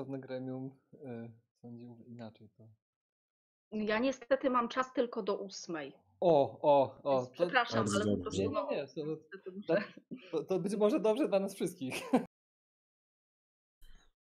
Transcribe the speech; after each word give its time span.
stosowne 0.00 0.18
gremium 0.18 0.70
e, 1.04 1.28
sądził 1.62 2.04
inaczej. 2.06 2.48
To... 2.56 2.68
Ja 3.72 3.98
niestety 3.98 4.50
mam 4.50 4.68
czas 4.68 4.92
tylko 4.92 5.22
do 5.22 5.38
ósmej. 5.38 5.92
O, 6.20 6.60
o, 6.62 7.00
o. 7.02 7.26
To, 7.26 7.32
przepraszam, 7.32 7.86
ale 7.94 8.16
po 8.16 8.22
prostu 8.22 8.42
nie, 8.42 8.48
nie, 8.48 8.54
no, 8.54 8.68
nie. 8.70 8.86
To, 8.86 9.76
to, 10.30 10.44
to 10.44 10.58
być 10.58 10.76
może 10.76 11.00
dobrze 11.00 11.28
dla 11.28 11.40
nas 11.40 11.54
wszystkich. 11.54 11.94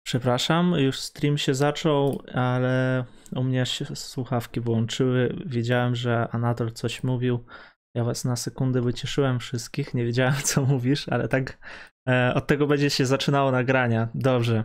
Przepraszam, 0.08 0.74
już 0.78 1.00
stream 1.00 1.38
się 1.38 1.54
zaczął, 1.54 2.22
ale 2.34 3.06
u 3.36 3.44
mnie 3.44 3.66
się 3.66 3.86
słuchawki 3.96 4.60
włączyły. 4.60 5.44
Wiedziałem, 5.46 5.96
że 5.96 6.28
Anatol 6.32 6.72
coś 6.72 7.04
mówił. 7.04 7.46
Ja 7.96 8.04
was 8.04 8.26
na 8.26 8.36
sekundę 8.36 8.82
wycieszyłem 8.82 9.40
wszystkich. 9.40 9.94
Nie 9.94 10.06
wiedziałem, 10.06 10.36
co 10.44 10.62
mówisz, 10.62 11.10
ale 11.10 11.28
tak 11.28 11.58
od 12.36 12.48
tego 12.48 12.68
będzie 12.68 12.90
się 12.90 13.06
zaczynało 13.06 13.52
nagrania. 13.52 14.08
Dobrze. 14.16 14.64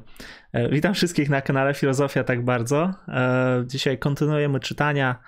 E, 0.52 0.68
witam 0.68 0.94
wszystkich 0.94 1.30
na 1.30 1.42
kanale 1.42 1.74
Filozofia 1.74 2.24
tak 2.24 2.44
bardzo. 2.44 2.94
E, 3.08 3.64
dzisiaj 3.66 3.98
kontynuujemy 3.98 4.60
czytania. 4.60 5.20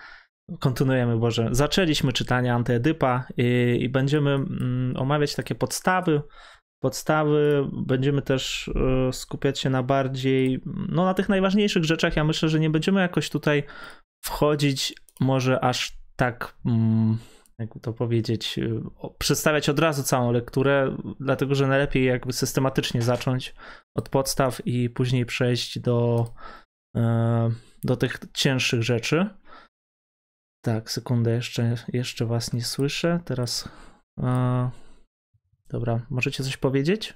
Kontynuujemy, 0.60 1.16
Boże. 1.16 1.48
Zaczęliśmy 1.50 2.12
czytanie 2.12 2.54
Antyedypa 2.54 3.24
i, 3.36 3.78
i 3.80 3.88
będziemy 3.88 4.30
mm, 4.30 4.94
omawiać 4.96 5.34
takie 5.34 5.54
podstawy 5.54 6.22
podstawy. 6.80 7.68
Będziemy 7.72 8.22
też 8.22 8.70
e, 9.08 9.12
skupiać 9.12 9.58
się 9.58 9.70
na 9.70 9.82
bardziej, 9.82 10.60
no 10.88 11.04
na 11.04 11.14
tych 11.14 11.28
najważniejszych 11.28 11.84
rzeczach. 11.84 12.16
Ja 12.16 12.24
myślę, 12.24 12.48
że 12.48 12.60
nie 12.60 12.70
będziemy 12.70 13.00
jakoś 13.00 13.30
tutaj 13.30 13.62
wchodzić 14.24 14.94
może 15.20 15.64
aż 15.64 15.98
tak, 16.16 16.56
mm, 16.66 17.18
jakby 17.58 17.80
to 17.80 17.92
powiedzieć, 17.92 18.58
o- 18.98 19.10
przedstawiać 19.10 19.68
od 19.68 19.78
razu 19.78 20.02
całą 20.02 20.32
lekturę, 20.32 20.96
dlatego 21.20 21.54
że 21.54 21.66
najlepiej 21.66 22.04
jakby 22.04 22.32
systematycznie 22.32 23.02
zacząć 23.02 23.54
od 23.94 24.08
podstaw 24.08 24.66
i 24.66 24.90
później 24.90 25.26
przejść 25.26 25.78
do, 25.78 26.26
e, 26.96 27.50
do 27.84 27.96
tych 27.96 28.18
cięższych 28.34 28.82
rzeczy. 28.82 29.28
Tak, 30.64 30.90
sekundę, 30.90 31.30
jeszcze, 31.34 31.74
jeszcze 31.88 32.26
was 32.26 32.52
nie 32.52 32.64
słyszę. 32.64 33.20
Teraz. 33.24 33.68
e, 34.22 34.70
Dobra, 35.68 36.06
możecie 36.10 36.44
coś 36.44 36.56
powiedzieć? 36.56 37.14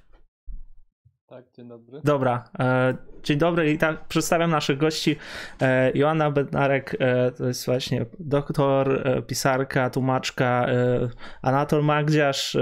Tak, 1.31 1.45
dzień 1.56 1.69
dobry. 1.69 2.00
Dobra, 2.05 2.45
e, 2.59 2.95
dzień 3.23 3.39
dobry 3.39 3.73
i 3.73 3.78
tak 3.78 4.05
przedstawiam 4.09 4.50
naszych 4.50 4.78
gości. 4.78 5.17
E, 5.62 5.91
Joanna 5.95 6.31
Bednarek 6.31 6.97
e, 7.00 7.31
to 7.31 7.47
jest 7.47 7.67
właśnie 7.67 8.06
doktor, 8.19 9.05
pisarka, 9.27 9.91
tłumaczka, 9.91 10.67
Anatol 11.42 11.84
Magdziarz, 11.84 12.56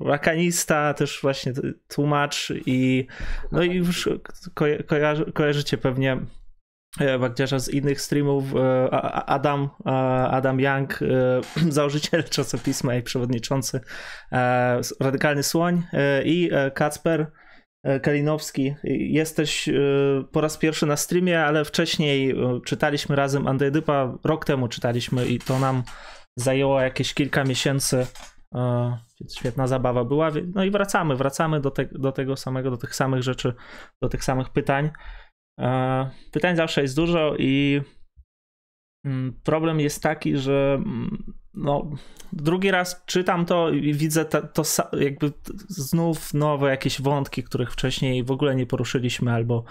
rakanista, 0.00 0.94
też 0.94 1.18
właśnie 1.22 1.52
tłumacz 1.88 2.52
i 2.66 3.06
no 3.52 3.62
i 3.62 3.74
już 3.74 4.08
koja- 4.54 4.82
kojarzy, 4.82 5.32
kojarzycie 5.32 5.78
pewnie 5.78 6.18
Magdziarza 7.18 7.58
z 7.58 7.68
innych 7.68 8.00
streamów, 8.00 8.44
Adam, 9.26 9.68
Adam 10.30 10.60
Young, 10.60 10.98
założyciel 11.68 12.24
czasopisma 12.24 12.94
i 12.94 13.02
przewodniczący 13.02 13.80
Radykalny 15.00 15.42
Słoń 15.42 15.82
i 16.24 16.50
Kacper 16.74 17.26
Kalinowski. 18.02 18.74
Jesteś 18.84 19.68
e, 19.68 19.72
po 20.32 20.40
raz 20.40 20.58
pierwszy 20.58 20.86
na 20.86 20.96
streamie, 20.96 21.44
ale 21.44 21.64
wcześniej 21.64 22.30
e, 22.30 22.60
czytaliśmy 22.64 23.16
razem 23.16 23.46
Andredypa, 23.46 24.18
rok 24.24 24.44
temu 24.44 24.68
czytaliśmy 24.68 25.26
i 25.26 25.38
to 25.38 25.58
nam 25.58 25.82
zajęło 26.36 26.80
jakieś 26.80 27.14
kilka 27.14 27.44
miesięcy. 27.44 28.06
E, 28.54 28.98
Świetna 29.36 29.66
zabawa 29.66 30.04
była. 30.04 30.30
No 30.54 30.64
i 30.64 30.70
wracamy, 30.70 31.16
wracamy 31.16 31.60
do, 31.60 31.70
te, 31.70 31.84
do 31.92 32.12
tego 32.12 32.36
samego, 32.36 32.70
do 32.70 32.76
tych 32.76 32.94
samych 32.94 33.22
rzeczy, 33.22 33.54
do 34.02 34.08
tych 34.08 34.24
samych 34.24 34.48
pytań. 34.50 34.90
E, 35.60 36.10
Pytań 36.32 36.56
zawsze 36.56 36.82
jest 36.82 36.96
dużo 36.96 37.34
i 37.38 37.80
mm, 39.06 39.40
problem 39.44 39.80
jest 39.80 40.02
taki, 40.02 40.36
że 40.36 40.74
mm, 40.74 41.41
no, 41.54 41.90
drugi 42.32 42.70
raz 42.70 43.02
czytam 43.06 43.46
to 43.46 43.70
i 43.70 43.94
widzę 43.94 44.24
to 44.24 44.62
sa- 44.62 44.98
jakby 45.00 45.32
znów 45.68 46.34
nowe 46.34 46.70
jakieś 46.70 47.00
wątki, 47.00 47.42
których 47.42 47.72
wcześniej 47.72 48.24
w 48.24 48.30
ogóle 48.30 48.54
nie 48.54 48.66
poruszyliśmy 48.66 49.32
albo 49.32 49.64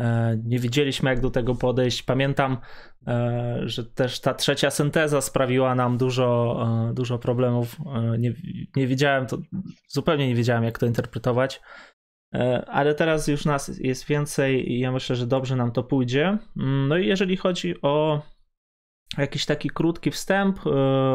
e, 0.00 0.38
nie 0.44 0.58
wiedzieliśmy 0.58 1.10
jak 1.10 1.20
do 1.20 1.30
tego 1.30 1.54
podejść. 1.54 2.02
Pamiętam, 2.02 2.56
e, 3.06 3.60
że 3.64 3.84
też 3.84 4.20
ta 4.20 4.34
trzecia 4.34 4.70
synteza 4.70 5.20
sprawiła 5.20 5.74
nam 5.74 5.98
dużo, 5.98 6.58
e, 6.90 6.94
dużo 6.94 7.18
problemów. 7.18 7.76
E, 7.94 8.18
nie, 8.18 8.34
nie 8.76 8.86
wiedziałem 8.86 9.26
to, 9.26 9.38
zupełnie 9.88 10.28
nie 10.28 10.34
wiedziałem 10.34 10.64
jak 10.64 10.78
to 10.78 10.86
interpretować. 10.86 11.60
E, 12.34 12.64
Ale 12.68 12.94
teraz 12.94 13.28
już 13.28 13.44
nas 13.44 13.78
jest 13.78 14.06
więcej 14.06 14.72
i 14.72 14.78
ja 14.80 14.92
myślę, 14.92 15.16
że 15.16 15.26
dobrze 15.26 15.56
nam 15.56 15.72
to 15.72 15.82
pójdzie. 15.82 16.38
Mm, 16.56 16.88
No 16.88 16.96
i 16.98 17.06
jeżeli 17.06 17.36
chodzi 17.36 17.74
o 17.82 18.22
jakiś 19.18 19.46
taki 19.46 19.70
krótki 19.70 20.10
wstęp, 20.10 20.66
e, 20.66 20.70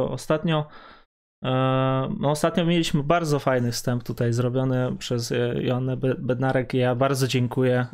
ostatnio 0.10 0.66
e, 1.44 1.50
no 2.20 2.32
ostatnio 2.32 2.66
mieliśmy 2.66 3.04
bardzo 3.04 3.40
fajny 3.40 3.72
wstęp 3.72 4.04
tutaj 4.04 4.34
zrobiony 4.34 4.96
przez 4.98 5.32
e, 5.32 5.36
Joannę 5.62 5.98
Be- 5.98 6.16
Bednarek 6.16 6.74
i 6.74 6.78
ja 6.78 6.96
bardzo 6.96 7.28
dziękuję 7.28 7.88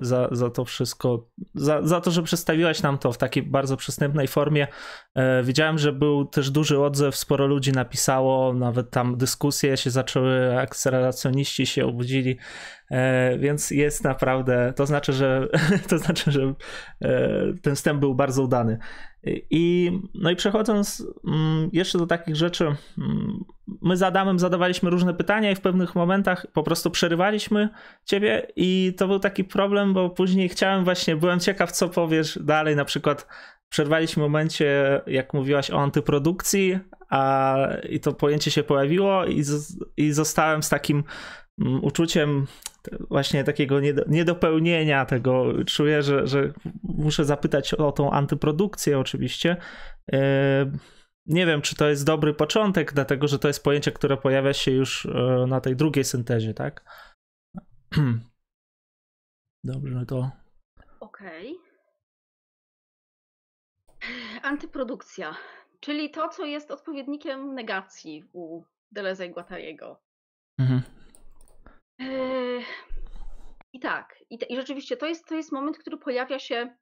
za, 0.00 0.28
za 0.32 0.50
to 0.50 0.64
wszystko, 0.64 1.28
za, 1.54 1.82
za 1.82 2.00
to, 2.00 2.10
że 2.10 2.22
przedstawiłaś 2.22 2.82
nam 2.82 2.98
to 2.98 3.12
w 3.12 3.18
takiej 3.18 3.42
bardzo 3.42 3.76
przystępnej 3.76 4.28
formie. 4.28 4.66
Wiedziałem, 5.44 5.78
że 5.78 5.92
był 5.92 6.24
też 6.24 6.50
duży 6.50 6.80
odzew, 6.80 7.16
sporo 7.16 7.46
ludzi 7.46 7.72
napisało, 7.72 8.52
nawet 8.52 8.90
tam 8.90 9.16
dyskusje 9.16 9.76
się 9.76 9.90
zaczęły, 9.90 10.60
akceleracjoniści 10.60 11.66
się 11.66 11.86
obudzili, 11.86 12.38
więc 13.38 13.70
jest 13.70 14.04
naprawdę, 14.04 14.72
to 14.76 14.86
znaczy, 14.86 15.12
że 15.12 15.48
to 15.88 15.98
znaczy, 15.98 16.30
że 16.30 16.54
ten 17.62 17.74
wstęp 17.74 18.00
był 18.00 18.14
bardzo 18.14 18.42
udany. 18.42 18.78
I, 19.50 19.92
no 20.14 20.30
i 20.30 20.36
przechodząc 20.36 21.06
mm, 21.26 21.70
jeszcze 21.72 21.98
do 21.98 22.06
takich 22.06 22.36
rzeczy, 22.36 22.64
mm, 22.98 23.44
my 23.82 23.96
z 23.96 24.02
Adamem 24.02 24.38
zadawaliśmy 24.38 24.90
różne 24.90 25.14
pytania 25.14 25.50
i 25.50 25.54
w 25.54 25.60
pewnych 25.60 25.94
momentach 25.94 26.46
po 26.52 26.62
prostu 26.62 26.90
przerywaliśmy 26.90 27.68
ciebie 28.04 28.46
i 28.56 28.94
to 28.96 29.08
był 29.08 29.18
taki 29.18 29.44
problem, 29.44 29.94
bo 29.94 30.10
później 30.10 30.48
chciałem 30.48 30.84
właśnie, 30.84 31.16
byłem 31.16 31.40
ciekaw 31.40 31.72
co 31.72 31.88
powiesz 31.88 32.38
dalej, 32.42 32.76
na 32.76 32.84
przykład 32.84 33.26
przerwaliśmy 33.68 34.20
w 34.20 34.26
momencie, 34.26 35.00
jak 35.06 35.34
mówiłaś 35.34 35.70
o 35.70 35.82
antyprodukcji, 35.82 36.78
a 37.10 37.56
i 37.88 38.00
to 38.00 38.12
pojęcie 38.12 38.50
się 38.50 38.62
pojawiło 38.62 39.24
i, 39.24 39.42
z, 39.42 39.78
i 39.96 40.12
zostałem 40.12 40.62
z 40.62 40.68
takim 40.68 41.04
uczuciem 41.82 42.46
właśnie 43.10 43.44
takiego 43.44 43.80
niedo, 43.80 44.04
niedopełnienia 44.08 45.06
tego. 45.06 45.44
Czuję, 45.64 46.02
że, 46.02 46.26
że 46.26 46.52
muszę 46.82 47.24
zapytać 47.24 47.74
o 47.74 47.92
tą 47.92 48.10
antyprodukcję 48.10 48.98
oczywiście. 48.98 49.56
E, 50.12 50.70
Nie 51.26 51.46
wiem, 51.46 51.62
czy 51.62 51.74
to 51.74 51.88
jest 51.88 52.06
dobry 52.06 52.34
początek, 52.34 52.92
dlatego 52.92 53.28
że 53.28 53.38
to 53.38 53.48
jest 53.48 53.64
pojęcie, 53.64 53.92
które 53.92 54.16
pojawia 54.16 54.52
się 54.52 54.70
już 54.70 55.06
e, 55.06 55.44
na 55.48 55.60
tej 55.60 55.76
drugiej 55.76 56.04
syntezie, 56.04 56.54
tak? 56.54 56.84
Dobrze, 59.64 59.94
no 59.94 60.06
to 60.06 60.30
Okej. 61.00 61.56
Antyprodukcja, 64.42 65.36
czyli 65.80 66.10
to, 66.10 66.28
co 66.28 66.44
jest 66.44 66.70
odpowiednikiem 66.70 67.54
negacji 67.54 68.24
u 68.32 68.62
Deleuze 68.92 69.26
i 69.26 69.30
Guattariego. 69.30 70.00
mhm. 70.58 70.82
Eee, 71.98 72.64
I 73.72 73.80
tak, 73.80 74.18
i, 74.30 74.38
i 74.48 74.56
rzeczywiście 74.56 74.96
to 74.96 75.06
jest, 75.06 75.26
to 75.26 75.34
jest 75.34 75.52
moment, 75.52 75.78
który 75.78 75.98
pojawia 75.98 76.38
się 76.38 76.76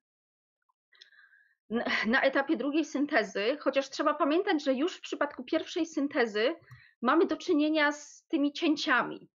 na, 1.70 1.84
na 2.06 2.22
etapie 2.22 2.56
drugiej 2.56 2.84
syntezy, 2.84 3.56
chociaż 3.60 3.90
trzeba 3.90 4.14
pamiętać, 4.14 4.64
że 4.64 4.74
już 4.74 4.96
w 4.96 5.00
przypadku 5.00 5.44
pierwszej 5.44 5.86
syntezy 5.86 6.56
mamy 7.02 7.26
do 7.26 7.36
czynienia 7.36 7.92
z 7.92 8.24
tymi 8.28 8.52
cięciami. 8.52 9.28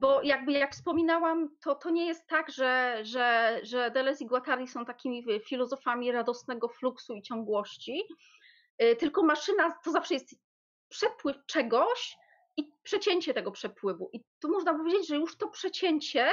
Bo 0.00 0.22
jakby 0.22 0.52
jak 0.52 0.72
wspominałam, 0.72 1.56
to, 1.60 1.74
to 1.74 1.90
nie 1.90 2.06
jest 2.06 2.26
tak, 2.26 2.50
że, 2.50 2.98
że, 3.02 3.60
że 3.62 3.90
Deleuze 3.90 4.24
i 4.24 4.26
Guattari 4.26 4.68
są 4.68 4.84
takimi 4.84 5.24
filozofami 5.48 6.12
radosnego 6.12 6.68
fluksu 6.68 7.14
i 7.14 7.22
ciągłości, 7.22 8.02
y, 8.82 8.96
tylko 8.96 9.22
maszyna 9.22 9.78
to 9.84 9.90
zawsze 9.90 10.14
jest 10.14 10.34
przepływ 10.88 11.36
czegoś, 11.46 12.16
przecięcie 12.82 13.34
tego 13.34 13.50
przepływu. 13.50 14.10
I 14.12 14.24
tu 14.40 14.48
można 14.50 14.74
powiedzieć, 14.74 15.08
że 15.08 15.16
już 15.16 15.36
to 15.36 15.48
przecięcie 15.48 16.30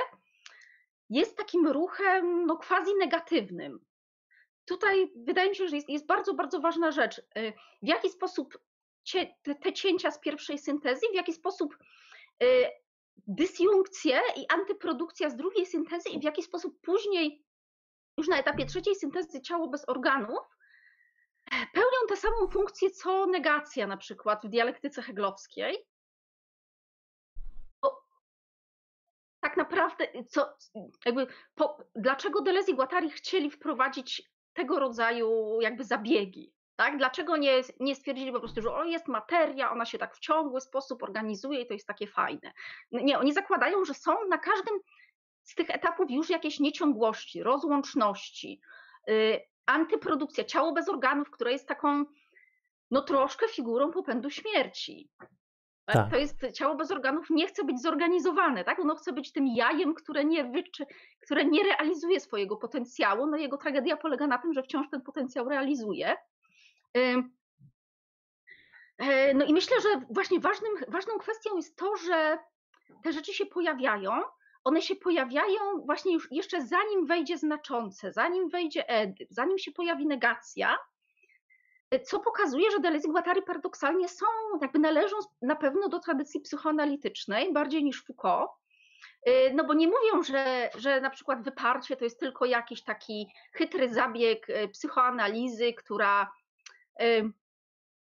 jest 1.10 1.38
takim 1.38 1.68
ruchem 1.68 2.46
no, 2.46 2.58
quasi 2.58 2.96
negatywnym. 2.96 3.80
Tutaj 4.66 5.12
wydaje 5.16 5.50
mi 5.50 5.56
się, 5.56 5.68
że 5.68 5.76
jest, 5.76 5.90
jest 5.90 6.06
bardzo, 6.06 6.34
bardzo 6.34 6.60
ważna 6.60 6.92
rzecz. 6.92 7.18
y, 7.20 7.54
W 7.82 7.88
jaki 7.88 8.10
sposób 8.10 8.58
cie, 9.04 9.36
te, 9.44 9.56
te 9.56 9.74
cięcia 9.74 10.12
z 10.12 10.20
pierwszej 10.20 10.58
syntezy, 10.58 11.06
w 11.12 11.16
jaki 11.16 11.34
sposób 11.34 11.78
y, 12.44 12.66
dysjunkcje 13.28 14.22
i 14.36 14.46
antyprodukcja 14.50 15.30
z 15.30 15.36
drugiej 15.36 15.66
syntezy 15.66 16.10
i 16.10 16.20
w 16.20 16.24
jaki 16.24 16.44
sposób 16.44 16.82
później, 16.82 17.44
już 18.18 18.28
na 18.28 18.40
etapie 18.40 18.66
trzeciej 18.66 18.96
syntezy 18.96 19.42
ciało 19.42 19.68
bez 19.68 19.90
organów, 19.90 20.40
pełnią 21.74 22.08
tę 22.10 22.16
samą 22.18 22.48
funkcję 22.52 22.90
co 22.90 23.26
negacja 23.26 23.88
na 23.88 23.98
przykład 23.98 24.46
w 24.46 24.50
dialektyce 24.50 25.02
heglowskiej. 25.02 25.89
Tak 29.40 29.58
naprawdę, 29.58 30.08
co, 30.28 30.50
jakby, 31.06 31.28
po, 31.56 31.78
dlaczego 31.96 32.42
Deleuze 32.42 32.72
i 32.72 32.76
Guattari 32.76 33.10
chcieli 33.10 33.52
wprowadzić 33.52 34.32
tego 34.54 34.80
rodzaju 34.80 35.58
jakby 35.62 35.84
zabiegi? 35.84 36.54
Tak? 36.76 36.98
Dlaczego 36.98 37.38
nie, 37.38 37.62
nie 37.80 37.96
stwierdzili 37.96 38.32
po 38.32 38.40
prostu, 38.40 38.62
że 38.62 38.74
o, 38.74 38.84
jest 38.84 39.08
materia, 39.08 39.72
ona 39.72 39.86
się 39.86 39.98
tak 39.98 40.16
w 40.16 40.20
ciągły 40.20 40.62
sposób 40.62 41.04
organizuje 41.04 41.62
i 41.62 41.68
to 41.68 41.74
jest 41.74 41.88
takie 41.88 42.08
fajne? 42.08 42.52
Nie, 42.92 43.20
oni 43.20 43.34
zakładają, 43.34 43.86
że 43.86 43.94
są 43.94 44.12
na 44.30 44.38
każdym 44.38 44.80
z 45.44 45.56
tych 45.56 45.70
etapów 45.70 46.12
już 46.12 46.30
jakieś 46.30 46.60
nieciągłości, 46.60 47.44
rozłączności, 47.44 48.62
yy, 49.08 49.40
antyprodukcja, 49.66 50.44
ciało 50.44 50.72
bez 50.72 50.90
organów, 50.90 51.32
które 51.32 51.52
jest 51.52 51.68
taką 51.68 52.06
no 52.92 53.02
troszkę 53.02 53.48
figurą 53.48 53.92
popędu 53.92 54.30
śmierci. 54.30 55.10
Tak. 55.94 56.12
To 56.12 56.18
jest 56.18 56.52
ciało 56.54 56.76
bez 56.76 56.92
organów, 56.92 57.30
nie 57.30 57.48
chce 57.48 57.64
być 57.64 57.82
zorganizowane, 57.82 58.64
tak? 58.64 58.80
Ono 58.80 58.96
chce 58.96 59.14
być 59.14 59.32
tym 59.32 59.48
jajem, 59.48 59.94
które 59.94 60.26
nie, 60.26 60.44
wyczy, 60.44 60.86
które 61.22 61.46
nie 61.46 61.64
realizuje 61.64 62.20
swojego 62.20 62.58
potencjału. 62.58 63.28
No 63.28 63.38
jego 63.38 63.58
tragedia 63.58 63.98
polega 63.98 64.28
na 64.28 64.38
tym, 64.38 64.54
że 64.54 64.64
wciąż 64.64 64.90
ten 64.90 65.02
potencjał 65.02 65.50
realizuje. 65.50 66.16
E, 69.00 69.34
no 69.34 69.46
i 69.46 69.54
myślę, 69.54 69.78
że 69.82 70.02
właśnie 70.10 70.40
ważnym, 70.40 70.72
ważną 70.88 71.18
kwestią 71.18 71.56
jest 71.56 71.78
to, 71.78 71.96
że 71.96 72.38
te 73.04 73.14
rzeczy 73.14 73.34
się 73.34 73.46
pojawiają. 73.46 74.12
One 74.64 74.82
się 74.82 74.96
pojawiają 74.96 75.82
właśnie 75.86 76.14
już 76.14 76.32
jeszcze 76.32 76.62
zanim 76.66 77.06
wejdzie 77.06 77.38
znaczące, 77.38 78.12
zanim 78.12 78.50
wejdzie 78.50 78.90
Edyp, 78.90 79.28
zanim 79.32 79.58
się 79.58 79.72
pojawi 79.72 80.08
negacja, 80.08 80.78
co 81.98 82.20
pokazuje, 82.20 82.72
że 82.72 82.80
Deleuze 82.80 83.08
i 83.08 83.12
Guattari 83.12 83.42
paradoksalnie 83.42 84.10
są, 84.10 84.26
jakby 84.62 84.80
należą 84.80 85.16
na 85.42 85.56
pewno 85.56 85.90
do 85.90 86.00
tradycji 86.00 86.42
psychoanalitycznej, 86.42 87.54
bardziej 87.54 87.84
niż 87.84 88.04
Foucault. 88.06 88.52
Y, 89.28 89.52
no 89.54 89.64
bo 89.64 89.74
nie 89.74 89.88
mówią, 89.88 90.24
że, 90.24 90.70
że 90.78 91.02
na 91.02 91.10
przykład 91.10 91.44
wyparcie 91.44 91.96
to 91.96 92.04
jest 92.04 92.20
tylko 92.20 92.46
jakiś 92.46 92.84
taki 92.84 93.28
chytry 93.54 93.90
zabieg 93.94 94.50
y, 94.50 94.68
psychoanalizy, 94.68 95.74
która, 95.74 96.32
y, 97.02 97.32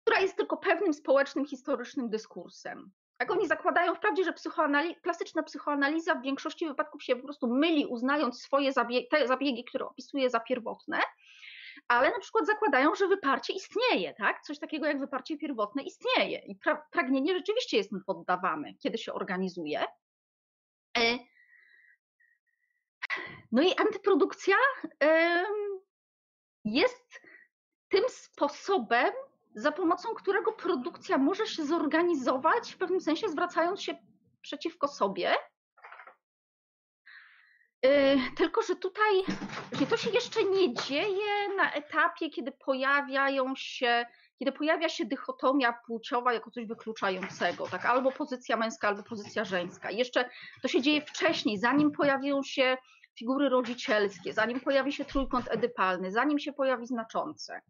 która 0.04 0.20
jest 0.20 0.36
tylko 0.36 0.56
pewnym 0.56 0.94
społecznym, 0.94 1.46
historycznym 1.46 2.10
dyskursem. 2.10 2.90
Tak 3.18 3.30
oni 3.30 3.46
zakładają 3.46 3.94
wprawdzie, 3.94 4.24
że 4.24 4.32
psychoanali 4.32 4.96
klasyczna 4.96 5.42
psychoanaliza 5.42 6.14
w 6.14 6.22
większości 6.22 6.66
wypadków 6.66 7.02
się 7.02 7.16
po 7.16 7.22
prostu 7.22 7.46
myli, 7.46 7.86
uznając 7.86 8.42
swoje 8.42 8.72
zabiegi, 8.72 9.08
te 9.08 9.28
zabiegi, 9.28 9.64
które 9.64 9.86
opisuje 9.86 10.30
za 10.30 10.40
pierwotne, 10.40 11.00
ale 11.88 12.10
na 12.10 12.18
przykład 12.18 12.46
zakładają, 12.46 12.94
że 12.94 13.08
wyparcie 13.08 13.52
istnieje, 13.52 14.14
tak? 14.14 14.42
Coś 14.42 14.58
takiego 14.58 14.86
jak 14.86 15.00
wyparcie 15.00 15.38
pierwotne 15.38 15.82
istnieje 15.82 16.38
i 16.38 16.56
pra 16.56 16.86
pragnienie 16.90 17.34
rzeczywiście 17.34 17.76
jest 17.76 17.90
poddawane, 18.06 18.74
kiedy 18.74 18.98
się 18.98 19.12
organizuje. 19.12 19.84
E, 20.98 21.18
no 23.52 23.62
i 23.62 23.74
antyprodukcja 23.76 24.56
jest 26.64 27.20
tym 27.88 28.04
sposobem, 28.08 29.12
za 29.54 29.72
pomocą 29.72 30.14
którego 30.14 30.52
produkcja 30.52 31.18
może 31.18 31.46
się 31.46 31.64
zorganizować, 31.64 32.72
w 32.72 32.78
pewnym 32.78 33.00
sensie 33.00 33.28
zwracając 33.28 33.82
się 33.82 33.94
przeciwko 34.42 34.88
sobie, 34.88 35.34
tylko, 38.36 38.62
że 38.62 38.76
tutaj 38.76 39.12
że 39.72 39.86
to 39.86 39.96
się 39.96 40.10
jeszcze 40.10 40.44
nie 40.44 40.74
dzieje 40.74 41.56
na 41.56 41.72
etapie, 41.72 42.30
kiedy 42.30 42.52
pojawiają 42.52 43.54
się, 43.56 44.06
kiedy 44.38 44.52
pojawia 44.52 44.88
się 44.88 45.04
dychotomia 45.04 45.72
płciowa 45.86 46.32
jako 46.32 46.50
coś 46.50 46.66
wykluczającego, 46.66 47.68
tak? 47.68 47.86
Albo 47.86 48.12
pozycja 48.12 48.56
męska, 48.56 48.88
albo 48.88 49.02
pozycja 49.02 49.44
żeńska. 49.44 49.90
Jeszcze 49.90 50.30
to 50.62 50.68
się 50.68 50.82
dzieje 50.82 51.02
wcześniej, 51.02 51.58
zanim 51.58 51.90
pojawią 51.90 52.42
się 52.42 52.76
figury 53.18 53.48
rodzicielskie, 53.48 54.32
zanim 54.32 54.60
pojawi 54.60 54.92
się 54.92 55.04
trójkąt 55.04 55.46
edypalny, 55.50 56.12
zanim 56.12 56.38
się 56.38 56.52
pojawi 56.52 56.86
znaczące. 56.86 57.60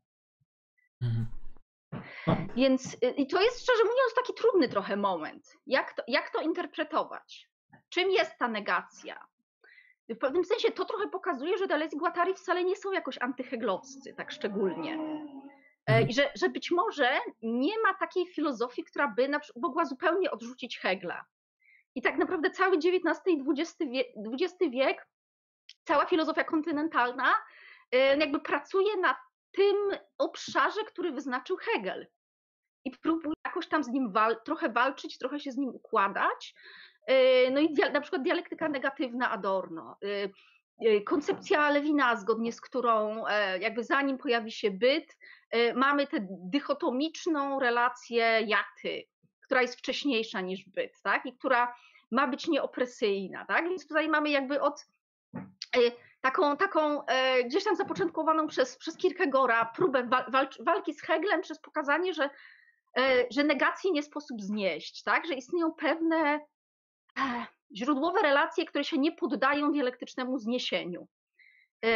Mhm. 1.03 1.27
Więc 2.57 2.95
y, 2.95 3.11
i 3.11 3.27
to 3.27 3.43
jest 3.43 3.63
szczerze 3.63 3.83
mówiąc 3.83 4.15
taki 4.17 4.35
trudny 4.35 4.69
trochę 4.69 4.97
moment. 4.97 5.57
Jak 5.67 5.93
to, 5.93 6.03
jak 6.09 6.31
to 6.31 6.41
interpretować? 6.41 7.49
Czym 7.89 8.11
jest 8.11 8.39
ta 8.39 8.49
negacja? 8.49 9.32
W 10.09 10.19
pewnym 10.19 10.45
sensie 10.45 10.71
to 10.71 10.85
trochę 10.85 11.09
pokazuje, 11.09 11.59
że 11.59 11.67
Deleuze 11.67 11.97
i 11.97 11.99
Guattari 11.99 12.35
wcale 12.35 12.65
nie 12.65 12.77
są 12.77 12.93
jakoś 12.93 13.19
antyheglowscy, 13.19 14.15
tak 14.15 14.33
szczególnie. 14.33 14.95
E, 14.95 14.99
mhm. 15.87 16.09
I 16.09 16.15
że, 16.15 16.31
że 16.35 16.49
być 16.49 16.71
może 16.71 17.19
nie 17.43 17.79
ma 17.83 17.95
takiej 17.95 18.27
filozofii, 18.27 18.85
która 18.85 19.09
by 19.09 19.29
na 19.29 19.41
przykład 19.41 19.63
mogła 19.63 19.85
zupełnie 19.85 20.31
odrzucić 20.31 20.79
Hegla. 20.79 21.25
I 21.95 22.03
tak 22.03 22.19
naprawdę 22.19 22.51
cały 22.51 22.77
XIX 22.77 23.21
i 23.27 23.45
XX 23.51 23.77
wiek, 23.93 24.07
XX 24.33 24.73
wiek 24.73 25.09
cała 25.85 26.07
filozofia 26.07 26.45
kontynentalna 26.45 27.35
e, 27.93 28.19
jakby 28.19 28.41
pracuje 28.41 28.97
na 28.97 29.17
tym 29.53 29.77
obszarze, 30.19 30.81
który 30.85 31.13
wyznaczył 31.13 31.57
Hegel. 31.57 32.07
I 32.85 32.91
próbuje 32.91 33.35
jakoś 33.47 33.69
tam 33.69 33.85
z 33.85 33.89
nim 33.89 34.13
wal 34.13 34.43
trochę 34.45 34.69
walczyć, 34.69 35.19
trochę 35.19 35.41
się 35.41 35.53
z 35.53 35.57
nim 35.57 35.69
układać, 35.69 36.55
no 37.53 37.61
i 37.61 37.75
na 37.93 38.01
przykład 38.01 38.23
dialektyka 38.23 38.69
negatywna 38.69 39.31
Adorno, 39.31 39.97
e, 40.05 40.29
e, 40.89 41.01
koncepcja 41.01 41.71
Lewina, 41.71 42.17
zgodnie 42.17 42.53
z 42.53 42.61
którą 42.61 43.25
jakby 43.61 43.85
zanim 43.85 44.19
pojawi 44.19 44.53
się 44.53 44.71
byt, 44.71 45.17
mamy 45.75 46.07
tę 46.07 46.27
dychotomiczną 46.31 47.61
relację 47.61 48.25
jaty, 48.47 49.05
która 49.45 49.63
jest 49.63 49.79
wcześniejsza 49.79 50.41
niż 50.41 50.65
byt, 50.69 51.03
tak? 51.03 51.27
I 51.27 51.33
która 51.33 51.75
ma 52.11 52.27
być 52.27 52.49
nieopresyjna, 52.49 53.45
tak? 53.47 53.69
Więc 53.69 53.89
tutaj 53.89 54.09
mamy 54.09 54.31
jakby 54.31 54.61
od 54.61 54.87
taką, 56.21 56.57
taką 56.57 57.03
gdzieś 57.45 57.65
tam 57.65 57.77
zapoczątkowaną 57.77 58.47
przez, 58.47 58.77
przez 58.77 58.97
Kierkegaarda 58.97 59.73
próbę 59.77 60.09
walki 60.61 60.95
z 60.95 61.03
Heglem 61.03 61.41
przez 61.41 61.61
pokazanie, 61.61 62.15
że, 62.15 62.31
że 63.31 63.45
negacji 63.45 63.93
nie 63.93 64.03
sposób 64.03 64.43
znieść, 64.43 65.03
tak? 65.03 65.27
Że 65.27 65.35
istnieją 65.35 65.73
pewne 65.73 66.41
źródłowe 67.77 68.23
relacje, 68.23 68.65
które 68.65 68.85
się 68.85 68.99
nie 68.99 69.13
poddają 69.13 69.73
dialektycznemu 69.73 70.39
zniesieniu. 70.39 71.09
E, 71.85 71.89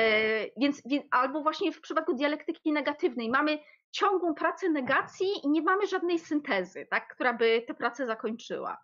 więc, 0.57 0.83
albo 1.11 1.43
właśnie 1.43 1.73
w 1.73 1.81
przypadku 1.81 2.15
dialektyki 2.15 2.73
negatywnej 2.73 3.31
mamy 3.31 3.59
ciągłą 3.91 4.35
pracę 4.35 4.69
negacji 4.69 5.27
i 5.45 5.49
nie 5.49 5.63
mamy 5.63 5.87
żadnej 5.87 6.19
syntezy, 6.19 6.87
tak, 6.91 7.15
która 7.15 7.33
by 7.33 7.65
tę 7.67 7.75
pracę 7.75 8.07
zakończyła. 8.07 8.79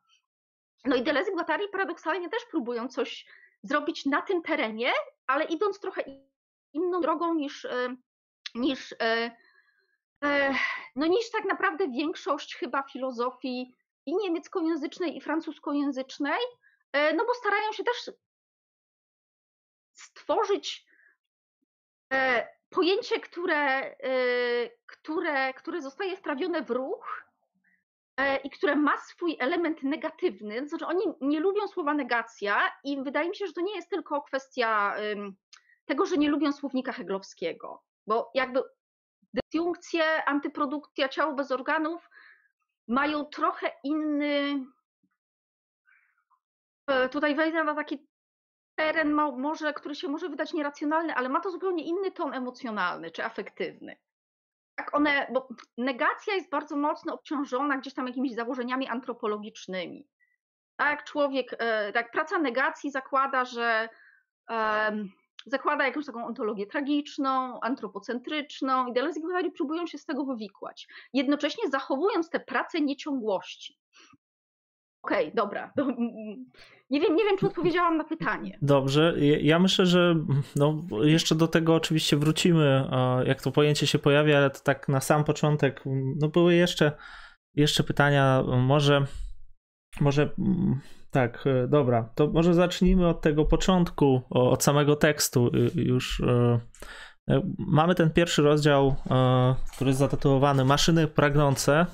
No 0.85 0.97
i 0.97 1.03
Deleuze 1.03 1.31
i 1.31 1.35
Guattari 1.35 1.69
paradoksalnie 1.69 2.29
też 2.29 2.43
próbują 2.51 2.89
coś 2.89 3.27
zrobić 3.63 4.07
na 4.07 4.23
tym 4.23 4.43
terenie, 4.43 4.93
ale 5.27 5.45
idąc 5.45 5.81
trochę 5.81 6.03
inną 6.73 7.01
drogą 7.01 7.35
niż, 7.35 7.65
e, 7.65 7.97
niż, 8.55 8.95
e, 9.03 9.31
no 10.97 11.07
niż 11.07 11.31
tak 11.31 11.45
naprawdę 11.45 11.89
większość 11.89 12.55
chyba 12.57 12.83
filozofii 12.83 13.75
i 14.07 14.17
niemieckojęzycznej, 14.17 15.17
i 15.17 15.21
francuskojęzycznej, 15.21 16.41
e, 16.93 17.15
no 17.15 17.25
bo 17.25 17.35
starają 17.35 17.73
się 17.73 17.85
też 17.85 18.11
stworzyć 19.93 20.87
e, 22.13 22.49
pojęcie, 22.71 23.21
które, 23.21 23.81
e, 23.81 24.71
które, 24.87 25.55
które 25.55 25.83
zostaje 25.83 26.17
wprawione 26.17 26.63
w 26.63 26.71
ruch 26.71 27.25
i 28.45 28.51
które 28.51 28.77
ma 28.77 28.99
swój 28.99 29.37
element 29.41 29.83
negatywny. 29.83 30.69
Znaczy, 30.69 30.87
oni 30.87 31.05
nie 31.21 31.41
lubią 31.41 31.69
słowa 31.69 31.95
negacja, 31.95 32.73
i 32.85 33.03
wydaje 33.03 33.29
mi 33.29 33.37
się, 33.37 33.47
że 33.47 33.53
to 33.53 33.61
nie 33.61 33.77
jest 33.77 33.91
tylko 33.91 34.23
kwestia 34.23 34.95
tego, 35.85 36.07
że 36.07 36.17
nie 36.17 36.31
lubią 36.31 36.53
słownika 36.53 36.93
heglowskiego, 36.93 37.83
bo 38.07 38.31
jakby 38.35 38.63
dysjunkcje, 39.35 40.25
antyprodukcja, 40.25 41.09
ciało 41.09 41.35
bez 41.35 41.51
organów 41.51 42.09
mają 42.89 43.25
trochę 43.25 43.71
inny. 43.85 44.65
E, 46.87 47.09
tutaj 47.09 47.35
wejdę 47.35 47.65
na 47.65 47.75
taki 47.75 48.09
teren, 48.75 49.13
może, 49.39 49.73
który 49.73 49.95
się 49.95 50.09
może 50.09 50.29
wydać 50.29 50.53
nieracjonalny, 50.53 51.15
ale 51.15 51.29
ma 51.29 51.41
to 51.41 51.51
zupełnie 51.51 51.85
inny 51.85 52.11
ton 52.11 52.35
emocjonalny 52.35 53.11
czy 53.11 53.25
afektywny. 53.25 53.97
Tak 54.75 54.97
one, 54.97 55.27
bo 55.33 55.49
negacja 55.79 56.35
jest 56.35 56.51
bardzo 56.51 56.77
mocno 56.77 57.15
obciążona 57.15 57.79
gdzieś 57.79 57.95
tam 57.95 58.07
jakimiś 58.07 58.35
założeniami 58.35 58.89
antropologicznymi. 58.89 60.09
Tak, 60.77 61.05
człowiek, 61.05 61.57
e, 61.59 61.93
tak, 61.93 62.11
praca 62.11 62.39
negacji 62.39 62.91
zakłada, 62.91 63.45
że 63.45 63.89
zakłada 65.47 65.87
jakąś 65.87 66.07
taką 66.07 66.27
ontologię 66.27 66.67
tragiczną, 66.67 67.61
antropocentryczną 67.61 68.87
i 68.87 68.93
Deleuze 68.93 69.21
i 69.47 69.51
próbują 69.51 69.87
się 69.87 69.99
z 69.99 70.05
tego 70.05 70.25
wywikłać, 70.25 70.89
jednocześnie 71.13 71.71
zachowując 71.71 72.31
te 72.31 72.41
prace 72.41 72.81
nieciągłości. 72.81 73.79
Okej, 75.03 75.25
okay, 75.25 75.35
dobra. 75.35 75.73
Nie 76.91 77.01
wiem, 77.01 77.17
nie 77.17 77.25
wiem, 77.25 77.39
czy 77.39 77.47
odpowiedziałam 77.47 77.97
na 77.97 78.05
pytanie. 78.05 78.59
Dobrze. 78.63 79.15
Ja 79.41 79.59
myślę, 79.59 79.87
że 79.87 80.17
no, 80.57 80.83
jeszcze 81.03 81.35
do 81.35 81.49
tego 81.49 81.75
oczywiście 81.75 82.17
wrócimy, 82.17 82.89
jak 83.27 83.43
to 83.43 83.53
pojęcie 83.53 83.87
się 83.87 83.99
pojawia, 83.99 84.37
ale 84.37 84.51
to 84.51 84.61
tak 84.61 84.89
na 84.89 85.01
sam 85.01 85.25
początek 85.25 85.83
no, 86.21 86.29
były 86.29 86.55
jeszcze, 86.55 86.93
jeszcze 87.55 87.85
pytania. 87.85 88.43
Może, 88.59 89.07
może 90.01 90.31
Tak, 91.13 91.45
e, 91.47 91.69
dobra. 91.69 92.11
To 92.15 92.29
może 92.29 92.55
zacznijmy 92.55 93.09
od 93.09 93.21
tego 93.21 93.45
początku, 93.45 94.23
od 94.31 94.65
samego 94.65 94.97
tekstu. 94.97 95.47
Y, 95.47 95.71
Już 95.75 96.21
e, 96.21 96.61
e, 97.31 97.43
mamy 97.59 97.95
ten 97.95 98.11
pierwszy 98.11 98.43
rozdział, 98.43 98.97
który 99.75 99.91
jest 99.91 100.01
zatytułowany 100.01 100.65
Maszyny 100.65 101.07
pragnące 101.07 101.87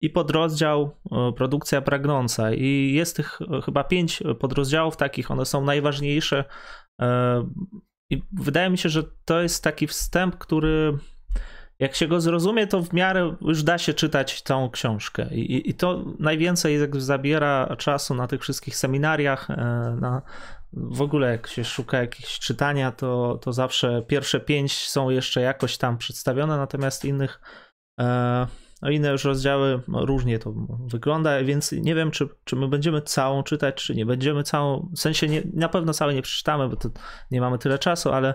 i 0.00 0.10
podrozdział 0.10 0.90
Produkcja 1.36 1.80
pragnąca. 1.80 2.52
I 2.52 2.92
jest 2.92 3.16
tych 3.16 3.38
chyba 3.64 3.84
pięć 3.84 4.22
podrozdziałów 4.40 4.96
takich, 4.96 5.30
one 5.30 5.44
są 5.44 5.64
najważniejsze. 5.64 6.44
I 8.10 8.22
wydaje 8.32 8.70
mi 8.70 8.78
się, 8.78 8.88
że 8.88 9.02
to 9.24 9.42
jest 9.42 9.64
taki 9.64 9.86
wstęp, 9.86 10.36
który 10.36 10.98
jak 11.78 11.94
się 11.94 12.08
go 12.08 12.20
zrozumie, 12.20 12.66
to 12.66 12.82
w 12.82 12.92
miarę 12.92 13.36
już 13.40 13.62
da 13.62 13.78
się 13.78 13.94
czytać 13.94 14.42
całą 14.42 14.70
książkę. 14.70 15.26
I, 15.34 15.70
i- 15.70 15.74
to 15.74 16.04
najwięcej 16.18 16.78
zabiera 16.92 17.76
czasu 17.78 18.14
na 18.14 18.26
tych 18.26 18.42
wszystkich 18.42 18.76
seminariach, 18.76 19.50
e, 19.50 19.54
na 20.00 20.22
w 20.72 21.02
ogóle 21.02 21.30
jak 21.30 21.46
się 21.46 21.64
szuka 21.64 21.98
jakiegoś 21.98 22.38
czytania, 22.38 22.92
to, 22.92 23.38
to 23.42 23.52
zawsze 23.52 24.02
pierwsze 24.08 24.40
pięć 24.40 24.88
są 24.88 25.10
jeszcze 25.10 25.40
jakoś 25.40 25.78
tam 25.78 25.98
przedstawione, 25.98 26.56
natomiast 26.56 27.04
innych 27.04 27.40
e, 28.00 28.46
no 28.82 28.90
inne 28.90 29.08
już 29.08 29.24
rozdziały 29.24 29.82
no, 29.88 30.06
różnie 30.06 30.38
to 30.38 30.54
wygląda, 30.86 31.42
więc 31.44 31.72
nie 31.72 31.94
wiem, 31.94 32.10
czy, 32.10 32.28
czy 32.44 32.56
my 32.56 32.68
będziemy 32.68 33.02
całą 33.02 33.42
czytać, 33.42 33.74
czy 33.74 33.94
nie 33.94 34.06
będziemy 34.06 34.42
całą, 34.42 34.90
w 34.96 34.98
sensie 34.98 35.28
nie, 35.28 35.42
na 35.54 35.68
pewno 35.68 35.92
całej 35.92 36.14
nie 36.14 36.22
przeczytamy, 36.22 36.68
bo 36.68 36.76
to 36.76 36.88
nie 37.30 37.40
mamy 37.40 37.58
tyle 37.58 37.78
czasu, 37.78 38.12
ale 38.12 38.34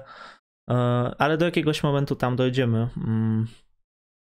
ale 1.18 1.38
do 1.38 1.46
jakiegoś 1.46 1.84
momentu 1.84 2.16
tam 2.16 2.36
dojdziemy. 2.36 2.88
Mm. 2.98 3.48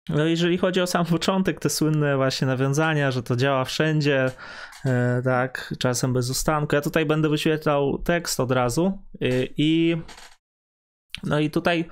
No 0.09 0.25
jeżeli 0.25 0.57
chodzi 0.57 0.81
o 0.81 0.87
sam 0.87 1.05
początek, 1.05 1.59
te 1.59 1.69
słynne 1.69 2.15
właśnie 2.15 2.47
nawiązania, 2.47 3.11
że 3.11 3.23
to 3.23 3.35
działa 3.35 3.65
wszędzie, 3.65 4.31
e, 4.85 5.21
tak, 5.23 5.73
czasem 5.79 6.13
bez 6.13 6.29
ustanku. 6.29 6.75
Ja 6.75 6.81
tutaj 6.81 7.05
będę 7.05 7.29
wyświetlał 7.29 7.97
tekst 7.97 8.39
od 8.39 8.51
razu 8.51 8.99
y, 9.23 9.53
i 9.57 9.97
no 11.23 11.39
i 11.39 11.49
tutaj 11.49 11.89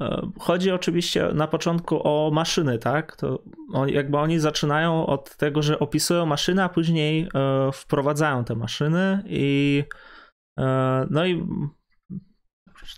e, 0.00 0.30
chodzi 0.38 0.70
oczywiście 0.70 1.28
na 1.34 1.46
początku 1.46 2.08
o 2.08 2.30
maszyny, 2.30 2.78
tak? 2.78 3.16
To 3.16 3.42
jakby 3.86 4.18
oni 4.18 4.38
zaczynają 4.38 5.06
od 5.06 5.36
tego, 5.36 5.62
że 5.62 5.78
opisują 5.78 6.26
maszyny, 6.26 6.62
a 6.62 6.68
później 6.68 7.28
e, 7.34 7.72
wprowadzają 7.72 8.44
te 8.44 8.54
maszyny 8.54 9.22
i 9.26 9.84
e, 10.58 11.06
no 11.10 11.26
i 11.26 11.46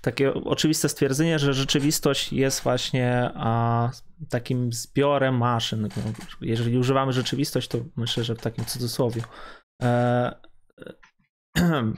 takie 0.03 0.35
oczywiste 0.35 0.89
stwierdzenie, 0.89 1.39
że 1.39 1.55
rzeczywistość 1.55 2.33
jest 2.33 2.63
właśnie 2.63 3.31
a, 3.35 3.91
takim 4.31 4.73
zbiorem 4.73 5.37
maszyn. 5.37 5.83
No, 5.83 6.13
Jeżeli 6.41 6.79
używamy 6.79 7.13
rzeczywistość, 7.13 7.69
to 7.69 7.79
myślę, 7.97 8.25
że 8.25 8.35
w 8.35 8.41
takim 8.41 8.65
cudzysłowie. 8.65 9.23
E, 9.83 10.35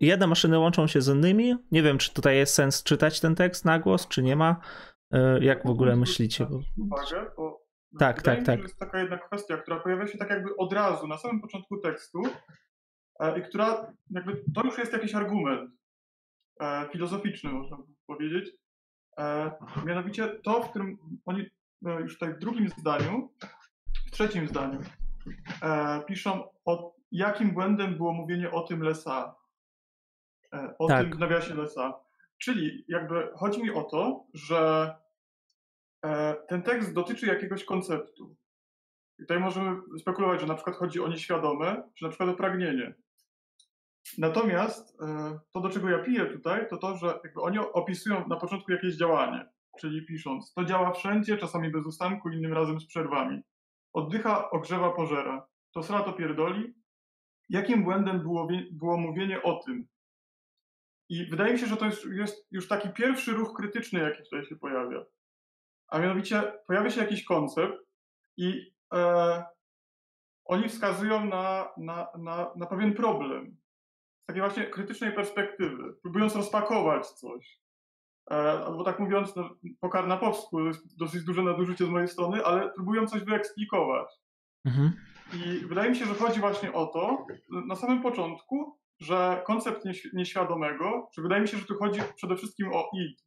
jedne 0.00 0.26
maszyny 0.26 0.58
łączą 0.58 0.86
się 0.86 1.00
z 1.00 1.08
innymi. 1.08 1.56
Nie 1.70 1.82
wiem, 1.82 1.98
czy 1.98 2.14
tutaj 2.14 2.36
jest 2.36 2.54
sens 2.54 2.82
czytać 2.82 3.20
ten 3.20 3.34
tekst 3.34 3.64
na 3.64 3.78
głos, 3.78 4.08
czy 4.08 4.22
nie 4.22 4.36
ma. 4.36 4.56
E, 5.12 5.44
jak 5.44 5.66
w 5.66 5.70
ogóle 5.70 5.96
myślicie? 5.96 6.46
Bo... 6.46 6.60
uwagę, 6.84 7.30
bo 7.36 7.62
Tak, 7.98 8.22
tak, 8.22 8.38
mi 8.38 8.44
tak. 8.44 8.58
że 8.58 8.62
jest 8.62 8.78
taka 8.78 9.00
jedna 9.00 9.18
kwestia, 9.18 9.56
która 9.56 9.80
pojawia 9.80 10.06
się 10.06 10.18
tak 10.18 10.30
jakby 10.30 10.56
od 10.56 10.72
razu, 10.72 11.06
na 11.06 11.18
samym 11.18 11.40
początku 11.40 11.76
tekstu 11.78 12.22
e, 13.20 13.38
i 13.38 13.42
która 13.42 13.92
jakby, 14.10 14.44
to 14.54 14.64
już 14.64 14.78
jest 14.78 14.92
jakiś 14.92 15.14
argument 15.14 15.70
e, 15.70 15.74
filozoficzny, 16.92 17.50
można 17.52 17.76
powiedzieć. 18.06 18.50
E, 19.18 19.52
mianowicie 19.84 20.28
to, 20.28 20.62
w 20.62 20.70
którym 20.70 20.98
oni 21.24 21.50
e, 21.86 22.00
już 22.00 22.12
tutaj 22.12 22.34
w 22.34 22.38
drugim 22.38 22.68
zdaniu, 22.68 23.32
w 24.06 24.10
trzecim 24.10 24.48
zdaniu 24.48 24.80
e, 25.62 26.02
piszą 26.06 26.48
o 26.64 26.94
jakim 27.12 27.50
błędem 27.50 27.96
było 27.96 28.12
mówienie 28.12 28.50
o 28.50 28.62
tym 28.62 28.82
Lesa. 28.82 29.34
E, 30.52 30.74
o 30.78 30.88
Tak. 30.88 31.02
tym 31.02 31.16
w 31.16 31.18
nawiasie 31.18 31.54
Lesa. 31.54 32.00
Czyli 32.38 32.84
jakby 32.88 33.30
chodzi 33.34 33.62
mi 33.62 33.70
o 33.70 33.82
to, 33.82 34.26
że 34.34 34.94
e, 36.04 36.34
ten 36.48 36.62
tekst 36.62 36.94
dotyczy 36.94 37.26
jakiegoś 37.26 37.64
konceptu. 37.64 38.36
I 39.18 39.22
tutaj 39.22 39.40
możemy 39.40 39.80
spekulować, 39.98 40.40
że 40.40 40.46
na 40.46 40.54
przykład 40.54 40.76
chodzi 40.76 41.00
o 41.00 41.08
nieświadome, 41.08 41.82
czy 41.94 42.04
na 42.04 42.08
przykład 42.08 42.28
o 42.28 42.34
pragnienie. 42.34 42.94
Natomiast 44.18 45.00
e, 45.02 45.38
to, 45.52 45.60
do 45.60 45.70
czego 45.70 45.90
ja 45.90 45.98
piję 45.98 46.26
tutaj, 46.26 46.68
to 46.68 46.76
to, 46.76 46.96
że 46.96 47.20
oni 47.36 47.58
opisują 47.58 48.28
na 48.28 48.36
początku 48.36 48.72
jakieś 48.72 48.94
działanie, 48.94 49.48
czyli 49.80 50.06
pisząc, 50.06 50.52
to 50.54 50.64
działa 50.64 50.92
wszędzie, 50.92 51.36
czasami 51.36 51.70
bez 51.70 51.86
ustanku, 51.86 52.30
innym 52.30 52.52
razem 52.52 52.80
z 52.80 52.86
przerwami. 52.86 53.42
Oddycha, 53.92 54.50
ogrzewa, 54.50 54.90
pożera. 54.90 55.46
To 55.74 55.82
sra 55.82 56.02
to 56.02 56.12
pierdoli. 56.12 56.74
Jakim 57.48 57.84
błędem 57.84 58.20
było, 58.20 58.48
było 58.72 58.96
mówienie 58.96 59.42
o 59.42 59.54
tym? 59.54 59.86
I 61.08 61.26
wydaje 61.26 61.52
mi 61.52 61.58
się, 61.58 61.66
że 61.66 61.76
to 61.76 61.86
jest, 61.86 62.04
jest 62.06 62.46
już 62.50 62.68
taki 62.68 62.88
pierwszy 62.88 63.32
ruch 63.32 63.56
krytyczny, 63.56 64.00
jaki 64.00 64.22
tutaj 64.22 64.44
się 64.44 64.56
pojawia. 64.56 65.04
A 65.88 65.98
mianowicie 65.98 66.52
pojawia 66.66 66.90
się 66.90 67.00
jakiś 67.00 67.24
koncept 67.24 67.78
i 68.36 68.72
e, 68.94 69.44
oni 70.44 70.68
wskazują 70.68 71.24
na, 71.24 71.68
na, 71.76 72.08
na, 72.18 72.52
na 72.56 72.66
pewien 72.66 72.94
problem. 72.94 73.56
Z 74.22 74.26
takiej 74.26 74.42
właśnie 74.42 74.64
krytycznej 74.64 75.12
perspektywy, 75.12 75.94
próbując 76.02 76.36
rozpakować 76.36 77.06
coś. 77.06 77.60
E, 78.30 78.34
albo 78.34 78.84
tak 78.84 78.98
mówiąc, 78.98 79.36
no, 79.36 79.56
po 79.80 79.88
karnapowsku, 79.88 80.58
to 80.58 80.66
jest 80.66 80.98
dosyć 80.98 81.24
duże 81.24 81.42
nadużycie 81.42 81.84
z 81.86 81.88
mojej 81.88 82.08
strony, 82.08 82.44
ale 82.44 82.70
próbują 82.70 83.06
coś 83.06 83.24
wyeksplikować. 83.24 84.08
Mhm. 84.64 84.92
I 85.34 85.66
wydaje 85.66 85.90
mi 85.90 85.96
się, 85.96 86.04
że 86.04 86.14
chodzi 86.14 86.40
właśnie 86.40 86.72
o 86.72 86.86
to, 86.86 87.26
na 87.66 87.76
samym 87.76 88.02
początku, 88.02 88.78
że 89.00 89.42
koncept 89.46 89.84
nieś- 89.84 90.12
nieświadomego, 90.12 91.10
że 91.16 91.22
wydaje 91.22 91.42
mi 91.42 91.48
się, 91.48 91.56
że 91.56 91.64
tu 91.64 91.74
chodzi 91.74 92.00
przede 92.16 92.36
wszystkim 92.36 92.72
o 92.72 92.90
id. 92.92 93.24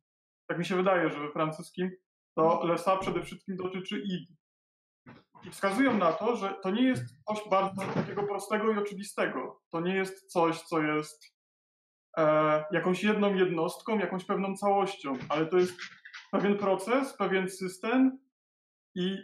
Tak 0.48 0.58
mi 0.58 0.66
się 0.66 0.76
wydaje, 0.76 1.10
że 1.10 1.20
we 1.20 1.32
francuskim 1.32 1.92
to 2.38 2.66
lesa 2.66 2.98
przede 2.98 3.22
wszystkim 3.24 3.56
dotyczy 3.58 4.00
id. 4.00 4.30
I 5.48 5.50
wskazują 5.50 5.98
na 5.98 6.14
to, 6.14 6.36
że 6.36 6.54
to 6.64 6.72
nie 6.72 6.84
jest 6.84 7.04
coś 7.28 7.50
bardzo 7.50 7.82
takiego 7.82 8.24
prostego 8.24 8.72
i 8.72 8.78
oczywistego. 8.78 9.62
To 9.72 9.82
nie 9.82 9.96
jest 9.96 10.32
coś, 10.32 10.62
co 10.62 10.82
jest 10.82 11.36
e, 12.18 12.64
jakąś 12.72 13.04
jedną 13.04 13.34
jednostką, 13.34 14.00
jakąś 14.00 14.26
pewną 14.26 14.56
całością, 14.56 15.14
ale 15.30 15.46
to 15.46 15.58
jest 15.58 15.78
pewien 16.32 16.58
proces, 16.58 17.18
pewien 17.18 17.50
system 17.50 18.20
i 18.96 19.18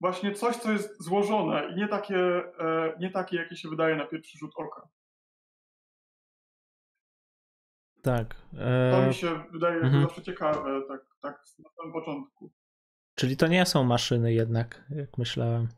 właśnie 0.00 0.32
coś, 0.32 0.56
co 0.56 0.72
jest 0.72 1.02
złożone 1.02 1.68
i 1.72 1.74
nie 1.74 1.88
takie, 1.88 2.18
e, 2.58 2.96
nie 3.00 3.10
takie 3.10 3.36
jakie 3.36 3.56
się 3.56 3.68
wydaje 3.68 3.96
na 3.96 4.06
pierwszy 4.06 4.38
rzut 4.38 4.52
oka. 4.56 4.88
Tak. 8.02 8.34
To 8.90 9.02
E, 9.02 9.06
mi 9.06 9.14
się 9.14 9.44
wydaje 9.52 9.76
mhm. 9.80 10.02
zawsze 10.02 10.22
ciekawe, 10.22 10.82
tak, 10.88 11.00
tak 11.20 11.44
na 11.58 11.70
samym 11.70 11.92
początku. 11.92 12.52
Czyli 13.14 13.36
to 13.36 13.46
nie 13.46 13.66
są 13.66 13.84
maszyny 13.84 14.32
jednak, 14.32 14.84
jak 14.90 15.18
myślałem. 15.18 15.68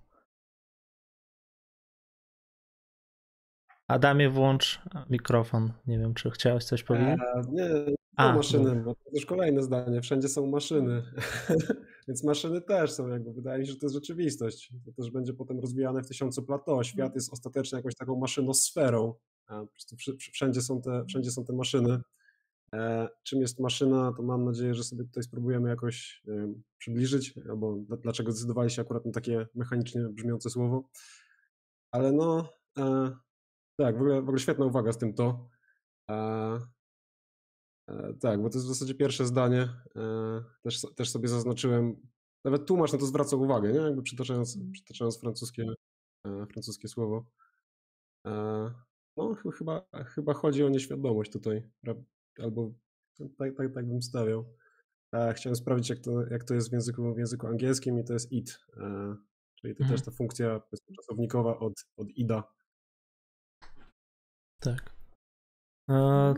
Adamie, 3.89 4.31
włącz 4.31 4.83
mikrofon. 5.11 5.73
Nie 5.87 5.99
wiem, 5.99 6.15
czy 6.15 6.31
chciałeś 6.31 6.65
coś 6.65 6.83
powiedzieć? 6.83 7.21
E, 7.37 7.43
nie, 7.53 7.95
A, 8.17 8.29
są 8.29 8.37
maszyny, 8.37 8.83
bo 8.83 8.95
to 8.95 9.11
już 9.13 9.27
kolejne 9.27 9.63
zdanie. 9.63 10.01
Wszędzie 10.01 10.29
są 10.29 10.47
maszyny. 10.47 11.03
Więc 12.09 12.25
maszyny 12.25 12.61
też 12.61 12.93
są, 12.93 13.09
jakby 13.09 13.33
wydaje 13.33 13.61
mi 13.61 13.67
się, 13.67 13.73
że 13.73 13.79
to 13.79 13.87
jest 13.87 13.95
rzeczywistość. 13.95 14.73
To 14.85 14.93
też 14.93 15.11
będzie 15.11 15.35
potem 15.35 15.61
rozwijane 15.61 16.03
w 16.03 16.09
tysiącu 16.09 16.43
plateau. 16.43 16.85
Świat 16.85 17.15
jest 17.15 17.33
ostatecznie 17.33 17.77
jakąś 17.77 17.95
taką 17.95 18.17
maszynosferą. 18.17 19.15
A 19.47 19.61
po 19.61 19.67
prostu 19.67 19.97
wszędzie 20.33 20.61
są 20.63 20.83
te, 20.83 21.05
wszędzie 21.09 21.31
są 21.31 21.45
te 21.45 21.53
maszyny. 21.53 22.01
E, 22.73 23.09
czym 23.23 23.41
jest 23.41 23.61
maszyna, 23.61 24.13
to 24.17 24.23
mam 24.23 24.45
nadzieję, 24.45 24.75
że 24.75 24.85
sobie 24.85 25.05
tutaj 25.05 25.23
spróbujemy 25.23 25.69
jakoś 25.69 26.23
em, 26.29 26.63
przybliżyć, 26.79 27.35
albo 27.51 27.73
dl- 27.73 28.01
dlaczego 28.01 28.33
zdecydowali 28.33 28.71
się 28.71 28.83
akurat 28.83 29.07
na 29.07 29.13
takie 29.13 29.47
mechanicznie 29.55 30.01
brzmiące 30.09 30.51
słowo. 30.51 30.89
Ale 31.93 32.13
no, 32.13 32.49
e, 32.79 33.11
tak, 33.79 33.95
w 33.95 33.99
ogóle, 34.01 34.15
w 34.21 34.25
ogóle 34.25 34.39
świetna 34.39 34.65
uwaga 34.67 34.93
z 34.93 34.99
tym 34.99 35.15
to. 35.15 35.49
E, 36.11 36.59
E, 37.89 38.15
Tak, 38.21 38.43
bo 38.43 38.51
to 38.51 38.57
jest 38.59 38.67
w 38.67 38.69
zasadzie 38.69 38.95
pierwsze 38.95 39.27
zdanie. 39.27 39.69
e, 39.97 40.43
Też, 40.63 40.81
też 40.97 41.11
sobie 41.11 41.29
zaznaczyłem. 41.29 41.97
Nawet 42.45 42.67
tłumacz 42.67 42.93
na 42.93 42.99
to 42.99 43.07
zwraca 43.07 43.37
uwagę, 43.37 43.73
nie? 43.73 43.79
Jakby 43.79 44.03
przytaczając, 44.03 44.59
przytaczając 44.73 45.21
francuskie, 45.21 45.67
e, 46.27 46.47
francuskie 46.47 46.89
słowo. 46.89 47.27
E, 48.27 48.71
No, 49.17 49.35
ch- 49.35 49.57
chyba, 49.59 49.87
chyba 50.07 50.35
chodzi 50.35 50.65
o 50.65 50.69
nieświadomość 50.69 51.33
tutaj. 51.33 51.71
Albo 52.43 52.73
tak, 53.39 53.55
tak, 53.57 53.75
tak 53.75 53.87
bym 53.89 54.03
stawiał. 54.03 54.45
E, 55.15 55.35
Chciałem 55.35 55.57
sprawdzić, 55.57 55.91
jak 55.91 55.99
to, 56.01 56.11
jak 56.31 56.45
to 56.45 56.55
jest 56.55 56.71
w 56.71 56.73
języku, 56.73 57.15
w 57.15 57.19
języku 57.19 57.47
angielskim 57.47 57.99
i 57.99 58.05
to 58.05 58.13
jest 58.13 58.33
it. 58.33 58.59
e, 58.77 59.17
Czyli 59.61 59.75
to 59.75 59.83
Mhm. 59.83 59.99
też 59.99 60.07
ta 60.07 60.11
funkcja 60.11 60.61
czasownikowa 60.97 61.59
od, 61.59 61.73
od 61.97 62.09
ida. 62.11 62.53
Tak. 64.61 64.95
E, 65.91 66.35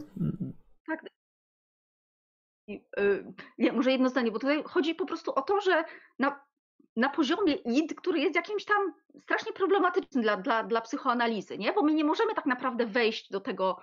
I, 2.68 2.84
y, 3.00 3.24
nie, 3.58 3.72
może 3.72 3.92
jedno 3.92 4.08
zdanie, 4.08 4.30
bo 4.30 4.38
tutaj 4.38 4.62
chodzi 4.62 4.94
po 4.94 5.06
prostu 5.06 5.34
o 5.34 5.42
to, 5.42 5.60
że 5.60 5.84
na, 6.18 6.44
na 6.96 7.08
poziomie 7.10 7.52
id, 7.54 7.94
który 7.94 8.20
jest 8.20 8.34
jakimś 8.36 8.64
tam 8.64 8.92
strasznie 9.20 9.52
problematyczny 9.52 10.22
dla, 10.22 10.36
dla, 10.36 10.64
dla 10.64 10.80
psychoanalizy, 10.80 11.58
nie? 11.58 11.72
Bo 11.72 11.82
my 11.82 11.94
nie 11.94 12.04
możemy 12.04 12.34
tak 12.34 12.46
naprawdę 12.46 12.86
wejść 12.86 13.30
do 13.30 13.40
tego, 13.40 13.80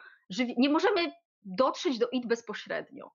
nie 0.57 0.69
możemy 0.69 1.11
dotrzeć 1.45 1.99
do 1.99 2.09
id 2.09 2.27
bezpośrednio. 2.27 3.11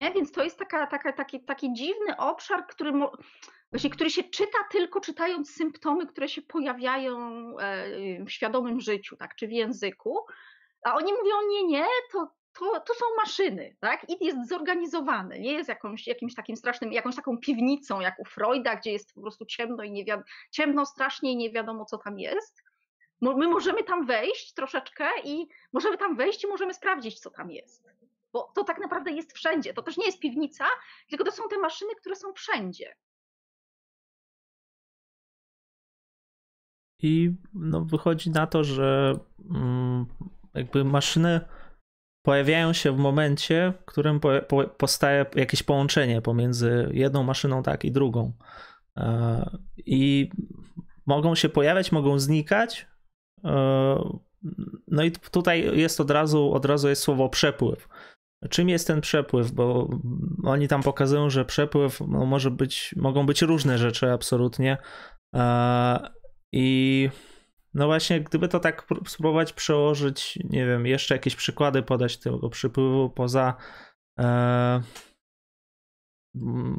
Nie? 0.00 0.12
Więc 0.12 0.32
to 0.32 0.44
jest 0.44 0.58
taka, 0.58 0.86
taka, 0.86 1.12
taki, 1.12 1.44
taki 1.44 1.72
dziwny 1.72 2.16
obszar, 2.16 2.66
który, 2.66 2.92
właśnie, 3.72 3.90
który 3.90 4.10
się 4.10 4.24
czyta 4.24 4.58
tylko 4.70 5.00
czytając 5.00 5.54
symptomy, 5.54 6.06
które 6.06 6.28
się 6.28 6.42
pojawiają 6.42 7.18
e, 7.58 8.24
w 8.24 8.30
świadomym 8.30 8.80
życiu, 8.80 9.16
tak, 9.16 9.34
czy 9.34 9.48
w 9.48 9.52
języku. 9.52 10.18
A 10.84 10.94
oni 10.94 11.12
mówią, 11.12 11.34
nie, 11.48 11.66
nie, 11.66 11.86
to, 12.12 12.30
to, 12.52 12.80
to 12.80 12.94
są 12.94 13.04
maszyny, 13.16 13.76
tak? 13.80 14.10
ID 14.10 14.20
jest 14.20 14.48
zorganizowany, 14.48 15.40
nie 15.40 15.52
jest 15.52 15.68
jakąś, 15.68 16.06
jakimś 16.06 16.34
takim 16.34 16.56
strasznym, 16.56 16.92
jakąś 16.92 17.16
taką 17.16 17.38
piwnicą 17.38 18.00
jak 18.00 18.18
u 18.18 18.24
Freuda, 18.24 18.76
gdzie 18.76 18.92
jest 18.92 19.14
po 19.14 19.20
prostu 19.20 19.46
ciemno 19.46 19.82
i 19.82 19.92
nie 19.92 20.04
wiadomo, 20.04 20.26
ciemno 20.50 20.86
strasznie 20.86 21.32
i 21.32 21.36
nie 21.36 21.50
wiadomo, 21.50 21.84
co 21.84 21.98
tam 21.98 22.18
jest. 22.18 22.62
Mo- 23.22 23.36
My 23.36 23.48
możemy 23.48 23.84
tam 23.84 24.06
wejść 24.06 24.54
troszeczkę 24.54 25.04
i 25.24 25.48
możemy 25.72 25.98
tam 25.98 26.16
wejść 26.16 26.44
i 26.44 26.46
możemy 26.46 26.74
sprawdzić, 26.74 27.20
co 27.20 27.30
tam 27.30 27.50
jest. 27.50 27.88
Bo 28.32 28.52
to 28.54 28.64
tak 28.64 28.78
naprawdę 28.78 29.12
jest 29.12 29.32
wszędzie. 29.32 29.74
To 29.74 29.82
też 29.82 29.96
nie 29.96 30.06
jest 30.06 30.20
piwnica, 30.20 30.64
tylko 31.08 31.24
to 31.24 31.32
są 31.32 31.42
te 31.48 31.58
maszyny, 31.58 31.94
które 31.94 32.16
są 32.16 32.32
wszędzie. 32.32 32.96
I 37.02 37.34
no, 37.54 37.84
wychodzi 37.84 38.30
na 38.30 38.46
to, 38.46 38.64
że 38.64 39.18
mm, 39.50 40.06
jakby 40.54 40.84
maszyny 40.84 41.40
pojawiają 42.22 42.72
się 42.72 42.92
w 42.92 42.98
momencie, 42.98 43.72
w 43.82 43.84
którym 43.84 44.20
po, 44.20 44.28
po, 44.48 44.64
powstaje 44.64 45.26
jakieś 45.34 45.62
połączenie 45.62 46.22
pomiędzy 46.22 46.90
jedną 46.92 47.22
maszyną 47.22 47.62
tak 47.62 47.84
i 47.84 47.92
drugą. 47.92 48.32
E, 48.96 49.58
I 49.76 50.30
mogą 51.06 51.34
się 51.34 51.48
pojawiać, 51.48 51.92
mogą 51.92 52.18
znikać. 52.18 52.91
E, 53.44 54.18
no 54.88 55.02
i 55.02 55.12
tutaj 55.12 55.78
jest 55.78 56.00
od 56.00 56.10
razu, 56.10 56.52
od 56.52 56.64
razu 56.64 56.88
jest 56.88 57.02
słowo 57.02 57.28
przepływ. 57.28 57.88
Czym 58.50 58.68
jest 58.68 58.86
ten 58.86 59.00
przepływ? 59.00 59.52
Bo 59.52 59.88
oni 60.44 60.68
tam 60.68 60.82
pokazują, 60.82 61.30
że 61.30 61.44
przepływ 61.44 62.00
no, 62.00 62.26
może 62.26 62.50
być, 62.50 62.94
mogą 62.96 63.26
być 63.26 63.42
różne 63.42 63.78
rzeczy 63.78 64.12
absolutnie. 64.12 64.78
E, 65.34 66.10
I 66.52 67.08
no 67.74 67.86
właśnie, 67.86 68.20
gdyby 68.20 68.48
to 68.48 68.60
tak 68.60 68.86
pró- 68.86 69.08
spróbować 69.08 69.52
przełożyć, 69.52 70.38
nie 70.44 70.66
wiem, 70.66 70.86
jeszcze 70.86 71.14
jakieś 71.14 71.36
przykłady 71.36 71.82
podać 71.82 72.18
tego 72.18 72.50
przepływu 72.50 73.10
poza. 73.10 73.56
E, 74.18 74.80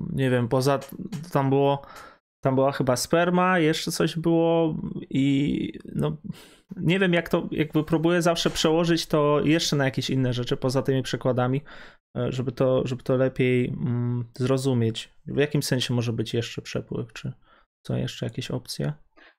nie 0.09 0.29
wiem, 0.29 0.47
poza. 0.47 0.79
Tam 1.31 1.49
było. 1.49 1.81
Tam 2.43 2.55
była 2.55 2.71
chyba 2.71 2.95
sperma, 2.95 3.59
jeszcze 3.59 3.91
coś 3.91 4.15
było 4.15 4.75
i 5.09 5.79
no 5.95 6.17
nie 6.77 6.99
wiem 6.99 7.13
jak 7.13 7.29
to, 7.29 7.47
jakby 7.51 7.83
próbuję 7.83 8.21
zawsze 8.21 8.49
przełożyć 8.49 9.05
to 9.05 9.41
jeszcze 9.43 9.75
na 9.75 9.85
jakieś 9.85 10.09
inne 10.09 10.33
rzeczy 10.33 10.57
poza 10.57 10.81
tymi 10.81 11.03
przykładami, 11.03 11.61
e, 12.17 12.31
żeby 12.31 12.51
to, 12.51 12.87
żeby 12.87 13.03
to 13.03 13.15
lepiej 13.15 13.69
mm, 13.69 14.25
zrozumieć. 14.37 15.09
W 15.25 15.37
jakim 15.37 15.63
sensie 15.63 15.93
może 15.93 16.13
być 16.13 16.33
jeszcze 16.33 16.61
przepływ, 16.61 17.13
czy 17.13 17.33
są 17.87 17.95
jeszcze 17.95 18.25
jakieś 18.25 18.51
opcje? 18.51 18.93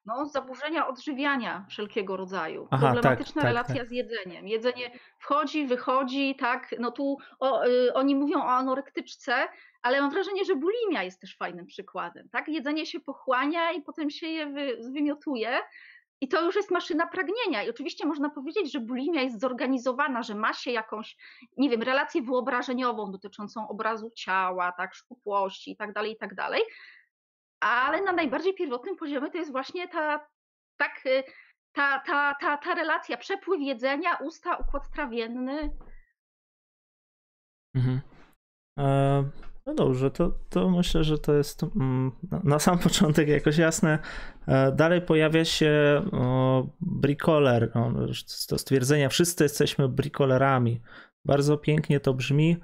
No, 0.07 0.27
zaburzenia 0.27 0.87
odżywiania 0.87 1.67
wszelkiego 1.69 2.17
rodzaju. 2.17 2.69
Aha, 2.71 2.87
tak, 2.87 2.95
Problematyczna 2.95 3.43
tak, 3.43 3.49
relacja 3.49 3.77
tak. 3.77 3.89
z 3.89 3.91
jedzeniem. 3.91 4.49
Jedzenie 4.49 4.91
wchodzi, 5.19 5.67
wychodzi, 5.67 6.37
tak. 6.39 6.75
No 6.79 6.91
tu 6.91 7.19
o, 7.41 7.67
y, 7.67 7.95
oni 7.95 8.15
mówią 8.15 8.39
o 8.39 8.51
anorektyczce, 8.51 9.35
ale 9.83 10.01
mam 10.01 10.11
wrażenie, 10.11 10.45
że 10.45 10.57
bulimia 10.57 11.03
jest 11.03 11.21
też 11.21 11.37
fajnym 11.37 11.67
przykładem. 11.67 12.29
Tak? 12.29 12.49
Jedzenie 12.49 12.87
się 12.87 13.01
pochłania 13.01 13.73
i 13.73 13.83
potem 13.83 14.11
się 14.11 14.27
je 14.27 14.47
wy, 14.47 14.77
wymiotuje. 14.93 15.61
I 16.21 16.29
to 16.29 16.43
już 16.43 16.57
jest 16.57 16.71
maszyna 16.71 17.07
pragnienia. 17.07 17.63
I 17.63 17.71
oczywiście 17.71 18.07
można 18.07 18.31
powiedzieć, 18.31 18.73
że 18.73 18.81
bulimia 18.81 19.23
jest 19.23 19.41
zorganizowana, 19.41 20.23
że 20.23 20.35
ma 20.35 20.53
się 20.53 20.71
jakąś, 20.71 21.17
nie 21.57 21.71
wiem, 21.71 21.83
relację 21.83 22.23
wyobrażeniową 22.23 23.11
dotyczącą 23.11 23.69
obrazu 23.69 24.11
ciała, 24.11 24.73
tak, 24.73 24.95
szczupłości 24.95 25.71
i 25.71 25.77
tak 25.77 25.93
dalej, 25.93 26.13
i 26.13 26.17
tak 26.17 26.35
dalej. 26.35 26.63
Ale 27.65 28.03
na 28.03 28.13
najbardziej 28.13 28.55
pierwotnym 28.55 28.97
poziomie 28.97 29.31
to 29.31 29.39
jest 29.39 29.53
właśnie 29.53 29.89
ta, 29.89 30.27
tak, 30.79 31.07
y, 31.07 31.23
ta, 31.73 32.01
ta, 32.07 32.35
ta, 32.41 32.57
ta 32.57 32.75
relacja, 32.75 33.17
przepływ 33.17 33.61
jedzenia, 33.61 34.17
usta, 34.17 34.57
układ 34.57 34.91
trawienny. 34.91 35.71
Mhm. 37.75 38.01
E, 38.79 39.25
no 39.67 39.75
dobrze, 39.75 40.11
to, 40.11 40.39
to 40.51 40.71
myślę, 40.71 41.05
że 41.05 41.19
to 41.19 41.35
jest 41.35 41.63
mm, 41.63 42.13
na- 42.45 42.59
sam 42.59 42.79
początek 42.89 43.29
jakoś 43.29 43.59
jasne. 43.59 43.99
E, 44.47 44.73
dalej 44.73 45.03
pojawia 45.03 45.45
się 45.45 46.03
o, 46.13 46.67
brikoler, 46.81 47.73
no, 47.75 47.93
to 48.49 48.59
stwierdzenie, 48.59 49.09
wszyscy 49.09 49.45
jesteśmy 49.45 49.89
brikolerami. 49.89 50.81
Bardzo 51.25 51.59
pięknie 51.59 52.01
to 52.01 52.15
brzmi. 52.15 52.57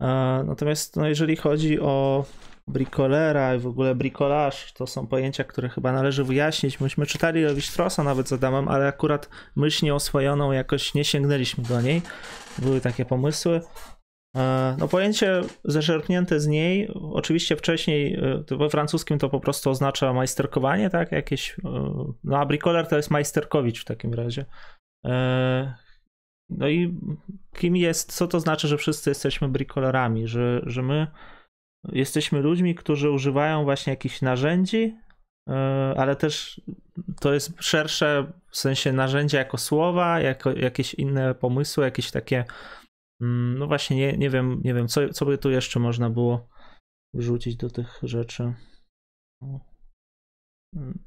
E, 0.00 0.06
natomiast 0.46 0.96
no, 0.96 1.08
jeżeli 1.08 1.36
chodzi 1.36 1.80
o 1.80 2.24
brikolera 2.66 3.54
i 3.54 3.58
w 3.58 3.66
ogóle 3.66 3.94
brikolaż, 3.94 4.72
to 4.72 4.86
są 4.86 5.06
pojęcia, 5.06 5.44
które 5.44 5.68
chyba 5.68 5.92
należy 5.92 6.24
wyjaśnić. 6.24 6.80
Myśmy 6.80 7.06
czytali 7.06 7.44
Lewi-Straussa 7.44 8.04
nawet 8.04 8.28
z 8.28 8.32
Adamem, 8.32 8.68
ale 8.68 8.86
akurat 8.86 9.28
myśl 9.56 9.84
nieoswojoną 9.84 10.52
jakoś 10.52 10.94
nie 10.94 11.04
sięgnęliśmy 11.04 11.64
do 11.64 11.80
niej. 11.80 12.02
Były 12.58 12.80
takie 12.80 13.04
pomysły. 13.04 13.60
E, 14.36 14.76
No 14.78 14.88
pojęcie 14.88 15.40
zaczerpnięte 15.64 16.40
z 16.40 16.46
niej, 16.46 16.88
oczywiście 16.94 17.56
wcześniej 17.56 18.14
e, 18.50 18.56
we 18.56 18.70
francuskim 18.70 19.18
to 19.18 19.28
po 19.28 19.40
prostu 19.40 19.70
oznacza 19.70 20.12
majsterkowanie, 20.12 20.90
tak? 20.90 21.12
Jakieś, 21.12 21.50
e, 21.50 21.54
no 22.24 22.38
a 22.38 22.46
brikoler 22.46 22.86
to 22.86 22.96
jest 22.96 23.10
majsterkowicz 23.10 23.80
w 23.80 23.84
takim 23.84 24.14
razie. 24.14 24.44
No 26.50 26.68
i 26.68 26.98
kim 27.56 27.76
jest, 27.76 28.12
co 28.12 28.26
to 28.26 28.40
znaczy, 28.40 28.68
że 28.68 28.78
wszyscy 28.78 29.10
jesteśmy 29.10 29.48
brikolerami, 29.48 30.26
że, 30.28 30.60
że 30.66 30.82
my 30.82 31.06
jesteśmy 31.92 32.40
ludźmi, 32.40 32.74
którzy 32.74 33.10
używają 33.10 33.64
właśnie 33.64 33.90
jakichś 33.92 34.22
narzędzi, 34.22 34.96
e, 35.48 35.54
ale 35.96 36.16
też 36.16 36.60
to 37.20 37.34
jest 37.34 37.52
szersze 37.60 38.32
w 38.50 38.56
sensie 38.56 38.92
narzędzia 38.92 39.38
jako 39.38 39.58
słowa, 39.58 40.20
jako 40.20 40.52
jakieś 40.52 40.94
inne 40.94 41.34
pomysły, 41.34 41.84
jakieś 41.84 42.10
takie 42.10 42.44
Mm, 43.20 43.58
No 43.58 43.66
właśnie, 43.66 43.96
nie, 43.96 44.12
nie 44.18 44.30
wiem, 44.30 44.60
nie 44.64 44.74
wiem, 44.74 44.88
co, 44.88 45.08
co 45.08 45.26
by 45.26 45.38
tu 45.38 45.50
jeszcze 45.50 45.80
można 45.80 46.10
było 46.10 46.48
wrzucić 47.14 47.56
do 47.56 47.70
tych 47.70 47.98
rzeczy. 48.02 48.54
Mm. 50.76 51.04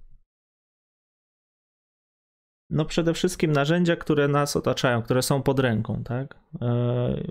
No 2.69 2.85
przede 2.85 3.13
wszystkim 3.13 3.51
narzędzia, 3.51 3.95
które 3.95 4.27
nas 4.27 4.55
otaczają, 4.55 5.01
które 5.01 5.21
są 5.21 5.43
pod 5.43 5.59
ręką, 5.59 6.03
tak? 6.03 6.39
E, 6.61 7.23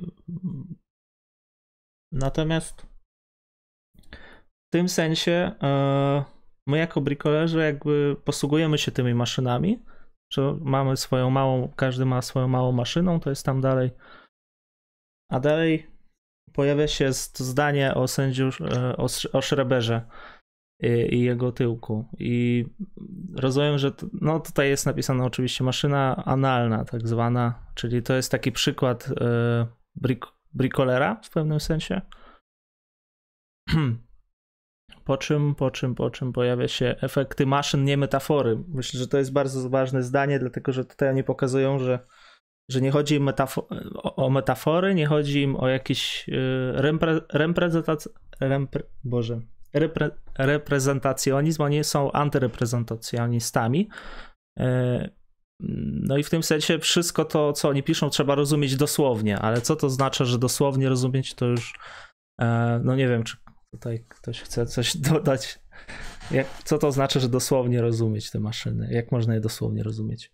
Natomiast 2.12 2.83
w 2.83 2.91
tym 4.72 4.88
sensie 4.88 5.52
e, 5.62 6.24
my 6.66 6.78
jako 6.78 7.00
brikolerzy 7.00 7.58
jakby 7.58 8.16
posługujemy 8.24 8.78
się 8.78 8.92
tymi 8.92 9.14
maszynami, 9.14 9.82
że 10.32 10.56
mamy 10.61 10.96
swoją 10.96 11.30
małą, 11.30 11.72
każdy 11.76 12.04
ma 12.04 12.22
swoją 12.22 12.48
małą 12.48 12.72
maszyną, 12.72 13.20
to 13.20 13.30
jest 13.30 13.46
tam 13.46 13.61
dalej 13.61 13.90
a 15.32 15.40
dalej 15.40 15.87
pojawia 16.52 16.88
się 16.88 17.04
to 17.32 17.44
zdanie 17.44 17.94
o 17.94 18.08
sędziu, 18.08 18.50
e, 18.61 18.96
o, 18.96 19.06
o 19.32 19.40
i, 21.16 21.20
jego 21.20 21.52
tyłku. 21.52 22.08
I 22.18 22.64
rozumiem, 23.37 23.78
że 23.78 23.92
t- 23.92 24.06
no 24.20 24.40
tutaj 24.40 24.68
jest 24.68 24.87
napisane 24.87 25.24
oczywiście 25.24 25.64
maszyna 25.64 26.24
analna, 26.24 26.85
tak 26.85 27.08
zwana, 27.08 27.66
czyli 27.74 28.02
to 28.02 28.14
jest 28.14 28.30
taki 28.30 28.52
przykład 28.52 29.08
e, 29.20 29.66
brik, 29.94 30.26
brikolera 30.52 31.20
w 31.24 31.30
pewnym 31.30 31.61
sensie. 31.61 32.00
Po 35.04 35.16
czym, 35.16 35.54
po 35.54 35.70
czym, 35.70 35.94
po 35.94 36.10
czym 36.10 36.32
pojawia 36.32 36.68
się 36.68 36.94
efekty 37.00 37.46
maszyn, 37.46 37.84
nie 37.84 37.96
metafory. 37.96 38.58
Myślę, 38.68 39.00
że 39.00 39.08
to 39.08 39.18
jest 39.18 39.32
bardzo 39.32 39.70
ważne 39.70 40.02
zdanie, 40.02 40.38
dlatego 40.38 40.72
że 40.72 40.84
tutaj 40.84 41.08
oni 41.08 41.24
pokazują, 41.24 41.78
że 41.78 41.98
że 42.70 42.80
nie 42.80 42.90
chodzi 42.90 43.14
im 43.14 43.24
metafo- 43.26 43.66
o, 44.02 44.30
metafory, 44.30 44.94
nie 44.94 45.06
chodzi 45.06 45.42
im 45.42 45.56
o 45.56 45.68
jakieś 45.68 46.28
y, 46.28 46.32
repre- 46.76 47.20
reprezentac- 47.34 48.08
repre- 48.40 48.82
Boże, 49.04 49.40
repre- 49.74 50.10
reprezentacjonizm, 50.38 51.62
oni 51.62 51.84
są 51.84 52.12
antyreprezentacjonistami. 52.12 53.88
E, 54.58 55.10
No 56.04 56.16
i 56.16 56.22
w 56.22 56.30
tym 56.30 56.42
sensie 56.42 56.78
wszystko 56.78 57.24
to, 57.24 57.52
co 57.52 57.68
oni 57.68 57.82
piszą, 57.82 58.10
trzeba 58.10 58.34
rozumieć 58.34 58.76
dosłownie, 58.76 59.38
ale 59.38 59.60
co 59.60 59.76
to 59.76 59.90
znaczy, 59.90 60.24
że 60.24 60.38
dosłownie 60.38 60.88
rozumieć, 60.88 61.34
to 61.34 61.46
już 61.46 61.74
e, 62.40 62.80
no 62.84 62.96
nie 62.96 63.08
wiem, 63.08 63.22
czy 63.22 63.36
tutaj 63.72 64.04
ktoś 64.08 64.40
chce 64.40 64.66
coś 64.66 64.96
dodać. 65.12 65.58
Jak, 66.30 66.46
co 66.64 66.78
to 66.78 66.92
znaczy, 66.92 67.20
że 67.20 67.28
dosłownie 67.28 67.80
rozumieć 67.80 68.30
te 68.30 68.40
maszyny? 68.40 68.88
Jak 68.92 69.12
można 69.12 69.35
je 69.35 69.40
dosłownie 69.40 69.82
rozumieć? 69.82 70.32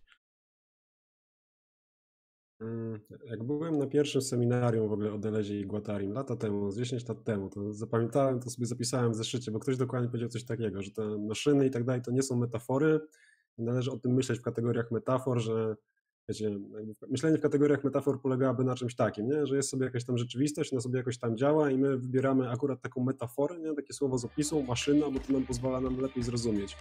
Mm, 2.61 3.01
Jak 3.24 3.44
byłem 3.44 3.79
na 3.79 3.87
pierwszym 3.87 4.22
seminarium 4.22 4.88
w 4.88 4.92
ogóle 4.92 5.12
o 5.12 5.18
Delezie 5.18 5.61
i 5.61 5.66
Guattarim 5.66 6.12
lata 6.12 6.37
temu, 6.37 6.70
z 6.70 6.79
10 6.79 7.09
lat 7.09 7.24
temu, 7.24 7.51
to 7.51 7.72
zapamiętałem, 7.72 8.40
to 8.40 8.51
sobie 8.51 8.66
zapisałem 8.66 9.12
w 9.12 9.16
zeszycie, 9.16 9.51
bo 9.51 9.59
ktoś 9.59 9.77
dokładnie 9.77 10.09
powiedział 10.09 10.29
coś 10.29 10.44
takiego, 10.44 10.83
że 10.83 10.90
te 10.90 11.18
maszyny 11.18 11.66
i 11.66 11.70
tak 11.70 11.85
dalej 11.85 12.03
to 12.03 12.11
nie 12.11 12.22
są 12.22 12.37
metafory. 12.37 13.01
Należy 13.59 13.90
o 13.90 13.98
tym 13.98 14.12
myśleć 14.14 14.38
w 14.38 14.42
kategoriach 14.42 14.90
metafor, 14.90 15.40
że 15.40 15.77
wiecie, 16.29 16.59
myślenie 17.11 17.38
w 17.38 17.41
kategoriach 17.41 17.85
metafor 17.85 18.21
polegałoby 18.21 18.64
na 18.64 18.75
czymś 18.75 18.95
takim, 18.95 19.29
nie? 19.29 19.47
że 19.47 19.57
jest 19.57 19.69
sobie 19.69 19.85
jakaś 19.85 20.05
tam 20.05 20.19
rzeczywistość, 20.19 20.73
ona 20.73 20.81
sobie 20.81 20.99
jakoś 20.99 21.19
tam 21.19 21.37
działa 21.37 21.71
i 21.71 21.79
my 21.79 21.99
wybieramy 21.99 22.51
akurat 22.51 22.81
taką 22.81 23.05
metaforę, 23.05 23.59
nie? 23.59 23.75
takie 23.75 23.93
słowo 23.93 24.19
z 24.19 24.25
opisu, 24.25 24.62
maszyna, 24.62 25.11
bo 25.11 25.21
to 25.21 25.33
nam 25.33 25.47
pozwala 25.47 25.81
nam 25.81 26.01
lepiej 26.01 26.23
zrozumieć. 26.23 26.77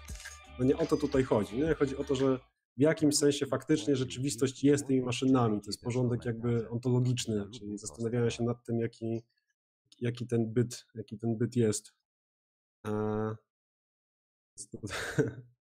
No 0.59 0.65
nie 0.65 0.77
o 0.77 0.85
to 0.85 0.97
tutaj 0.97 1.23
chodzi. 1.23 1.57
Nie? 1.57 1.73
Chodzi 1.73 1.97
o 1.97 2.03
to, 2.03 2.15
że 2.15 2.39
w 2.77 2.81
jakimś 2.81 3.17
sensie 3.17 3.45
faktycznie 3.45 3.95
rzeczywistość 3.95 4.63
jest 4.63 4.87
tymi 4.87 5.01
maszynami. 5.01 5.61
To 5.61 5.67
jest 5.67 5.81
porządek 5.81 6.25
jakby 6.25 6.69
ontologiczny, 6.69 7.49
czyli 7.49 7.77
zastanawiania 7.77 8.29
się 8.29 8.43
nad 8.43 8.63
tym, 8.63 8.79
jaki, 8.79 9.23
jaki 9.99 10.27
ten 10.27 10.53
byt, 10.53 10.85
jaki 10.95 11.17
ten 11.17 11.37
byt 11.37 11.55
jest. 11.55 11.93
A, 12.83 13.35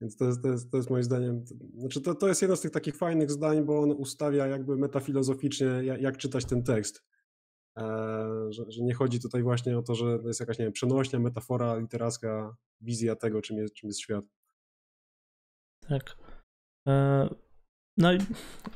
więc 0.00 0.16
to- 0.16 0.24
jest, 0.24 0.42
to 0.42 0.48
jest, 0.48 0.70
to 0.70 0.76
jest 0.76 0.90
moim 0.90 1.02
zdaniem, 1.02 1.44
znaczy 1.74 2.00
to, 2.00 2.14
to 2.14 2.28
jest 2.28 2.42
jedno 2.42 2.56
z 2.56 2.60
tych 2.60 2.70
takich 2.70 2.96
fajnych 2.96 3.30
zdań, 3.30 3.64
bo 3.64 3.80
on 3.80 3.90
ustawia 3.92 4.46
jakby 4.46 4.76
metafilozoficznie, 4.76 5.66
jak, 5.66 6.00
jak 6.00 6.16
czytać 6.16 6.44
ten 6.44 6.62
tekst. 6.62 7.04
E, 7.78 7.82
że, 8.50 8.64
że 8.70 8.82
nie 8.82 8.94
chodzi 8.94 9.20
tutaj 9.20 9.42
właśnie 9.42 9.78
o 9.78 9.82
to, 9.82 9.94
że 9.94 10.18
to 10.18 10.28
jest 10.28 10.40
jakaś, 10.40 10.58
nie 10.58 10.64
wiem, 10.64 10.72
przenośnia, 10.72 11.18
metafora 11.18 11.76
literacka, 11.76 12.56
wizja 12.80 13.16
tego, 13.16 13.42
czym 13.42 13.56
jest, 13.56 13.74
czym 13.74 13.88
jest 13.88 14.00
świat. 14.00 14.24
Tak. 15.88 16.16
E, 16.88 17.28
No 17.98 18.12
i 18.12 18.18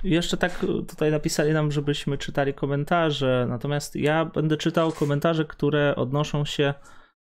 jeszcze 0.04 0.36
tak 0.36 0.66
tutaj 0.88 1.10
napisali 1.10 1.52
nam, 1.52 1.72
żebyśmy 1.72 2.18
czytali 2.18 2.54
komentarze, 2.54 3.46
natomiast 3.48 3.96
ja 3.96 4.24
będę 4.24 4.56
czytał 4.56 4.92
komentarze, 4.92 5.44
które 5.44 5.96
odnoszą 5.96 6.44
się 6.44 6.74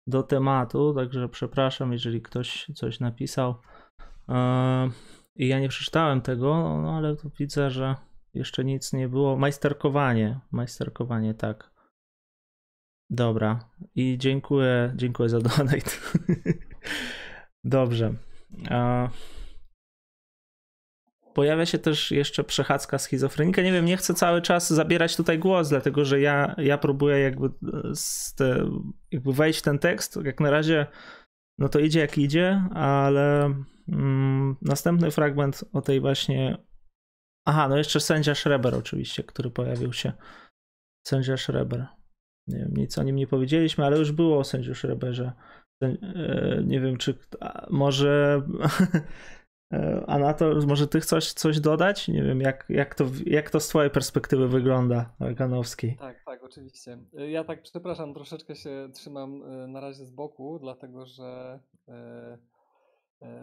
do 0.06 0.22
tematu, 0.22 0.94
także 0.94 1.28
przepraszam, 1.28 1.92
jeżeli 1.92 2.22
ktoś 2.22 2.70
coś 2.74 3.00
napisał 3.00 3.54
i 5.36 5.48
ja 5.48 5.60
nie 5.60 5.68
przeczytałem 5.68 6.20
tego, 6.20 6.80
no 6.82 6.96
ale 6.96 7.16
widzę, 7.38 7.70
że 7.70 7.94
jeszcze 8.34 8.64
nic 8.64 8.92
nie 8.92 9.08
było. 9.08 9.36
Majsterkowanie, 9.36 10.40
majsterkowanie, 10.50 11.34
tak. 11.34 11.70
Dobra. 13.10 13.70
I 13.94 14.18
dziękuję, 14.18 14.92
dziękuję 14.96 15.28
za 15.28 15.40
donate. 15.40 15.90
Dobrze. 17.64 18.14
E, 18.70 19.08
Pojawia 21.34 21.66
się 21.66 21.78
też 21.78 22.10
jeszcze 22.10 22.44
przechadzka 22.44 22.98
schizofrenika. 22.98 23.62
Nie 23.62 23.72
wiem, 23.72 23.84
nie 23.84 23.96
chcę 23.96 24.14
cały 24.14 24.42
czas 24.42 24.72
zabierać 24.72 25.16
tutaj 25.16 25.38
głos, 25.38 25.68
dlatego 25.68 26.04
że 26.04 26.20
ja, 26.20 26.54
ja 26.58 26.78
próbuję 26.78 27.18
jakby, 27.20 27.50
te, 28.36 28.70
jakby 29.10 29.32
wejść 29.32 29.58
w 29.58 29.62
ten 29.62 29.78
tekst. 29.78 30.18
Jak 30.24 30.40
na 30.40 30.50
razie, 30.50 30.86
no 31.58 31.68
to 31.68 31.78
idzie 31.78 32.00
jak 32.00 32.18
idzie, 32.18 32.62
ale 32.74 33.54
mm, 33.88 34.56
następny 34.62 35.10
fragment 35.10 35.64
o 35.72 35.82
tej 35.82 36.00
właśnie. 36.00 36.58
Aha, 37.46 37.68
no 37.68 37.76
jeszcze 37.76 38.00
sędzia 38.00 38.34
Schreber, 38.34 38.74
oczywiście, 38.74 39.22
który 39.22 39.50
pojawił 39.50 39.92
się. 39.92 40.12
Sędzia 41.06 41.36
Schreber. 41.36 41.86
Nie 42.46 42.58
wiem, 42.58 42.74
nic 42.76 42.98
o 42.98 43.02
nim 43.02 43.16
nie 43.16 43.26
powiedzieliśmy, 43.26 43.84
ale 43.84 43.98
już 43.98 44.12
było 44.12 44.38
o 44.38 44.44
sędziu 44.44 44.74
Schreberze. 44.74 45.32
E, 45.82 45.96
Nie 46.64 46.80
wiem, 46.80 46.96
czy 46.96 47.18
a, 49.70 49.76
może. 49.76 50.02
E, 50.02 50.06
Anatol, 50.06 50.66
może 50.66 50.88
ty 50.88 51.00
chcesz 51.00 51.32
coś 51.32 51.60
dodać? 51.60 52.08
Nie 52.08 52.22
wiem, 52.22 52.40
jak, 52.40 52.66
jak, 52.68 52.94
to, 52.94 53.04
jak 53.26 53.50
to 53.50 53.60
z 53.60 53.68
twojej 53.68 53.90
perspektywy 53.90 54.48
wygląda, 54.48 55.14
Ganowskiej. 55.20 55.96
Tak, 55.96 56.24
tak, 56.26 56.44
oczywiście. 56.44 56.98
Y, 57.20 57.30
Ja 57.30 57.44
tak, 57.44 57.62
przepraszam, 57.62 58.14
troszeczkę 58.14 58.56
się 58.56 58.88
trzymam 58.92 59.42
y, 59.42 59.68
na 59.68 59.80
razie 59.80 60.04
z 60.04 60.10
boku, 60.10 60.58
dlatego 60.58 61.06
że 61.06 61.60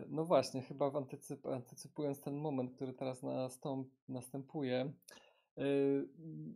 no 0.10 0.25
właśnie, 0.25 0.62
chyba 0.62 0.91
antycyp 0.93 1.45
antycypując 1.45 2.21
ten 2.21 2.36
moment, 2.36 2.71
który 2.75 2.93
teraz 2.93 3.23
nastąp 3.23 3.88
następuje, 4.07 4.93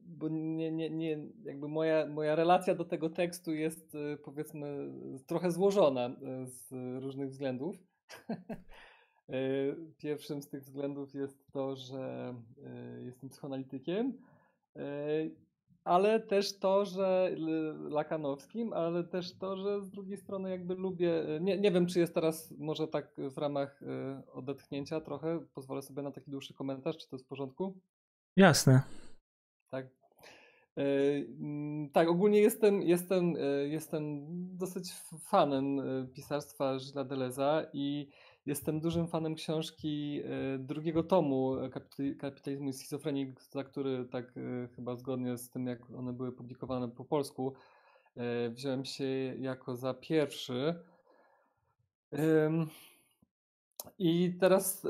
bo 0.06 0.30
nie, 0.30 0.72
nie, 0.72 0.90
nie, 0.90 1.18
jakby 1.44 1.68
moja, 1.68 2.08
moja 2.08 2.36
relacja 2.36 2.76
do 2.76 2.86
tego 2.86 3.10
tekstu 3.10 3.54
jest 3.54 3.98
powiedzmy 4.24 4.94
trochę 5.28 5.52
złożona 5.52 6.16
z 6.46 6.72
różnych 7.04 7.30
względów. 7.30 7.76
Y, 9.30 9.76
Pierwszym 9.98 10.42
z 10.42 10.50
tych 10.50 10.64
względów 10.64 11.14
jest 11.14 11.52
to, 11.52 11.76
że 11.76 12.34
y, 13.00 13.04
jestem 13.04 13.30
psychoanalitykiem, 13.30 14.14
y, 14.78 15.36
ale 15.84 16.20
też 16.20 16.60
to, 16.60 16.86
że 16.86 17.36
lakanowskim, 17.90 18.74
ale 18.74 19.04
też 19.04 19.38
to, 19.38 19.58
że 19.58 19.82
z 19.82 19.90
drugiej 19.90 20.18
strony 20.18 20.50
jakby 20.50 20.76
lubię, 20.76 21.24
nie, 21.42 21.58
nie 21.58 21.72
wiem 21.72 21.86
czy 21.86 22.00
jest 22.00 22.14
teraz 22.14 22.54
może 22.58 22.88
tak 22.88 23.14
w 23.18 23.38
ramach 23.38 23.82
odetchnięcia 24.34 25.02
trochę, 25.02 25.40
pozwolę 25.54 25.82
sobie 25.82 26.02
na 26.02 26.12
taki 26.12 26.32
dłuższy 26.32 26.54
komentarz, 26.54 26.98
czy 26.98 27.10
to 27.10 27.16
jest 27.16 27.26
w 27.26 27.30
porządku? 27.30 27.78
Jasne. 28.36 28.82
Tak. 29.70 29.88
E, 30.78 30.84
mm, 31.40 31.90
Tak, 31.90 32.08
ogólnie 32.10 32.40
jestem, 32.40 32.82
jestem, 32.82 33.36
e, 33.36 33.68
jestem 33.68 34.26
dosyć 34.58 34.94
fanem 35.20 35.80
e, 35.80 36.08
pisarstwa 36.14 36.78
Gilles 36.78 37.08
Deleuze'a 37.08 37.66
i 37.74 38.10
jestem 38.46 38.80
dużym 38.80 39.08
fanem 39.08 39.36
książki 39.36 40.22
e, 40.24 40.58
drugiego 40.58 41.04
tomu 41.04 41.56
Kapitali- 41.56 42.18
Kapitalizmu 42.18 42.70
i 42.70 42.74
Schizofrenii, 42.74 43.34
za 43.52 43.64
który 43.64 44.06
tak 44.06 44.34
e, 44.38 44.68
chyba 44.76 44.96
zgodnie 44.96 45.38
z 45.38 45.50
tym, 45.50 45.68
jak 45.68 45.90
one 45.90 46.14
były 46.14 46.32
publikowane 46.32 46.90
po 46.90 47.06
polsku, 47.06 47.54
e, 48.16 48.50
wziąłem 48.50 48.86
się 48.86 49.06
jako 49.40 49.76
za 49.76 49.94
pierwszy. 49.94 50.76
I 53.98 54.38
teraz 54.40 54.88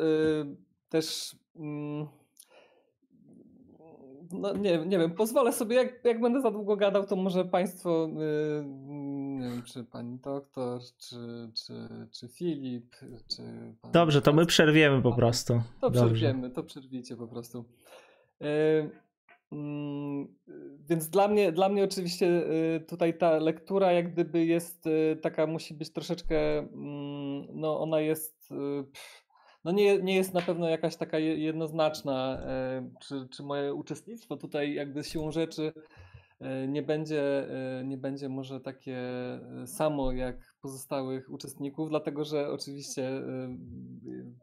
też 0.89 1.35
mm, 1.55 2.07
no 4.31 4.53
nie, 4.53 4.77
nie 4.77 4.99
wiem, 4.99 5.11
pozwolę 5.11 5.53
sobie, 5.53 5.75
jak, 5.75 6.05
jak 6.05 6.21
będę 6.21 6.41
za 6.41 6.51
długo 6.51 6.75
gadał, 6.75 7.05
to 7.05 7.15
może 7.15 7.45
Państwo, 7.45 8.09
nie 9.45 9.51
wiem, 9.51 9.63
czy 9.63 9.84
Pani 9.84 10.19
doktor, 10.19 10.81
czy, 10.97 11.49
czy, 11.65 11.73
czy 12.12 12.27
Filip, 12.27 12.95
czy 13.27 13.41
pan 13.81 13.91
Dobrze, 13.91 14.21
to 14.21 14.34
my 14.34 14.45
przerwiemy 14.45 15.01
po 15.01 15.13
prostu. 15.13 15.53
To 15.81 15.89
Dobrze. 15.89 16.05
przerwiemy, 16.05 16.49
to 16.49 16.63
przerwijcie 16.63 17.17
po 17.17 17.27
prostu. 17.27 17.65
E, 18.41 18.89
mm, 19.51 20.27
Więc 20.89 21.10
dla 21.10 21.27
mnie, 21.27 21.51
dla 21.51 21.69
mnie 21.69 21.84
oczywiście 21.84 22.27
e, 22.75 22.79
tutaj 22.79 23.17
ta 23.17 23.38
lektura 23.38 23.91
jak 23.91 24.13
gdyby 24.13 24.45
jest 24.45 24.88
e, 24.88 25.15
taka, 25.15 25.47
musi 25.47 25.73
być 25.73 25.89
troszeczkę, 25.93 26.58
mm, 26.58 27.47
no 27.53 27.79
ona 27.79 27.99
jest, 27.99 28.49
no 29.63 29.71
nie, 29.71 29.99
nie 29.99 30.15
jest 30.15 30.34
na 30.34 30.41
pewno 30.41 30.69
jakaś 30.69 30.95
taka 30.95 31.19
je- 31.19 31.38
jednoznaczna, 31.38 32.41
czy, 33.01 33.27
czy 33.31 33.43
moje 33.43 33.73
uczestnictwo 33.73 34.38
tutaj 34.38 34.73
jakby 34.73 35.03
siłą 35.03 35.31
rzeczy 35.31 35.73
nie 36.67 36.83
będzie, 36.83 37.49
e, 37.79 37.83
nie 37.83 37.97
będzie 37.97 38.29
może 38.29 38.61
takie 38.61 38.97
e, 38.97 39.67
samo 39.67 40.11
jak 40.11 40.55
pozostałych 40.61 41.31
uczestników, 41.31 41.89
dlatego 41.89 42.23
że 42.23 42.49
oczywiście 42.51 43.07
e, 43.07 43.21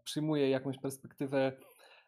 przyjmuję 0.05 0.51
jakąś 0.51 0.79
perspektywę 0.79 1.53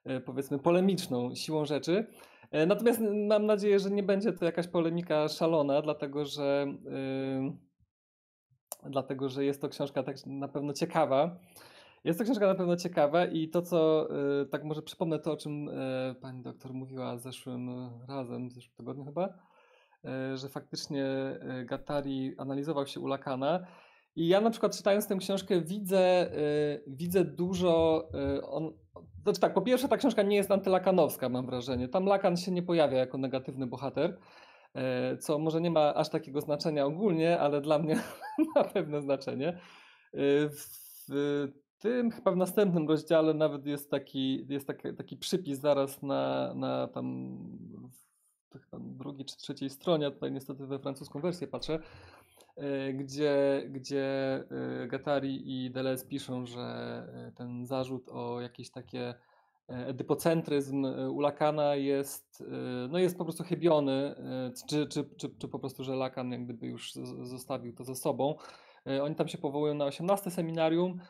e, 0.05 0.21
powiedzmy 0.21 0.59
polemiczną 0.59 1.35
siłą 1.35 1.65
rzeczy. 1.65 2.07
E, 2.51 2.67
Natomiast 2.67 3.01
mam 3.29 3.47
nadzieję, 3.47 3.79
że 3.79 3.91
nie 3.91 4.03
będzie 4.03 4.33
to 4.33 4.45
jakaś 4.45 4.69
polemika 4.69 5.29
szalona, 5.29 5.83
dlatego 5.83 6.25
że 6.25 6.67
dlatego, 8.87 9.29
że 9.29 9.45
jest 9.45 9.61
to 9.61 9.69
książka 9.69 10.03
tak 10.03 10.17
na 10.27 10.49
pewno 10.49 10.73
ciekawa. 10.73 11.41
Jest 12.05 12.19
to 12.19 12.25
książka 12.25 12.47
na 12.47 12.55
pewno 12.55 12.77
ciekawa 12.77 13.27
i 13.27 13.49
to, 13.49 13.63
co 13.63 14.09
tak 14.51 14.65
może 14.65 14.83
przypomnę 14.83 15.19
to, 15.19 15.33
o 15.33 15.37
czym 15.37 15.71
pani 16.21 16.43
doktor 16.43 16.75
mówiła 16.75 17.19
zeszłym 17.19 17.71
razem, 18.09 18.49
w 18.49 18.53
zeszłym 18.53 18.77
tygodniu 18.77 19.05
chyba, 19.05 19.39
że 20.35 20.49
faktycznie 20.49 21.05
yy, 21.43 21.65
Gattari 21.65 22.35
analizował 22.39 22.87
się 22.87 23.01
u 23.01 23.07
Lakana. 23.07 23.67
I 24.17 24.29
ja 24.29 24.41
na 24.41 24.51
przykład 24.51 24.77
czytając 24.77 25.09
tę 25.09 25.17
książkę 25.17 25.61
widzę, 25.61 26.31
yy, 26.87 26.95
widzę 26.95 27.25
dużo. 27.25 28.09
On, 28.43 28.73
znaczy 29.23 29.41
tak, 29.41 29.55
po 29.55 29.63
pierwsze 29.63 29.89
ta 29.89 29.97
książka 29.97 30.23
nie 30.23 30.37
jest 30.37 30.51
antylakanowska, 30.51 31.29
mam 31.29 31.47
wrażenie. 31.47 31.89
Tam 31.89 32.07
Lakan 32.07 32.37
się 32.37 32.53
nie 32.53 32.63
pojawia 32.63 32.99
jako 32.99 33.19
negatywny 33.19 33.67
bohater, 33.67 34.19
co 35.21 35.39
może 35.39 35.61
nie 35.61 35.71
ma 35.71 35.95
aż 35.95 36.09
takiego 36.09 36.41
znaczenia 36.41 36.87
ogólnie, 36.87 37.39
ale 37.41 37.61
dla 37.61 37.79
mnie 37.79 38.03
ma 38.55 38.65
pewne 38.65 39.03
znaczenie. 39.03 39.59
W 40.51 40.85
tym 41.85 42.11
chyba 42.11 42.31
w 42.31 42.37
następnym 42.37 42.89
rozdziale 42.89 43.35
nawet 43.35 43.67
jest 43.67 43.91
taki, 43.91 44.47
jest 44.49 44.67
taki, 44.67 44.95
taki 44.95 45.17
przypis 45.17 45.59
zaraz 45.59 46.03
na, 46.03 46.55
na 46.55 46.89
tam 46.89 47.39
chyba 48.59 48.79
drugiej 48.81 49.25
czy 49.25 49.37
trzeciej 49.37 49.71
stronie, 49.71 50.11
tutaj 50.11 50.33
niestety 50.33 50.67
we 50.67 50.79
francuską 50.79 51.21
wersję 51.21 51.47
patrzę, 51.47 51.79
y, 52.59 52.93
gdzie, 52.93 53.63
gdzie 53.69 54.39
y, 54.83 54.87
Gattari 54.87 55.65
i 55.65 55.71
Deleuze 55.71 56.07
piszą, 56.07 56.47
że 56.47 57.07
y, 57.29 57.33
ten 57.33 57.67
zarzut 57.67 58.09
o 58.09 58.41
jakieś 58.41 58.71
takie 58.71 59.15
edypocentryzm 59.69 60.85
u 61.11 61.21
Lakana 61.21 61.75
jest, 61.75 62.45
no 62.89 62.99
jest 62.99 63.19
po 63.19 63.25
prostu 63.25 63.45
chybiony, 63.45 64.15
czy, 64.69 64.87
czy, 64.87 65.05
czy, 65.17 65.29
czy 65.39 65.49
po 65.49 65.59
prostu, 65.59 65.85
że 65.85 65.95
Lakan 65.95 66.33
jak 66.33 66.45
gdyby 66.45 66.67
już 66.67 66.93
zostawił 67.23 67.73
to 67.73 67.85
ze 67.85 67.95
sobą. 67.95 68.35
Oni 69.03 69.15
tam 69.15 69.29
się 69.29 69.39
powołują 69.39 69.75
na 69.75 69.85
18 69.85 70.31
seminarium. 70.31 71.01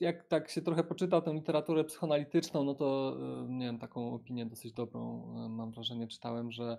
Jak 0.00 0.24
tak 0.24 0.50
się 0.50 0.62
trochę 0.62 0.84
poczyta 0.84 1.20
tę 1.20 1.32
literaturę 1.32 1.84
psychoanalityczną, 1.84 2.64
no 2.64 2.74
to 2.74 3.16
nie 3.48 3.66
wiem, 3.66 3.78
taką 3.78 4.14
opinię 4.14 4.46
dosyć 4.46 4.72
dobrą 4.72 5.26
mam 5.48 5.70
wrażenie 5.70 6.06
czytałem, 6.06 6.50
że 6.50 6.78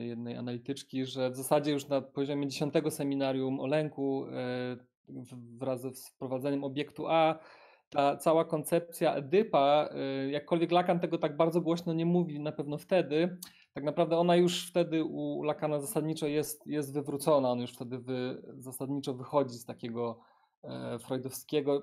jednej 0.00 0.36
analityczki, 0.36 1.06
że 1.06 1.30
w 1.30 1.36
zasadzie 1.36 1.72
już 1.72 1.88
na 1.88 2.00
poziomie 2.00 2.48
10 2.48 2.74
seminarium 2.90 3.60
o 3.60 3.66
lęku 3.66 4.26
wraz 5.58 5.80
ze 5.80 5.90
wprowadzeniem 5.90 6.64
obiektu 6.64 7.06
A 7.08 7.38
ta 7.90 8.16
cała 8.16 8.44
koncepcja 8.44 9.14
Edypa, 9.14 9.88
jakkolwiek 10.30 10.70
Lakan 10.70 11.00
tego 11.00 11.18
tak 11.18 11.36
bardzo 11.36 11.60
głośno 11.60 11.92
nie 11.92 12.06
mówi, 12.06 12.40
na 12.40 12.52
pewno 12.52 12.78
wtedy, 12.78 13.38
tak 13.72 13.84
naprawdę 13.84 14.16
ona 14.16 14.36
już 14.36 14.68
wtedy 14.68 15.04
u 15.04 15.42
Lakana 15.42 15.80
zasadniczo 15.80 16.26
jest, 16.26 16.66
jest 16.66 16.94
wywrócona, 16.94 17.50
on 17.50 17.60
już 17.60 17.72
wtedy 17.72 17.98
wy, 17.98 18.42
zasadniczo 18.56 19.14
wychodzi 19.14 19.58
z 19.58 19.64
takiego 19.64 20.18
e, 20.20 20.37
freudowskiego, 21.00 21.82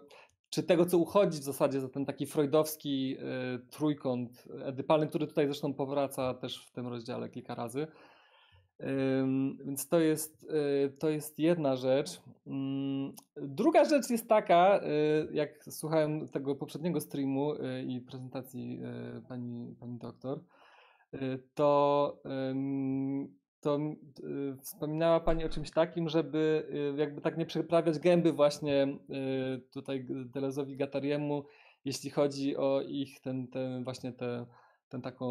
czy 0.50 0.64
tego, 0.64 0.86
co 0.86 0.98
uchodzi 0.98 1.40
w 1.40 1.44
zasadzie 1.44 1.82
za 1.82 1.90
ten 1.90 2.06
taki 2.06 2.26
freudowski 2.26 3.18
e, 3.20 3.60
trójkąt 3.70 4.48
edypalny, 4.64 5.08
który 5.08 5.28
tutaj 5.28 5.46
zresztą 5.46 5.74
powraca 5.74 6.34
też 6.34 6.66
w 6.66 6.72
tym 6.72 6.88
rozdziale 6.88 7.30
kilka 7.30 7.56
razy. 7.56 7.88
Więc 9.66 9.88
to 9.88 10.00
jest, 10.00 10.44
y, 10.44 10.98
to 11.00 11.10
jest 11.10 11.40
jedna 11.40 11.76
rzecz. 11.76 12.22
Mm, 12.48 13.14
druga 13.38 13.86
rzecz 13.86 14.10
jest 14.10 14.30
taka, 14.30 14.82
jak 15.32 15.64
słuchałem 15.64 16.28
tego 16.28 16.56
poprzedniego 16.56 17.02
streamu 17.02 17.54
i 17.88 18.02
prezentacji 18.02 18.82
pani, 19.28 19.76
pani 19.80 19.98
doktor, 19.98 20.44
to, 21.54 22.22
to 23.66 23.80
wspominała 24.62 25.20
Pani 25.20 25.46
o 25.46 25.50
czymś 25.50 25.72
takim, 25.72 26.10
żeby 26.10 26.68
jakby 26.98 27.22
tak 27.22 27.38
nie 27.38 27.46
przyprawiać 27.46 28.00
gęby 28.00 28.32
właśnie 28.32 28.88
tutaj 29.72 30.06
Delezowi 30.10 30.78
Gatariemu, 30.78 31.44
jeśli 31.86 32.10
chodzi 32.10 32.58
o 32.58 32.82
ich 32.82 33.20
ten, 33.20 33.48
ten 33.48 33.84
właśnie 33.84 34.14
te 34.14 34.46
ten 34.90 35.02
taką, 35.02 35.30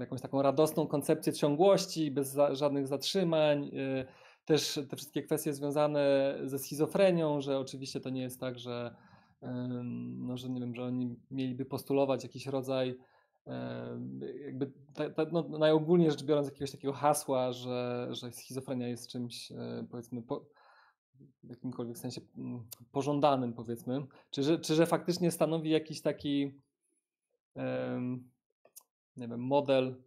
jakąś 0.00 0.20
taką 0.20 0.42
radosną 0.42 0.86
koncepcję 0.86 1.32
ciągłości, 1.32 2.10
bez 2.10 2.32
za, 2.32 2.54
żadnych 2.54 2.86
zatrzymań. 2.86 3.64
Y, 3.64 4.06
też 4.44 4.80
te 4.88 4.96
wszystkie 4.96 5.22
kwestie 5.22 5.52
związane 5.52 6.34
ze 6.44 6.58
schizofrenią, 6.58 7.40
że 7.40 7.58
oczywiście 7.58 8.00
to 8.00 8.10
nie 8.10 8.22
jest 8.22 8.40
tak, 8.40 8.58
że, 8.58 8.94
no, 10.16 10.36
że 10.36 10.48
nie 10.48 10.60
wiem, 10.60 10.74
że 10.74 10.84
oni 10.84 11.16
mieliby 11.30 11.64
postulować 11.64 12.22
jakiś 12.22 12.46
rodzaj 12.46 12.96
jakby 14.44 14.72
ta, 14.94 15.10
ta, 15.10 15.26
no, 15.32 15.48
najogólniej 15.58 16.10
rzecz 16.10 16.24
biorąc 16.24 16.46
jakiegoś 16.46 16.70
takiego 16.70 16.94
hasła, 16.94 17.52
że, 17.52 18.08
że 18.10 18.32
schizofrenia 18.32 18.88
jest 18.88 19.10
czymś 19.10 19.52
e, 19.52 19.86
powiedzmy 19.90 20.22
po, 20.22 20.46
w 21.44 21.50
jakimkolwiek 21.50 21.98
sensie 21.98 22.20
mm, 22.38 22.64
pożądanym 22.92 23.52
powiedzmy, 23.52 24.06
czy 24.30 24.42
że, 24.42 24.58
czy 24.58 24.74
że 24.74 24.86
faktycznie 24.86 25.30
stanowi 25.30 25.70
jakiś 25.70 26.02
taki 26.02 26.60
um, 27.54 28.30
nie 29.16 29.28
wiem, 29.28 29.40
model, 29.40 30.02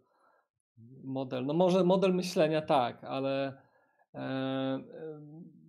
model, 1.03 1.45
no 1.45 1.53
może 1.53 1.83
model 1.83 2.15
myślenia 2.15 2.61
tak, 2.61 3.03
ale 3.03 3.61
e, 4.15 4.79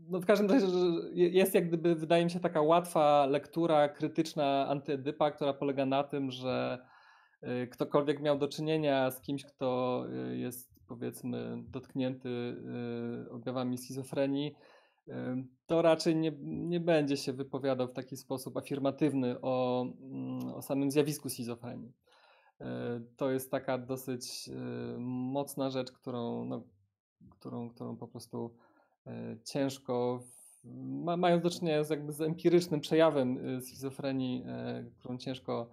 no 0.09 0.21
w 0.21 0.27
każdym 0.27 0.51
razie 0.51 0.67
jest 1.13 1.55
jak 1.55 1.69
gdyby, 1.69 1.95
wydaje 1.95 2.25
mi 2.25 2.31
się, 2.31 2.41
taka 2.41 2.63
łatwa 2.63 3.27
lektura 3.27 3.89
krytyczna 3.89 4.67
antyedypa, 4.69 5.31
która 5.31 5.53
polega 5.53 5.87
na 5.87 6.05
tym, 6.05 6.31
że 6.31 6.79
ktokolwiek 7.70 8.20
miał 8.20 8.38
do 8.38 8.48
czynienia 8.48 9.11
z 9.11 9.20
kimś, 9.20 9.44
kto 9.44 10.05
e, 10.09 10.37
jest 10.37 10.70
powiedzmy 10.87 11.62
dotknięty 11.68 12.57
objawami 13.31 13.79
schizofrenii, 13.79 14.55
to 15.66 15.83
raczej 15.83 16.16
nie, 16.16 16.33
nie 16.42 16.81
będzie 16.81 17.16
się 17.16 17.33
wypowiadał 17.33 17.88
w 17.88 17.92
taki 17.92 18.16
sposób 18.16 18.57
afirmatywny 18.57 19.40
o, 19.40 19.87
mm, 20.00 20.55
o 20.55 20.62
samym 20.62 20.90
zjawisku 20.90 21.29
schizofrenii. 21.29 21.92
To 23.16 23.31
jest 23.31 23.50
taka 23.50 23.79
dosyć 23.79 24.50
mocna 24.98 25.70
rzecz, 25.70 25.92
którą, 25.92 26.44
no, 26.44 26.62
którą, 27.31 27.70
którą 27.70 27.96
po 27.96 28.09
prostu 28.09 28.55
ciężko, 29.44 30.20
mając 31.16 31.42
do 31.42 31.50
czynienia 31.50 31.85
z, 31.85 31.90
jakby 31.90 32.12
z 32.12 32.20
empirycznym 32.20 32.81
przejawem 32.81 33.61
schizofrenii, 33.62 34.44
którą 34.98 35.18
ciężko 35.18 35.70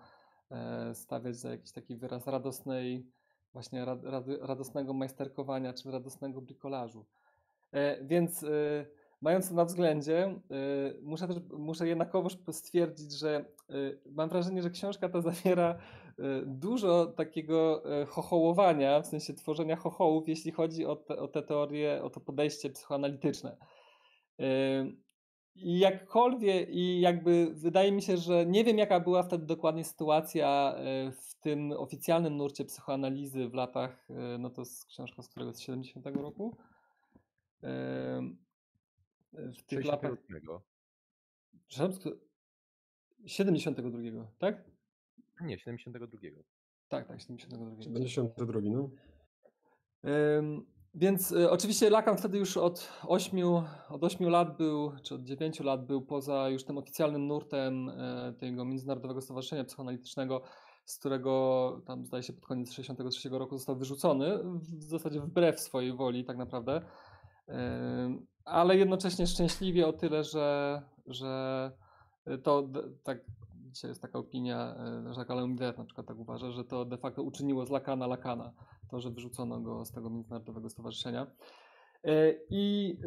stawiać 0.94 1.36
za 1.36 1.52
jakiś 1.52 1.72
taki 1.72 1.96
wyraz 1.96 2.28
radosnej, 2.28 3.06
właśnie 3.54 3.86
radosnego 4.42 4.94
majsterkowania 4.94 5.74
czy 5.74 5.92
radosnego 5.92 6.42
brikolażu. 6.42 7.06
Więc 8.02 8.46
mając 9.22 9.50
to 9.50 9.56
na 9.56 9.66
względzie, 9.66 10.40
muszę 11.02 11.28
też 11.28 11.38
muszę 11.58 11.88
jednakowoż 11.88 12.38
stwierdzić, 12.52 13.12
że 13.12 13.46
mam 14.06 14.30
wrażenie, 14.30 14.62
że 14.62 14.70
książka 14.70 15.10
ta 15.10 15.22
zawiera 15.22 15.78
dużo 16.46 17.06
takiego 17.06 17.84
chochołowania, 18.08 19.02
w 19.02 19.08
sensie 19.08 19.34
tworzenia 19.34 19.76
chochołów, 19.76 20.28
jeśli 20.28 20.52
chodzi 20.52 20.86
o 20.86 20.96
te, 20.96 21.18
o 21.18 21.28
te 21.28 21.44
teorie, 21.44 22.04
o 22.04 22.10
to 22.10 22.20
podejście 22.20 22.70
psychoanalityczne. 22.70 23.58
I 25.58 25.80
jakkolwiek, 25.80 26.70
i 26.70 27.00
jakby 27.00 27.54
wydaje 27.54 27.91
mi 27.91 28.02
się, 28.02 28.17
że 28.17 28.46
nie 28.46 28.63
wiem, 28.63 28.78
jaka 28.78 29.00
była 29.00 29.24
wtedy 29.24 29.46
dokładnie 29.46 29.84
sytuacja 29.84 30.76
w 31.12 31.36
tym 31.41 31.72
oficjalnym 31.72 32.38
nurcie 32.38 32.65
psychoanalizy 32.65 33.50
w 33.50 33.54
latach, 33.54 34.08
no 34.39 34.50
to 34.50 34.62
jest 34.62 34.86
książka 34.86 35.22
z 35.22 35.30
którego 35.30 35.54
z 35.54 35.60
70 35.60 36.06
roku 36.06 36.58
w 39.34 39.63
tych 39.65 39.86
latach. 39.86 40.12
72, 43.26 44.28
tak? 44.38 44.63
Nie, 45.41 45.60
72. 45.60 46.17
Tak, 46.88 47.08
tak, 47.08 47.22
72. 47.22 47.82
72, 47.82 48.60
no. 48.63 48.89
Ym, 50.06 50.65
więc 50.98 51.32
y, 51.32 51.52
oczywiście 51.52 51.90
Lacan 51.90 52.18
wtedy 52.18 52.38
już 52.38 52.58
od 52.58 52.90
8, 53.08 53.40
od 53.90 54.04
8 54.04 54.30
lat 54.30 54.58
był, 54.58 54.92
czy 55.04 55.16
od 55.16 55.24
9 55.24 55.60
lat 55.60 55.86
był 55.86 56.02
poza 56.02 56.50
już 56.50 56.64
tym 56.64 56.78
oficjalnym 56.78 57.28
nurtem 57.28 57.90
y, 57.90 58.34
tego 58.40 58.66
Międzynarodowego 58.66 59.22
Stowarzyszenia 59.22 59.64
Psychoanalitycznego, 59.64 60.42
z 60.86 61.00
którego 61.00 61.82
tam 61.86 62.06
zdaje 62.06 62.24
się 62.24 62.34
pod 62.34 62.46
koniec 62.46 62.74
63 62.74 63.30
roku 63.30 63.58
został 63.58 63.76
wyrzucony, 63.76 64.40
w 64.44 64.84
zasadzie 64.84 65.22
wbrew 65.22 65.60
swojej 65.60 65.94
woli 65.94 66.26
tak 66.26 66.38
naprawdę. 66.38 66.82
Ale 68.46 68.78
jednocześnie 68.78 69.28
szczęśliwie 69.28 69.88
o 69.88 69.94
tyle, 69.94 70.24
że, 70.24 70.82
że 71.06 71.72
to 72.44 72.68
tak, 73.04 73.20
dzisiaj 73.72 73.92
jest 73.92 74.02
taka 74.02 74.20
opinia, 74.20 74.76
e, 75.10 75.14
że 75.14 75.26
Alain 75.28 75.56
na 75.78 75.86
przykład 75.86 76.08
tak 76.08 76.18
uważa, 76.18 76.52
że 76.52 76.64
to 76.64 76.86
de 76.86 76.98
facto 76.98 77.24
uczyniło 77.24 77.66
z 77.66 77.70
Lakana 77.70 78.08
Lakana, 78.08 78.54
to, 78.88 79.00
że 79.00 79.12
wyrzucono 79.12 79.62
go 79.62 79.86
z 79.86 79.91
tego 79.91 80.10
międzynarodowego 80.10 80.69
stowarzyszenia. 80.69 81.28
E, 82.04 82.34
I 82.50 82.97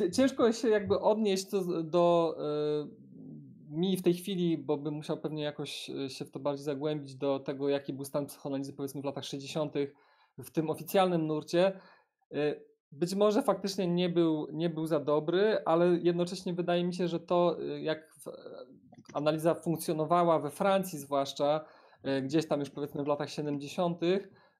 y, 0.00 0.10
ciężko 0.10 0.52
się 0.52 0.68
jakby 0.68 1.00
odnieść 1.00 1.50
do, 1.50 1.82
do 1.82 2.36
mi 3.70 3.96
w 3.96 4.02
tej 4.02 4.14
chwili, 4.14 4.58
bo 4.58 4.76
bym 4.76 4.94
musiał 4.94 5.16
pewnie 5.16 5.42
jakoś 5.42 5.90
e, 5.90 6.10
się 6.10 6.24
w 6.24 6.30
to 6.30 6.40
bardziej 6.40 6.64
zagłębić, 6.64 7.14
do 7.14 7.38
tego, 7.38 7.68
jaki 7.68 7.92
był 7.92 8.04
stan 8.04 8.26
psychoanalizy 8.26 8.72
powiedzmy 8.72 9.02
w 9.02 9.04
latach 9.04 9.24
60. 9.24 9.74
w 10.38 10.50
tym 10.50 10.70
oficjalnym 10.70 11.26
nurcie 11.26 11.72
być 12.92 13.14
może 13.14 13.42
faktycznie 13.42 13.86
nie 13.86 14.08
był, 14.08 14.46
nie 14.52 14.70
był 14.70 14.86
za 14.86 15.00
dobry, 15.00 15.58
ale 15.64 15.86
jednocześnie 15.86 16.54
wydaje 16.54 16.84
mi 16.84 16.94
się, 16.94 17.08
że 17.08 17.20
to, 17.20 17.56
y, 17.62 17.80
jak 17.80 18.14
analiza 19.14 19.54
funkcjonowała 19.54 20.38
we 20.38 20.50
Francji, 20.50 20.98
zwłaszcza 20.98 21.64
y, 22.18 22.22
gdzieś 22.22 22.48
tam 22.48 22.60
już 22.60 22.70
powiedzmy 22.70 23.04
w 23.04 23.06
latach 23.06 23.30
70., 23.30 24.00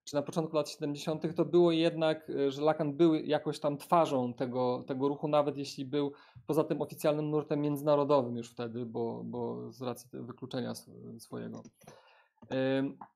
czy 0.06 0.14
na 0.14 0.22
początku 0.22 0.56
lat 0.56 0.70
70., 0.70 1.34
to 1.36 1.44
było 1.44 1.72
jednak, 1.72 2.30
y, 2.30 2.50
że 2.50 2.62
Lacan 2.62 2.92
był 2.92 3.14
jakoś 3.14 3.60
tam 3.60 3.76
twarzą 3.76 4.34
tego, 4.34 4.84
tego 4.86 5.08
ruchu, 5.08 5.28
nawet 5.28 5.56
jeśli 5.56 5.84
był 5.84 6.12
poza 6.46 6.64
tym 6.64 6.82
oficjalnym 6.82 7.30
nurtem 7.30 7.60
międzynarodowym 7.60 8.36
już 8.36 8.50
wtedy, 8.50 8.86
bo, 8.86 9.22
bo 9.24 9.72
z 9.72 9.82
racji 9.82 10.08
wykluczenia 10.12 10.72
swojego. 11.18 11.62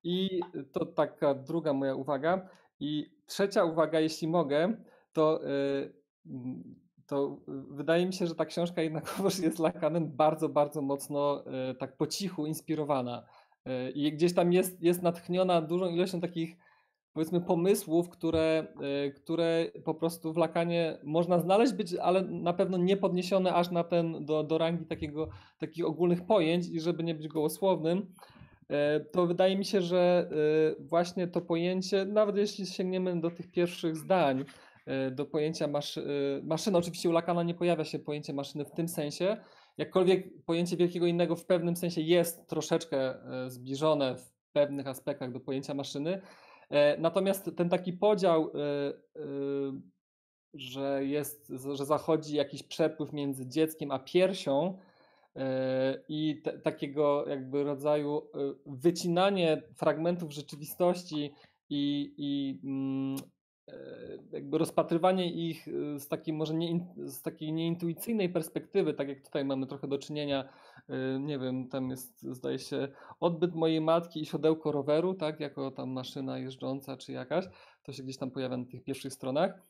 I 0.04 0.40
to 0.72 0.86
taka 0.86 1.34
druga 1.34 1.72
moja 1.72 1.94
uwaga. 1.94 2.48
I 2.80 3.10
trzecia 3.26 3.64
uwaga, 3.64 4.00
jeśli 4.00 4.28
mogę, 4.28 4.76
to, 5.12 5.40
y, 5.48 5.92
to 7.06 7.40
wydaje 7.70 8.06
mi 8.06 8.12
się, 8.12 8.26
że 8.26 8.34
ta 8.34 8.44
książka 8.44 8.82
jednakowoż 8.82 9.38
jest 9.38 9.58
Lakanem 9.58 10.16
bardzo, 10.16 10.48
bardzo 10.48 10.82
mocno 10.82 11.44
y, 11.70 11.74
tak 11.74 11.96
po 11.96 12.06
cichu 12.06 12.46
inspirowana. 12.46 13.26
Y, 13.66 13.90
I 13.90 14.12
gdzieś 14.12 14.34
tam 14.34 14.52
jest, 14.52 14.82
jest 14.82 15.02
natchniona 15.02 15.62
dużą 15.62 15.88
ilością 15.88 16.20
takich 16.20 16.56
powiedzmy 17.12 17.40
pomysłów, 17.40 18.08
które, 18.08 18.66
y, 19.06 19.12
które 19.12 19.66
po 19.84 19.94
prostu 19.94 20.32
w 20.32 20.36
Lakanie 20.36 20.98
można 21.04 21.38
znaleźć, 21.38 21.72
być, 21.72 21.94
ale 21.94 22.22
na 22.22 22.52
pewno 22.52 22.78
nie 22.78 22.96
podniesione 22.96 23.54
aż 23.54 23.70
na 23.70 23.84
ten, 23.84 24.24
do, 24.24 24.42
do 24.44 24.58
rangi 24.58 24.86
takiego, 24.86 25.28
takich 25.58 25.86
ogólnych 25.86 26.26
pojęć 26.26 26.68
i 26.68 26.80
żeby 26.80 27.04
nie 27.04 27.14
być 27.14 27.28
gołosłownym, 27.28 27.98
y, 27.98 28.74
to 29.12 29.26
wydaje 29.26 29.56
mi 29.56 29.64
się, 29.64 29.80
że 29.82 30.30
y, 30.78 30.82
właśnie 30.82 31.28
to 31.28 31.40
pojęcie, 31.40 32.04
nawet 32.04 32.36
jeśli 32.36 32.66
sięgniemy 32.66 33.20
do 33.20 33.30
tych 33.30 33.50
pierwszych 33.50 33.96
zdań, 33.96 34.44
do 35.12 35.24
pojęcia 35.24 35.66
maszy, 35.66 36.04
maszyny, 36.42 36.78
oczywiście 36.78 37.08
u 37.08 37.12
Lakana 37.12 37.42
nie 37.42 37.54
pojawia 37.54 37.84
się 37.84 37.98
pojęcie 37.98 38.32
maszyny 38.32 38.64
w 38.64 38.70
tym 38.70 38.88
sensie, 38.88 39.36
jakkolwiek 39.78 40.44
pojęcie 40.44 40.76
wielkiego 40.76 41.06
innego 41.06 41.36
w 41.36 41.46
pewnym 41.46 41.76
sensie 41.76 42.00
jest 42.00 42.48
troszeczkę 42.48 43.14
zbliżone 43.46 44.16
w 44.16 44.32
pewnych 44.52 44.86
aspektach 44.86 45.32
do 45.32 45.40
pojęcia 45.40 45.74
maszyny, 45.74 46.20
E, 46.20 46.20
natomiast 46.98 47.50
ten 47.56 47.68
taki 47.68 47.92
podział, 47.92 48.50
e, 48.54 48.58
e, 48.58 49.80
że 50.54 51.04
jest, 51.04 51.52
że 51.74 51.86
zachodzi 51.86 52.36
jakiś 52.36 52.62
przepływ 52.62 53.12
między 53.12 53.46
dzieckiem 53.46 53.90
a 53.90 53.98
piersią 53.98 54.78
i 56.08 56.42
takiego 56.62 57.28
jakby 57.28 57.64
rodzaju 57.64 58.30
wycinanie 58.66 59.62
fragmentów 59.76 60.32
rzeczywistości 60.32 61.34
i, 61.68 62.14
i 62.16 62.60
mm, 62.64 63.16
jakby 64.32 64.58
rozpatrywanie 64.58 65.32
ich 65.32 65.66
z 65.96 66.08
takiej 66.08 66.34
może 66.34 66.54
nie, 66.54 66.86
z 66.96 67.22
takiej 67.22 67.52
nieintuicyjnej 67.52 68.28
perspektywy, 68.28 68.94
tak 68.94 69.08
jak 69.08 69.20
tutaj 69.20 69.44
mamy 69.44 69.66
trochę 69.66 69.88
do 69.88 69.98
czynienia 69.98 70.48
Y, 70.90 71.20
nie 71.20 71.38
wiem, 71.38 71.68
tam 71.68 71.90
jest, 71.90 72.22
zdaje 72.22 72.58
się, 72.58 72.88
odbyt 73.20 73.54
mojej 73.54 73.80
matki 73.80 74.22
i 74.22 74.26
siodełko 74.26 74.72
roweru, 74.72 75.14
tak, 75.14 75.40
jako 75.40 75.70
tam 75.70 75.90
maszyna 75.90 76.38
jeżdżąca 76.38 76.96
czy 76.96 77.12
jakaś, 77.12 77.44
to 77.82 77.92
się 77.92 78.02
gdzieś 78.02 78.16
tam 78.16 78.30
pojawia 78.30 78.56
na 78.56 78.64
tych 78.64 78.84
pierwszych 78.84 79.12
stronach. 79.12 79.62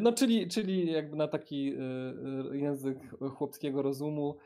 No, 0.00 0.12
czyli, 0.12 0.48
czyli 0.48 0.92
jakby 0.92 1.16
na 1.16 1.28
taki 1.28 1.76
język 2.52 2.98
chłopskiego 3.36 3.82
rozumu, 3.82 4.36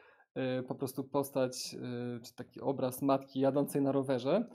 po 0.68 0.74
prostu 0.74 1.04
postać, 1.04 1.76
czy 2.22 2.34
taki 2.34 2.60
obraz 2.60 3.02
matki 3.02 3.40
jadącej 3.40 3.82
na 3.82 3.92
rowerze, 3.92 4.48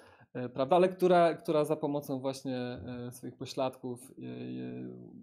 prawda, 0.53 0.75
ale 0.75 0.89
która, 0.89 1.33
która 1.33 1.65
za 1.65 1.75
pomocą 1.75 2.19
właśnie 2.19 2.79
swoich 3.11 3.37
pośladków 3.37 4.11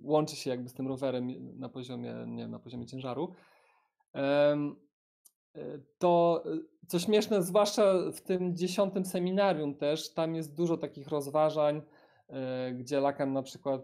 łączy 0.02 0.36
się 0.36 0.50
jakby 0.50 0.68
z 0.68 0.74
tym 0.74 0.88
rowerem 0.88 1.58
na 1.58 1.68
poziomie, 1.68 2.14
nie 2.26 2.42
wiem, 2.42 2.50
na 2.50 2.58
poziomie 2.58 2.86
ciężaru. 2.86 3.34
E, 5.56 5.62
to 5.98 6.44
e, 6.46 6.58
co 6.86 6.98
śmieszne, 6.98 7.42
zwłaszcza 7.42 8.10
w 8.12 8.20
tym 8.20 8.56
dziesiątym 8.56 9.04
seminarium 9.04 9.74
też, 9.74 10.14
tam 10.14 10.34
jest 10.34 10.54
dużo 10.54 10.76
takich 10.76 11.08
rozważań, 11.08 11.82
e, 12.28 12.72
gdzie 12.72 13.00
Lacan 13.00 13.32
na 13.32 13.42
przykład 13.42 13.82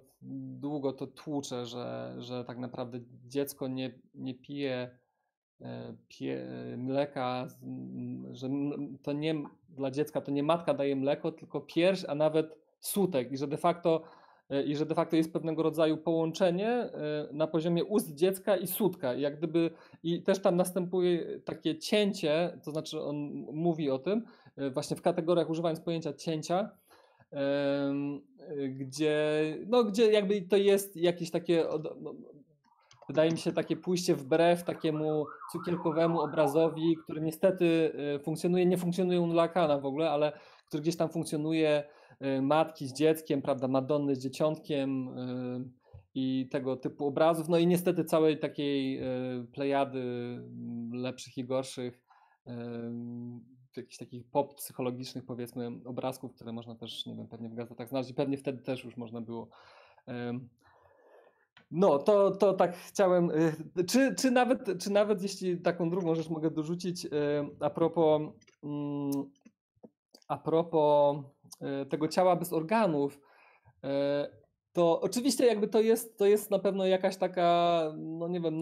długo 0.60 0.92
to 0.92 1.06
tłucze, 1.06 1.66
że, 1.66 2.14
że 2.18 2.44
tak 2.44 2.58
naprawdę 2.58 3.00
dziecko 3.26 3.68
nie, 3.68 3.98
nie 4.14 4.34
pije, 4.34 4.98
pije 6.08 6.46
mleka, 6.76 7.46
że 8.32 8.48
to 9.02 9.12
nie 9.12 9.34
dla 9.76 9.90
dziecka 9.90 10.20
to 10.20 10.30
nie 10.30 10.42
matka 10.42 10.74
daje 10.74 10.96
mleko, 10.96 11.32
tylko 11.32 11.60
pierś, 11.60 12.04
a 12.08 12.14
nawet 12.14 12.58
sutek 12.80 13.32
i 13.32 13.36
że 13.36 13.46
de 13.46 13.56
facto 13.56 14.02
E, 14.50 14.62
i 14.62 14.76
że 14.76 14.86
de 14.86 14.94
facto 14.94 15.16
jest 15.16 15.32
pewnego 15.32 15.62
rodzaju 15.62 15.96
połączenie 15.96 16.68
e, 16.68 16.90
na 17.32 17.46
poziomie 17.46 17.84
ust 17.84 18.14
dziecka 18.14 18.56
i 18.56 18.66
sutka. 18.66 19.14
I 19.14 19.20
jak 19.20 19.38
gdyby, 19.38 19.70
i 20.02 20.22
też 20.22 20.38
tam 20.38 20.56
następuje 20.56 21.40
takie 21.44 21.78
cięcie, 21.78 22.58
to 22.64 22.70
znaczy 22.70 23.02
on 23.02 23.16
mówi 23.52 23.90
o 23.90 23.98
tym, 23.98 24.24
e, 24.56 24.70
właśnie 24.70 24.96
w 24.96 25.02
kategoriach 25.02 25.50
używając 25.50 25.80
pojęcia 25.80 26.12
cięcia, 26.12 26.70
gdzie, 28.68 29.14
no, 29.66 29.84
gdzie 29.84 30.12
jakby 30.12 30.42
to 30.42 30.56
jest 30.56 30.96
jakieś 30.96 31.30
takie, 31.30 31.64
no, 32.00 32.14
wydaje 33.08 33.30
mi 33.30 33.38
się, 33.38 33.52
takie 33.52 33.76
pójście 33.76 34.14
wbrew 34.14 34.64
takiemu 34.64 35.26
cukierkowemu 35.52 36.20
obrazowi, 36.20 36.96
który 37.04 37.20
niestety 37.20 37.92
funkcjonuje, 38.24 38.66
nie 38.66 38.78
funkcjonuje 38.78 39.20
u 39.20 39.32
Lacana 39.32 39.78
w 39.78 39.86
ogóle, 39.86 40.10
ale 40.10 40.32
który 40.68 40.82
gdzieś 40.82 40.96
tam 40.96 41.08
funkcjonuje 41.08 41.84
Y, 42.22 42.42
matki 42.42 42.86
z 42.86 42.92
dzieckiem, 42.92 43.42
prawda, 43.42 43.68
Madonny 43.68 44.16
z 44.16 44.18
dzieciątkiem 44.18 45.08
y, 45.08 45.70
i 46.14 46.48
tego 46.50 46.76
typu 46.76 47.06
obrazów. 47.06 47.48
No 47.48 47.58
i 47.58 47.66
niestety 47.66 48.04
całej 48.04 48.38
takiej 48.38 49.00
y, 49.00 49.46
plejady 49.52 50.00
mm, 50.00 50.90
lepszych 50.92 51.38
i 51.38 51.44
gorszych, 51.44 52.06
jakichś 53.76 53.96
takich 53.96 54.30
pop 54.30 54.54
psychologicznych 54.54 55.24
powiedzmy 55.24 55.70
obrazków, 55.84 56.34
które 56.34 56.52
można 56.52 56.74
też, 56.74 57.06
nie 57.06 57.14
wiem, 57.14 57.28
pewnie 57.28 57.48
w 57.48 57.54
gazetach 57.54 57.88
znaleźć 57.88 58.10
i 58.10 58.14
pewnie 58.14 58.36
wtedy 58.36 58.62
też 58.62 58.84
już 58.84 58.96
można 58.96 59.20
było 59.20 59.48
no, 61.70 61.98
to, 61.98 62.30
to 62.30 62.52
tak 62.52 62.76
chciałem. 62.76 63.30
Czy, 63.88 64.14
czy, 64.14 64.30
nawet, 64.30 64.82
czy 64.82 64.90
nawet 64.90 65.22
jeśli 65.22 65.60
taką 65.60 65.90
drugą 65.90 66.14
rzecz 66.14 66.30
mogę 66.30 66.50
dorzucić, 66.50 67.06
a 67.60 67.70
propos, 67.70 68.22
mm, 68.62 69.10
a 70.28 70.38
propos 70.38 71.16
E, 71.60 71.86
tego 71.86 72.08
ciała 72.08 72.36
bez 72.36 72.52
organów, 72.52 73.20
to 74.72 75.00
oczywiście 75.00 75.46
jakby 75.46 75.68
to 75.68 75.80
jest, 75.80 76.18
to 76.18 76.26
jest 76.26 76.50
na 76.50 76.58
pewno 76.58 76.86
jakaś 76.86 77.16
taka, 77.16 77.82
no 77.96 78.28
nie 78.28 78.40
wiem, 78.40 78.60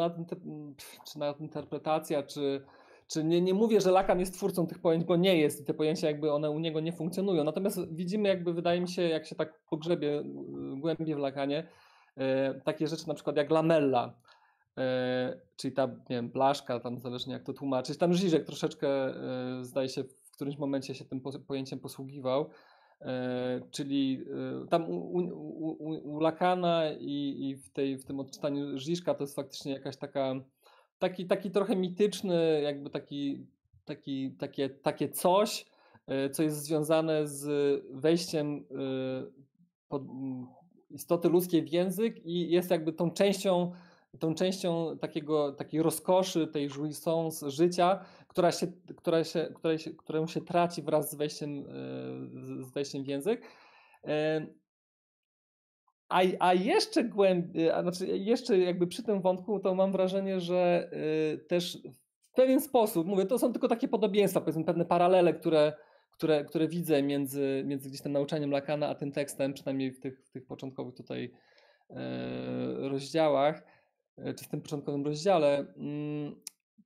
czy 1.07 1.19
nadinterpretacja, 1.19 2.23
czy, 2.23 2.65
czy 3.07 3.25
nie, 3.25 3.41
nie 3.41 3.55
mówię, 3.55 3.81
że 3.81 3.91
Lacan 3.91 4.21
jest 4.21 4.35
twórcą 4.35 4.67
tych 4.67 4.79
pojęć, 4.79 5.05
bo 5.05 5.17
nie 5.17 5.39
jest 5.39 5.61
i 5.61 5.65
te 5.65 5.75
pojęcia 5.75 6.07
jakby 6.07 6.33
one 6.33 6.51
u 6.51 6.59
niego 6.59 6.81
nie 6.81 6.93
funkcjonują. 6.93 7.45
Natomiast 7.45 7.95
widzimy 7.95 8.29
jakby, 8.29 8.53
wydaje 8.53 8.81
mi 8.81 8.89
się, 8.89 9.03
jak 9.03 9.27
się 9.27 9.35
tak 9.35 9.61
pogrzebie 9.71 10.23
głębiej 10.77 11.15
w 11.15 11.19
Lacanie, 11.19 11.69
takie 12.65 12.89
rzeczy 12.89 13.09
na 13.09 13.15
przykład 13.15 13.37
jak 13.37 13.51
lamella, 13.51 14.15
czyli 15.57 15.75
ta, 15.75 15.87
nie 15.87 16.17
wiem, 16.17 16.29
blaszka, 16.29 16.81
tam 16.81 16.99
zależnie 16.99 17.33
jak 17.33 17.43
to 17.43 17.53
tłumaczyć, 17.53 17.99
tam 17.99 18.15
Żyżek 18.15 18.45
troszeczkę, 18.45 19.15
zdaje 19.63 19.89
się, 19.89 20.05
w 20.05 20.31
którymś 20.31 20.59
momencie 20.59 20.95
się 20.95 21.05
tym 21.05 21.21
pojęciem 21.47 21.81
posługiwał, 21.81 22.51
E, 23.05 23.61
czyli 23.71 24.25
e, 24.63 24.67
tam 24.69 24.91
u, 24.91 24.97
u, 24.97 25.21
u, 25.69 26.15
u 26.15 26.21
Lakana 26.21 26.93
i, 27.01 27.37
i, 27.41 27.57
w, 27.57 27.71
tej, 27.71 27.99
w 27.99 28.05
tym 28.05 28.21
odczytaniu 28.21 28.79
Żiszka 28.79 29.15
to 29.15 29.23
jest 29.23 29.37
faktycznie 29.37 29.73
jakaś 29.73 29.97
taka, 29.97 30.35
taki, 30.99 31.27
taki 31.27 31.51
trochę 31.51 31.77
mityczny, 31.77 32.61
jakby 32.63 32.91
taki, 32.91 33.47
taki, 33.85 34.31
takie, 34.31 34.71
takie 34.71 35.09
coś, 35.09 35.67
e, 36.07 36.31
co 36.31 36.43
jest 36.43 36.63
związane 36.63 37.27
z 37.27 37.83
wejściem 37.91 38.65
pod 39.89 40.03
istoty 40.95 41.29
ludzkiej 41.29 41.63
w 41.63 41.73
język 41.73 42.27
i 42.27 42.51
jest 42.51 42.71
jakby 42.71 42.93
tą 42.93 43.11
częścią, 43.11 43.73
tą 44.19 44.35
częścią 44.35 44.99
takiego, 44.99 45.53
takiej 45.53 45.83
rozkoszy, 45.83 46.47
tej 46.47 46.69
jouissance 46.69 47.51
życia, 47.51 48.05
która 48.29 48.53
się, 48.53 48.67
która 48.97 49.25
się, 49.25 49.49
która 49.55 49.79
się, 49.79 49.91
którą 49.91 50.27
się 50.27 50.41
traci 50.41 50.83
wraz 50.83 51.11
z 51.11 51.15
wejściem, 51.15 51.59
e, 51.59 52.65
z 52.65 52.71
wejściem 52.71 53.05
w 53.05 53.07
język. 53.07 53.43
E, 54.05 54.47
a, 56.09 56.23
a 56.41 56.55
jeszcze 56.55 57.05
głębiej, 57.05 57.71
a 57.71 57.83
znaczy 57.83 58.19
jeszcze 58.19 58.59
jakby 58.59 58.87
przy 58.87 59.03
tym 59.03 59.21
wątku, 59.21 59.61
to 59.61 59.75
mam 59.75 59.93
wrażenie, 59.93 60.41
że 60.41 60.91
e, 61.35 61.39
też 61.39 61.79
w 62.21 62.33
pewien 62.35 62.61
sposób, 62.61 63.07
mówię, 63.07 63.27
to 63.27 63.39
są 63.39 63.53
tylko 63.53 63.69
takie 63.69 63.89
podobieństwa, 63.89 64.41
powiedzmy 64.41 64.65
pewne 64.65 64.85
paralele, 64.85 65.35
które, 65.35 65.73
które, 66.17 66.45
które 66.45 66.69
widzę 66.69 67.03
między, 67.03 67.63
między 67.67 67.89
gdzieś 67.89 68.01
tam 68.01 68.13
nauczaniem 68.13 68.51
Lakana 68.51 68.89
a 68.89 68.95
tym 68.95 69.13
tekstem, 69.13 69.53
przynajmniej 69.53 69.93
w 69.93 70.01
tych, 70.01 70.25
w 70.25 70.31
tych 70.31 70.47
początkowych 70.47 70.95
tutaj 70.95 71.31
rozdziałach, 72.79 73.63
czy 74.37 74.45
w 74.45 74.49
tym 74.49 74.61
początkowym 74.61 75.05
rozdziale. 75.05 75.67
Mm, 75.77 76.35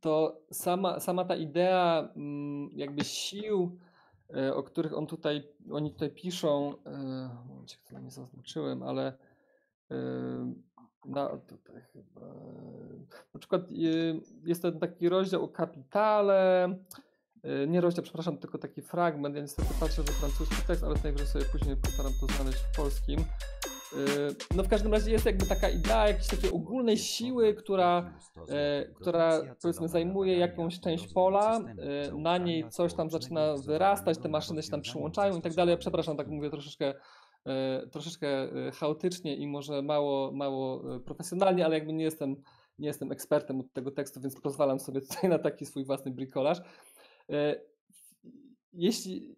to 0.00 0.40
sama, 0.52 1.00
sama 1.00 1.24
ta 1.24 1.36
idea 1.36 2.08
mm, 2.16 2.70
jakby 2.72 3.04
sił, 3.04 3.78
e, 4.36 4.54
o 4.54 4.62
których 4.62 4.96
on 4.96 5.06
tutaj, 5.06 5.48
oni 5.70 5.92
tutaj 5.92 6.10
piszą, 6.10 6.74
e, 6.86 6.90
momencie, 7.48 7.76
to 7.90 7.98
nie 7.98 8.10
zaznaczyłem, 8.10 8.82
ale 8.82 9.18
e, 9.90 9.96
na, 11.04 11.36
tutaj 11.36 11.82
chyba, 11.92 12.26
na 13.34 13.40
przykład 13.40 13.62
jest 14.44 14.62
ten 14.62 14.78
taki 14.78 15.08
rozdział 15.08 15.44
o 15.44 15.48
kapitale, 15.48 16.68
nie 17.66 17.80
rozdział, 17.80 18.02
przepraszam, 18.02 18.38
tylko 18.38 18.58
taki 18.58 18.82
fragment, 18.82 19.36
ja 19.36 19.42
niestety 19.42 19.68
patrzę, 19.80 20.02
że 20.06 20.12
francuski 20.12 20.56
tekst, 20.66 20.84
ale 20.84 20.94
najwyżej 21.02 21.26
sobie 21.26 21.44
później 21.44 21.76
postaram 21.76 22.12
to 22.20 22.26
znaleźć 22.26 22.58
w 22.58 22.76
polskim. 22.76 23.24
Y, 23.92 24.56
no 24.56 24.62
w 24.62 24.68
każdym 24.68 24.92
razie 24.92 25.12
jest 25.12 25.26
jakby 25.26 25.46
taka 25.46 25.68
idea 25.68 26.08
jakiejś 26.08 26.26
takiej 26.28 26.50
ogólnej 26.52 26.96
siły, 26.96 27.54
która, 27.54 28.12
e, 28.48 28.84
która 28.94 29.40
powiedzmy 29.62 29.88
zajmuje 29.88 30.38
jakąś 30.38 30.80
część 30.80 31.12
pola, 31.12 31.60
e, 31.60 32.12
na 32.12 32.38
niej 32.38 32.68
coś 32.68 32.94
tam 32.94 33.10
zaczyna 33.10 33.54
wyrastać, 33.56 34.18
te 34.18 34.28
maszyny 34.28 34.62
się 34.62 34.70
tam 34.70 34.80
przyłączają 34.80 35.38
i 35.38 35.42
tak 35.42 35.54
dalej. 35.54 35.78
Przepraszam, 35.78 36.16
tak 36.16 36.28
mówię 36.28 36.50
troszeczkę 36.50 36.94
e, 37.46 37.86
troszeczkę 37.86 38.48
chaotycznie 38.74 39.36
i 39.36 39.46
może 39.46 39.82
mało, 39.82 40.32
mało 40.32 40.82
profesjonalnie, 41.00 41.64
ale 41.64 41.74
jakby 41.74 41.92
nie 41.92 42.04
jestem, 42.04 42.36
nie 42.78 42.88
jestem 42.88 43.12
ekspertem 43.12 43.60
od 43.60 43.72
tego 43.72 43.90
tekstu, 43.90 44.20
więc 44.20 44.40
pozwalam 44.40 44.80
sobie 44.80 45.00
tutaj 45.00 45.30
na 45.30 45.38
taki 45.38 45.66
swój 45.66 45.84
własny 45.84 46.10
bricolaż. 46.10 46.58
Jeśli 48.72 49.36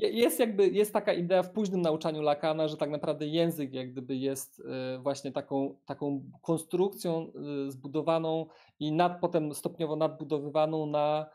y, 0.00 0.10
jest 0.10 0.40
jakby 0.40 0.68
jest 0.68 0.92
taka 0.92 1.12
idea 1.12 1.42
w 1.42 1.50
późnym 1.50 1.80
nauczaniu 1.80 2.22
Lacana, 2.22 2.68
że 2.68 2.76
tak 2.76 2.90
naprawdę 2.90 3.26
język 3.26 3.74
jak 3.74 3.92
gdyby 3.92 4.16
jest 4.16 4.60
y, 4.60 4.98
właśnie 4.98 5.32
taką, 5.32 5.76
taką 5.86 6.30
konstrukcją 6.42 7.32
zbudowaną 7.68 8.46
i 8.80 8.92
nad, 8.92 9.20
potem 9.20 9.54
stopniowo 9.54 9.96
nadbudowywaną 9.96 10.86
na, 10.86 11.26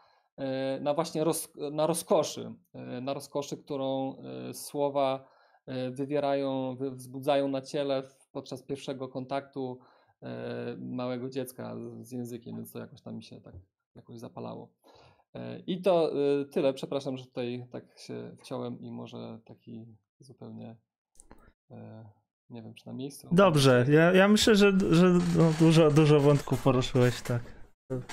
na 0.82 0.94
właśnie 0.94 1.24
roz, 1.24 1.54
na 1.72 1.88
rozkoszy, 1.88 2.54
na 3.02 3.14
rozkoszy, 3.14 3.58
którą 3.58 4.16
słowa 4.54 5.26
wywierają, 5.92 6.76
wzbudzają 6.92 7.48
na 7.48 7.62
ciele 7.62 8.04
podczas 8.32 8.64
pierwszego 8.64 9.08
kontaktu 9.08 9.80
małego 10.78 11.30
dziecka 11.30 11.76
z 12.02 12.12
językiem, 12.12 12.56
więc 12.56 12.72
to 12.72 12.80
jakoś 12.80 13.02
tam 13.02 13.16
mi 13.16 13.24
się 13.24 13.42
tak 13.42 13.56
jakoś 13.96 14.18
zapalało. 14.18 14.70
E, 15.36 15.60
I 15.68 15.82
to 15.82 16.12
e, 16.12 16.46
tyle. 16.46 16.74
Przepraszam, 16.74 17.18
że 17.18 17.26
tutaj 17.26 17.66
tak 17.72 17.84
się 17.98 18.36
wciąłem 18.40 18.82
i 18.82 18.92
może 18.92 19.40
taki 19.46 19.86
zupełnie 20.20 20.76
e, 21.72 22.10
nie 22.50 22.62
wiem, 22.64 22.74
czy 22.74 22.88
na 22.88 22.94
miejscu. 22.94 23.30
Dobrze, 23.32 23.86
ja, 23.90 24.14
ja 24.14 24.28
myślę, 24.28 24.56
że, 24.56 24.72
że 24.90 25.08
no, 25.38 25.54
dużo, 25.60 25.92
dużo 25.92 26.20
wątków 26.20 26.64
poruszyłeś, 26.64 27.22
tak. 27.22 27.42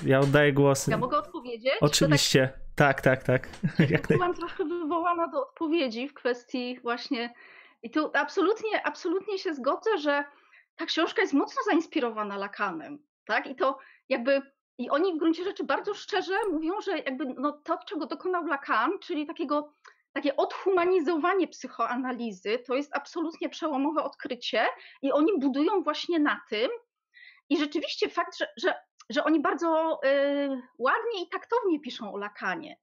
Ja 0.05 0.21
oddaję 0.21 0.53
głos. 0.53 0.87
Ja 0.87 0.99
mogę 0.99 1.19
odpowiedzieć? 1.19 1.75
Oczywiście. 1.81 2.53
Tak, 2.75 3.01
tak, 3.01 3.23
tak. 3.23 3.49
tak. 3.77 3.91
Jak 3.91 4.09
byłam 4.09 4.35
troszkę 4.35 4.65
wywołana 4.65 5.29
do 5.29 5.49
odpowiedzi 5.49 6.09
w 6.09 6.15
kwestii 6.15 6.79
właśnie. 6.83 7.35
I 7.83 7.91
tu 7.91 8.11
absolutnie, 8.15 8.87
absolutnie 8.87 9.39
się 9.39 9.55
zgodzę, 9.55 9.99
że 9.99 10.25
ta 10.77 10.87
książka 10.87 11.23
jest 11.23 11.35
mocno 11.35 11.63
zainspirowana 11.71 12.37
Lakanem. 12.37 12.99
Tak? 13.27 13.47
I 13.47 13.57
to 13.57 13.79
jakby 14.09 14.43
i 14.79 14.91
oni 14.91 15.15
w 15.15 15.19
gruncie 15.19 15.45
rzeczy 15.45 15.65
bardzo 15.65 15.95
szczerze 15.95 16.35
mówią, 16.53 16.81
że 16.81 16.99
jakby 16.99 17.25
no 17.39 17.53
to, 17.53 17.79
czego 17.87 18.07
dokonał 18.07 18.47
Lacan, 18.47 18.99
czyli 18.99 19.27
takiego, 19.27 19.73
takie 20.13 20.37
odhumanizowanie 20.37 21.49
psychoanalizy, 21.49 22.59
to 22.59 22.75
jest 22.75 22.97
absolutnie 22.97 23.49
przełomowe 23.49 24.03
odkrycie 24.03 24.67
i 25.03 25.13
oni 25.13 25.39
budują 25.39 25.83
właśnie 25.83 26.19
na 26.19 26.41
tym. 26.49 26.71
I 27.49 27.59
rzeczywiście 27.59 28.09
fakt, 28.09 28.39
że, 28.39 28.47
że, 28.57 28.75
że 29.11 29.25
oni 29.25 29.41
bardzo 29.41 30.01
y, 30.05 30.63
ładnie 30.79 31.23
i 31.23 31.29
taktownie 31.29 31.81
piszą 31.81 32.13
o 32.13 32.17
Lacanie. 32.17 32.77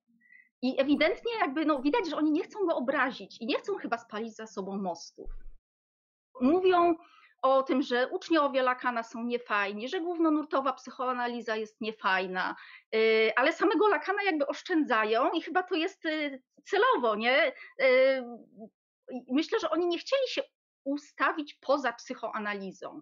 I 0.62 0.82
ewidentnie 0.82 1.32
jakby 1.39 1.66
no, 1.66 1.82
widać, 1.82 2.10
że 2.10 2.18
oni 2.18 2.32
nie 2.32 2.44
chcą 2.44 2.66
go 2.66 2.76
obrazić 2.76 3.41
i 3.41 3.46
nie 3.46 3.56
chcą 3.56 3.76
chyba 3.76 3.98
spalić 3.98 4.36
za 4.36 4.48
sobą 4.48 4.78
mostów. 4.78 5.30
Mówią, 6.41 6.96
o 7.44 7.64
tym, 7.64 7.82
że 7.82 8.08
uczniowie 8.08 8.62
Lakana 8.62 9.04
są 9.04 9.24
niefajni, 9.24 9.89
że 9.89 10.02
głównonurtowa 10.02 10.74
psychoanaliza 10.74 11.56
jest 11.56 11.82
niefajna, 11.82 12.56
y, 12.96 13.32
ale 13.36 13.54
samego 13.54 13.88
Lakana 13.88 14.24
jakby 14.24 14.48
oszczędzają 14.48 15.32
i 15.32 15.41
chyba 15.41 15.64
to 15.64 15.76
jest 15.76 16.06
y, 16.06 16.41
celowo, 16.66 17.16
nie? 17.16 17.54
Y, 17.82 18.24
myślę, 19.32 19.60
że 19.60 19.70
oni 19.70 19.88
nie 19.88 19.98
chcieli 19.98 20.28
się 20.28 20.41
ustawić 20.84 21.54
poza 21.54 21.94
psychoanalizą. 21.94 23.02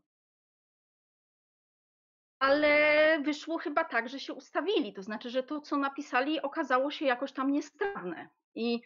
Ale 2.40 3.20
wyszło 3.22 3.58
chyba 3.58 3.84
tak, 3.84 4.10
że 4.10 4.20
się 4.20 4.34
ustawili. 4.34 4.94
To 4.94 5.04
znaczy, 5.04 5.30
że 5.30 5.44
to, 5.44 5.62
co 5.62 5.78
napisali, 5.78 6.42
okazało 6.42 6.92
się 6.92 7.06
jakoś 7.06 7.32
tam 7.32 7.52
niestrawne. 7.52 8.30
I 8.56 8.82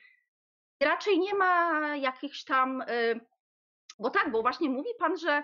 raczej 0.80 1.20
nie 1.20 1.34
ma 1.34 1.82
jakichś 1.96 2.44
tam 2.44 2.84
bo 4.00 4.10
tak, 4.10 4.32
bo 4.32 4.42
właśnie 4.42 4.70
mówi 4.70 4.90
pan, 5.00 5.18
że, 5.18 5.44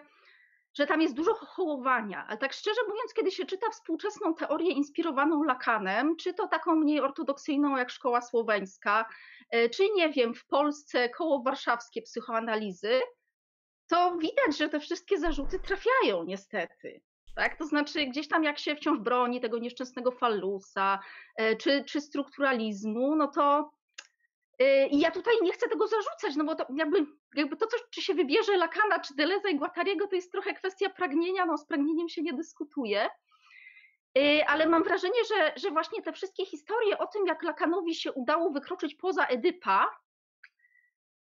że 0.74 0.88
tam 0.88 1.02
jest 1.02 1.14
dużo 1.14 1.34
hołowania, 1.34 2.26
ale 2.28 2.38
tak 2.38 2.54
szczerze 2.54 2.82
mówiąc, 2.88 3.14
kiedy 3.14 3.32
się 3.32 3.46
czyta 3.46 3.70
współczesną 3.70 4.34
teorię 4.34 4.72
inspirowaną 4.72 5.44
Lakanem, 5.44 6.16
czy 6.16 6.34
to 6.34 6.48
taką 6.48 6.76
mniej 6.76 7.02
ortodoksyjną 7.02 7.78
jak 7.78 7.90
szkoła 7.90 8.22
słoweńska, 8.22 9.06
e, 9.50 9.70
czy 9.70 9.84
nie 9.96 10.10
wiem, 10.10 10.34
w 10.34 10.46
Polsce 10.46 11.10
koło 11.10 11.44
warszawskie 11.44 12.02
psychoanalizy, 12.02 13.00
to 13.88 14.18
widać, 14.18 14.58
że 14.58 14.70
te 14.70 14.80
wszystkie 14.80 15.18
zarzuty 15.20 15.60
trafiają 15.60 16.24
niestety. 16.24 17.02
Tak? 17.36 17.58
To 17.58 17.66
znaczy, 17.66 18.06
gdzieś 18.06 18.28
tam 18.28 18.44
jak 18.44 18.60
się 18.60 18.76
wciąż 18.76 19.00
broni 19.00 19.42
tego 19.42 19.58
nieszczęsnego 19.58 20.12
fallusa, 20.12 21.00
e, 21.36 21.56
czy, 21.56 21.84
czy 21.84 22.02
strukturalizmu, 22.02 23.16
no 23.16 23.28
to 23.28 23.72
e, 24.60 24.88
i 24.88 25.00
ja 25.00 25.12
tutaj 25.12 25.34
nie 25.42 25.54
chcę 25.54 25.70
tego 25.70 25.88
zarzucać, 25.88 26.36
no 26.36 26.44
bo 26.44 26.56
to 26.56 26.66
jakby 26.76 27.06
jakby 27.36 27.58
to, 27.58 27.68
czy 27.90 28.02
się 28.02 28.14
wybierze 28.14 28.58
Lakana, 28.58 29.00
czy 29.00 29.16
Deleza 29.16 29.50
i 29.50 29.56
Guattariego, 29.56 30.08
to 30.08 30.16
jest 30.16 30.32
trochę 30.32 30.54
kwestia 30.54 30.90
pragnienia, 30.90 31.46
no 31.46 31.58
z 31.58 31.66
pragnieniem 31.66 32.10
się 32.10 32.22
nie 32.22 32.34
dyskutuje. 32.34 33.10
Y, 34.18 34.46
ale 34.48 34.68
mam 34.68 34.84
wrażenie, 34.84 35.26
że, 35.30 35.54
że 35.56 35.72
właśnie 35.72 36.02
te 36.02 36.14
wszystkie 36.14 36.46
historie 36.46 36.98
o 36.98 37.08
tym, 37.08 37.28
jak 37.28 37.44
Lakanowi 37.44 37.96
się 37.96 38.12
udało 38.12 38.52
wykroczyć 38.52 38.96
poza 38.96 39.26
Edypa, 39.26 40.02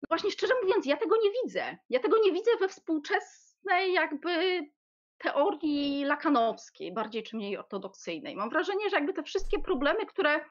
no 0.02 0.06
właśnie 0.08 0.30
szczerze 0.30 0.54
mówiąc, 0.62 0.86
ja 0.86 0.96
tego 0.96 1.16
nie 1.16 1.30
widzę. 1.42 1.76
Ja 1.90 2.00
tego 2.00 2.16
nie 2.24 2.32
widzę 2.32 2.50
we 2.60 2.68
współczesnej 2.68 3.92
jakby 3.92 4.62
teorii 5.18 6.04
lakanowskiej, 6.04 6.92
bardziej 6.92 7.22
czy 7.22 7.36
mniej 7.36 7.58
ortodoksyjnej. 7.58 8.36
Mam 8.36 8.50
wrażenie, 8.50 8.90
że 8.90 8.96
jakby 8.96 9.12
te 9.12 9.22
wszystkie 9.22 9.58
problemy, 9.58 10.06
które 10.06 10.44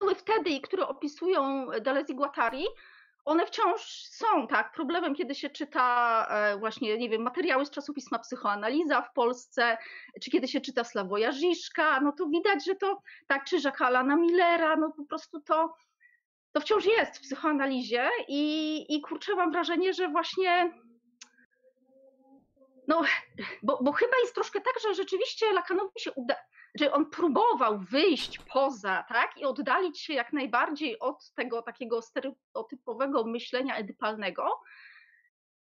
były 0.00 0.14
wtedy 0.14 0.50
i 0.50 0.60
które 0.60 0.86
opisują 0.86 1.66
Deleuze 1.80 2.12
i 2.12 2.16
Guattari, 2.16 2.64
one 3.24 3.46
wciąż 3.46 3.82
są, 4.02 4.46
tak, 4.46 4.72
problemem, 4.72 5.14
kiedy 5.14 5.34
się 5.34 5.50
czyta 5.50 6.26
e, 6.30 6.58
właśnie, 6.58 6.98
nie 6.98 7.08
wiem, 7.08 7.22
materiały 7.22 7.66
z 7.66 7.70
czasopisma 7.70 8.18
Psychoanaliza 8.18 9.02
w 9.02 9.12
Polsce, 9.12 9.78
czy 10.22 10.30
kiedy 10.30 10.48
się 10.48 10.60
czyta 10.60 10.84
Sławoja 10.84 11.32
Żiszka, 11.32 12.00
no 12.00 12.12
to 12.12 12.26
widać, 12.26 12.64
że 12.64 12.74
to, 12.74 13.02
tak, 13.26 13.44
czy 13.44 13.58
Jacques'a 13.58 14.18
Millera, 14.18 14.76
no 14.76 14.92
po 14.96 15.04
prostu 15.04 15.40
to, 15.40 15.74
to 16.52 16.60
wciąż 16.60 16.84
jest 16.84 17.18
w 17.18 17.20
psychoanalizie 17.20 18.08
i, 18.28 18.84
i 18.88 19.00
kurczę, 19.00 19.34
mam 19.34 19.52
wrażenie, 19.52 19.92
że 19.92 20.08
właśnie 20.08 20.72
no, 22.88 23.02
bo, 23.62 23.78
bo 23.82 23.92
chyba 23.92 24.16
jest 24.22 24.34
troszkę 24.34 24.60
tak, 24.60 24.74
że 24.82 24.94
rzeczywiście 24.94 25.52
Lacanowi 25.52 26.00
się 26.00 26.12
uda, 26.12 26.36
że 26.74 26.92
on 26.92 27.10
próbował 27.10 27.78
wyjść 27.78 28.38
poza, 28.52 29.04
tak, 29.08 29.38
i 29.38 29.44
oddalić 29.44 30.00
się 30.00 30.14
jak 30.14 30.32
najbardziej 30.32 30.98
od 30.98 31.30
tego 31.34 31.62
takiego 31.62 32.02
stereotypowego 32.02 33.24
myślenia 33.24 33.76
edypalnego, 33.76 34.60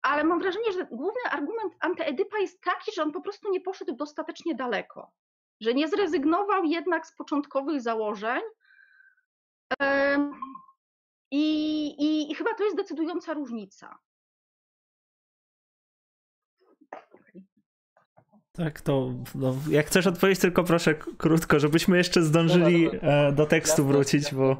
ale 0.03 0.25
mam 0.25 0.39
wrażenie, 0.39 0.73
że 0.73 0.87
główny 0.87 1.31
argument 1.31 1.75
antyedypa 1.81 2.39
jest 2.39 2.63
taki, 2.63 2.93
że 2.93 3.03
on 3.03 3.13
po 3.13 3.21
prostu 3.21 3.51
nie 3.51 3.61
poszedł 3.61 3.97
dostatecznie 3.97 4.55
daleko, 4.55 5.13
że 5.61 5.75
nie 5.75 5.89
zrezygnował 5.89 6.65
jednak 6.65 7.07
z 7.07 7.17
początkowych 7.17 7.81
założeń. 7.81 8.41
I, 11.31 12.31
I 12.31 12.35
chyba 12.35 12.55
to 12.55 12.65
jest 12.65 12.77
decydująca 12.77 13.35
różnica. 13.35 13.99
Tak, 18.65 18.81
to 18.81 19.15
no, 19.35 19.55
jak 19.71 19.87
chcesz 19.87 20.07
odpowiedzieć, 20.07 20.41
tylko 20.41 20.65
proszę 20.65 20.95
krótko, 20.95 21.61
żebyśmy 21.61 21.97
jeszcze 21.97 22.23
zdążyli 22.23 22.85
dobra, 22.85 23.01
dobra. 23.01 23.29
E, 23.29 23.33
do 23.33 23.47
tekstu 23.47 23.83
jasne, 23.83 23.93
wrócić, 23.95 24.23
jasne. 24.23 24.39
bo. 24.39 24.57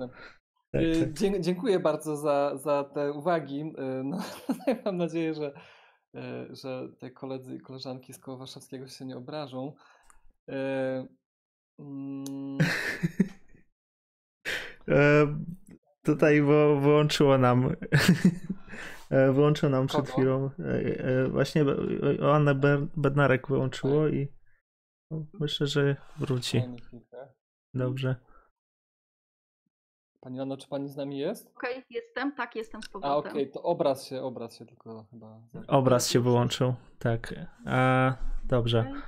Tak, 0.73 0.83
y, 0.83 1.13
tak. 1.33 1.41
Dziękuję 1.41 1.81
bardzo 1.81 2.17
za, 2.17 2.57
za 2.57 2.85
te 2.85 3.13
uwagi. 3.13 3.61
Y, 3.61 4.05
no, 4.05 4.19
mam 4.85 4.97
nadzieję, 4.97 5.35
że, 5.35 5.53
y, 6.17 6.21
że 6.57 6.89
te 6.99 7.11
koledzy 7.11 7.57
i 7.57 7.61
koleżanki 7.61 8.13
z 8.13 8.19
koła 8.19 8.37
warszawskiego 8.37 8.89
się 8.89 9.05
nie 9.05 9.17
obrażą. 9.17 9.75
Mm. 11.79 12.59
E, 14.89 15.27
tutaj 16.03 16.43
wyłączyło 16.83 17.39
nam 17.39 17.77
E, 19.11 19.33
wyłączył 19.33 19.71
nam 19.71 19.87
przed 19.87 20.09
chwilą. 20.09 20.51
E, 20.59 21.05
e, 21.05 21.29
właśnie 21.29 21.65
Joannę 22.19 22.55
Bednarek 22.97 23.49
wyłączyło 23.49 24.09
i 24.09 24.29
no, 25.11 25.27
myślę, 25.41 25.67
że 25.67 25.97
wróci. 26.19 26.63
Dobrze. 27.75 28.17
Pani 30.21 30.41
Anno, 30.41 30.57
czy 30.57 30.69
pani 30.69 30.89
z 30.89 30.97
nami 30.97 31.19
jest? 31.19 31.53
Okej, 31.57 31.73
okay, 31.73 31.85
jestem, 31.91 32.35
tak, 32.35 32.57
jestem 32.57 32.83
z 32.83 32.89
powrotem. 32.89 33.13
A 33.13 33.17
okej, 33.17 33.43
okay, 33.43 33.47
to 33.47 33.63
obraz 33.63 34.07
się, 34.07 34.23
obraz 34.23 34.59
się 34.59 34.67
tylko 34.67 35.07
chyba... 35.11 35.41
Obraz 35.69 36.09
się 36.09 36.21
wyłączył, 36.21 36.75
tak. 36.99 37.35
A, 37.67 38.13
dobrze. 38.45 38.81
Okay. 38.81 39.03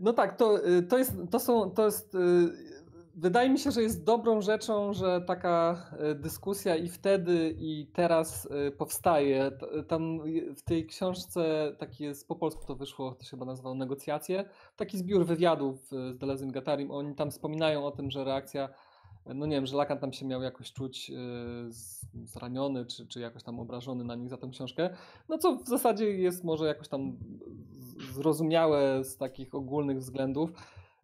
No 0.00 0.12
tak, 0.12 0.36
to, 0.36 0.68
y, 0.68 0.82
to 0.82 0.98
jest, 0.98 1.12
to 1.30 1.38
są, 1.38 1.70
to 1.70 1.84
jest 1.84 2.14
y, 2.14 2.18
wydaje 3.20 3.50
mi 3.50 3.58
się, 3.58 3.70
że 3.70 3.82
jest 3.82 4.04
dobrą 4.04 4.40
rzeczą, 4.40 4.92
że 4.92 5.20
taka 5.20 5.86
e, 5.98 6.14
dyskusja 6.14 6.76
i 6.76 6.88
wtedy, 6.88 7.54
i 7.58 7.86
teraz 7.92 8.48
e, 8.50 8.70
powstaje. 8.70 9.50
Tam 9.88 10.20
w 10.56 10.62
tej 10.62 10.86
książce, 10.86 11.72
taki 11.78 12.04
jest, 12.04 12.28
po 12.28 12.36
polsku 12.36 12.66
to 12.66 12.74
wyszło, 12.74 13.14
to 13.14 13.24
się 13.24 13.30
chyba 13.30 13.44
nazywało 13.44 13.74
Negocjacje, 13.74 14.44
taki 14.76 14.98
zbiór 14.98 15.26
wywiadów 15.26 15.92
e, 15.92 16.12
z 16.12 16.18
Delezem 16.18 16.50
Gatarim. 16.50 16.90
Oni 16.90 17.14
tam 17.14 17.30
wspominają 17.30 17.86
o 17.86 17.90
tym, 17.90 18.10
że 18.10 18.24
reakcja, 18.24 18.68
no 19.26 19.46
nie 19.46 19.56
wiem, 19.56 19.66
że 19.66 19.76
Lakan 19.76 19.98
tam 19.98 20.12
się 20.12 20.26
miał 20.26 20.42
jakoś 20.42 20.72
czuć 20.72 21.12
zraniony, 22.24 22.86
czy, 22.86 23.06
czy 23.06 23.20
jakoś 23.20 23.42
tam 23.42 23.60
obrażony 23.60 24.04
na 24.04 24.14
nich 24.14 24.28
za 24.28 24.36
tę 24.36 24.48
książkę. 24.52 24.90
No 25.28 25.38
co 25.38 25.56
w 25.56 25.68
zasadzie 25.68 26.12
jest 26.12 26.44
może 26.44 26.66
jakoś 26.66 26.88
tam 26.88 27.16
zrozumiałe 28.14 29.04
z 29.04 29.16
takich 29.16 29.54
ogólnych 29.54 29.98
względów. 29.98 30.52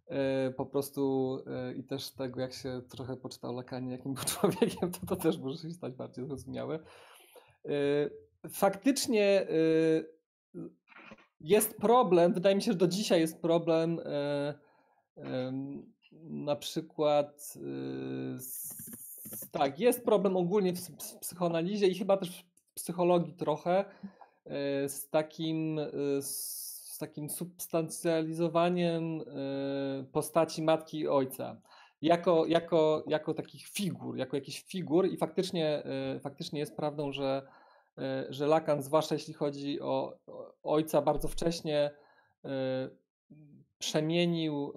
E, 0.06 0.50
po 0.50 0.66
prostu 0.66 1.38
e, 1.46 1.74
i 1.74 1.84
też 1.84 2.10
tego, 2.10 2.40
jak 2.40 2.52
się 2.52 2.82
trochę 2.88 3.16
poczytał 3.16 3.54
Lakanie, 3.54 3.92
jakim 3.92 4.14
był 4.14 4.24
człowiekiem, 4.34 4.92
to 4.92 5.06
to 5.06 5.16
też 5.16 5.38
może 5.38 5.58
się 5.58 5.70
stać 5.70 5.94
bardziej 5.94 6.26
zrozumiałe. 6.26 6.78
E, 7.64 7.70
faktycznie 8.48 9.46
jest 11.40 11.76
problem, 11.76 12.32
wydaje 12.32 12.56
mi 12.56 12.62
się, 12.62 12.72
że 12.72 12.78
do 12.78 12.86
dzisiaj 12.88 13.20
jest 13.20 13.40
problem 13.42 14.00
na 16.22 16.56
przykład 16.56 17.54
tak, 19.50 19.78
jest 19.80 20.04
problem 20.04 20.36
ogólnie 20.36 20.74
w 20.74 20.96
psychoanalizie 21.20 21.86
i 21.86 21.94
chyba 21.94 22.16
też 22.16 22.46
w 22.70 22.74
psychologii 22.74 23.34
trochę 23.34 23.84
z 24.86 25.08
takim 25.10 25.80
z 26.20 26.65
takim 26.98 27.30
substancjalizowaniem 27.30 29.20
e, 29.20 29.24
postaci 30.12 30.62
matki 30.62 30.98
i 30.98 31.08
ojca. 31.08 31.60
Jako, 32.02 32.46
jako, 32.46 33.04
jako 33.06 33.34
takich 33.34 33.66
figur, 33.68 34.16
jako 34.16 34.36
jakichś 34.36 34.64
figur 34.64 35.06
i 35.06 35.16
faktycznie, 35.16 35.84
e, 35.84 36.20
faktycznie 36.20 36.60
jest 36.60 36.76
prawdą, 36.76 37.12
że, 37.12 37.42
e, 37.98 38.26
że 38.28 38.46
Lacan, 38.46 38.82
zwłaszcza 38.82 39.14
jeśli 39.14 39.34
chodzi 39.34 39.80
o 39.80 40.18
ojca 40.62 41.02
bardzo 41.02 41.28
wcześnie, 41.28 41.90
przemienił 43.78 44.72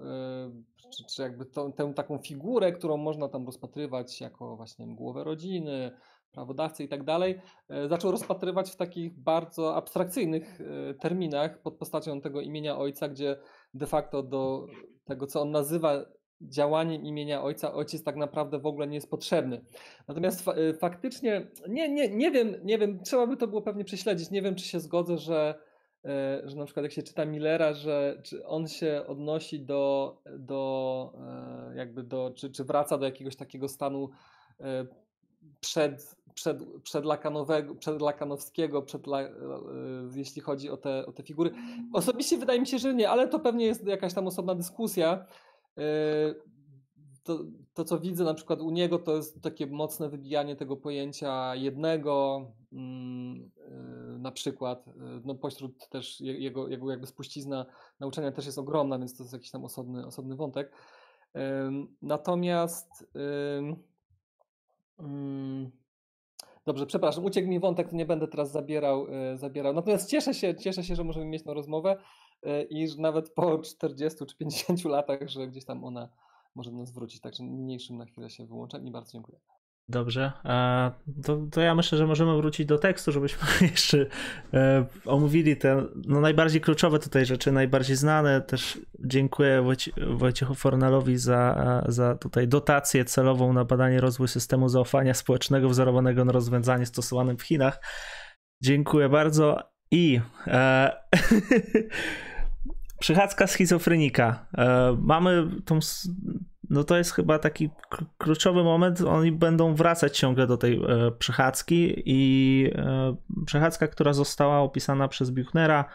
czy, 0.89 1.03
czy 1.15 1.22
jakby 1.22 1.45
tę 1.45 1.93
taką 1.95 2.17
figurę, 2.17 2.72
którą 2.72 2.97
można 2.97 3.28
tam 3.28 3.45
rozpatrywać 3.45 4.22
jako 4.22 4.55
właśnie 4.55 4.95
głowę 4.95 5.24
rodziny, 5.24 5.91
prawodawcy 6.32 6.84
i 6.84 6.88
tak 6.88 7.03
dalej, 7.03 7.41
e, 7.69 7.88
zaczął 7.88 8.11
rozpatrywać 8.11 8.71
w 8.71 8.75
takich 8.75 9.19
bardzo 9.19 9.75
abstrakcyjnych 9.75 10.61
e, 10.61 10.93
terminach 10.93 11.61
pod 11.61 11.77
postacią 11.77 12.21
tego 12.21 12.41
imienia 12.41 12.77
ojca, 12.77 13.07
gdzie 13.07 13.38
de 13.73 13.88
facto 13.88 14.23
do 14.23 14.67
tego, 15.05 15.27
co 15.27 15.41
on 15.41 15.51
nazywa 15.51 16.05
działaniem 16.41 17.05
imienia 17.05 17.43
ojca, 17.43 17.73
ojciec 17.73 18.03
tak 18.03 18.15
naprawdę 18.15 18.59
w 18.59 18.65
ogóle 18.65 18.88
nie 18.88 18.95
jest 18.95 19.09
potrzebny. 19.09 19.61
Natomiast 20.07 20.47
e, 20.47 20.73
faktycznie, 20.73 21.47
nie, 21.67 21.89
nie, 21.89 22.09
nie 22.09 22.32
wiem, 22.32 22.55
nie 22.63 22.77
wiem, 22.77 22.99
trzeba 23.03 23.27
by 23.27 23.38
to 23.38 23.47
było 23.47 23.61
pewnie 23.61 23.84
prześledzić, 23.84 24.32
nie 24.32 24.41
wiem, 24.41 24.55
czy 24.55 24.65
się 24.65 24.80
zgodzę, 24.80 25.17
że, 25.17 25.55
że 26.43 26.55
na 26.55 26.65
przykład 26.65 26.84
jak 26.84 26.91
się 26.91 27.03
czyta 27.03 27.25
Millera, 27.25 27.73
że 27.73 28.21
czy 28.23 28.45
on 28.45 28.67
się 28.67 29.03
odnosi 29.07 29.65
do, 29.65 30.17
do 30.38 31.13
jakby 31.75 32.03
do, 32.03 32.32
czy, 32.36 32.51
czy 32.51 32.63
wraca 32.63 32.97
do 32.97 33.05
jakiegoś 33.05 33.36
takiego 33.36 33.67
stanu 33.67 34.09
przed 35.59 36.15
przed, 36.39 36.81
przed, 36.83 37.05
Lakanowego, 37.05 37.75
przed 37.75 38.01
Lakanowskiego, 38.01 38.81
przed 38.81 39.07
La, 39.07 39.21
e, 39.21 39.31
jeśli 40.15 40.41
chodzi 40.41 40.69
o 40.69 40.77
te, 40.77 41.05
o 41.05 41.11
te 41.11 41.23
figury. 41.23 41.51
Osobiście 41.93 42.37
wydaje 42.37 42.59
mi 42.59 42.67
się, 42.67 42.79
że 42.79 42.93
nie, 42.93 43.09
ale 43.09 43.27
to 43.27 43.39
pewnie 43.39 43.65
jest 43.65 43.87
jakaś 43.87 44.13
tam 44.13 44.27
osobna 44.27 44.55
dyskusja. 44.55 45.25
E, 45.77 45.83
to, 47.23 47.39
to, 47.73 47.83
co 47.83 47.99
widzę 47.99 48.23
na 48.23 48.33
przykład 48.33 48.61
u 48.61 48.69
niego, 48.69 48.99
to 48.99 49.15
jest 49.15 49.41
takie 49.41 49.67
mocne 49.67 50.09
wybijanie 50.09 50.55
tego 50.55 50.77
pojęcia 50.77 51.55
jednego, 51.55 52.45
mm, 52.73 53.51
e, 53.67 54.19
na 54.19 54.31
przykład, 54.31 54.85
no 55.25 55.35
pośród 55.35 55.89
też 55.89 56.21
jego, 56.21 56.67
jego 56.67 56.91
jakby 56.91 57.07
spuścizna 57.07 57.65
nauczania 57.99 58.31
też 58.31 58.45
jest 58.45 58.57
ogromna, 58.57 58.99
więc 58.99 59.17
to 59.17 59.23
jest 59.23 59.33
jakiś 59.33 59.51
tam 59.51 59.65
osobny, 59.65 60.05
osobny 60.05 60.35
wątek. 60.35 60.71
Natomiast 62.01 63.05
mm, 64.99 65.71
Dobrze, 66.70 66.86
przepraszam, 66.86 67.26
uciekł 67.26 67.47
mi 67.47 67.59
wątek, 67.59 67.93
nie 67.93 68.05
będę 68.05 68.28
teraz 68.28 68.51
zabierał. 68.51 69.07
E, 69.07 69.38
zabierał. 69.38 69.74
Natomiast 69.74 70.09
cieszę 70.09 70.34
się, 70.34 70.55
cieszę 70.55 70.84
się, 70.84 70.95
że 70.95 71.03
możemy 71.03 71.26
mieć 71.26 71.43
tę 71.43 71.53
rozmowę 71.53 71.97
e, 72.43 72.63
i 72.63 72.88
że 72.88 72.97
nawet 72.97 73.34
po 73.34 73.59
40 73.59 74.26
czy 74.26 74.38
50 74.38 74.86
latach, 74.86 75.30
że 75.30 75.47
gdzieś 75.47 75.65
tam 75.65 75.84
ona 75.84 76.09
może 76.55 76.72
nas 76.72 76.91
wrócić. 76.91 77.22
Także 77.22 77.43
niniejszym 77.43 77.97
na 77.97 78.05
chwilę 78.05 78.30
się 78.30 78.45
wyłączam 78.45 78.88
i 78.88 78.91
bardzo 78.91 79.11
dziękuję. 79.11 79.39
Dobrze. 79.89 80.31
To, 81.23 81.37
to 81.51 81.61
ja 81.61 81.75
myślę, 81.75 81.97
że 81.97 82.07
możemy 82.07 82.35
wrócić 82.35 82.65
do 82.65 82.77
tekstu, 82.77 83.11
żebyśmy 83.11 83.47
jeszcze 83.71 84.05
e, 84.53 84.85
omówili 85.05 85.57
te 85.57 85.85
no, 85.95 86.21
najbardziej 86.21 86.61
kluczowe 86.61 86.99
tutaj 86.99 87.25
rzeczy, 87.25 87.51
najbardziej 87.51 87.95
znane. 87.95 88.41
Też 88.41 88.79
dziękuję 88.99 89.61
Wojci 89.61 89.91
Wojciechowi 90.07 90.59
Fornalowi 90.59 91.17
za, 91.17 91.83
za 91.87 92.15
tutaj 92.15 92.47
dotację 92.47 93.05
celową 93.05 93.53
na 93.53 93.65
badanie 93.65 94.01
rozwoju 94.01 94.27
systemu 94.27 94.69
zaufania 94.69 95.13
społecznego 95.13 95.69
wzorowanego 95.69 96.25
na 96.25 96.31
rozwiązaniu 96.31 96.85
stosowanym 96.85 97.37
w 97.37 97.43
Chinach. 97.43 97.81
Dziękuję 98.63 99.09
bardzo. 99.09 99.71
I 99.91 100.21
e, 100.47 100.91
przychadzka 103.00 103.47
schizofrenika. 103.47 104.47
E, 104.58 104.97
mamy 105.02 105.47
tą 105.66 105.80
no 106.70 106.84
to 106.84 106.97
jest 106.97 107.12
chyba 107.12 107.39
taki 107.39 107.70
kluczowy 108.18 108.64
moment. 108.64 109.02
Oni 109.02 109.32
będą 109.32 109.76
wracać 109.76 110.18
ciągle 110.18 110.47
do 110.47 110.58
tej 110.58 110.76
e, 110.76 111.12
przechadzki 111.12 112.04
i 112.06 112.72
e, 112.76 113.16
przechadzka, 113.45 113.88
która 113.88 114.14
została 114.14 114.60
opisana 114.60 115.08
przez 115.08 115.30
Buchnera. 115.30 115.86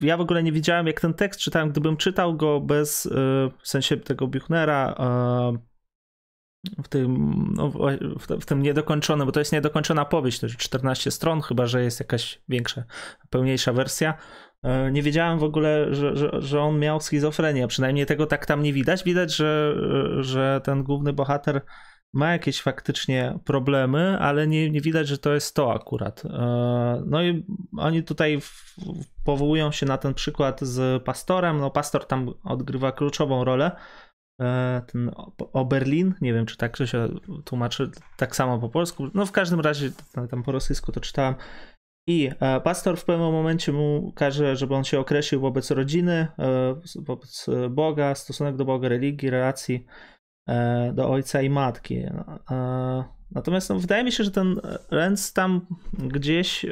Ja 0.00 0.16
w 0.16 0.20
ogóle 0.20 0.42
nie 0.42 0.52
wiedziałem, 0.52 0.86
jak 0.86 1.00
ten 1.00 1.14
tekst 1.14 1.40
czytałem. 1.40 1.70
Gdybym 1.70 1.96
czytał 1.96 2.36
go 2.36 2.60
bez, 2.60 3.08
w 3.62 3.68
sensie 3.68 3.96
tego 3.96 4.26
Buchnera, 4.26 4.94
w 6.84 6.88
tym, 6.88 7.34
no, 7.56 7.72
w, 8.40 8.44
tym 8.46 8.62
niedokończonym, 8.62 9.26
bo 9.26 9.32
to 9.32 9.40
jest 9.40 9.52
niedokończona 9.52 10.04
powieść, 10.04 10.40
to 10.40 10.46
jest 10.46 10.58
14 10.58 11.10
stron, 11.10 11.40
chyba 11.40 11.66
że 11.66 11.82
jest 11.82 12.00
jakaś 12.00 12.42
większa, 12.48 12.84
pełniejsza 13.30 13.72
wersja. 13.72 14.14
E, 14.66 14.92
nie 14.92 15.02
wiedziałem 15.02 15.38
w 15.38 15.44
ogóle, 15.44 15.94
że, 15.94 16.16
że, 16.16 16.30
że 16.38 16.60
on 16.60 16.78
miał 16.78 17.00
schizofrenię. 17.00 17.68
Przynajmniej 17.68 18.06
tego 18.06 18.26
tak 18.26 18.46
tam 18.46 18.62
nie 18.62 18.72
widać. 18.72 19.04
Widać, 19.04 19.36
że, 19.36 19.76
że 20.20 20.60
ten 20.64 20.82
główny 20.82 21.12
bohater 21.12 21.60
ma 22.12 22.32
jakieś 22.32 22.62
faktycznie 22.62 23.38
problemy, 23.44 24.18
ale 24.20 24.46
nie, 24.46 24.70
nie 24.70 24.80
widać, 24.80 25.08
że 25.08 25.18
to 25.18 25.34
jest 25.34 25.56
to 25.56 25.74
akurat. 25.74 26.24
E, 26.24 27.02
no 27.06 27.22
i 27.22 27.46
oni 27.78 28.02
tutaj 28.02 28.40
powołują 29.24 29.72
się 29.72 29.86
na 29.86 29.98
ten 29.98 30.14
przykład 30.14 30.60
z 30.60 31.02
pastorem. 31.02 31.58
No, 31.58 31.70
pastor 31.70 32.06
tam 32.06 32.34
odgrywa 32.44 32.92
kluczową 32.92 33.44
rolę. 33.44 33.76
E, 34.40 34.82
ten 34.92 35.10
Oberlin, 35.52 36.14
nie 36.20 36.32
wiem 36.32 36.46
czy 36.46 36.56
tak 36.56 36.76
się 36.76 37.08
tłumaczy 37.44 37.90
tak 38.16 38.36
samo 38.36 38.58
po 38.58 38.68
polsku. 38.68 39.10
No 39.14 39.26
w 39.26 39.32
każdym 39.32 39.60
razie 39.60 39.90
tam 40.30 40.42
po 40.42 40.52
rosyjsku 40.52 40.92
to 40.92 41.00
czytałem. 41.00 41.34
I 42.08 42.30
e, 42.40 42.60
pastor 42.60 42.96
w 42.96 43.04
pewnym 43.04 43.32
momencie 43.32 43.72
mu 43.72 44.12
każe, 44.14 44.56
żeby 44.56 44.74
on 44.74 44.84
się 44.84 45.00
określił 45.00 45.40
wobec 45.40 45.70
rodziny, 45.70 46.28
e, 46.38 46.74
wobec 46.96 47.46
Boga, 47.70 48.14
stosunek 48.14 48.56
do 48.56 48.64
Boga, 48.64 48.88
religii, 48.88 49.30
relacji 49.30 49.86
e, 50.48 50.92
do 50.92 51.10
ojca 51.10 51.42
i 51.42 51.50
matki. 51.50 52.02
Natomiast 53.30 53.70
no, 53.70 53.78
wydaje 53.78 54.04
mi 54.04 54.12
się, 54.12 54.24
że 54.24 54.30
ten 54.30 54.60
Renz 54.90 55.32
tam 55.32 55.66
gdzieś 55.92 56.66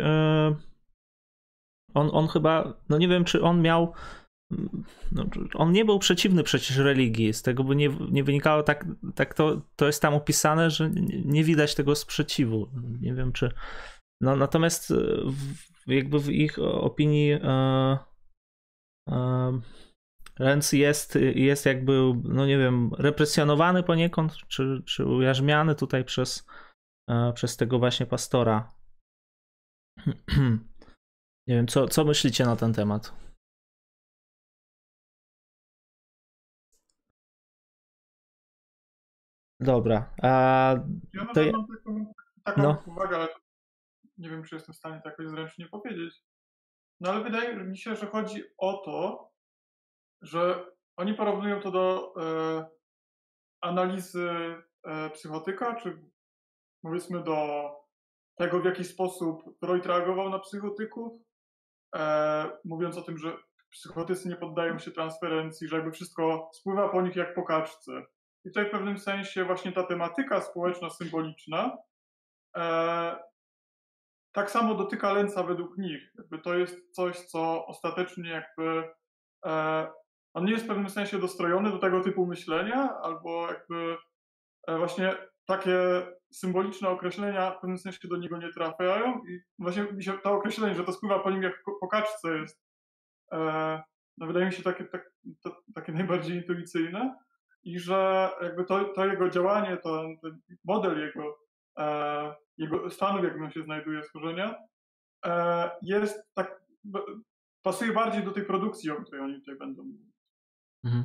on, 1.95 2.11
on 2.13 2.29
chyba, 2.29 2.75
no 2.89 2.99
nie 2.99 3.09
wiem, 3.09 3.25
czy 3.25 3.43
on 3.43 3.63
miał. 3.63 3.93
No, 5.13 5.25
on 5.55 5.73
nie 5.73 5.85
był 5.85 5.99
przeciwny 5.99 6.43
przecież 6.43 6.77
religii, 6.77 7.33
z 7.33 7.43
tego 7.43 7.65
by 7.65 7.77
nie, 7.77 7.89
nie 8.11 8.25
wynikało 8.25 8.63
tak, 8.63 8.87
tak 9.15 9.35
to, 9.35 9.63
to 9.77 9.87
jest 9.87 10.03
tam 10.03 10.15
opisane, 10.15 10.71
że 10.71 10.91
nie 11.25 11.45
widać 11.45 11.75
tego 11.75 11.95
sprzeciwu. 11.95 12.69
Nie 13.01 13.15
wiem, 13.15 13.33
czy, 13.33 13.51
no 14.25 14.37
natomiast 14.37 14.91
e, 14.91 14.95
w, 15.87 15.93
jakby 15.93 16.19
w 16.19 16.29
ich 16.29 16.59
opinii 16.59 17.33
e, 17.33 17.99
e, 19.11 19.61
Renz 20.39 20.73
jest, 20.73 21.19
jest 21.35 21.67
jakby, 21.67 22.13
no 22.25 22.47
nie 22.47 22.59
wiem, 22.59 22.91
represjonowany 22.99 23.83
poniekąd, 23.83 24.37
czy, 24.49 24.83
czy 24.87 25.07
ujarzmiany 25.07 25.75
tutaj 25.75 26.05
przez, 26.05 26.47
e, 27.11 27.33
przez 27.33 27.57
tego 27.57 27.79
właśnie 27.79 28.07
pastora. 28.07 28.73
nie 31.49 31.55
wiem, 31.55 31.67
co, 31.67 31.89
co 31.89 32.05
myślicie 32.05 32.45
na 32.45 32.57
ten 32.57 32.73
temat? 32.73 33.15
Dobra. 39.61 40.15
A, 40.23 40.29
ja 41.13 41.27
to... 41.35 41.41
mam 41.53 41.67
taką, 41.67 42.15
taką 42.45 42.63
no. 42.63 42.83
uwagę, 42.87 43.17
ale 43.17 43.29
nie 44.19 44.31
wiem, 44.31 44.45
czy 44.45 44.55
jestem 44.55 44.75
w 44.75 44.79
stanie 44.79 45.01
to 45.03 45.09
jakoś 45.09 45.29
zręcznie 45.29 45.69
powiedzieć. 45.69 46.15
No 47.01 47.11
ale 47.11 47.25
wydaje 47.25 47.57
mi 47.57 47.79
się, 47.79 47.97
że 47.97 48.07
chodzi 48.07 48.43
o 48.59 48.73
to, 48.85 49.31
że 50.23 50.67
oni 50.97 51.15
porównują 51.15 51.61
to 51.61 51.71
do 51.71 52.15
e, 52.23 52.67
analizy 53.61 54.31
e, 54.85 55.11
psychotyka, 55.11 55.77
czy 55.77 56.03
powiedzmy 56.83 57.23
do 57.23 57.71
tego, 58.39 58.61
w 58.61 58.65
jaki 58.65 58.85
sposób 58.85 59.59
Freud 59.61 59.87
reagował 59.87 60.31
na 60.31 60.39
psychotyków, 60.39 61.13
e, 61.97 62.59
mówiąc 62.65 62.99
o 62.99 63.03
tym, 63.03 63.19
że 63.19 63.37
psychotycy 63.71 64.29
nie 64.29 64.37
poddają 64.37 64.79
się 64.79 64.91
transferencji, 64.91 65.69
że 65.69 65.77
jakby 65.77 65.93
wszystko 65.93 66.51
spływa 66.55 66.89
po 66.89 67.03
nich 67.03 67.17
jak 67.17 67.35
po 67.35 67.43
kaczce. 67.43 67.93
I 68.45 68.49
tutaj 68.49 68.69
w 68.69 68.71
pewnym 68.71 68.99
sensie 68.99 69.45
właśnie 69.45 69.73
ta 69.73 69.83
tematyka 69.83 70.41
społeczna, 70.41 70.91
symboliczna 70.91 71.79
e, 72.57 73.17
tak 74.35 74.51
samo 74.51 74.75
dotyka 74.75 75.13
Lenca 75.13 75.43
według 75.43 75.79
nich. 75.79 76.13
Jakby 76.19 76.39
to 76.39 76.55
jest 76.55 76.95
coś, 76.95 77.19
co 77.19 77.67
ostatecznie 77.67 78.31
jakby 78.31 78.89
e, 79.47 79.87
on 80.35 80.45
nie 80.45 80.53
jest 80.53 80.65
w 80.65 80.69
pewnym 80.69 80.91
sensie 80.91 81.19
dostrojony 81.19 81.71
do 81.71 81.79
tego 81.79 82.01
typu 82.01 82.27
myślenia, 82.27 82.97
albo 83.03 83.49
jakby 83.49 83.97
e, 84.69 84.79
właśnie 84.79 85.17
takie 85.47 85.79
symboliczne 86.33 86.89
określenia 86.89 87.51
w 87.51 87.61
pewnym 87.61 87.79
sensie 87.79 88.09
do 88.09 88.17
niego 88.17 88.39
nie 88.39 88.53
trafiają 88.53 89.25
i 89.29 89.41
właśnie 89.59 89.83
mi 89.83 90.05
się 90.05 90.19
to 90.19 90.33
określenie, 90.33 90.75
że 90.75 90.85
to 90.85 90.93
spływa 90.93 91.19
po 91.19 91.31
nim 91.31 91.43
jak 91.43 91.63
po 91.81 91.89
kaczce 91.89 92.39
jest, 92.39 92.63
e, 93.33 93.83
no 94.19 94.27
wydaje 94.27 94.47
mi 94.47 94.53
się 94.53 94.63
takie, 94.63 94.85
tak, 94.85 95.13
to, 95.43 95.57
takie 95.75 95.93
najbardziej 96.03 96.37
intuicyjne 96.37 97.19
i 97.63 97.79
że 97.79 98.31
jakby 98.43 98.65
to, 98.65 98.85
to 98.85 99.07
jego 99.07 99.31
działanie, 99.31 99.77
to, 99.77 100.03
ten 100.23 100.41
model 100.65 101.01
jego, 101.01 101.39
e, 101.79 102.44
jego 102.59 102.91
stanu, 102.91 103.21
w 103.21 103.25
jakim 103.25 103.51
się 103.51 103.63
znajduje, 103.63 104.03
stworzenia, 104.03 104.55
e, 105.27 105.71
jest 105.83 106.35
tak, 106.35 106.65
pasuje 107.63 107.93
bardziej 107.93 108.25
do 108.25 108.31
tej 108.31 108.45
produkcji, 108.45 108.91
o 108.91 109.03
której 109.03 109.21
oni 109.21 109.35
tutaj 109.41 109.57
będą 109.57 109.83
mówić. 109.83 110.15
Mhm. 110.85 111.05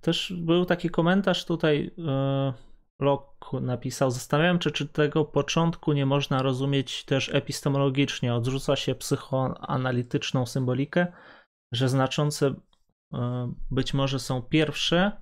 Też 0.00 0.32
był 0.32 0.64
taki 0.64 0.90
komentarz 0.90 1.44
tutaj, 1.44 1.94
e, 2.08 2.52
Locke 3.00 3.60
napisał, 3.60 4.10
zastanawiam 4.10 4.60
się, 4.60 4.70
czy 4.70 4.88
tego 4.88 5.24
początku 5.24 5.92
nie 5.92 6.06
można 6.06 6.42
rozumieć 6.42 7.04
też 7.04 7.34
epistemologicznie. 7.34 8.34
Odrzuca 8.34 8.76
się 8.76 8.94
psychoanalityczną 8.94 10.46
symbolikę, 10.46 11.12
że 11.72 11.88
znaczące 11.88 12.54
e, 13.14 13.52
być 13.70 13.94
może 13.94 14.18
są 14.18 14.42
pierwsze, 14.42 15.12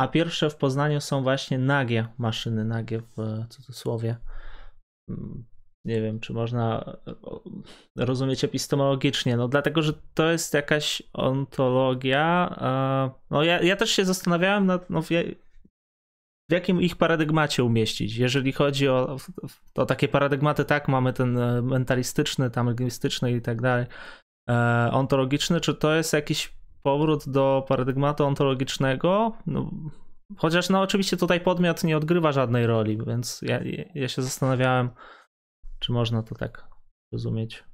a 0.00 0.08
pierwsze 0.08 0.50
w 0.50 0.56
Poznaniu 0.56 1.00
są 1.00 1.22
właśnie 1.22 1.58
nagie 1.58 2.08
maszyny, 2.18 2.64
nagie 2.64 3.02
w 3.16 3.46
cudzysłowie 3.48 4.16
nie 5.86 6.00
wiem, 6.02 6.20
czy 6.20 6.32
można 6.32 6.96
e, 7.98 8.04
rozumieć 8.04 8.44
epistemologicznie, 8.44 9.36
no 9.36 9.48
dlatego, 9.48 9.82
że 9.82 9.92
to 10.14 10.30
jest 10.30 10.54
jakaś 10.54 11.02
ontologia. 11.12 12.56
E, 12.60 13.10
no 13.30 13.42
ja, 13.42 13.62
ja 13.62 13.76
też 13.76 13.90
się 13.90 14.04
zastanawiałem 14.04 14.66
nad, 14.66 14.90
no, 14.90 15.02
w, 15.02 15.08
jakim 16.50 16.82
ich 16.82 16.96
paradygmacie 16.96 17.64
umieścić. 17.64 18.16
Jeżeli 18.16 18.52
chodzi 18.52 18.88
o, 18.88 19.16
o 19.74 19.86
takie 19.86 20.08
paradygmaty, 20.08 20.64
tak, 20.64 20.88
mamy 20.88 21.12
ten 21.12 21.38
e, 21.38 21.62
mentalistyczny, 21.62 22.50
tam 22.50 22.68
lingwistyczny 22.68 23.32
i 23.32 23.40
tak 23.40 23.60
dalej, 23.62 23.86
ontologiczny, 24.92 25.60
czy 25.60 25.74
to 25.74 25.94
jest 25.94 26.12
jakiś 26.12 26.55
powrót 26.86 27.28
do 27.28 27.64
paradygmatu 27.68 28.24
ontologicznego? 28.24 29.32
No, 29.46 29.70
chociaż 30.36 30.70
no 30.70 30.80
oczywiście 30.80 31.16
tutaj 31.16 31.40
podmiot 31.40 31.84
nie 31.84 31.96
odgrywa 31.96 32.32
żadnej 32.32 32.66
roli, 32.66 32.98
więc 33.06 33.42
ja, 33.42 33.60
ja 33.94 34.08
się 34.08 34.22
zastanawiałem, 34.22 34.90
czy 35.78 35.92
można 35.92 36.22
to 36.22 36.34
tak 36.34 36.68
rozumieć? 37.12 37.64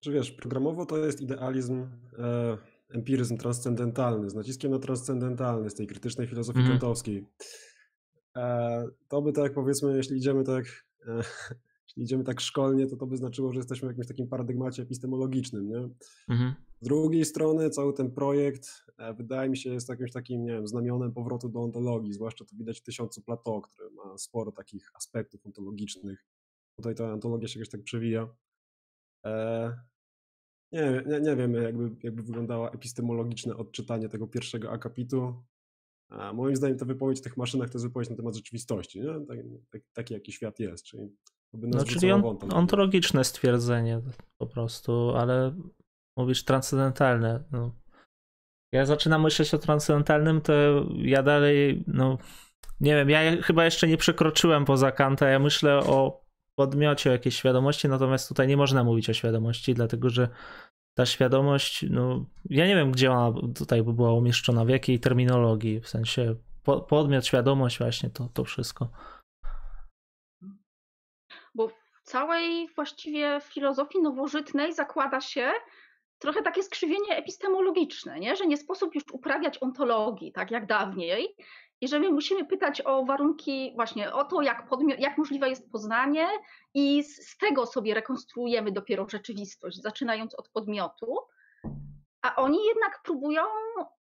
Czy 0.00 0.12
wiesz, 0.12 0.30
programowo 0.30 0.86
to 0.86 0.98
jest 0.98 1.20
idealizm, 1.20 1.86
e, 2.18 2.58
empiryzm 2.94 3.36
transcendentalny, 3.36 4.30
z 4.30 4.34
naciskiem 4.34 4.70
na 4.70 4.78
transcendentalny, 4.78 5.70
z 5.70 5.74
tej 5.74 5.86
krytycznej 5.86 6.26
filozofii 6.26 6.60
mm. 6.60 6.70
kantowskiej. 6.70 7.26
E, 8.36 8.84
to 9.08 9.22
by 9.22 9.32
tak 9.32 9.54
powiedzmy, 9.54 9.96
jeśli 9.96 10.16
idziemy 10.16 10.44
tak, 10.44 10.64
e, 11.06 11.22
jeśli 11.86 12.02
idziemy 12.02 12.24
tak 12.24 12.40
szkolnie, 12.40 12.86
to 12.86 12.96
to 12.96 13.06
by 13.06 13.16
znaczyło, 13.16 13.52
że 13.52 13.58
jesteśmy 13.58 13.88
w 13.88 13.90
jakimś 13.90 14.06
takim 14.06 14.28
paradygmacie 14.28 14.82
epistemologicznym, 14.82 15.68
nie? 15.68 15.88
Mm. 16.28 16.54
Z 16.82 16.84
drugiej 16.84 17.24
strony 17.24 17.70
cały 17.70 17.92
ten 17.92 18.10
projekt 18.10 18.84
e, 18.98 19.14
wydaje 19.14 19.50
mi 19.50 19.56
się 19.56 19.70
jest 19.70 19.88
jakimś 19.88 20.12
takim, 20.12 20.44
nie 20.44 20.52
wiem, 20.52 20.68
znamionem 20.68 21.12
powrotu 21.12 21.48
do 21.48 21.60
ontologii, 21.60 22.12
zwłaszcza 22.12 22.44
to 22.44 22.56
widać 22.56 22.80
w 22.80 22.82
Tysiącu 22.82 23.22
Plato, 23.22 23.60
który 23.60 23.90
ma 23.90 24.18
sporo 24.18 24.52
takich 24.52 24.90
aspektów 24.94 25.46
ontologicznych 25.46 26.26
Tutaj 26.76 26.94
ta 26.94 27.12
antologia 27.12 27.48
się 27.48 27.60
jakoś 27.60 27.70
tak 27.70 27.82
przewija. 27.82 28.28
E, 29.26 29.72
nie, 30.72 31.02
nie, 31.06 31.20
nie 31.20 31.36
wiem, 31.36 31.54
jakby, 31.54 31.90
jakby 32.02 32.22
wyglądało 32.22 32.72
epistemologiczne 32.72 33.56
odczytanie 33.56 34.08
tego 34.08 34.26
pierwszego 34.26 34.70
akapitu. 34.70 35.42
A 36.08 36.32
moim 36.32 36.56
zdaniem 36.56 36.78
ta 36.78 36.84
wypowiedź 36.84 37.20
o 37.20 37.22
tych 37.22 37.36
maszynach 37.36 37.70
to 37.70 37.78
jest 37.78 37.86
wypowiedź 37.86 38.10
na 38.10 38.16
temat 38.16 38.36
rzeczywistości, 38.36 39.00
nie? 39.00 39.26
Tak, 39.26 39.38
tak, 39.70 39.82
taki 39.92 40.14
jaki 40.14 40.32
świat 40.32 40.58
jest. 40.58 40.84
Czyli, 40.84 41.16
no, 41.52 41.84
czyli 41.84 42.12
on, 42.12 42.38
ontologiczne 42.52 43.24
stwierdzenie 43.24 44.00
po 44.38 44.46
prostu, 44.46 45.10
ale 45.10 45.56
mówisz 46.16 46.44
transcendentalne. 46.44 47.44
No. 47.52 47.74
Ja 48.72 48.86
zaczynam 48.86 49.22
myśleć 49.22 49.54
o 49.54 49.58
transcendentalnym, 49.58 50.40
to 50.40 50.52
ja 50.94 51.22
dalej, 51.22 51.84
no 51.86 52.18
nie 52.80 52.94
wiem, 52.94 53.10
ja 53.10 53.42
chyba 53.42 53.64
jeszcze 53.64 53.88
nie 53.88 53.96
przekroczyłem 53.96 54.64
poza 54.64 54.92
Kanta, 54.92 55.28
ja 55.28 55.38
myślę 55.38 55.78
o 55.78 56.22
podmiocie 56.58 57.10
jakiejś 57.10 57.36
świadomości, 57.36 57.88
natomiast 57.88 58.28
tutaj 58.28 58.48
nie 58.48 58.56
można 58.56 58.84
mówić 58.84 59.10
o 59.10 59.12
świadomości, 59.12 59.74
dlatego 59.74 60.10
że 60.10 60.28
ta 60.94 61.06
świadomość, 61.06 61.84
no 61.90 62.26
ja 62.50 62.66
nie 62.66 62.74
wiem, 62.74 62.92
gdzie 62.92 63.12
ona 63.12 63.40
tutaj 63.54 63.82
by 63.82 63.92
była 63.92 64.12
umieszczona, 64.12 64.64
w 64.64 64.68
jakiej 64.68 65.00
terminologii, 65.00 65.80
w 65.80 65.88
sensie 65.88 66.34
po, 66.64 66.80
podmiot, 66.80 67.26
świadomość, 67.26 67.78
właśnie 67.78 68.10
to, 68.10 68.28
to 68.34 68.44
wszystko. 68.44 68.88
Bo 71.54 71.68
w 71.68 72.02
całej 72.02 72.68
właściwie 72.74 73.40
filozofii 73.40 74.02
nowożytnej 74.02 74.74
zakłada 74.74 75.20
się 75.20 75.52
trochę 76.22 76.42
takie 76.42 76.62
skrzywienie 76.62 77.16
epistemologiczne, 77.16 78.20
nie? 78.20 78.36
że 78.36 78.46
nie 78.46 78.56
sposób 78.56 78.94
już 78.94 79.04
uprawiać 79.12 79.62
ontologii, 79.62 80.32
tak 80.32 80.50
jak 80.50 80.66
dawniej, 80.66 81.36
i 81.80 81.88
że 81.88 82.00
my 82.00 82.10
musimy 82.10 82.44
pytać 82.44 82.80
o 82.80 83.04
warunki, 83.04 83.72
właśnie 83.74 84.12
o 84.12 84.24
to, 84.24 84.42
jak, 84.42 84.68
podmiot, 84.68 85.00
jak 85.00 85.18
możliwe 85.18 85.48
jest 85.48 85.72
poznanie, 85.72 86.26
i 86.74 87.02
z, 87.02 87.28
z 87.28 87.36
tego 87.36 87.66
sobie 87.66 87.94
rekonstruujemy 87.94 88.72
dopiero 88.72 89.08
rzeczywistość, 89.08 89.82
zaczynając 89.82 90.34
od 90.34 90.48
podmiotu. 90.48 91.18
A 92.22 92.36
oni 92.36 92.66
jednak 92.66 93.02
próbują 93.04 93.42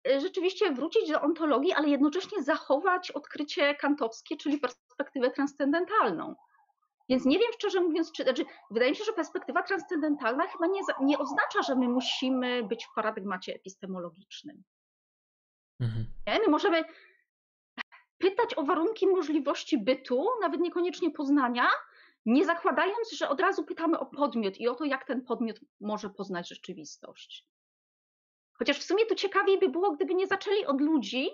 y, 0.07 0.19
rzeczywiście 0.19 0.71
wrócić 0.71 1.11
do 1.11 1.21
ontologii, 1.21 1.73
ale 1.73 1.87
jednocześnie 1.89 2.43
zachować 2.43 3.11
odkrycie 3.11 3.75
kantowskie, 3.75 4.37
czyli 4.37 4.57
perspektywę 4.57 5.31
transcendentalną. 5.31 6.35
Więc 7.09 7.25
nie 7.25 7.39
wiem 7.39 7.51
szczerze 7.53 7.81
mówiąc, 7.81 8.11
czy 8.11 8.23
znaczy, 8.23 8.45
wydaje 8.71 8.91
mi 8.91 8.97
się, 8.97 9.03
że 9.03 9.13
perspektywa 9.13 9.63
transcendentalna 9.63 10.47
chyba 10.47 10.67
nie, 10.67 10.81
nie 11.01 11.17
oznacza, 11.17 11.61
że 11.67 11.75
my 11.75 11.89
musimy 11.89 12.63
być 12.63 12.85
w 12.85 12.93
paradygmacie 12.95 13.55
epistemologicznym. 13.55 14.63
Mhm. 15.79 16.05
My 16.25 16.51
możemy 16.51 16.83
pytać 18.17 18.57
o 18.57 18.63
warunki 18.63 19.07
możliwości 19.07 19.77
bytu, 19.77 20.25
nawet 20.41 20.61
niekoniecznie 20.61 21.11
poznania, 21.11 21.67
nie 22.25 22.45
zakładając, 22.45 23.11
że 23.11 23.29
od 23.29 23.39
razu 23.39 23.63
pytamy 23.63 23.99
o 23.99 24.05
podmiot 24.05 24.57
i 24.57 24.67
o 24.67 24.75
to, 24.75 24.85
jak 24.85 25.05
ten 25.05 25.25
podmiot 25.25 25.59
może 25.79 26.09
poznać 26.09 26.49
rzeczywistość. 26.49 27.47
Chociaż 28.53 28.79
w 28.79 28.83
sumie 28.83 29.05
to 29.05 29.15
ciekawiej 29.15 29.59
by 29.59 29.69
było, 29.69 29.91
gdyby 29.91 30.15
nie 30.15 30.27
zaczęli 30.27 30.65
od 30.65 30.81
ludzi, 30.81 31.29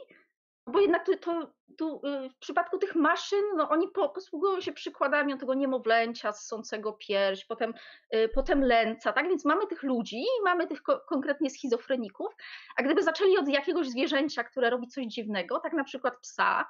bo 0.71 0.79
jednak 0.79 1.05
to, 1.05 1.17
to, 1.17 1.53
to 1.77 2.01
y, 2.25 2.29
w 2.29 2.37
przypadku 2.37 2.77
tych 2.77 2.95
maszyn, 2.95 3.43
no 3.55 3.69
oni 3.69 3.87
po, 3.87 4.09
posługują 4.09 4.61
się 4.61 4.73
przykładami 4.73 5.37
tego 5.37 5.53
niemowlęcia 5.53 6.31
ssącego 6.31 6.93
pierś, 6.93 7.45
potem, 7.45 7.73
y, 8.15 8.29
potem 8.29 8.63
lęca, 8.63 9.13
tak? 9.13 9.27
Więc 9.27 9.45
mamy 9.45 9.67
tych 9.67 9.83
ludzi, 9.83 10.23
mamy 10.43 10.67
tych 10.67 10.81
ko 10.81 10.99
konkretnie 10.99 11.49
schizofreników, 11.49 12.35
a 12.75 12.83
gdyby 12.83 13.03
zaczęli 13.03 13.37
od 13.37 13.47
jakiegoś 13.47 13.89
zwierzęcia, 13.89 14.43
które 14.43 14.69
robi 14.69 14.87
coś 14.87 15.05
dziwnego, 15.05 15.59
tak 15.59 15.73
na 15.73 15.83
przykład 15.83 16.17
psa, 16.21 16.65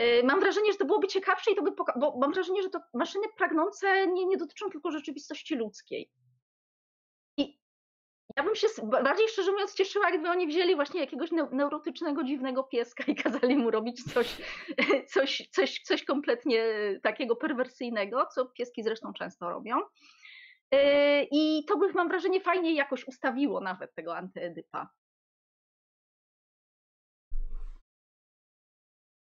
y, 0.00 0.22
Mam 0.24 0.40
wrażenie, 0.40 0.72
że 0.72 0.78
to 0.78 0.84
byłoby 0.84 1.06
ciekawsze 1.06 1.50
i 1.50 1.56
to 1.56 1.62
by 1.62 1.70
bo 1.96 2.18
mam 2.20 2.32
wrażenie, 2.32 2.62
że 2.62 2.70
to 2.70 2.80
maszyny 2.94 3.26
pragnące 3.36 4.06
nie, 4.06 4.26
nie 4.26 4.36
dotyczą 4.36 4.70
tylko 4.70 4.90
rzeczywistości 4.90 5.54
ludzkiej. 5.56 6.10
Ja 8.36 8.42
bym 8.42 8.54
się 8.54 8.66
bardziej 9.02 9.28
szczerze 9.28 9.52
mówiąc 9.52 9.74
cieszyła, 9.74 10.10
gdyby 10.10 10.28
oni 10.28 10.46
wzięli 10.46 10.74
właśnie 10.74 11.00
jakiegoś 11.00 11.30
neurotycznego, 11.52 12.24
dziwnego 12.24 12.64
pieska 12.64 13.04
i 13.04 13.14
kazali 13.22 13.56
mu 13.56 13.70
robić 13.70 14.04
coś, 14.14 14.36
coś, 15.14 15.48
coś, 15.50 15.80
coś 15.80 16.04
kompletnie 16.04 16.64
takiego 17.02 17.36
perwersyjnego, 17.36 18.26
co 18.26 18.46
pieski 18.46 18.82
zresztą 18.82 19.12
często 19.12 19.50
robią. 19.50 19.76
Yy, 20.72 20.78
I 21.30 21.64
to 21.68 21.78
by, 21.78 21.92
mam 21.92 22.08
wrażenie, 22.08 22.40
fajnie 22.40 22.74
jakoś 22.74 23.08
ustawiło 23.08 23.60
nawet 23.60 23.94
tego 23.94 24.16
antyedypa. 24.16 24.88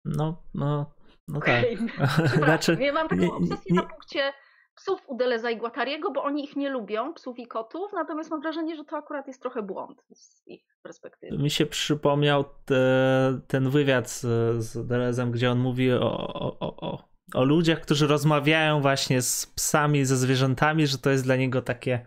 No, 0.05 0.43
no, 0.53 0.93
no 1.27 1.39
tak. 1.39 1.65
Okay. 1.65 1.77
znaczy, 2.45 2.77
ja 2.79 2.93
mam 2.93 3.07
taką 3.07 3.31
obsesję 3.31 3.75
nie, 3.75 3.81
na 3.81 3.87
punkcie 3.87 4.33
psów 4.77 4.99
u 5.07 5.17
Deleza 5.17 5.51
i 5.51 5.57
Guattariego, 5.57 6.11
bo 6.11 6.23
oni 6.23 6.43
ich 6.43 6.55
nie 6.55 6.69
lubią, 6.69 7.13
psów 7.13 7.39
i 7.39 7.47
kotów, 7.47 7.91
natomiast 7.93 8.31
mam 8.31 8.41
wrażenie, 8.41 8.75
że 8.75 8.85
to 8.85 8.97
akurat 8.97 9.27
jest 9.27 9.41
trochę 9.41 9.61
błąd 9.61 10.03
z 10.13 10.47
ich 10.47 10.63
perspektywy. 10.83 11.37
Mi 11.37 11.49
się 11.49 11.65
przypomniał 11.65 12.45
te, 12.65 13.39
ten 13.47 13.69
wywiad 13.69 14.09
z, 14.09 14.21
z 14.63 14.87
Delezem, 14.87 15.31
gdzie 15.31 15.51
on 15.51 15.59
mówi 15.59 15.93
o, 15.93 16.33
o, 16.33 16.77
o, 16.77 17.09
o 17.33 17.43
ludziach, 17.43 17.81
którzy 17.81 18.07
rozmawiają 18.07 18.81
właśnie 18.81 19.21
z 19.21 19.45
psami, 19.45 20.05
ze 20.05 20.17
zwierzętami, 20.17 20.87
że 20.87 20.97
to 20.97 21.09
jest 21.09 21.23
dla 21.23 21.35
niego 21.35 21.61
takie. 21.61 22.05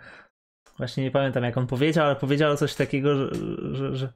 Właśnie 0.79 1.05
nie 1.05 1.11
pamiętam, 1.11 1.45
jak 1.45 1.57
on 1.57 1.67
powiedział, 1.67 2.07
ale 2.07 2.17
powiedział 2.17 2.57
coś 2.57 2.75
takiego, 2.75 3.17
że, 3.17 3.31
że, 3.75 3.97
że, 3.97 4.13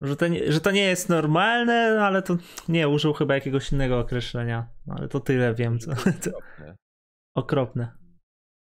że, 0.00 0.16
to, 0.16 0.28
nie, 0.28 0.52
że 0.52 0.60
to 0.60 0.70
nie 0.70 0.84
jest 0.84 1.08
normalne, 1.08 1.98
ale 2.02 2.22
to 2.22 2.36
nie, 2.68 2.88
użył 2.88 3.12
chyba 3.12 3.34
jakiegoś 3.34 3.72
innego 3.72 3.98
określenia. 3.98 4.68
No, 4.86 4.94
ale 4.98 5.08
to 5.08 5.20
tyle 5.20 5.54
wiem. 5.54 5.78
Co, 5.78 5.90
to, 6.30 6.30
Okropne. 7.34 7.96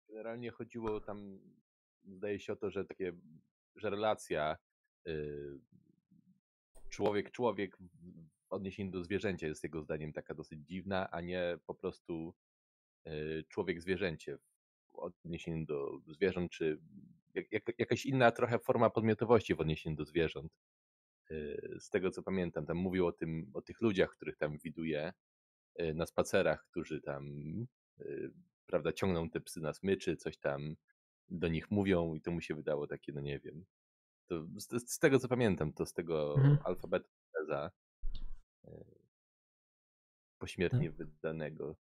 Generalnie 0.08 0.50
chodziło 0.50 1.00
tam, 1.00 1.40
zdaje 2.04 2.40
się 2.40 2.52
o 2.52 2.56
to, 2.56 2.70
że 2.70 2.84
takie 2.84 3.12
że 3.76 3.90
relacja 3.90 4.56
y, 5.08 5.60
człowiek-człowiek 6.88 7.78
w 8.48 8.52
odniesieniu 8.52 8.90
do 8.90 9.04
zwierzęcia 9.04 9.46
jest 9.46 9.62
jego 9.62 9.82
zdaniem 9.82 10.12
taka 10.12 10.34
dosyć 10.34 10.60
dziwna, 10.66 11.10
a 11.10 11.20
nie 11.20 11.58
po 11.66 11.74
prostu 11.74 12.34
y, 13.06 13.44
człowiek-zwierzęcie 13.48 14.38
w 14.92 14.94
odniesieniu 14.98 15.66
do 15.66 16.00
zwierząt, 16.06 16.52
czy 16.52 16.80
jak, 17.34 17.52
jak, 17.52 17.78
jakaś 17.78 18.06
inna 18.06 18.30
trochę 18.32 18.58
forma 18.58 18.90
podmiotowości 18.90 19.54
w 19.54 19.60
odniesieniu 19.60 19.96
do 19.96 20.04
zwierząt. 20.04 20.52
Y, 21.30 21.76
z 21.80 21.90
tego 21.90 22.10
co 22.10 22.22
pamiętam, 22.22 22.66
tam 22.66 22.76
mówił 22.76 23.06
o 23.06 23.12
tym, 23.12 23.50
o 23.54 23.62
tych 23.62 23.80
ludziach, 23.80 24.10
których 24.10 24.36
tam 24.36 24.58
widuje 24.58 25.12
y, 25.80 25.94
na 25.94 26.06
spacerach, 26.06 26.66
którzy 26.70 27.00
tam 27.00 27.26
y, 28.00 28.32
prawda, 28.68 28.92
ciągną 28.92 29.30
te 29.30 29.40
psy 29.40 29.60
na 29.60 29.72
smyczy, 29.72 30.16
coś 30.16 30.36
tam 30.36 30.76
do 31.28 31.48
nich 31.48 31.70
mówią 31.70 32.14
i 32.14 32.20
to 32.20 32.30
mu 32.30 32.40
się 32.40 32.54
wydało 32.54 32.86
takie, 32.86 33.12
no 33.12 33.20
nie 33.20 33.38
wiem. 33.40 33.64
To 34.26 34.46
z, 34.56 34.90
z 34.90 34.98
tego 34.98 35.18
co 35.18 35.28
pamiętam, 35.28 35.72
to 35.72 35.86
z 35.86 35.92
tego 35.92 36.34
Mhm. 36.36 36.58
alfabetu 36.64 37.08
Ceza 37.32 37.70
pośmiertnie 40.38 40.90
wydanego. 40.90 41.76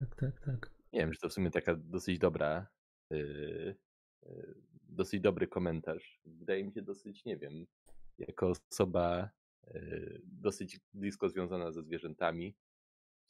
Tak, 0.00 0.14
tak, 0.16 0.40
tak. 0.40 0.70
Nie 0.92 1.00
wiem, 1.00 1.12
czy 1.12 1.20
to 1.20 1.28
w 1.28 1.32
sumie 1.32 1.50
taka 1.50 1.74
dosyć 1.76 2.18
dobra, 2.18 2.66
yy, 3.10 3.76
yy, 4.22 4.54
dosyć 4.82 5.20
dobry 5.20 5.46
komentarz. 5.46 6.20
Wydaje 6.24 6.64
mi 6.64 6.72
się 6.72 6.82
dosyć, 6.82 7.24
nie 7.24 7.36
wiem, 7.36 7.66
jako 8.18 8.52
osoba 8.70 9.30
yy, 9.74 10.20
dosyć 10.24 10.80
blisko 10.94 11.28
związana 11.28 11.72
ze 11.72 11.82
zwierzętami, 11.82 12.56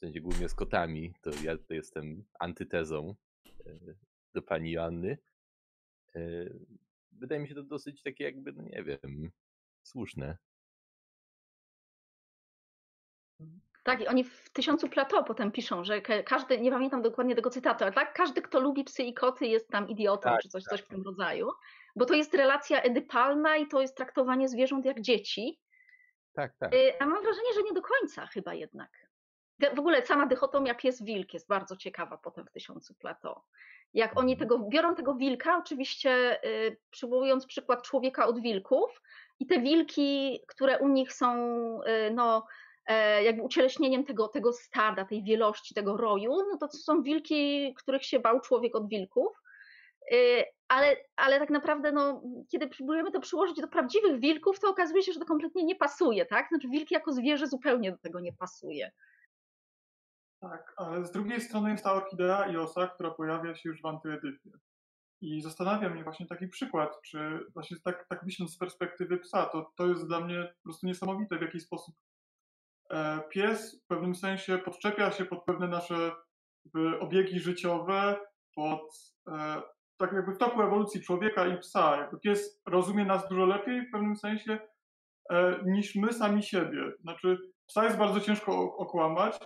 sensie 0.01 0.21
głównie 0.21 0.49
z 0.49 0.55
kotami, 0.55 1.15
to 1.23 1.31
ja 1.45 1.57
tutaj 1.57 1.77
jestem 1.77 2.25
antytezą 2.39 3.15
yy, 3.67 3.97
do 4.35 4.43
pani 4.43 4.73
Joanny. 4.73 5.19
Yy, 6.15 6.61
wydaje 7.13 7.41
mi 7.41 7.49
się 7.49 7.55
to 7.55 7.63
dosyć 7.63 8.03
takie 8.03 8.25
jakby, 8.25 8.53
no 8.53 8.63
nie 8.63 8.83
wiem, 8.83 9.31
słuszne. 9.83 10.37
Tak, 13.83 14.01
i 14.01 14.07
oni 14.07 14.25
w 14.25 14.51
Tysiącu 14.51 14.89
Plateau 14.89 15.25
potem 15.25 15.53
piszą, 15.53 15.85
że 15.85 16.01
ka- 16.01 16.23
każdy, 16.23 16.61
nie 16.61 16.71
pamiętam 16.71 17.03
dokładnie 17.03 17.35
tego 17.35 17.51
cytatu, 17.51 17.85
ale 17.85 17.93
tak, 17.93 18.15
każdy, 18.15 18.43
kto 18.43 18.61
lubi 18.61 18.85
psy 18.85 19.03
i 19.03 19.15
koty 19.15 19.47
jest 19.47 19.69
tam 19.69 19.89
idiotą, 19.89 20.23
Tak, 20.23 20.41
czy 20.43 20.49
coś, 20.49 20.65
coś 20.65 20.81
w 20.81 20.89
tym 20.89 21.03
rodzaju. 21.03 21.51
Bo 21.97 22.07
to 22.07 22.15
jest 22.15 22.35
relacja 22.35 22.83
edypalna 22.83 23.57
i 23.57 23.69
to 23.69 23.81
jest 23.81 23.97
traktowanie 23.97 24.49
zwierząt 24.49 24.85
jak 24.85 25.01
dzieci. 25.01 25.61
Tak, 26.33 26.57
tak. 26.59 26.75
Y, 26.75 26.99
A 27.01 27.07
mam 27.07 27.23
wrażenie, 27.23 27.55
że 27.55 27.63
nie 27.63 27.73
do 27.73 27.83
końca 27.83 28.27
chyba 28.27 28.55
jednak. 28.55 29.10
W 29.75 29.79
ogóle 29.79 30.07
sama 30.07 30.27
dychotomia 30.27 30.75
pies-wilk 30.75 31.35
jest 31.35 31.49
bardzo 31.49 31.77
ciekawa 31.77 32.19
potem 32.19 32.47
w 32.47 32.51
Tysiącu 32.51 32.95
Plateau. 32.95 33.41
Jak 33.95 34.19
oni 34.19 34.37
tego, 34.37 34.59
biorą 34.59 34.95
tego 34.95 35.15
wilka, 35.15 35.59
oczywiście 35.59 36.45
y, 36.45 36.77
przywołując 36.91 37.47
przykład 37.47 37.83
człowieka 37.83 38.27
od 38.27 38.41
wilków 38.41 39.03
i 39.39 39.47
te 39.47 39.61
wilki, 39.61 40.41
które 40.49 40.79
u 40.79 40.89
nich 40.89 41.13
są 41.13 41.35
y, 41.83 42.11
no, 42.15 42.47
e, 42.87 43.23
jakby 43.25 43.43
ucieleśnieniem 43.43 44.05
tego, 44.05 44.29
tego 44.29 44.53
stada, 44.53 45.05
tej 45.05 45.23
wielości, 45.25 45.75
tego 45.75 45.97
roju, 45.97 46.33
no 46.51 46.59
to 46.59 46.69
są 46.69 47.03
wilki, 47.03 47.75
których 47.75 48.05
się 48.05 48.21
bał 48.21 48.41
człowiek 48.41 48.77
od 48.77 48.89
wilków. 48.89 49.43
Y, 50.13 50.45
Ale, 50.69 50.97
ale 51.17 51.39
tak 51.39 51.51
naprawdę, 51.51 51.93
no, 51.93 52.23
kiedy 52.51 52.69
próbujemy 52.69 53.11
to 53.11 53.21
przyłożyć 53.21 53.61
do 53.61 53.69
prawdziwych 53.69 54.21
wilków, 54.21 54.61
to 54.61 54.71
okazuje 54.71 55.03
się, 55.03 55.13
że 55.13 55.21
to 55.21 55.27
kompletnie 55.27 55.65
nie 55.65 55.77
pasuje, 55.77 56.27
tak? 56.27 56.49
Znaczy, 56.49 56.69
wilk 56.69 56.91
jako 56.91 57.13
zwierzę 57.13 57.47
zupełnie 57.47 57.93
do 57.93 57.99
tego 57.99 58.21
nie 58.21 58.33
pasuje. 58.33 58.91
Tak, 60.41 60.74
ale 60.76 61.05
z 61.05 61.11
drugiej 61.11 61.41
strony 61.41 61.70
jest 61.70 61.84
ta 61.84 61.93
orchidea 61.93 62.47
Iosa, 62.47 62.88
która 62.88 63.11
pojawia 63.11 63.55
się 63.55 63.68
już 63.68 63.82
w 63.82 63.86
antyedypie. 63.86 64.51
I 65.20 65.43
zastanawia 65.43 65.91
mnie 65.91 66.05
właśnie 66.05 66.26
taki 66.26 66.49
przykład, 66.49 67.03
czy 67.03 67.47
właśnie 67.55 67.76
tak, 67.84 68.07
tak 68.09 68.22
myśląc 68.22 68.53
z 68.53 68.59
perspektywy 68.59 69.18
psa, 69.18 69.47
to, 69.47 69.72
to 69.76 69.86
jest 69.86 70.07
dla 70.07 70.20
mnie 70.20 70.55
po 70.57 70.62
prostu 70.62 70.86
niesamowite, 70.86 71.38
w 71.38 71.43
jaki 71.43 71.61
sposób 71.61 71.95
e, 72.91 73.20
pies 73.28 73.82
w 73.84 73.86
pewnym 73.86 74.14
sensie 74.14 74.59
podczepia 74.59 75.11
się 75.11 75.24
pod 75.24 75.45
pewne 75.45 75.68
nasze 75.68 76.12
obiegi 77.01 77.41
życiowe, 77.41 78.20
pod 78.55 79.14
e, 79.28 79.62
tak 79.97 80.12
jakby 80.12 80.32
w 80.32 80.38
toku 80.38 80.62
ewolucji 80.62 81.03
człowieka 81.03 81.47
i 81.47 81.59
psa. 81.59 81.97
Jakby 81.97 82.20
pies 82.20 82.62
rozumie 82.66 83.05
nas 83.05 83.28
dużo 83.28 83.47
lepiej 83.47 83.86
w 83.86 83.91
pewnym 83.93 84.16
sensie 84.16 84.59
e, 85.30 85.61
niż 85.66 85.95
my 85.95 86.12
sami 86.12 86.43
siebie. 86.43 86.93
Znaczy, 87.01 87.38
psa 87.66 87.84
jest 87.84 87.97
bardzo 87.97 88.20
ciężko 88.20 88.76
okłamać. 88.76 89.38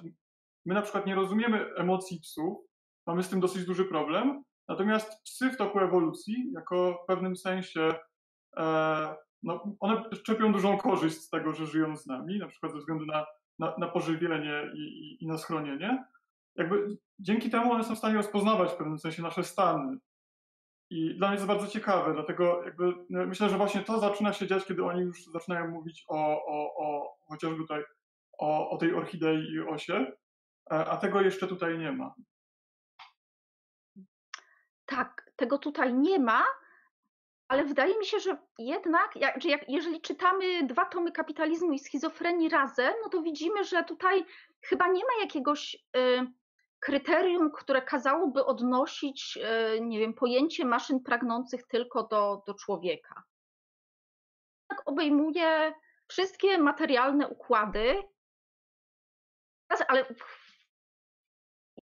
My 0.67 0.75
na 0.75 0.83
przykład 0.83 1.07
nie 1.07 1.15
rozumiemy 1.15 1.75
emocji 1.77 2.21
psów, 2.21 2.59
mamy 3.07 3.23
z 3.23 3.29
tym 3.29 3.41
dosyć 3.41 3.65
duży 3.65 3.85
problem, 3.85 4.43
natomiast 4.69 5.23
psy 5.25 5.51
w 5.51 5.57
toku 5.57 5.79
ewolucji, 5.79 6.53
jako 6.55 7.01
w 7.05 7.07
pewnym 7.07 7.37
sensie, 7.37 7.95
e, 8.57 9.15
no, 9.43 9.77
one 9.81 10.11
czerpią 10.11 10.53
dużą 10.53 10.79
korzyść 10.79 11.17
z 11.17 11.31
tego, 11.31 11.53
że 11.53 11.67
żyją 11.67 11.97
z 11.97 12.07
nami, 12.07 12.39
na 12.39 12.47
przykład 12.47 12.73
ze 12.73 12.79
względu 12.79 13.07
na, 13.07 13.27
na, 13.59 13.75
na 13.79 13.89
pożywienie 13.89 14.71
i, 14.75 14.79
i, 14.79 15.25
i 15.25 15.27
na 15.27 15.39
schronienie. 15.39 16.05
Jakby 16.57 16.97
dzięki 17.19 17.51
temu 17.51 17.73
one 17.73 17.85
są 17.85 17.95
w 17.95 17.99
stanie 17.99 18.17
rozpoznawać 18.17 18.71
w 18.71 18.77
pewnym 18.77 18.99
sensie 18.99 19.23
nasze 19.23 19.45
stany. 19.45 19.97
I 20.91 21.15
dla 21.17 21.29
mnie 21.29 21.35
jest 21.35 21.47
bardzo 21.47 21.67
ciekawe, 21.67 22.15
dlatego 22.15 22.65
jakby 22.65 22.95
no, 23.11 23.27
myślę, 23.27 23.49
że 23.49 23.57
właśnie 23.57 23.81
to 23.81 24.01
zaczyna 24.01 24.33
się 24.33 24.47
dziać, 24.47 24.65
kiedy 24.65 24.85
oni 24.85 25.01
już 25.01 25.25
zaczynają 25.25 25.71
mówić 25.71 26.05
o, 26.09 26.45
o, 26.47 26.75
o 26.77 27.17
chociażby 27.29 27.57
tutaj 27.57 27.83
o, 28.39 28.71
o 28.71 28.77
tej 28.77 28.95
orchidei 28.95 29.53
i 29.53 29.61
osie, 29.61 30.13
a 30.71 30.97
tego 30.97 31.21
jeszcze 31.21 31.47
tutaj 31.47 31.79
nie 31.79 31.93
ma. 31.93 32.15
Tak, 34.87 35.31
tego 35.37 35.59
tutaj 35.59 35.95
nie 35.95 36.19
ma, 36.19 36.45
ale 37.49 37.65
wydaje 37.65 37.99
mi 37.99 38.07
się, 38.07 38.21
że 38.21 38.37
jednak, 38.59 39.17
jak, 39.17 39.43
że 39.43 39.49
jak, 39.49 39.69
jeżeli 39.69 40.01
czytamy 40.01 40.67
dwa 40.67 40.85
tomy 40.85 41.13
kapitalizmu 41.13 41.73
i 41.73 41.79
schizofrenii 41.79 42.49
razem, 42.49 42.95
no 43.03 43.09
to 43.09 43.23
widzimy, 43.23 43.65
że 43.65 43.85
tutaj 43.85 44.25
chyba 44.61 44.89
nie 44.89 45.03
ma 45.05 45.23
jakiegoś 45.23 45.75
y, 45.97 46.27
kryterium, 46.81 47.51
które 47.53 47.83
kazałoby 47.83 48.45
odnosić, 48.45 49.39
y, 49.77 49.81
nie 49.81 49.99
wiem, 49.99 50.15
pojęcie 50.15 50.65
maszyn 50.65 51.01
pragnących 51.01 51.67
tylko 51.67 52.03
do, 52.03 52.43
do 52.47 52.55
człowieka. 52.55 53.23
Tak 54.69 54.83
obejmuje 54.89 55.75
wszystkie 56.09 56.59
materialne 56.59 57.29
układy, 57.29 58.03
ale 59.89 60.07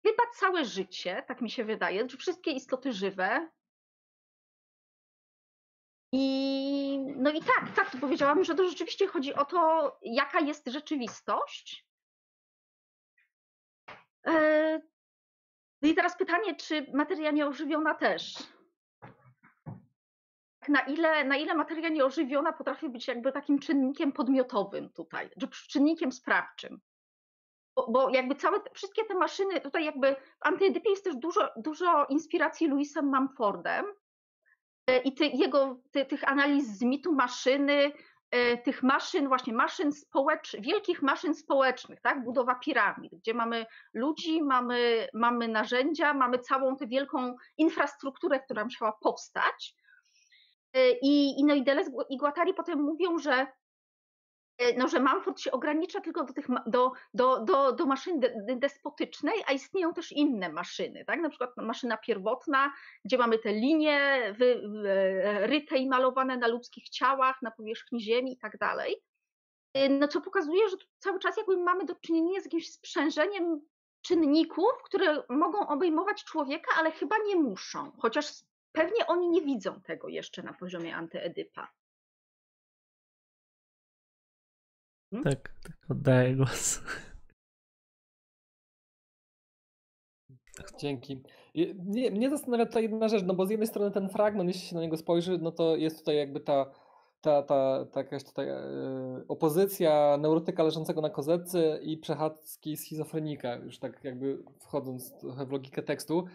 chyba 0.03 0.23
całe 0.35 0.65
życie, 0.65 1.23
tak 1.27 1.41
mi 1.41 1.49
się 1.49 1.65
wydaje, 1.65 2.09
że 2.09 2.17
wszystkie 2.17 2.51
istoty 2.51 2.93
żywe. 2.93 3.49
I 6.11 6.99
no 7.15 7.31
i 7.31 7.41
tak, 7.41 7.75
tak, 7.75 7.91
to 7.91 7.97
powiedziałam, 7.97 8.43
że 8.43 8.55
to 8.55 8.69
rzeczywiście 8.69 9.07
chodzi 9.07 9.33
o 9.33 9.45
to, 9.45 9.91
jaka 10.01 10.39
jest 10.39 10.67
rzeczywistość. 10.67 11.87
E, 14.27 14.81
No 15.81 15.89
i 15.89 15.95
teraz 15.95 16.17
pytanie, 16.17 16.55
czy 16.55 16.87
materia 16.93 17.31
nieożywiona 17.31 17.95
też? 17.95 18.33
Na 20.67 20.79
ile, 20.81 21.23
na 21.23 21.37
ile 21.37 21.55
materia 21.55 21.89
nieożywiona 21.89 22.53
potrafi 22.53 22.89
być 22.89 23.07
jakby 23.07 23.31
takim 23.31 23.59
czynnikiem 23.59 24.11
podmiotowym 24.11 24.89
tutaj, 24.89 25.29
czy 25.39 25.67
czynnikiem 25.67 26.11
sprawczym? 26.11 26.81
Bo, 27.75 27.87
bo 27.91 28.09
jakby 28.09 28.35
całe, 28.35 28.59
wszystkie 28.73 29.05
te 29.05 29.15
maszyny, 29.15 29.61
tutaj 29.61 29.85
jakby 29.85 30.15
w 30.15 30.47
antyedypie 30.47 30.89
jest 30.89 31.03
też 31.03 31.15
dużo, 31.15 31.49
dużo 31.57 32.05
inspiracji 32.05 32.67
Louisem 32.67 33.05
Mumfordem 33.05 33.85
e, 34.87 34.97
i 34.97 35.13
ty, 35.13 35.25
jego, 35.25 35.77
ty, 35.91 36.05
tych 36.05 36.29
analiz 36.29 36.67
z 36.67 36.81
mitu 36.81 37.13
maszyny, 37.13 37.91
e, 38.31 38.57
tych 38.57 38.83
maszyn, 38.83 39.27
właśnie 39.27 39.53
maszyn 39.53 39.91
społecznych, 39.91 40.63
wielkich 40.63 41.01
maszyn 41.01 41.35
społecznych, 41.35 42.01
tak, 42.01 42.23
budowa 42.23 42.55
piramid, 42.55 43.15
gdzie 43.15 43.33
mamy 43.33 43.65
ludzi, 43.93 44.43
mamy, 44.43 45.07
mamy 45.13 45.47
narzędzia, 45.47 46.13
mamy 46.13 46.39
całą 46.39 46.75
tę 46.75 46.87
wielką 46.87 47.35
infrastrukturę, 47.57 48.39
która 48.39 48.63
musiała 48.63 48.93
powstać. 49.01 49.75
E, 50.73 50.91
I, 50.91 51.39
i 51.39 51.45
no 51.45 51.53
i 51.53 51.63
Deleuze 51.63 51.91
i 52.09 52.17
Guattari 52.17 52.53
potem 52.53 52.81
mówią, 52.81 53.17
że 53.17 53.47
no, 54.77 54.87
że 54.87 54.99
Mumford 54.99 55.39
się 55.39 55.51
ogranicza 55.51 56.01
tylko 56.01 56.23
do, 56.23 56.33
tych, 56.33 56.47
do, 56.67 56.91
do, 57.13 57.39
do, 57.39 57.71
do 57.71 57.85
maszyny 57.85 58.19
de- 58.19 58.55
despotycznej, 58.55 59.43
a 59.47 59.51
istnieją 59.51 59.93
też 59.93 60.11
inne 60.11 60.49
maszyny, 60.49 61.05
tak? 61.05 61.19
Na 61.21 61.29
przykład 61.29 61.57
maszyna 61.57 61.97
pierwotna, 61.97 62.73
gdzie 63.05 63.17
mamy 63.17 63.39
te 63.39 63.53
linie 63.53 64.19
wy, 64.37 64.61
wy- 64.67 65.47
ryte 65.47 65.77
i 65.77 65.87
malowane 65.89 66.37
na 66.37 66.47
ludzkich 66.47 66.89
ciałach, 66.89 67.41
na 67.41 67.51
powierzchni 67.51 68.01
ziemi 68.01 68.33
i 68.33 68.37
tak 68.37 68.57
dalej. 68.57 69.03
E, 69.73 69.89
No, 69.89 70.07
co 70.07 70.21
pokazuje, 70.21 70.69
że 70.69 70.77
cały 70.99 71.19
czas 71.19 71.37
jakby 71.37 71.57
mamy 71.57 71.85
do 71.85 71.95
czynienia 71.95 72.41
z 72.41 72.45
jakimś 72.45 72.71
sprzężeniem 72.71 73.61
czynników, 74.01 74.71
które 74.83 75.23
mogą 75.29 75.67
obejmować 75.67 76.23
człowieka, 76.23 76.71
ale 76.77 76.91
chyba 76.91 77.15
nie 77.27 77.35
muszą, 77.35 77.91
chociaż 77.99 78.31
pewnie 78.71 79.07
oni 79.07 79.29
nie 79.29 79.41
widzą 79.41 79.81
tego 79.81 80.07
jeszcze 80.07 80.43
na 80.43 80.53
poziomie 80.53 80.95
antyedypa. 80.95 81.67
Tak, 85.21 85.53
tak, 85.63 85.77
oddaję 85.89 86.35
głos. 86.35 86.81
Dzięki. 90.79 91.21
Mnie, 91.85 92.11
mnie 92.11 92.29
zastanawia 92.29 92.65
tutaj 92.65 92.83
jedna 92.83 93.07
rzecz, 93.07 93.23
no 93.23 93.33
bo 93.33 93.45
z 93.45 93.49
jednej 93.49 93.67
strony 93.67 93.91
ten 93.91 94.09
fragment, 94.09 94.47
jeśli 94.47 94.67
się 94.67 94.75
na 94.75 94.81
niego 94.81 94.97
spojrzy, 94.97 95.37
no 95.41 95.51
to 95.51 95.75
jest 95.75 95.99
tutaj 95.99 96.15
jakby 96.15 96.39
ta, 96.39 96.71
ta, 97.21 97.41
ta, 97.43 97.85
ta 97.91 97.99
jakaś 97.99 98.23
tutaj 98.23 98.49
e, 98.49 98.61
opozycja 99.27 100.17
neurotyka 100.17 100.63
leżącego 100.63 101.01
na 101.01 101.09
kozetce 101.09 101.79
i 101.81 101.97
przechadzki 101.97 102.77
schizofrenika, 102.77 103.55
już 103.55 103.79
tak 103.79 104.03
jakby 104.03 104.43
wchodząc 104.59 105.17
trochę 105.19 105.45
w 105.45 105.51
logikę 105.51 105.83
tekstu. 105.83 106.25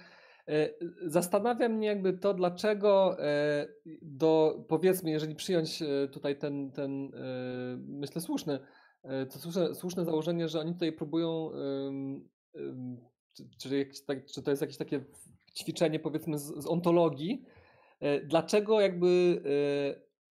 E, 0.48 0.70
Zastanawia 1.06 1.68
mnie 1.68 1.86
jakby 1.86 2.12
to, 2.12 2.34
dlaczego 2.34 3.22
e, 3.24 3.66
do, 4.02 4.64
powiedzmy, 4.68 5.10
jeżeli 5.10 5.34
przyjąć 5.34 5.82
e, 5.82 6.08
tutaj 6.08 6.38
ten, 6.38 6.72
ten 6.72 7.10
myślę 7.76 8.20
słuszny, 8.20 8.58
to 9.32 9.38
słuszne, 9.38 9.74
słuszne 9.74 10.04
założenie, 10.04 10.48
że 10.48 10.60
oni 10.60 10.72
tutaj 10.72 10.92
próbują 10.92 11.50
czy, 13.58 13.86
tak, 14.06 14.26
czy 14.26 14.42
to 14.42 14.50
jest 14.50 14.62
jakieś 14.62 14.76
takie 14.76 15.04
ćwiczenie 15.58 15.98
powiedzmy 16.00 16.38
z, 16.38 16.42
z 16.42 16.66
ontologii, 16.66 17.44
dlaczego 18.24 18.80
jakby 18.80 19.42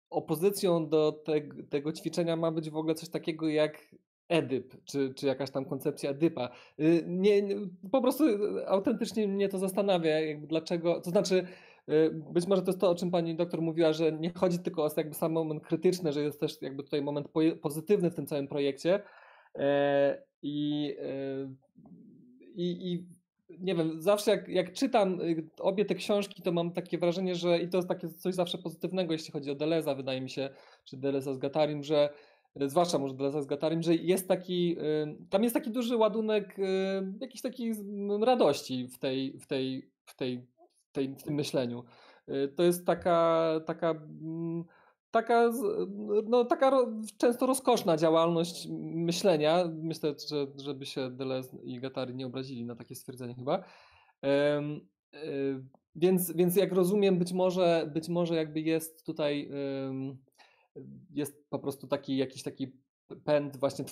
opozycją 0.09 0.89
do 0.89 1.11
te, 1.11 1.41
tego 1.70 1.93
ćwiczenia 1.93 2.36
ma 2.36 2.51
być 2.51 2.70
w 2.70 2.78
ogóle 2.78 2.95
coś 2.95 3.09
takiego 3.09 3.49
jak 3.49 3.95
Edyp, 4.30 4.84
czy, 4.86 5.13
czy 5.13 5.28
jakaś 5.28 5.51
tam 5.51 5.65
koncepcja 5.65 6.09
Edypa. 6.09 6.49
Y, 6.80 7.03
Nie, 7.07 7.41
nie, 7.41 7.55
po 7.91 8.01
prostu 8.01 8.24
e, 8.57 8.67
autentycznie 8.67 9.28
mnie 9.28 9.49
to 9.49 9.57
zastanawia, 9.57 10.19
jakby 10.19 10.47
dlaczego, 10.47 11.01
to 11.01 11.09
znaczy 11.09 11.47
y, 11.89 12.11
być 12.34 12.47
może 12.47 12.61
to 12.61 12.69
jest 12.69 12.80
to, 12.80 12.89
o 12.89 12.95
czym 12.95 13.11
pani 13.11 13.36
doktor 13.36 13.61
mówiła, 13.61 13.93
że 13.93 14.11
nie 14.11 14.32
chodzi 14.36 14.59
tylko 14.59 14.86
o 14.86 14.89
jakby 14.97 15.15
sam 15.15 15.32
moment 15.32 15.63
krytyczny, 15.63 16.13
że 16.13 16.24
jest 16.24 16.39
też 16.39 16.61
jakby 16.61 16.84
tutaj 16.84 17.01
moment 17.01 17.30
po- 17.30 17.55
pozytywny 17.61 18.11
w 18.11 18.15
tym 18.15 18.26
całym 18.26 18.47
projekcie 18.47 18.99
E, 19.55 20.24
i, 20.41 20.95
i, 22.55 22.93
i 22.93 23.07
nie 23.59 23.76
wiem, 23.76 24.01
zawsze 24.01 24.32
jak, 24.32 24.47
jak 24.47 24.74
czytam 24.74 25.21
y, 25.21 25.49
obie 25.59 25.86
te 25.86 25.95
książki, 25.95 26.41
to 26.41 26.51
mam 26.51 26.71
takie 26.71 26.97
wrażenie, 26.97 27.36
że 27.36 27.59
i 27.59 27.69
to 27.69 27.78
jest 27.78 27.89
takie 27.89 28.09
coś 28.09 28.36
zawsze 28.36 28.57
pozytywnego, 28.57 29.13
jeśli 29.13 29.32
chodzi 29.32 29.51
o 29.51 29.55
Deleza, 29.55 29.95
wydaje 29.95 30.21
mi 30.21 30.30
się, 30.30 30.49
czy 30.86 30.97
Deleza 30.97 31.34
z 31.34 31.38
Gatarim, 31.38 31.84
że 31.84 32.09
y, 32.09 32.13
zwłaszcza 32.56 32.99
może 32.99 33.14
Deleza 33.14 33.41
z 33.41 33.45
Gatarim, 33.45 33.84
że 33.84 33.95
jest 33.95 34.28
taki, 34.28 34.78
y, 34.80 35.28
tam 35.30 35.43
jest 35.43 35.56
taki 35.56 35.72
duży 35.72 35.97
ładunek 35.97 36.60
y, 36.60 36.64
jakiejś 37.22 37.41
takiej 37.41 37.74
radości 38.22 38.88
w 38.88 38.99
tej, 38.99 39.39
w 39.39 39.47
tej, 39.47 39.91
w 40.06 40.16
tej, 40.16 40.47
w 40.86 40.91
tej, 40.91 41.16
w 41.16 41.24
tym 41.24 41.36
myśleniu. 41.36 41.84
To 42.56 42.64
jest 42.64 42.86
taka, 42.86 43.49
taka, 43.66 43.89
mm, 43.89 44.64
taka, 45.12 45.51
no, 46.28 46.45
taka 46.45 46.72
często 47.18 47.45
rozkoszna 47.45 47.97
działalność 47.97 48.68
myślenia. 48.80 49.70
Myślę, 49.74 50.16
że 50.30 50.47
żeby 50.56 50.86
się 50.86 51.12
Deleuze 51.12 51.58
i 51.64 51.80
Guattari 51.80 52.16
nie 52.16 52.26
obrazili 52.26 52.66
na 52.66 52.76
takie 52.76 52.95
stwierdzenie 52.95 53.36
chyba. 53.36 53.64
Więc, 55.95 56.32
więc 56.32 56.56
jak 56.56 56.72
rozumiem, 56.72 57.20
być 57.20 57.34
może, 57.34 57.89
być 57.93 58.10
może 58.10 58.36
jakby 58.36 58.62
jest 58.62 59.06
tutaj 59.06 59.49
jest 61.09 61.49
po 61.49 61.59
prostu 61.59 61.88
taki 61.88 62.17
jakiś 62.17 62.43
taki 62.43 62.84
pęd, 63.26 63.57
właśnie 63.57 63.86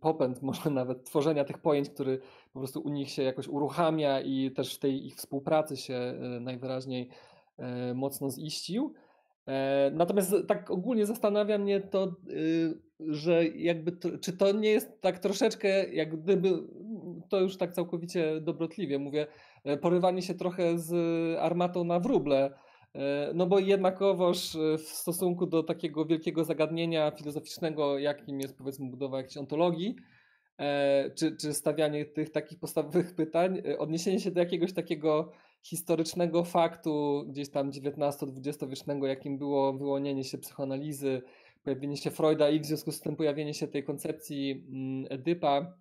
popęd 0.00 0.42
może 0.42 0.70
nawet 0.70 1.04
tworzenia 1.04 1.44
tych 1.44 1.58
pojęć, 1.58 1.90
który 1.90 2.18
po 2.52 2.58
prostu 2.60 2.80
u 2.80 2.88
nich 2.88 3.10
się 3.10 3.22
jakoś 3.22 3.48
uruchamia 3.48 4.20
i 4.20 4.50
też 4.50 4.74
w 4.74 4.78
tej 4.78 5.06
ich 5.06 5.14
współpracy 5.14 5.76
się 5.76 5.94
e, 5.94 6.40
najwyraźniej 6.40 7.08
e, 7.58 7.94
mocno 7.94 8.30
ziścił. 8.30 8.94
E, 9.46 9.90
Natomiast 9.94 10.34
tak 10.48 10.70
ogólnie 10.70 11.06
zastanawia 11.06 11.58
mnie 11.58 11.80
to, 11.80 12.16
y, 12.30 12.80
że 13.00 13.46
jakby 13.46 13.92
to, 13.92 14.18
czy 14.18 14.36
to 14.36 14.52
nie 14.52 14.70
jest 14.70 15.00
tak 15.00 15.18
troszeczkę 15.18 15.94
jak 15.94 16.20
gdyby, 16.20 16.52
to 17.28 17.40
już 17.40 17.56
tak 17.56 17.72
całkowicie 17.72 18.40
dobrotliwie 18.40 18.98
mówię, 18.98 19.26
porywanie 19.80 20.22
się 20.22 20.34
trochę 20.34 20.78
z 20.78 20.92
armatą 21.38 21.84
na 21.84 22.00
wróble, 22.00 22.50
no 23.34 23.46
bo 23.46 23.58
jednakowoż 23.58 24.56
e, 24.56 24.78
w 24.78 24.82
stosunku 24.82 25.46
do 25.46 25.62
takiego 25.62 26.04
wielkiego 26.04 26.44
zagadnienia 26.44 27.10
filozoficznego, 27.10 27.98
jakim 27.98 28.40
jest 28.40 28.58
powiedzmy 28.58 28.90
budowa 28.90 29.16
jakiejś 29.16 29.36
ontologii, 29.36 29.96
e, 30.58 31.10
czy, 31.10 31.36
czy 31.36 31.54
stawianie 31.54 32.04
tych 32.04 32.30
takich 32.30 32.58
podstawowych 32.58 33.14
pytań, 33.14 33.62
e, 33.68 33.78
odniesienie 33.78 34.20
się 34.20 34.30
do 34.30 34.40
jakiegoś 34.40 34.72
takiego 34.72 35.32
historycznego 35.62 36.44
faktu 36.44 37.24
gdzieś 37.28 37.50
tam 37.50 37.70
XIX-XX 37.70 38.68
wiecznego, 38.68 39.06
jakim 39.06 39.38
było 39.38 39.72
wyłonienie 39.72 40.24
się 40.24 40.38
psychoanalizy, 40.38 41.22
pojawienie 41.64 41.96
się 41.96 42.10
Freuda 42.10 42.50
i 42.50 42.60
w 42.60 42.66
związku 42.66 42.92
z 42.92 43.00
tym 43.00 43.16
pojawienie 43.16 43.54
się 43.54 43.68
tej 43.68 43.84
koncepcji 43.84 44.64
mm, 44.68 45.06
Edypa. 45.10 45.72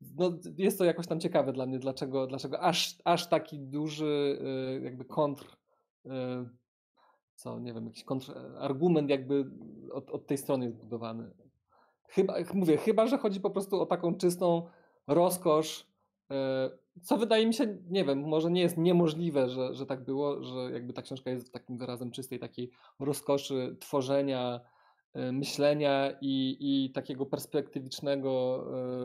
No, 0.00 0.32
jest 0.58 0.78
to 0.78 0.84
jakoś 0.84 1.06
tam 1.06 1.20
ciekawe 1.20 1.52
dla 1.52 1.66
mnie, 1.66 1.78
dlaczego, 1.78 2.26
dlaczego 2.26 2.60
aż, 2.60 2.98
aż 3.04 3.28
taki 3.28 3.58
duży 3.58 4.38
e, 4.78 4.80
jakby 4.80 5.04
kontr, 5.04 5.56
e, 6.06 6.48
co 7.34 7.58
nie 7.58 7.74
wiem, 7.74 7.86
jakiś 7.86 8.04
kontrargument 8.04 9.10
jakby 9.10 9.44
od, 9.92 10.10
od 10.10 10.26
tej 10.26 10.38
strony 10.38 10.64
jest 10.64 10.76
budowany. 10.76 11.30
Chyba, 12.08 12.34
mówię, 12.54 12.76
chyba, 12.76 13.06
że 13.06 13.18
chodzi 13.18 13.40
po 13.40 13.50
prostu 13.50 13.80
o 13.80 13.86
taką 13.86 14.14
czystą 14.14 14.68
rozkosz, 15.06 15.86
e, 16.30 16.70
co 17.02 17.16
wydaje 17.16 17.46
mi 17.46 17.54
się, 17.54 17.78
nie 17.90 18.04
wiem, 18.04 18.18
może 18.18 18.50
nie 18.50 18.60
jest 18.60 18.76
niemożliwe, 18.76 19.48
że, 19.48 19.74
że 19.74 19.86
tak 19.86 20.04
było, 20.04 20.42
że 20.42 20.70
jakby 20.72 20.92
ta 20.92 21.02
książka 21.02 21.30
jest 21.30 21.52
takim 21.52 21.78
wyrazem 21.78 22.10
czystej 22.10 22.38
takiej 22.38 22.70
rozkoszy 23.00 23.76
tworzenia, 23.80 24.60
myślenia 25.14 26.10
i, 26.20 26.56
i 26.60 26.92
takiego 26.92 27.26
perspektywicznego 27.26 28.64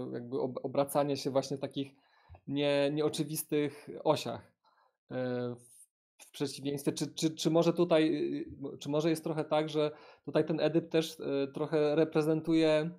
e, 0.10 0.14
jakby 0.14 0.40
ob- 0.42 0.66
obracania 0.66 1.16
się 1.16 1.32
właśnie 1.32 1.58
w 1.58 1.60
takich 1.60 1.96
nie, 2.48 2.92
nieoczywistych 2.94 3.90
osiach. 4.04 4.52
e, 5.12 5.56
w- 5.56 6.32
przeciwieństwie, 6.32 6.92
czy, 6.92 7.14
czy, 7.14 7.36
czy 7.36 7.52
może 7.52 7.74
tutaj, 7.74 8.16
y, 8.74 8.78
czy 8.78 8.90
może 8.90 9.10
jest 9.10 9.24
trochę 9.24 9.44
tak, 9.44 9.70
że 9.70 9.92
tutaj 10.26 10.46
ten 10.46 10.60
Edyp 10.60 10.90
też 10.90 11.18
trochę 11.54 11.96
reprezentuje 11.96 12.92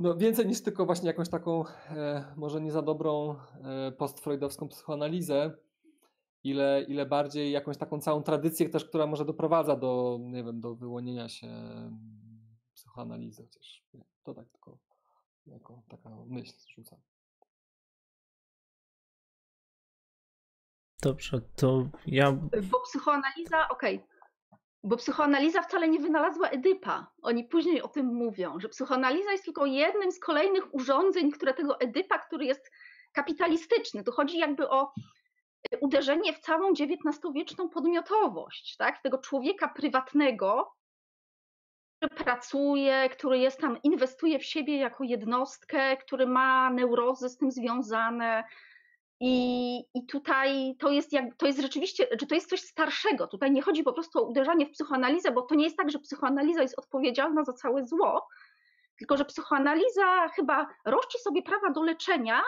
no, 0.00 0.16
więcej 0.16 0.46
niż 0.46 0.62
tylko 0.62 0.86
właśnie 0.86 1.06
jakąś 1.06 1.28
taką 1.28 1.64
e, 1.90 2.24
może 2.36 2.60
nie 2.60 2.72
za 2.72 2.82
dobrą 2.82 3.36
e, 3.64 3.92
postfreudowską 3.92 4.68
psychoanalizę, 4.68 5.52
ile, 6.44 6.84
ile 6.88 7.06
bardziej 7.06 7.52
jakąś 7.52 7.76
taką 7.76 8.00
całą 8.00 8.22
tradycję 8.22 8.68
też, 8.68 8.84
która 8.84 9.06
może 9.06 9.24
doprowadza 9.24 9.76
do, 9.76 10.18
nie 10.20 10.44
wiem, 10.44 10.60
do 10.60 10.74
wyłonienia 10.74 11.28
się 11.28 11.48
psychoanalizy, 12.74 13.42
chociaż 13.42 13.84
to 14.22 14.34
tak 14.34 14.48
tylko 14.48 14.78
jako 15.46 15.82
taka 15.88 16.10
myśl 16.26 16.54
rzucam. 16.74 16.98
Dobrze, 21.02 21.40
to 21.56 21.88
ja. 22.06 22.32
Bo 22.70 22.80
psychoanaliza, 22.80 23.68
okej, 23.68 24.04
bo 24.84 24.96
psychoanaliza 24.96 25.62
wcale 25.62 25.88
nie 25.88 26.00
wynalazła 26.00 26.48
Edypa. 26.48 27.12
Oni 27.22 27.44
później 27.44 27.82
o 27.82 27.88
tym 27.88 28.06
mówią, 28.06 28.60
że 28.60 28.68
psychoanaliza 28.68 29.32
jest 29.32 29.44
tylko 29.44 29.66
jednym 29.66 30.12
z 30.12 30.20
kolejnych 30.20 30.74
urządzeń, 30.74 31.30
które 31.30 31.54
tego 31.54 31.80
Edypa, 31.80 32.18
który 32.18 32.44
jest 32.44 32.70
kapitalistyczny, 33.12 34.04
tu 34.04 34.12
chodzi 34.12 34.38
jakby 34.38 34.68
o 34.68 34.92
uderzenie 35.80 36.32
w 36.32 36.38
całą 36.38 36.72
XIX-wieczną 36.72 37.68
podmiotowość, 37.68 38.76
tak? 38.76 39.02
tego 39.02 39.18
człowieka 39.18 39.68
prywatnego, 39.68 40.72
który 41.96 42.24
pracuje, 42.24 43.08
który 43.08 43.38
jest 43.38 43.60
tam, 43.60 43.82
inwestuje 43.82 44.38
w 44.38 44.44
siebie 44.44 44.76
jako 44.76 45.04
jednostkę, 45.04 45.96
który 45.96 46.26
ma 46.26 46.70
neurozy 46.70 47.28
z 47.28 47.36
tym 47.36 47.50
związane, 47.50 48.44
i, 49.20 49.78
I 49.94 50.06
tutaj 50.06 50.76
to 50.78 50.90
jest, 50.90 51.12
jak, 51.12 51.34
to 51.36 51.46
jest 51.46 51.60
rzeczywiście, 51.60 52.06
że 52.20 52.26
to 52.26 52.34
jest 52.34 52.50
coś 52.50 52.60
starszego. 52.60 53.26
Tutaj 53.26 53.50
nie 53.50 53.62
chodzi 53.62 53.82
po 53.82 53.92
prostu 53.92 54.18
o 54.18 54.28
uderzanie 54.28 54.66
w 54.66 54.70
psychoanalizę, 54.70 55.30
bo 55.30 55.42
to 55.42 55.54
nie 55.54 55.64
jest 55.64 55.76
tak, 55.76 55.90
że 55.90 55.98
psychoanaliza 55.98 56.62
jest 56.62 56.78
odpowiedzialna 56.78 57.44
za 57.44 57.52
całe 57.52 57.84
zło, 57.84 58.28
tylko 58.98 59.16
że 59.16 59.24
psychoanaliza 59.24 60.28
chyba 60.28 60.66
rości 60.84 61.18
sobie 61.18 61.42
prawa 61.42 61.70
do 61.70 61.82
leczenia 61.82 62.42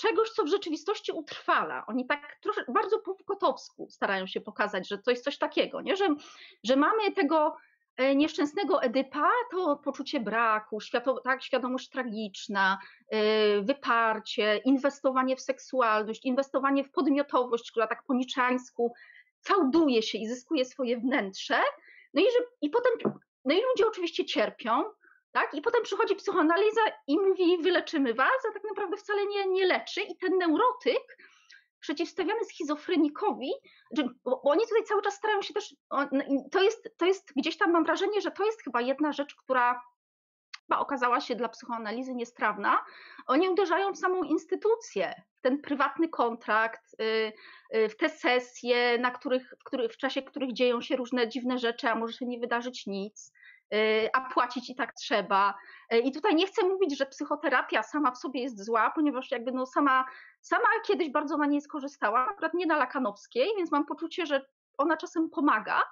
czegoś, 0.00 0.30
co 0.30 0.44
w 0.44 0.48
rzeczywistości 0.48 1.12
utrwala. 1.12 1.86
Oni 1.86 2.06
tak 2.06 2.38
trosze, 2.42 2.64
bardzo 2.68 2.98
po 2.98 3.14
Foucaultowsku 3.14 3.88
starają 3.90 4.26
się 4.26 4.40
pokazać, 4.40 4.88
że 4.88 4.98
to 4.98 5.10
jest 5.10 5.24
coś 5.24 5.38
takiego, 5.38 5.80
nie? 5.80 5.96
Że, 5.96 6.08
że 6.64 6.76
mamy 6.76 7.12
tego 7.12 7.56
e, 7.96 8.14
nieszczęsnego 8.14 8.82
Edypa, 8.82 9.30
to 9.50 9.76
poczucie 9.76 10.20
braku, 10.20 10.80
świato, 10.80 11.20
tak, 11.20 11.42
świadomość 11.42 11.88
tragiczna, 11.88 12.78
y, 13.14 13.62
wyparcie, 13.62 14.56
inwestowanie 14.56 15.36
w 15.36 15.40
seksualność, 15.40 16.24
inwestowanie 16.24 16.84
w 16.84 16.90
podmiotowość, 16.90 17.70
która 17.70 17.86
tak 17.86 18.02
po 18.06 18.14
niczańsku 18.14 18.94
fałduje 19.42 20.02
się 20.02 20.18
i 20.18 20.28
zyskuje 20.28 20.64
swoje 20.64 20.98
wnętrze. 20.98 21.60
No 22.14 22.22
i, 22.22 22.24
że, 22.24 22.38
i 22.62 22.70
potem, 22.70 22.92
no 23.44 23.54
i 23.54 23.60
ludzie 23.70 23.86
oczywiście 23.86 24.24
cierpią, 24.24 24.84
tak? 25.32 25.54
I 25.54 25.62
potem 25.62 25.82
przychodzi 25.82 26.16
psychoanaliza 26.16 26.80
i 27.06 27.18
mówi, 27.18 27.58
wyleczymy 27.62 28.14
was, 28.14 28.44
a 28.50 28.52
tak 28.52 28.64
naprawdę 28.64 28.96
wcale 28.96 29.26
nie, 29.26 29.46
nie 29.46 29.66
leczy. 29.66 30.00
I 30.00 30.16
ten 30.16 30.38
neurotyk 30.38 31.16
przeciwstawiany 31.80 32.44
schizofrenikowi, 32.44 33.50
bo 34.24 34.42
oni 34.42 34.62
tutaj 34.62 34.84
cały 34.84 35.02
czas 35.02 35.14
starają 35.14 35.42
się 35.42 35.54
też, 35.54 35.74
to 36.52 36.62
jest, 36.62 36.88
to 36.96 37.06
jest 37.06 37.32
gdzieś 37.36 37.56
tam 37.56 37.72
mam 37.72 37.84
wrażenie, 37.84 38.20
że 38.20 38.30
to 38.30 38.44
jest 38.44 38.62
chyba 38.62 38.80
jedna 38.80 39.12
rzecz, 39.12 39.34
która 39.34 39.82
chyba 40.70 40.80
okazała 40.80 41.20
się 41.20 41.36
dla 41.36 41.48
psychoanalizy 41.48 42.14
niestrawna. 42.14 42.84
Oni 43.26 43.48
uderzają 43.48 43.92
w 43.92 43.98
samą 43.98 44.22
instytucję, 44.22 45.22
ten 45.40 45.60
prywatny 45.60 46.08
kontrakt, 46.08 47.00
y, 47.00 47.32
y, 47.76 47.88
w 47.88 47.96
te 47.96 48.08
sesje, 48.08 48.98
na 48.98 49.10
których, 49.10 49.54
w, 49.60 49.64
których, 49.64 49.92
w 49.92 49.96
czasie 49.96 50.22
których 50.22 50.52
dzieją 50.52 50.80
się 50.80 50.96
różne 50.96 51.28
dziwne 51.28 51.58
rzeczy, 51.58 51.88
a 51.88 51.94
może 51.94 52.12
się 52.12 52.26
nie 52.26 52.38
wydarzyć 52.38 52.86
nic, 52.86 53.32
a 54.12 54.20
płacić 54.20 54.70
i 54.70 54.74
tak 54.74 54.92
trzeba. 54.92 55.54
I 56.04 56.12
tutaj 56.12 56.34
nie 56.34 56.46
chcę 56.46 56.66
mówić, 56.66 56.98
że 56.98 57.06
psychoterapia 57.06 57.82
sama 57.82 58.10
w 58.10 58.18
sobie 58.18 58.42
jest 58.42 58.64
zła, 58.64 58.90
ponieważ 58.94 59.30
jakby 59.30 59.52
no 59.52 59.66
sama, 59.66 60.04
sama 60.40 60.68
kiedyś 60.86 61.10
bardzo 61.10 61.36
na 61.36 61.46
niej 61.46 61.60
skorzystałam, 61.60 62.28
akurat 62.28 62.54
nie 62.54 62.66
na 62.66 62.76
Lakanowskiej, 62.76 63.48
więc 63.56 63.72
mam 63.72 63.86
poczucie, 63.86 64.26
że 64.26 64.46
ona 64.78 64.96
czasem 64.96 65.30
pomaga, 65.30 65.82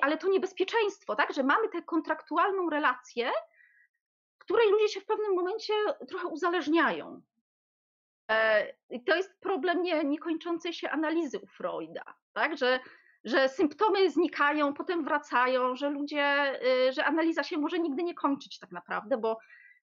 ale 0.00 0.18
to 0.18 0.28
niebezpieczeństwo, 0.28 1.16
tak, 1.16 1.32
że 1.32 1.42
mamy 1.42 1.68
tę 1.68 1.82
kontraktualną 1.82 2.70
relację, 2.70 3.30
której 4.38 4.70
ludzie 4.70 4.88
się 4.88 5.00
w 5.00 5.06
pewnym 5.06 5.34
momencie 5.34 5.72
trochę 6.08 6.28
uzależniają. 6.28 7.22
E, 8.30 8.66
I 8.90 9.04
to 9.04 9.16
jest 9.16 9.40
problem 9.40 9.82
nie, 9.82 10.04
niekończącej 10.04 10.72
się 10.72 10.90
analizy 10.90 11.38
u 11.38 11.46
Freuda, 11.46 12.02
tak? 12.32 12.56
że, 12.56 12.80
że 13.24 13.48
symptomy 13.48 14.10
znikają, 14.10 14.74
potem 14.74 15.04
wracają, 15.04 15.76
że 15.76 15.90
ludzie, 15.90 16.54
y, 16.88 16.92
że 16.92 17.04
analiza 17.04 17.42
się 17.42 17.58
może 17.58 17.78
nigdy 17.78 18.02
nie 18.02 18.14
kończyć 18.14 18.58
tak 18.58 18.70
naprawdę, 18.70 19.18
bo, 19.18 19.38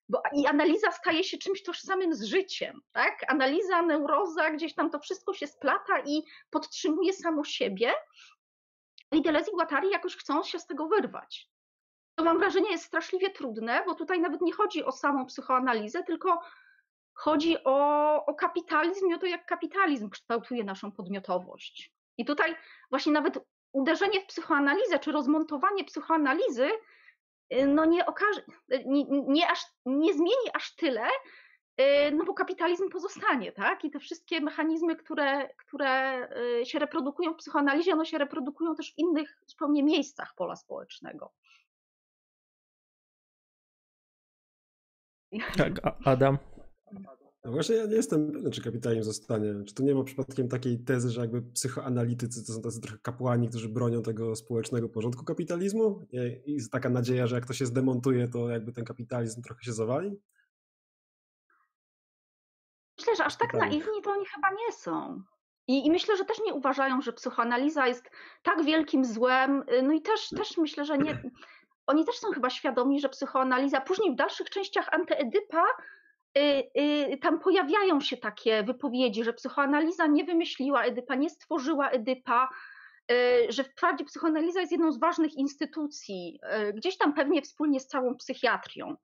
bo 0.08 0.22
i 0.32 0.46
analiza 0.46 0.90
staje 0.92 1.24
się 1.24 1.38
czymś 1.38 1.62
tożsamym 1.62 2.14
z 2.14 2.22
życiem. 2.22 2.80
Tak? 2.92 3.24
Analiza, 3.28 3.82
neuroza, 3.82 4.50
gdzieś 4.50 4.74
tam 4.74 4.90
to 4.90 4.98
wszystko 4.98 5.34
się 5.34 5.46
splata 5.46 6.00
i 6.06 6.22
podtrzymuje 6.50 7.12
samo 7.12 7.44
siebie. 7.44 7.92
I 9.12 9.22
Deleuze 9.22 9.50
i 9.50 9.54
Guattari 9.54 9.90
jakoś 9.90 10.16
chcą 10.16 10.42
się 10.42 10.58
z 10.58 10.66
tego 10.66 10.88
wyrwać. 10.88 11.50
To 12.14 12.24
mam 12.24 12.38
wrażenie 12.38 12.70
jest 12.70 12.84
straszliwie 12.84 13.30
trudne, 13.30 13.82
bo 13.86 13.94
tutaj 13.94 14.20
nawet 14.20 14.40
nie 14.40 14.52
chodzi 14.52 14.84
o 14.84 14.92
samą 14.92 15.26
psychoanalizę, 15.26 16.02
tylko 16.02 16.40
chodzi 17.14 17.64
o, 17.64 18.26
o 18.26 18.34
kapitalizm 18.34 19.10
i 19.10 19.14
o 19.14 19.18
to, 19.18 19.26
jak 19.26 19.46
kapitalizm 19.46 20.10
kształtuje 20.10 20.64
naszą 20.64 20.92
podmiotowość. 20.92 21.97
I 22.18 22.24
tutaj 22.24 22.56
właśnie 22.90 23.12
nawet 23.12 23.38
uderzenie 23.72 24.20
w 24.20 24.26
psychoanalizę, 24.26 24.98
czy 24.98 25.12
rozmontowanie 25.12 25.84
psychoanalizy, 25.84 26.70
y, 27.52 27.66
no 27.66 27.84
nie 27.84 28.06
okaże, 28.06 28.42
nie, 28.86 29.04
nie, 29.08 29.50
aż, 29.50 29.60
nie 29.86 30.14
zmieni 30.14 30.50
aż 30.54 30.76
tyle, 30.76 31.06
y, 31.80 31.84
no 32.12 32.24
bo 32.24 32.34
kapitalizm 32.34 32.90
pozostanie, 32.90 33.52
tak? 33.52 33.84
I 33.84 33.90
te 33.90 33.98
wszystkie 33.98 34.40
mechanizmy, 34.40 34.96
które, 34.96 35.48
które 35.48 36.22
y, 36.60 36.66
się 36.66 36.78
reprodukują 36.78 37.34
w 37.34 37.36
psychoanalizie, 37.36 37.92
one 37.92 38.06
się 38.06 38.18
reprodukują 38.18 38.74
też 38.74 38.94
w 38.94 38.98
innych 38.98 39.38
zupełnie 39.46 39.82
miejscach 39.82 40.34
pola 40.36 40.56
społecznego. 40.56 41.32
Tak, 45.56 45.72
Adam. 46.04 46.38
No 47.48 47.52
właśnie 47.52 47.76
ja 47.76 47.86
nie 47.86 47.94
jestem 47.94 48.32
pewien, 48.32 48.52
czy 48.52 48.62
kapitalizm 48.62 49.02
zostanie. 49.02 49.64
Czy 49.66 49.74
tu 49.74 49.82
nie 49.82 49.94
ma 49.94 50.04
przypadkiem 50.04 50.48
takiej 50.48 50.78
tezy, 50.78 51.10
że 51.10 51.20
jakby 51.20 51.42
psychoanalitycy 51.42 52.46
to 52.46 52.52
są 52.52 52.62
tacy 52.62 52.80
trochę 52.80 52.98
kapłani, 52.98 53.48
którzy 53.48 53.68
bronią 53.68 54.02
tego 54.02 54.36
społecznego 54.36 54.88
porządku 54.88 55.24
kapitalizmu? 55.24 56.06
I 56.46 56.52
jest 56.52 56.72
taka 56.72 56.88
nadzieja, 56.88 57.26
że 57.26 57.34
jak 57.34 57.46
to 57.46 57.52
się 57.52 57.66
zdemontuje, 57.66 58.28
to 58.28 58.48
jakby 58.48 58.72
ten 58.72 58.84
kapitalizm 58.84 59.42
trochę 59.42 59.64
się 59.64 59.72
zawali? 59.72 60.20
Myślę, 62.98 63.16
że 63.16 63.24
aż 63.24 63.36
tak 63.36 63.54
naiwni 63.54 64.02
to 64.04 64.10
oni 64.10 64.26
chyba 64.26 64.50
nie 64.50 64.72
są. 64.72 65.22
I, 65.68 65.86
I, 65.86 65.90
myślę, 65.90 66.16
że 66.16 66.24
też 66.24 66.38
nie 66.46 66.54
uważają, 66.54 67.00
że 67.00 67.12
psychoanaliza 67.12 67.86
jest 67.86 68.10
tak 68.42 68.64
wielkim 68.64 69.04
złem. 69.04 69.64
No 69.82 69.92
i 69.92 70.02
też, 70.02 70.28
też 70.28 70.56
myślę, 70.56 70.84
że 70.84 70.98
nie. 70.98 71.22
Oni 71.86 72.04
też 72.04 72.16
są 72.16 72.30
chyba 72.30 72.50
świadomi, 72.50 73.00
że 73.00 73.08
psychoanaliza 73.08 73.80
później 73.80 74.12
w 74.12 74.16
dalszych 74.16 74.50
częściach 74.50 74.88
antyedypa 74.92 75.62
Y, 75.62 75.76
y, 75.76 75.97
tam 77.22 77.40
pojawiają 77.40 78.00
się 78.00 78.16
takie 78.16 78.62
wypowiedzi, 78.62 79.24
że 79.24 79.32
psychoanaliza 79.32 80.06
nie 80.06 80.24
wymyśliła 80.24 80.82
Edypa, 80.82 81.14
nie 81.14 81.30
stworzyła 81.30 81.90
Edypa, 81.90 82.48
y, 83.12 83.46
że 83.52 83.64
wprawdzie 83.64 84.04
psychoanaliza 84.04 84.60
jest 84.60 84.72
jedną 84.72 84.92
z 84.92 84.98
ważnych 84.98 85.34
instytucji, 85.34 86.40
gdzieś 86.74 86.98
tam 86.98 87.14
pewnie 87.14 87.42
wspólnie 87.42 87.80
z 87.80 87.86
całą 87.86 88.16
psychiatrią, 88.16 88.96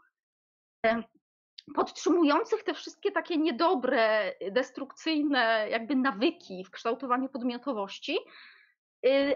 podtrzymujących 1.75 2.63
te 2.63 2.75
wszystkie 2.75 3.13
takie 3.13 3.37
niedobre, 3.37 4.33
destrukcyjne 4.51 5.67
jakby 5.71 5.97
nawyki 5.97 6.65
w 6.65 6.71
kształtowaniu 6.71 7.29
podmiotowości, 7.29 8.19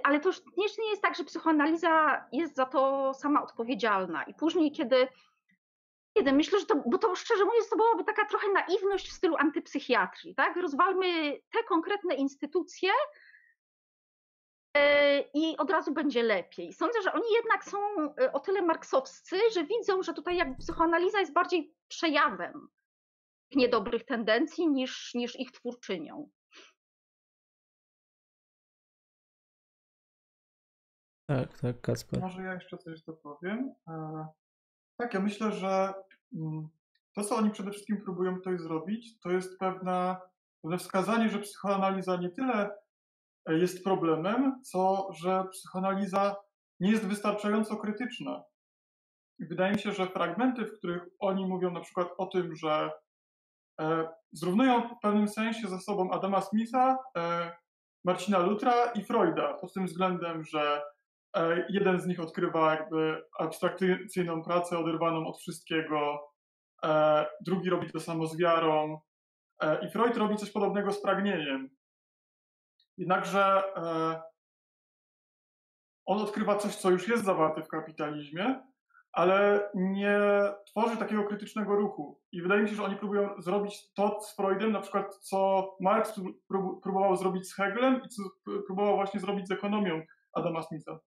ale 0.03 0.21
to 0.21 0.29
już 0.29 0.79
nie 0.79 0.91
jest 0.91 1.03
tak, 1.03 1.17
że 1.17 1.25
psychoanaliza 1.25 2.25
jest 2.33 2.57
za 2.57 2.67
to 2.67 3.15
sama 3.15 3.43
odpowiedzialna. 3.43 4.23
I 4.23 4.35
później, 4.35 4.73
kiedy 4.73 5.09
Jeden, 6.17 6.37
myślę, 6.37 6.61
że 6.61 6.67
to, 6.67 6.83
bo 6.87 6.99
to 6.99 7.17
szczerze 7.17 7.45
mówiąc, 7.45 7.69
to 7.69 7.77
byłaby 7.77 8.05
taka 8.05 8.25
trochę 8.25 8.47
naiwność 8.53 9.09
w 9.09 9.13
stylu 9.13 9.37
antypsychiatrii, 9.37 10.35
tak? 10.35 10.57
Rozwalmy 10.57 11.41
te 11.53 11.65
konkretne 11.69 12.15
instytucje 12.15 12.91
e, 14.77 15.21
i 15.35 15.57
od 15.57 15.71
razu 15.71 15.93
będzie 15.93 16.23
lepiej. 16.23 16.73
Sądzę, 16.73 17.03
że 17.03 17.13
oni 17.13 17.33
jednak 17.33 17.65
są 17.65 17.79
e, 18.21 18.33
o 18.33 18.41
tyle 18.41 18.63
marksowscy, 18.63 19.37
że 19.55 19.65
widzą, 19.65 20.03
że 20.03 20.15
tutaj 20.15 20.37
jakby 20.37 20.57
psychoanaliza 20.57 21.21
jest 21.21 21.33
bardziej 21.33 21.75
przejawem 21.89 22.69
niedobrych 23.55 24.05
tendencji 24.05 24.69
niż, 24.69 25.15
niż 25.15 25.41
ich 25.41 25.53
twórczynią. 25.53 26.31
Tak, 31.27 31.59
tak, 31.59 31.81
Kasper. 31.81 32.21
Może 32.21 32.43
ja 32.43 32.55
jeszcze 32.55 32.79
coś 32.79 33.03
dopowiem. 33.03 33.75
Tak, 35.01 35.15
ja 35.15 35.21
myślę, 35.21 35.53
że 35.53 35.95
mm, 36.35 36.69
to, 37.15 37.25
co 37.25 37.37
oni 37.37 37.51
przede 37.51 37.71
wszystkim 37.71 38.01
próbują 38.01 38.35
tutaj 38.35 38.59
zrobić, 38.59 39.21
to 39.21 39.31
jest 39.31 39.59
pewne 39.59 40.17
wskazanie, 40.79 41.29
że 41.29 41.39
psychoanaliza 41.39 42.17
nie 42.17 42.31
tyle 42.31 42.71
e, 43.47 43.59
jest 43.59 43.85
problemem, 43.85 44.63
co 44.63 45.09
że 45.13 45.45
psychoanaliza 45.53 46.37
nie 46.81 46.91
jest 46.91 47.07
wystarczająco 47.07 47.77
krytyczna. 47.77 48.43
I 49.39 49.47
wydaje 49.47 49.73
mi 49.73 49.79
się, 49.79 49.93
że 49.93 50.07
fragmenty, 50.07 50.65
w 50.65 50.79
których 50.79 51.03
oni 51.19 51.47
mówią 51.47 51.71
na 51.71 51.81
przykład 51.81 52.09
o 52.19 52.27
tym, 52.27 52.57
że 52.57 52.91
e, 53.81 54.09
zrównują 54.33 54.89
w 54.89 55.01
pewnym 55.03 55.29
sensie 55.29 55.69
ze 55.69 55.79
sobą 55.79 56.11
Adama 56.11 56.41
Smitha, 56.41 56.99
e, 57.17 57.53
Marcina 58.05 58.39
Lutra 58.39 58.93
i 58.93 59.05
Freuda, 59.05 59.55
pod 59.55 59.73
tym 59.73 59.87
względem, 59.87 60.45
że 60.45 60.83
jeden 61.69 62.01
z 62.01 62.07
nich 62.07 62.21
odkrywa 62.21 62.75
jakby 62.75 63.25
abstrakcyjną 63.39 64.43
pracę 64.43 64.79
oderwaną 64.79 65.27
od 65.27 65.39
wszystkiego, 65.39 66.21
e, 66.85 67.27
drugi 67.47 67.71
robi 67.71 67.91
to 67.91 68.01
samo 68.01 68.27
z 68.27 68.37
wiarą 68.37 69.01
e, 69.61 69.87
i 69.87 69.91
Freud 69.91 70.17
robi 70.17 70.37
coś 70.37 70.51
podobnego 70.51 70.93
z 70.93 71.03
pragnieniem. 71.03 71.71
Jednakże 72.97 73.63
on 76.07 76.23
odkrywa 76.23 76.57
coś, 76.57 76.77
co 76.77 76.91
już 76.91 77.09
jest 77.09 77.25
zawarte 77.25 77.63
w 77.63 77.69
kapitalizmie, 77.69 78.63
ale 79.13 79.71
nie 79.75 80.21
tworzy 80.67 80.97
takiego 80.97 81.25
krytycznego 81.25 81.77
ruchu. 81.77 82.21
I 82.33 82.43
wydaje 82.43 82.63
mi 82.63 82.69
się, 82.69 82.75
że 82.75 82.85
oni 82.85 82.97
próbują 82.97 83.43
zrobić 83.43 83.93
to 83.95 84.21
z 84.21 84.37
Freudem, 84.37 84.73
na 84.73 84.81
przykład 84.81 85.17
co 85.17 85.69
Marx 85.81 86.21
próbował 86.83 87.17
zrobić 87.17 87.49
z 87.49 87.55
Hegelem 87.55 88.03
i 88.05 88.09
co 88.09 88.23
próbował 88.67 88.97
właśnie 88.97 89.21
zrobić 89.21 89.49
z 89.49 89.51
ekonomią 89.51 90.03
Adama 90.33 90.63
Smitha. 90.63 90.99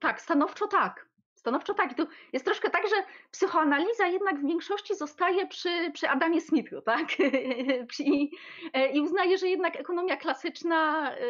Tak, 0.00 0.20
stanowczo 0.20 0.66
tak. 0.66 1.10
Stanowczo 1.34 1.74
tak. 1.74 1.92
I 1.92 1.94
tu 1.94 2.06
jest 2.32 2.44
troszkę 2.44 2.70
tak, 2.70 2.88
że 2.88 2.96
psychoanaliza 3.30 4.06
jednak 4.06 4.40
w 4.40 4.46
większości 4.46 4.96
zostaje 4.96 5.46
przy, 5.46 5.90
przy 5.94 6.08
Adamie 6.08 6.40
Smithu, 6.40 6.82
tak? 6.82 7.20
I, 8.00 8.30
e, 8.72 8.92
I 8.92 9.00
uznaje, 9.00 9.38
że 9.38 9.48
jednak 9.48 9.76
ekonomia 9.76 10.16
klasyczna 10.16 11.12
e, 11.12 11.24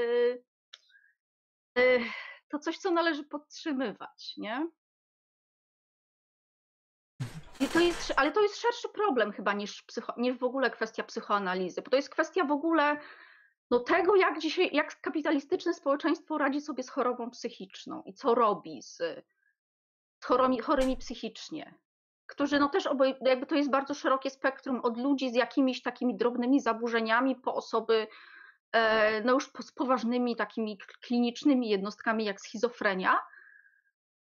e, 1.79 1.99
to 2.49 2.59
coś, 2.59 2.79
co 2.79 2.91
należy 2.91 3.25
podtrzymywać, 3.25 4.35
nie? 4.37 4.69
To 7.73 7.81
jest, 7.81 8.13
ale 8.17 8.33
to 8.33 8.43
jest 8.43 8.57
szerszy 8.57 8.89
problem 8.89 9.33
chyba 9.33 9.53
niż, 9.53 9.83
psycho, 9.83 10.15
niż 10.17 10.39
w 10.39 10.45
ogóle 10.45 10.71
kwestia 10.71 11.03
psychoanalizy, 11.03 11.83
bo 11.83 11.91
to 11.91 11.97
jest 11.97 12.11
kwestia 12.11 12.45
w 12.45 12.53
ogóle 12.53 12.97
no 13.71 13.81
tego, 13.81 14.17
jak 14.17 14.39
dzisiaj, 14.39 14.71
jak 14.73 15.01
kapitalistyczne 15.01 15.75
społeczeństwo 15.75 16.39
radzi 16.39 16.61
sobie 16.61 16.83
z 16.83 16.91
chorobą 16.91 17.31
psychiczną 17.31 18.03
i 18.07 18.15
co 18.15 18.35
robi 18.35 18.83
z, 18.83 18.97
z 20.21 20.25
chorymi, 20.25 20.61
chorymi 20.61 20.97
psychicznie, 20.97 21.75
którzy 22.27 22.61
no 22.61 22.69
też 22.69 22.87
oboj, 22.87 23.15
jakby 23.21 23.47
to 23.47 23.55
jest 23.55 23.71
bardzo 23.71 23.95
szerokie 23.95 24.31
spektrum 24.31 24.81
od 24.81 24.99
ludzi 24.99 25.31
z 25.31 25.35
jakimiś 25.35 25.83
takimi 25.83 26.17
drobnymi 26.17 26.61
zaburzeniami 26.61 27.37
po 27.37 27.55
osoby 27.55 28.07
e, 28.73 29.21
no 29.25 29.33
już 29.33 29.51
z 29.61 29.73
poważnymi 29.73 30.37
takimi 30.37 30.79
klinicznymi 31.01 31.69
jednostkami 31.69 32.25
jak 32.25 32.41
schizofrenia. 32.41 33.19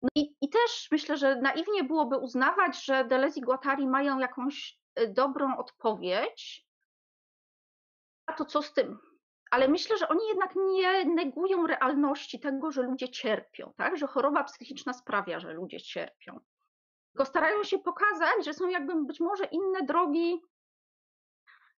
No 0.02 0.10
i, 0.16 0.36
i 0.42 0.50
też 0.50 0.88
myślę, 0.92 1.18
że 1.18 1.36
naiwnie 1.36 1.84
byłoby 1.84 2.18
uznawać, 2.18 2.86
że 2.86 3.06
Deleuze 3.06 3.40
i 3.40 3.44
Guattari 3.44 3.88
mają 3.88 4.20
jakąś 4.20 4.80
e, 4.96 5.08
dobrą 5.08 5.58
odpowiedź, 5.58 6.68
a 8.26 8.34
to 8.34 8.46
co 8.46 8.62
z 8.62 8.74
tym? 8.74 9.09
Ale 9.52 9.68
myślę, 9.68 9.97
że 9.97 10.08
oni 10.08 10.28
jednak 10.28 10.56
nie 10.56 11.06
negują 11.06 11.68
realności 11.68 12.39
tego, 12.39 12.72
że 12.72 12.82
ludzie 12.82 13.10
cierpią, 13.10 13.74
tak? 13.78 13.97
że 13.97 14.08
choroba 14.08 14.43
psychiczna 14.43 14.93
sprawia, 14.93 15.39
że 15.39 15.54
ludzie 15.54 15.82
cierpią. 15.82 16.39
Tylko 17.12 17.26
starają 17.26 17.64
się 17.64 17.80
pokazać, 17.80 18.45
że 18.45 18.54
są 18.54 18.70
jakby 18.70 19.06
być 19.06 19.20
może 19.20 19.45
inne 19.45 19.82
drogi, 19.84 20.41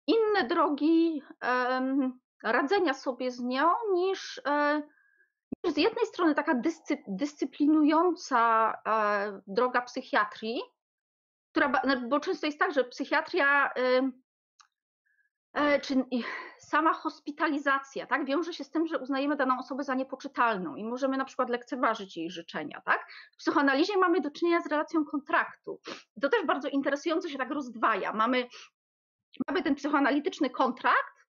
inne 0.08 0.48
drogi 0.48 1.24
um, 1.42 2.20
radzenia 2.44 2.94
sobie 2.94 3.32
z 3.32 3.40
nią 3.40 3.70
niż, 3.94 4.42
e, 4.46 4.82
niż 5.64 5.74
z 5.74 5.78
jednej 5.78 6.06
strony 6.06 6.36
taka 6.36 6.56
dyscy, 6.56 6.98
dyscyplinująca 7.08 8.74
e, 8.88 9.42
droga 9.48 9.82
psychiatrii, 9.82 10.62
która, 11.52 11.72
bo 12.10 12.20
często 12.20 12.46
jest 12.46 12.60
tak, 12.60 12.74
że 12.74 12.84
psychiatria 12.84 13.70
czy 15.82 16.06
sama 16.60 16.94
hospitalizacja 16.94 18.06
tak, 18.06 18.26
wiąże 18.26 18.54
się 18.54 18.64
z 18.64 18.70
tym, 18.70 18.88
że 18.88 19.00
uznajemy 19.00 19.36
daną 19.36 19.60
osobę 19.60 19.84
za 19.84 19.96
niepoczytalną 19.96 20.76
i 20.76 20.84
możemy 20.84 21.18
na 21.18 21.26
przykład 21.26 21.50
lekceważyć 21.50 22.18
jej 22.18 22.32
życzenia. 22.32 22.82
Tak? 22.86 23.06
W 23.34 23.38
psychoanalizie 23.38 23.98
mamy 23.98 24.22
do 24.22 24.32
czynienia 24.32 24.62
z 24.62 24.68
relacją 24.68 25.06
kontraktu. 25.06 25.80
To 26.22 26.30
też 26.30 26.46
bardzo 26.46 26.68
interesująco 26.68 27.30
się 27.30 27.38
tak 27.38 27.52
rozdwaja. 27.52 28.14
Mamy, 28.14 28.48
mamy 29.48 29.64
ten 29.64 29.76
psychoanalityczny 29.76 30.50
kontrakt, 30.50 31.22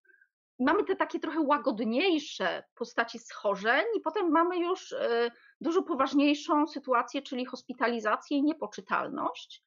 mamy 0.58 0.84
te 0.84 0.96
takie 0.96 1.20
trochę 1.20 1.40
łagodniejsze 1.40 2.64
postaci 2.74 3.18
schorzeń 3.18 3.84
i 3.96 4.00
potem 4.00 4.30
mamy 4.30 4.58
już 4.58 4.92
e, 4.92 5.30
dużo 5.60 5.82
poważniejszą 5.82 6.66
sytuację, 6.66 7.22
czyli 7.22 7.46
hospitalizację 7.46 8.38
i 8.38 8.42
niepoczytalność. 8.42 9.62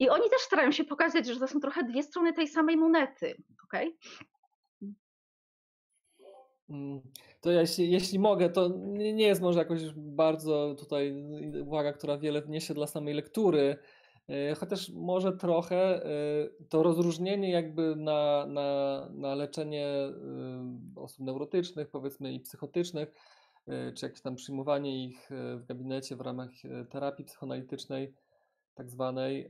I 0.00 0.08
oni 0.08 0.30
też 0.30 0.40
starają 0.40 0.72
się 0.72 0.84
pokazać, 0.84 1.26
że 1.26 1.40
to 1.40 1.48
są 1.48 1.60
trochę 1.60 1.84
dwie 1.84 2.02
strony 2.02 2.32
tej 2.32 2.48
samej 2.48 2.76
monety. 2.76 3.42
Okay? 3.64 3.96
Mm, 6.70 7.00
to 7.40 7.50
jeśli, 7.50 7.90
jeśli 7.90 8.18
mogę, 8.18 8.50
to 8.50 8.68
nie 8.94 9.26
jest 9.26 9.40
może 9.40 9.58
jakoś 9.58 9.82
bardzo 9.96 10.74
tutaj 10.78 11.24
uwaga, 11.62 11.92
która 11.92 12.18
wiele 12.18 12.42
wniesie 12.42 12.74
dla 12.74 12.86
samej 12.86 13.14
lektury, 13.14 13.76
e, 14.28 14.54
chociaż 14.54 14.90
może 14.90 15.32
trochę 15.32 15.76
e, 15.76 16.08
to 16.68 16.82
rozróżnienie 16.82 17.50
jakby 17.50 17.96
na, 17.96 18.46
na, 18.46 19.08
na 19.12 19.34
leczenie 19.34 19.86
e, 19.86 20.12
osób 20.96 21.26
neurotycznych, 21.26 21.90
powiedzmy 21.90 22.32
i 22.32 22.40
psychotycznych, 22.40 23.14
czy 23.96 24.06
jakieś 24.06 24.20
tam 24.20 24.34
przyjmowanie 24.36 25.04
ich 25.04 25.30
w 25.30 25.64
gabinecie 25.68 26.16
w 26.16 26.20
ramach 26.20 26.50
terapii 26.90 27.24
psychoanalitycznej, 27.24 28.14
tak 28.80 28.90
zwanej, 28.90 29.48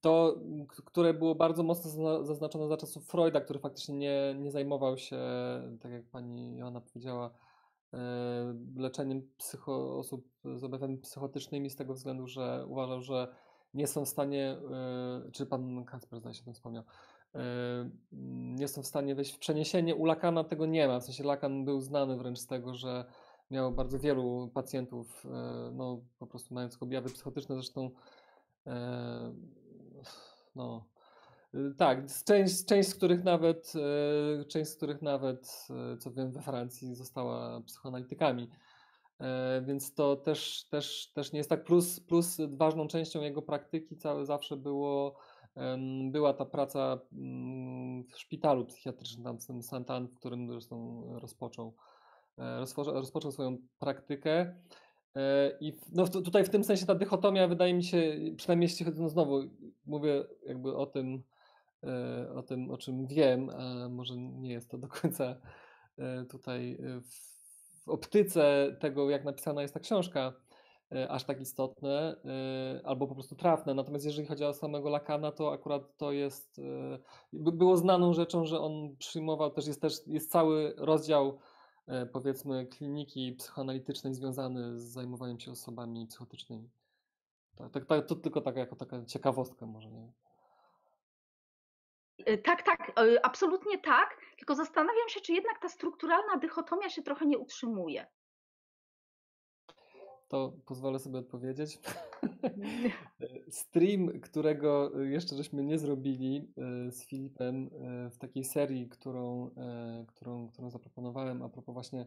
to, 0.00 0.36
które 0.84 1.14
było 1.14 1.34
bardzo 1.34 1.62
mocno 1.62 2.24
zaznaczone 2.24 2.68
za 2.68 2.76
czasów 2.76 3.06
Freuda, 3.06 3.40
który 3.40 3.58
faktycznie 3.58 3.94
nie, 3.94 4.34
nie 4.38 4.50
zajmował 4.50 4.98
się, 4.98 5.18
tak 5.80 5.92
jak 5.92 6.04
pani 6.04 6.56
Joanna 6.56 6.80
powiedziała, 6.80 7.30
leczeniem 8.76 9.22
psycho, 9.38 9.98
osób 9.98 10.28
z 10.44 10.64
objawami 10.64 10.98
psychotycznymi 10.98 11.70
z 11.70 11.76
tego 11.76 11.94
względu, 11.94 12.26
że 12.26 12.64
uważał, 12.68 13.02
że 13.02 13.28
nie 13.74 13.86
są 13.86 14.04
w 14.04 14.08
stanie, 14.08 14.56
e, 14.70 15.30
czy 15.32 15.46
pan 15.46 15.84
Kacper 15.84 16.20
zdaje 16.20 16.34
się 16.34 16.42
o 16.42 16.44
tym 16.44 16.54
wspomniał, 16.54 16.84
nie 18.58 18.68
są 18.68 18.82
w 18.82 18.86
stanie 18.86 19.14
wejść 19.14 19.34
w 19.34 19.38
przeniesienie. 19.38 19.94
U 19.94 20.04
Lakana 20.04 20.44
tego 20.44 20.66
nie 20.66 20.88
ma, 20.88 21.00
w 21.00 21.04
sensie 21.04 21.24
Lakan 21.24 21.64
był 21.64 21.80
znany 21.80 22.16
wręcz 22.16 22.38
z 22.38 22.46
tego, 22.46 22.74
że 22.74 23.04
miał 23.50 23.72
bardzo 23.72 23.98
wielu 23.98 24.50
pacjentów, 24.54 25.26
e, 25.26 25.70
no 25.72 26.00
po 26.18 26.26
prostu 26.26 26.54
mając 26.54 26.82
objawy 26.82 27.08
psychotyczne, 27.08 27.54
zresztą 27.54 27.90
no, 30.54 30.86
y, 31.54 31.74
tak, 31.76 32.06
część, 32.24 32.64
część 32.64 32.88
z 32.88 32.94
których 32.94 33.24
nawet, 33.24 33.72
e, 34.40 34.44
część 34.44 34.70
z 34.70 34.76
których 34.76 35.02
nawet, 35.02 35.66
e, 35.94 35.96
co 35.96 36.10
wiem, 36.10 36.32
we 36.32 36.42
Francji 36.42 36.94
została 36.94 37.60
psychoanalitykami. 37.60 38.50
Więc 39.62 39.94
to 39.94 40.16
też, 40.16 40.64
też, 40.70 41.12
też 41.14 41.32
nie 41.32 41.38
jest 41.38 41.50
tak. 41.50 41.64
Plus, 41.64 42.00
plus 42.00 42.36
ważną 42.48 42.88
częścią 42.88 43.22
jego 43.22 43.42
praktyki 43.42 43.96
całe 43.96 44.26
zawsze 44.26 44.56
było, 44.56 45.18
była 46.10 46.34
ta 46.34 46.44
praca 46.44 46.98
mm, 47.12 48.04
w 48.04 48.18
szpitalu 48.18 48.64
psychiatrycznym, 48.64 49.24
tam 49.24 49.38
w 49.38 49.46
tym 49.46 49.62
Santan, 49.62 50.08
w 50.08 50.14
którym 50.14 50.48
zresztą 50.48 51.04
rozpoczął, 51.18 51.74
rozpoczął 52.76 53.32
swoją 53.32 53.56
praktykę. 53.78 54.54
E, 55.16 55.52
I 55.60 55.76
no, 55.92 56.08
tutaj 56.08 56.44
w 56.44 56.50
tym 56.50 56.64
sensie 56.64 56.86
ta 56.86 56.94
dychotomia 56.94 57.48
wydaje 57.48 57.74
mi 57.74 57.84
się, 57.84 58.16
przynajmniej 58.36 58.68
jeśli 58.68 58.86
chodzi, 58.86 59.00
no 59.00 59.08
znowu 59.08 59.40
mówię 59.86 60.24
jakby 60.46 60.76
o 60.76 60.86
tym, 60.86 61.22
e, 61.84 62.32
o 62.34 62.42
tym, 62.42 62.70
o 62.70 62.78
czym 62.78 63.06
wiem, 63.06 63.50
a 63.50 63.88
może 63.88 64.16
nie 64.16 64.52
jest 64.52 64.70
to 64.70 64.78
do 64.78 64.88
końca 64.88 65.36
e, 65.98 66.24
tutaj 66.24 66.78
w, 67.02 67.38
optyce 67.88 68.76
tego, 68.80 69.10
jak 69.10 69.24
napisana 69.24 69.62
jest 69.62 69.74
ta 69.74 69.80
książka, 69.80 70.32
aż 71.08 71.24
tak 71.24 71.40
istotne, 71.40 72.16
albo 72.84 73.06
po 73.06 73.14
prostu 73.14 73.36
trafne. 73.36 73.74
Natomiast 73.74 74.04
jeżeli 74.04 74.28
chodzi 74.28 74.44
o 74.44 74.54
samego 74.54 74.88
Lakana, 74.88 75.32
to 75.32 75.52
akurat 75.52 75.96
to 75.96 76.12
jest, 76.12 76.60
było 77.32 77.76
znaną 77.76 78.12
rzeczą, 78.12 78.44
że 78.44 78.60
on 78.60 78.96
przyjmował 78.96 79.50
też, 79.50 79.66
jest 79.66 79.82
też, 79.82 79.94
jest 80.06 80.30
cały 80.30 80.74
rozdział 80.76 81.38
powiedzmy 82.12 82.66
kliniki 82.66 83.32
psychoanalitycznej 83.32 84.14
związany 84.14 84.80
z 84.80 84.82
zajmowaniem 84.82 85.40
się 85.40 85.50
osobami 85.50 86.06
psychotycznymi. 86.06 86.70
Tak, 87.56 87.72
tak, 87.72 87.86
tak, 87.86 88.06
to 88.06 88.16
tylko 88.16 88.40
taka, 88.40 88.60
jako 88.60 88.76
taka 88.76 89.04
ciekawostka 89.04 89.66
może. 89.66 89.90
Nie? 89.90 90.12
E, 92.26 92.38
tak, 92.38 92.62
tak, 92.62 92.92
e, 92.98 93.26
absolutnie 93.26 93.78
tak, 93.78 94.20
tylko 94.36 94.54
zastanawiam 94.54 95.08
się, 95.08 95.20
czy 95.20 95.32
jednak 95.32 95.58
ta 95.58 95.68
strukturalna 95.68 96.36
dychotomia 96.36 96.90
się 96.90 97.02
trochę 97.02 97.26
nie 97.26 97.38
utrzymuje. 97.38 98.06
To 100.28 100.52
pozwolę 100.66 100.98
sobie 100.98 101.18
odpowiedzieć. 101.18 101.78
Stream, 103.50 104.20
którego 104.20 105.00
jeszcze 105.00 105.36
żeśmy 105.36 105.64
nie 105.64 105.78
zrobili 105.78 106.52
e, 106.86 106.90
z 106.90 107.06
Filipem 107.06 107.70
e, 107.72 108.10
w 108.10 108.18
takiej 108.18 108.44
serii, 108.44 108.88
którą, 108.88 109.50
e, 109.56 110.04
którą, 110.08 110.48
którą 110.48 110.70
zaproponowałem 110.70 111.42
a 111.42 111.48
propos 111.48 111.74
właśnie 111.74 112.06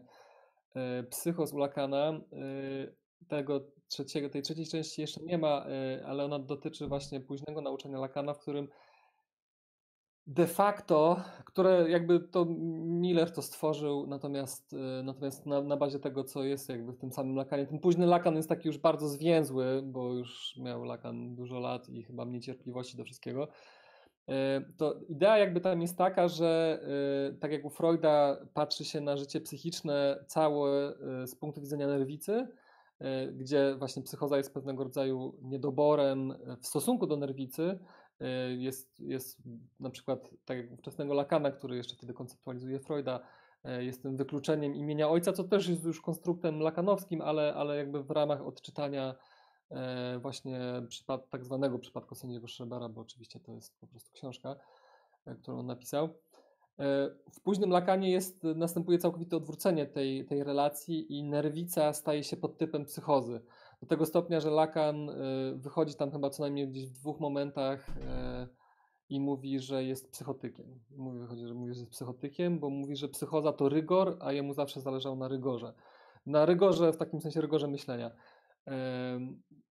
Psychos 1.10 1.52
Ulakana. 1.52 2.20
Tego 3.28 3.60
trzeciego, 3.88 4.28
tej 4.28 4.42
trzeciej 4.42 4.66
części 4.66 5.00
jeszcze 5.00 5.22
nie 5.22 5.38
ma, 5.38 5.64
ale 6.06 6.24
ona 6.24 6.38
dotyczy 6.38 6.86
właśnie 6.86 7.20
późnego 7.20 7.60
nauczania 7.60 7.98
Lakana, 7.98 8.34
w 8.34 8.38
którym 8.38 8.68
de 10.26 10.46
facto, 10.46 11.20
które 11.44 11.90
jakby 11.90 12.20
to 12.20 12.44
Miller 12.84 13.32
to 13.32 13.42
stworzył, 13.42 14.06
natomiast, 14.06 14.72
y, 14.72 15.02
natomiast 15.02 15.46
na, 15.46 15.62
na 15.62 15.76
bazie 15.76 15.98
tego, 15.98 16.24
co 16.24 16.44
jest 16.44 16.68
jakby 16.68 16.92
w 16.92 16.98
tym 16.98 17.12
samym 17.12 17.36
Lakanie. 17.36 17.66
Ten 17.66 17.78
późny 17.78 18.06
Lakan 18.06 18.36
jest 18.36 18.48
taki 18.48 18.68
już 18.68 18.78
bardzo 18.78 19.08
zwięzły, 19.08 19.82
bo 19.84 20.12
już 20.12 20.56
miał 20.56 20.84
Lakan 20.84 21.34
dużo 21.34 21.60
lat 21.60 21.88
i 21.88 22.02
chyba 22.02 22.24
mniej 22.24 22.40
cierpliwości 22.40 22.96
do 22.96 23.04
wszystkiego. 23.04 23.48
Y, 24.28 24.32
to 24.76 24.94
idea 25.08 25.38
jakby 25.38 25.60
tam 25.60 25.82
jest 25.82 25.98
taka, 25.98 26.28
że 26.28 26.80
y, 27.32 27.38
tak 27.38 27.52
jak 27.52 27.64
u 27.64 27.70
Freuda 27.70 28.36
patrzy 28.54 28.84
się 28.84 29.00
na 29.00 29.16
życie 29.16 29.40
psychiczne 29.40 30.24
całe 30.26 30.92
z 31.26 31.34
punktu 31.34 31.60
widzenia 31.60 31.86
nerwicy, 31.86 32.48
gdzie 33.32 33.74
właśnie 33.78 34.02
psychoza 34.02 34.36
jest 34.36 34.54
pewnego 34.54 34.84
rodzaju 34.84 35.36
niedoborem 35.42 36.34
w 36.60 36.66
stosunku 36.66 37.06
do 37.06 37.16
nerwicy, 37.16 37.78
jest, 38.58 39.00
jest 39.00 39.42
na 39.80 39.90
przykład, 39.90 40.30
tak 40.44 40.58
jak 40.58 40.72
ówczesnego 40.72 41.14
Lakana, 41.14 41.50
który 41.50 41.76
jeszcze 41.76 41.96
wtedy 41.96 42.14
konceptualizuje 42.14 42.80
Freuda, 42.80 43.20
e, 43.64 43.84
jest 43.84 44.02
tym 44.02 44.16
wykluczeniem 44.16 44.74
imienia 44.74 45.08
ojca, 45.08 45.32
co 45.32 45.44
też 45.44 45.68
jest 45.68 45.84
już 45.84 46.00
konstruktem 46.00 46.60
lakanowskim, 46.60 47.22
ale, 47.22 47.54
ale 47.54 47.76
jakby 47.76 48.02
w 48.02 48.10
ramach 48.10 48.46
odczytania 48.46 49.14
e, 49.70 50.18
właśnie 50.18 50.60
przypad, 50.88 51.30
tak 51.30 51.44
zwanego 51.44 51.78
przypadku 51.78 52.14
sędziego 52.14 52.48
Schrebera, 52.48 52.88
bo 52.88 53.00
oczywiście 53.00 53.40
to 53.40 53.52
jest 53.52 53.80
po 53.80 53.86
prostu 53.86 54.12
książka, 54.12 54.56
którą 55.42 55.58
on 55.58 55.66
napisał. 55.66 56.08
W 57.32 57.40
późnym 57.42 57.70
Lakanie 57.70 58.10
jest, 58.10 58.44
następuje 58.44 58.98
całkowite 58.98 59.36
odwrócenie 59.36 59.86
tej, 59.86 60.24
tej 60.24 60.44
relacji 60.44 61.18
i 61.18 61.24
nerwica 61.24 61.92
staje 61.92 62.24
się 62.24 62.36
podtypem 62.36 62.84
psychozy 62.84 63.40
do 63.82 63.86
tego 63.86 64.06
stopnia, 64.06 64.40
że 64.40 64.50
Lakan 64.50 65.08
y, 65.08 65.14
wychodzi 65.56 65.94
tam 65.94 66.10
chyba 66.10 66.30
co 66.30 66.42
najmniej 66.42 66.68
gdzieś 66.68 66.86
w 66.86 66.92
dwóch 66.92 67.20
momentach 67.20 67.88
y, 67.88 67.92
i 69.08 69.20
mówi, 69.20 69.60
że 69.60 69.84
jest 69.84 70.10
psychotykiem. 70.10 70.80
Mówi, 70.96 71.18
wychodzi, 71.18 71.46
że 71.46 71.54
mówi, 71.54 71.74
że 71.74 71.80
jest 71.80 71.92
psychotykiem, 71.92 72.58
bo 72.58 72.70
mówi, 72.70 72.96
że 72.96 73.08
psychoza 73.08 73.52
to 73.52 73.68
rygor, 73.68 74.16
a 74.20 74.32
jemu 74.32 74.54
zawsze 74.54 74.80
zależało 74.80 75.16
na 75.16 75.28
rygorze. 75.28 75.72
Na 76.26 76.46
rygorze, 76.46 76.92
w 76.92 76.96
takim 76.96 77.20
sensie 77.20 77.40
rygorze 77.40 77.68
myślenia. 77.68 78.10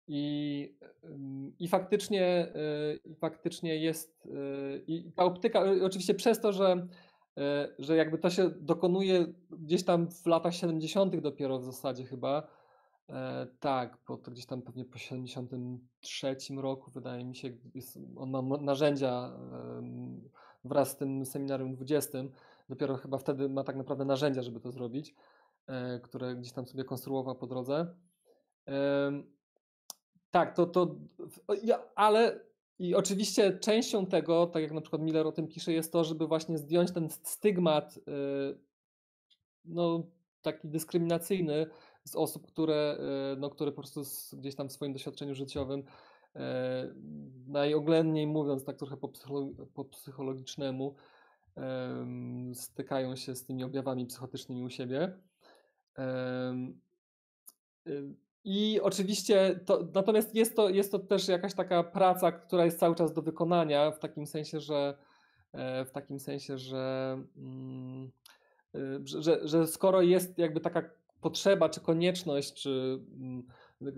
I, 0.09 0.77
i 1.59 1.69
faktycznie, 1.69 2.53
y, 3.07 3.15
faktycznie 3.15 3.77
jest, 3.77 4.29
i 4.87 5.13
ta 5.13 5.25
optyka, 5.25 5.65
oczywiście 5.83 6.15
przez 6.15 6.41
to, 6.41 6.53
że, 6.53 6.87
że 7.79 7.97
jakby 7.97 8.19
to 8.19 8.31
się 8.31 8.51
dokonuje 8.51 9.27
gdzieś 9.51 9.85
tam 9.85 10.11
w 10.11 10.27
latach 10.27 10.55
70. 10.55 11.17
dopiero 11.21 11.59
w 11.59 11.65
zasadzie 11.65 12.05
chyba, 12.05 12.60
tak, 13.61 13.99
bo 14.09 14.17
to 14.17 14.31
gdzieś 14.31 14.47
tam 14.47 14.63
pewnie 14.63 14.85
po 14.85 14.99
73 14.99 16.37
roku, 16.57 16.91
wydaje 16.91 17.25
mi 17.25 17.37
się, 17.37 17.53
jest, 17.75 17.99
on 18.17 18.31
ma 18.31 18.43
narzędzia 18.43 19.11
e, 19.11 19.83
wraz 20.65 20.91
z 20.91 20.97
tym 20.97 21.27
seminarium 21.27 21.75
20, 21.75 22.19
dopiero 22.69 22.97
chyba 22.97 23.19
wtedy 23.19 23.49
ma 23.49 23.65
tak 23.65 23.77
naprawdę 23.77 24.05
narzędzia, 24.05 24.43
żeby 24.43 24.61
to 24.61 24.73
zrobić, 24.73 25.15
e, 25.67 26.01
które 26.01 26.37
gdzieś 26.37 26.53
tam 26.53 26.67
sobie 26.67 26.85
konstruował 26.85 27.37
po 27.37 27.47
drodze. 27.47 27.95
Tak, 30.31 30.57
to, 30.57 30.67
to 30.67 30.97
ale 31.95 32.41
i 32.81 32.95
oczywiście 32.95 33.59
częścią 33.59 34.07
tego, 34.07 34.47
tak 34.47 34.63
jak 34.63 34.73
na 34.73 34.81
przykład 34.81 35.03
Miller 35.03 35.27
o 35.27 35.33
tym 35.33 35.49
pisze, 35.49 35.73
jest 35.73 35.93
to, 35.93 36.05
żeby 36.05 36.27
właśnie 36.27 36.59
zdjąć 36.59 36.93
ten 36.93 37.11
stygmat 37.11 37.97
y, 37.97 38.01
no, 39.65 40.03
taki 40.43 40.69
dyskryminacyjny 40.69 41.67
z 42.05 42.17
osób, 42.17 42.47
które, 42.47 42.99
y, 43.35 43.41
no, 43.41 43.51
które 43.51 43.73
po 43.73 43.77
prostu 43.77 44.03
gdzieś 44.33 44.55
tam 44.55 44.69
w 44.69 44.73
swoim 44.73 44.93
doświadczeniu 44.93 45.35
życiowym 45.35 45.83
e, 46.37 46.95
najoględniej 47.47 48.27
mówiąc, 48.27 48.65
tak 48.65 48.77
trochę 48.77 48.97
po, 48.97 49.09
psycholo 49.09 49.49
po 49.75 49.85
psychologicznemu, 49.85 50.95
stykają 52.55 53.17
się 53.17 53.37
z 53.37 53.45
tymi 53.45 53.65
objawami 53.65 54.07
psychotycznymi 54.07 54.63
u 54.63 54.71
siebie. 54.71 55.13
Y, 57.89 58.15
I 58.45 58.81
oczywiście, 58.83 59.61
to, 59.67 59.89
natomiast 59.95 60.35
jest 60.35 60.57
to, 60.57 60.69
jest 60.69 60.93
to 60.93 60.99
też 60.99 61.29
jakaś 61.29 61.55
taka 61.55 61.85
praca, 61.85 62.33
która 62.33 62.65
jest 62.65 62.79
cały 62.79 62.95
czas 62.95 63.13
do 63.13 63.23
wykonania, 63.23 63.91
w 63.91 63.99
takim 63.99 64.27
sensie, 64.27 64.61
że 64.61 64.99
e, 65.53 65.85
w 65.85 65.91
takim 65.91 66.21
sensie, 66.21 66.59
że, 66.59 67.17
mm, 67.37 68.11
y, 68.75 69.01
że, 69.05 69.49
że 69.49 69.67
skoro 69.67 70.03
jest 70.03 70.39
jakby 70.39 70.61
taka 70.61 70.83
potrzeba, 71.21 71.69
czy 71.69 71.81
konieczność, 71.81 72.53
czy 72.55 73.01
mm, 73.21 73.47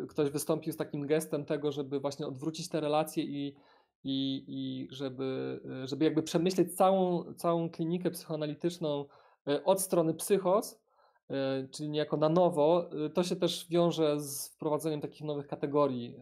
ktoś 0.08 0.30
wystąpił 0.30 0.72
z 0.72 0.76
takim 0.76 1.06
gestem 1.06 1.44
tego, 1.44 1.72
żeby 1.72 2.00
właśnie 2.00 2.26
odwrócić 2.26 2.68
te 2.68 2.80
relacje 2.80 3.24
i, 3.24 3.56
i, 4.04 4.44
i 4.48 4.88
żeby, 4.90 5.60
y, 5.84 5.88
żeby 5.88 6.04
jakby 6.04 6.22
przemyśleć 6.22 6.76
całą, 6.76 7.34
całą 7.34 7.70
klinikę 7.70 8.10
psychoanalityczną 8.10 9.04
od 9.64 9.80
strony 9.80 10.14
psychos, 10.14 10.82
E, 11.32 11.68
czyli 11.70 11.88
niejako 11.88 12.16
na 12.16 12.28
nowo, 12.28 12.90
to 13.14 13.24
się 13.24 13.36
też 13.36 13.66
wiąże 13.70 14.20
z 14.20 14.48
wprowadzeniem 14.48 15.00
takich 15.00 15.22
nowych 15.22 15.46
kategorii 15.46 16.16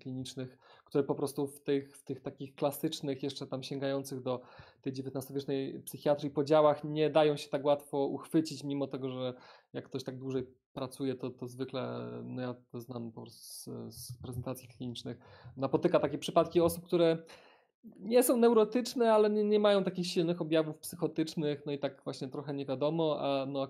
klinicznych, 0.00 0.58
które 0.84 1.04
po 1.04 1.14
prostu 1.14 1.46
w 1.46 1.60
tych, 1.60 1.96
w 1.96 2.02
tych 2.02 2.20
takich 2.20 2.54
klasycznych, 2.54 3.22
jeszcze 3.22 3.46
tam 3.46 3.62
sięgających 3.62 4.22
do 4.22 4.40
tej 4.82 4.92
XIX-wiecznej 4.92 5.82
psychiatrii 5.84 6.30
podziałach 6.30 6.84
nie 6.84 7.10
dają 7.10 7.36
się 7.36 7.48
tak 7.48 7.64
łatwo 7.64 8.06
uchwycić, 8.06 8.64
mimo 8.64 8.86
tego, 8.86 9.10
że 9.10 9.34
jak 9.76 9.84
ktoś 9.84 10.04
tak 10.04 10.18
dłużej 10.18 10.46
pracuje, 10.72 11.14
to, 11.14 11.30
to 11.30 11.46
zwykle, 11.46 12.10
no 12.24 12.42
ja 12.42 12.54
to 12.70 12.80
znam 12.80 13.12
po 13.12 13.26
z, 13.26 13.64
z 13.90 14.12
prezentacji 14.22 14.68
klinicznych, 14.68 15.18
napotyka 15.56 16.00
takie 16.00 16.18
przypadki 16.18 16.60
osób, 16.60 16.84
które 16.84 17.18
nie 17.98 18.22
są 18.22 18.36
neurotyczne, 18.36 19.12
ale 19.12 19.30
nie, 19.30 19.44
nie, 19.44 19.60
mają 19.60 19.84
takich 19.84 20.06
silnych 20.06 20.40
objawów 20.40 20.78
psychotycznych, 20.78 21.66
no 21.66 21.72
i 21.72 21.78
tak 21.78 22.02
właśnie 22.04 22.28
trochę 22.28 22.54
nie 22.54 22.66
wiadomo, 22.66 23.20
a 23.20 23.46
no 23.46 23.68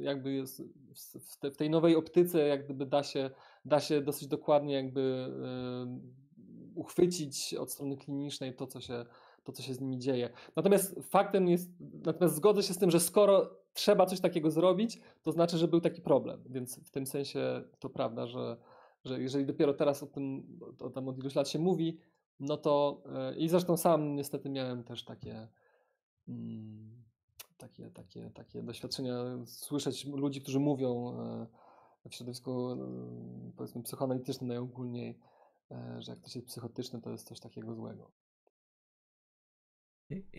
jakby 0.00 0.32
jest 0.32 0.62
w, 1.20 1.36
te, 1.36 1.50
w 1.50 1.56
tej 1.56 1.70
nowej 1.70 1.96
optyce 1.96 2.38
jak 2.38 2.64
gdyby 2.64 2.86
da 2.86 3.02
się, 3.02 3.30
da 3.64 3.80
się 3.80 4.00
dosyć 4.00 4.28
dokładnie 4.28 4.74
jakby 4.74 5.32
uchwycić 6.74 7.54
od 7.54 7.72
strony 7.72 7.96
klinicznej 7.96 8.54
to, 8.54 8.66
co 8.66 8.80
się 8.80 9.04
to, 9.44 9.52
co 9.52 9.62
się 9.62 9.74
z 9.74 9.80
nimi 9.80 9.98
dzieje. 9.98 10.30
Natomiast 10.56 11.00
faktem 11.02 11.48
jest, 11.48 11.70
natomiast 12.04 12.34
zgodzę 12.34 12.62
się 12.62 12.74
z 12.74 12.78
tym, 12.78 12.90
że 12.90 13.00
skoro 13.00 13.57
trzeba 13.72 14.06
coś 14.06 14.20
takiego 14.20 14.50
zrobić, 14.50 15.00
to 15.22 15.32
znaczy, 15.32 15.58
że 15.58 15.68
był 15.68 15.80
taki 15.80 16.02
problem, 16.02 16.42
więc 16.46 16.80
w 16.84 16.90
tym 16.90 17.06
sensie 17.06 17.64
to 17.78 17.90
prawda, 17.90 18.26
że, 18.26 18.56
że 19.04 19.22
jeżeli 19.22 19.46
dopiero 19.46 19.74
teraz 19.74 20.02
o 20.02 20.06
tym, 20.06 20.58
o 20.80 20.90
tym 20.90 21.08
od 21.08 21.18
iluś 21.18 21.34
lat 21.34 21.48
się 21.48 21.58
mówi, 21.58 21.98
no 22.40 22.56
to 22.56 23.02
e, 23.14 23.36
i 23.36 23.48
zresztą 23.48 23.76
sam 23.76 24.14
niestety 24.16 24.50
miałem 24.50 24.84
też 24.84 25.04
takie 25.04 25.48
mm, 26.28 27.04
takie, 27.56 27.90
takie, 27.90 28.30
takie 28.30 28.62
doświadczenia, 28.62 29.24
słyszeć 29.46 30.04
ludzi, 30.06 30.40
którzy 30.40 30.60
mówią 30.60 31.12
e, 32.04 32.08
w 32.10 32.14
środowisku 32.14 32.70
e, 32.70 32.76
powiedzmy 33.56 33.82
psychoanalitycznym 33.82 34.48
najogólniej, 34.48 35.18
że 35.98 36.12
jak 36.12 36.20
ktoś 36.20 36.36
jest 36.36 36.48
psychotyczny, 36.48 37.00
to 37.00 37.10
jest 37.10 37.28
coś 37.28 37.40
takiego 37.40 37.74
złego. 37.74 38.10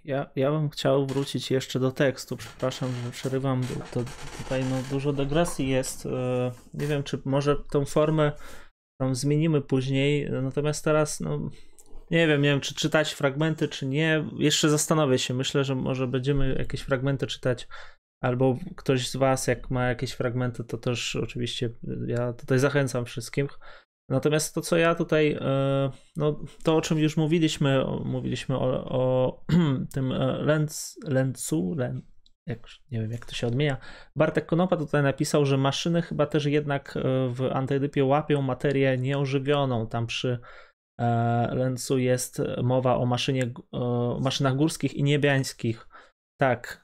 Ja, 0.06 0.30
ja 0.36 0.52
bym 0.52 0.70
chciał 0.70 1.08
wrócić 1.08 1.52
jeszcze 1.52 1.80
do 1.80 1.92
tekstu. 1.92 2.38
Przepraszam, 2.38 2.90
że 3.06 3.12
przerywam. 3.12 3.62
To, 3.94 4.04
tutaj 4.38 4.64
no, 4.66 4.76
dużo 4.92 5.14
dygresji 5.14 5.70
jest. 5.70 6.08
Nie 6.74 6.88
wiem, 6.88 7.04
czy 7.04 7.22
może 7.26 7.56
tą 7.72 7.86
formę 7.86 8.32
tam 9.02 9.16
zmienimy 9.16 9.62
później. 9.62 10.30
Natomiast 10.32 10.86
teraz 10.86 11.20
no, 11.20 11.50
nie 12.12 12.28
wiem, 12.28 12.42
nie 12.42 12.50
wiem, 12.50 12.62
czy 12.62 12.76
czytać 12.76 13.14
fragmenty, 13.14 13.68
czy 13.68 13.86
nie. 13.86 14.30
Jeszcze 14.38 14.70
zastanowię 14.70 15.20
się. 15.20 15.34
Myślę, 15.34 15.64
że 15.64 15.76
może 15.76 16.08
będziemy 16.08 16.56
jakieś 16.60 16.82
fragmenty 16.82 17.28
czytać. 17.28 17.68
Albo 18.24 18.58
ktoś 18.76 19.10
z 19.10 19.16
Was, 19.16 19.48
jak 19.48 19.70
ma 19.70 19.86
jakieś 19.86 20.12
fragmenty, 20.12 20.64
to 20.64 20.78
też 20.78 21.16
oczywiście 21.16 21.70
ja 22.08 22.34
tutaj 22.34 22.60
zachęcam 22.60 23.06
wszystkim. 23.06 23.48
Natomiast 24.10 24.56
to, 24.56 24.62
co 24.62 24.78
ja 24.78 24.96
tutaj, 24.96 25.38
e, 25.42 25.92
no 26.16 26.40
to 26.64 26.76
o 26.76 26.82
czym 26.82 27.00
już 27.00 27.18
mówiliśmy, 27.18 27.86
mówiliśmy 28.06 28.58
o, 28.58 28.86
o 28.90 29.44
tym 29.94 30.12
e, 30.12 30.62
Lencu, 31.04 31.76
Len, 31.78 32.02
jak, 32.46 32.60
nie 32.92 33.02
wiem 33.02 33.12
jak 33.12 33.26
to 33.26 33.34
się 33.34 33.48
odmienia. 33.48 33.78
Bartek 34.16 34.46
Konopa 34.46 34.78
tutaj 34.78 35.04
napisał, 35.04 35.46
że 35.46 35.58
maszyny 35.58 36.02
chyba 36.02 36.26
też 36.26 36.46
jednak 36.46 36.98
e, 36.98 37.02
w 37.30 37.50
antydypie 37.54 38.06
łapią 38.06 38.42
materię 38.42 38.98
nieożywioną. 38.98 39.88
Tam 39.88 40.08
przy 40.08 40.40
Lencu 41.52 41.98
jest 41.98 42.42
mowa 42.64 42.96
o 42.96 43.06
maszynie, 43.06 43.54
maszynach 44.20 44.56
górskich 44.56 44.94
i 44.94 45.04
niebiańskich. 45.04 45.88
Tak, 46.40 46.84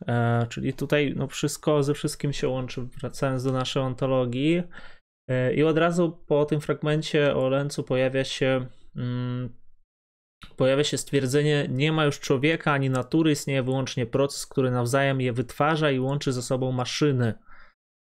czyli 0.50 0.74
tutaj 0.74 1.14
no 1.18 1.28
wszystko 1.28 1.84
ze 1.84 1.94
wszystkim 1.94 2.34
się 2.34 2.48
łączy, 2.48 2.82
wracając 2.82 3.44
do 3.44 3.52
naszej 3.52 3.84
ontologii. 3.84 4.64
E, 5.28 5.54
I 5.54 5.64
od 5.64 5.78
razu 5.78 6.24
po 6.28 6.46
tym 6.46 6.62
fragmencie 6.62 7.36
o 7.36 7.50
Lencu 7.50 7.84
pojawia 7.84 8.24
się 8.24 8.66
mm, 8.96 9.50
pojawia 10.58 10.84
się 10.84 10.98
stwierdzenie, 10.98 11.68
nie 11.70 11.92
ma 11.92 12.06
już 12.06 12.20
człowieka 12.20 12.72
ani 12.72 12.90
natury, 12.90 13.32
istnieje 13.32 13.64
wyłącznie 13.64 14.06
proces, 14.06 14.48
który 14.48 14.72
nawzajem 14.72 15.22
je 15.22 15.34
wytwarza 15.34 15.92
i 15.92 16.00
łączy 16.00 16.34
ze 16.34 16.42
sobą 16.42 16.72
maszyny. 16.72 17.34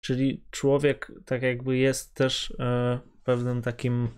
Czyli 0.05 0.45
człowiek 0.51 1.13
tak 1.27 1.43
jakby 1.43 1.77
jest 1.77 2.15
też 2.15 2.57
pewnym 3.25 3.63
takim 3.63 4.09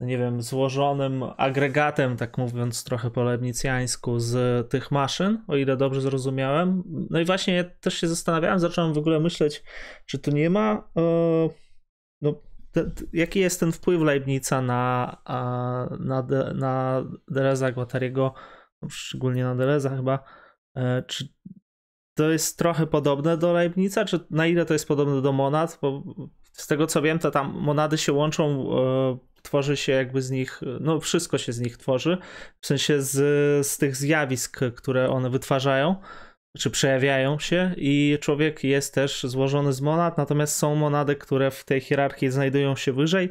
nie 0.00 0.18
wiem, 0.18 0.42
złożonym 0.42 1.24
agregatem, 1.36 2.16
tak 2.16 2.38
mówiąc 2.38 2.84
trochę 2.84 3.10
po 3.10 3.24
lebnicjańsku, 3.24 4.18
z 4.18 4.70
tych 4.70 4.90
maszyn, 4.90 5.44
o 5.48 5.56
ile 5.56 5.76
dobrze 5.76 6.00
zrozumiałem. 6.00 6.82
No 7.10 7.20
i 7.20 7.24
właśnie 7.24 7.54
ja 7.54 7.64
też 7.64 7.94
się 7.94 8.08
zastanawiałem, 8.08 8.58
zacząłem 8.58 8.92
w 8.92 8.98
ogóle 8.98 9.20
myśleć, 9.20 9.62
czy 10.06 10.18
tu 10.18 10.30
nie 10.30 10.50
ma, 10.50 10.88
e, 10.96 11.48
no, 12.20 12.42
te, 12.72 12.90
jaki 13.12 13.40
jest 13.40 13.60
ten 13.60 13.72
wpływ 13.72 14.02
Leibnica 14.02 14.62
na, 14.62 15.16
na, 16.00 16.22
de, 16.22 16.54
na 16.54 17.04
Deleza 17.28 17.72
Guattariego, 17.72 18.34
no, 18.82 18.88
szczególnie 18.88 19.44
na 19.44 19.54
Deleza 19.54 19.96
chyba, 19.96 20.24
e, 20.76 21.02
czy 21.06 21.28
to 22.14 22.30
jest 22.30 22.58
trochę 22.58 22.86
podobne 22.86 23.36
do 23.36 23.52
Leibnica, 23.52 24.04
czy 24.04 24.20
na 24.30 24.46
ile 24.46 24.66
to 24.66 24.72
jest 24.72 24.88
podobne 24.88 25.22
do 25.22 25.32
monad, 25.32 25.78
bo 25.82 26.02
z 26.52 26.66
tego 26.66 26.86
co 26.86 27.02
wiem, 27.02 27.18
to 27.18 27.30
tam 27.30 27.52
monady 27.52 27.98
się 27.98 28.12
łączą 28.12 28.70
e, 28.78 29.18
tworzy 29.42 29.76
się 29.76 29.92
jakby 29.92 30.22
z 30.22 30.30
nich, 30.30 30.60
no 30.80 31.00
wszystko 31.00 31.38
się 31.38 31.52
z 31.52 31.60
nich 31.60 31.76
tworzy, 31.76 32.18
w 32.60 32.66
sensie 32.66 33.02
z, 33.02 33.66
z 33.66 33.78
tych 33.78 33.96
zjawisk, 33.96 34.60
które 34.76 35.10
one 35.10 35.30
wytwarzają, 35.30 35.96
czy 36.58 36.70
przejawiają 36.70 37.38
się 37.38 37.74
i 37.76 38.18
człowiek 38.20 38.64
jest 38.64 38.94
też 38.94 39.22
złożony 39.22 39.72
z 39.72 39.80
monad, 39.80 40.18
natomiast 40.18 40.56
są 40.56 40.74
monady, 40.74 41.16
które 41.16 41.50
w 41.50 41.64
tej 41.64 41.80
hierarchii 41.80 42.30
znajdują 42.30 42.76
się 42.76 42.92
wyżej. 42.92 43.30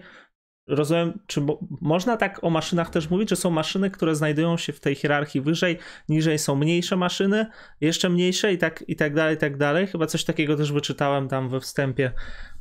Rozumiem, 0.68 1.20
czy 1.28 1.42
mo 1.42 1.60
można 1.82 2.18
tak 2.18 2.44
o 2.44 2.50
maszynach 2.50 2.90
też 2.90 3.10
mówić, 3.10 3.30
że 3.30 3.36
są 3.36 3.50
maszyny, 3.50 3.92
które 3.92 4.16
znajdują 4.16 4.58
się 4.58 4.74
w 4.74 4.80
tej 4.80 4.96
hierarchii 4.96 5.42
wyżej, 5.42 5.80
niżej 6.10 6.40
są 6.40 6.56
mniejsze 6.56 6.96
maszyny, 6.96 7.46
jeszcze 7.82 8.10
mniejsze 8.10 8.54
i 8.54 8.58
tak, 8.58 8.84
i 8.88 8.96
tak 8.96 9.14
dalej, 9.14 9.36
i 9.36 9.38
tak 9.38 9.58
dalej. 9.58 9.88
Chyba 9.88 10.06
coś 10.06 10.24
takiego 10.24 10.56
też 10.56 10.72
wyczytałem 10.72 11.28
tam 11.28 11.50
we 11.50 11.60
wstępie 11.60 12.12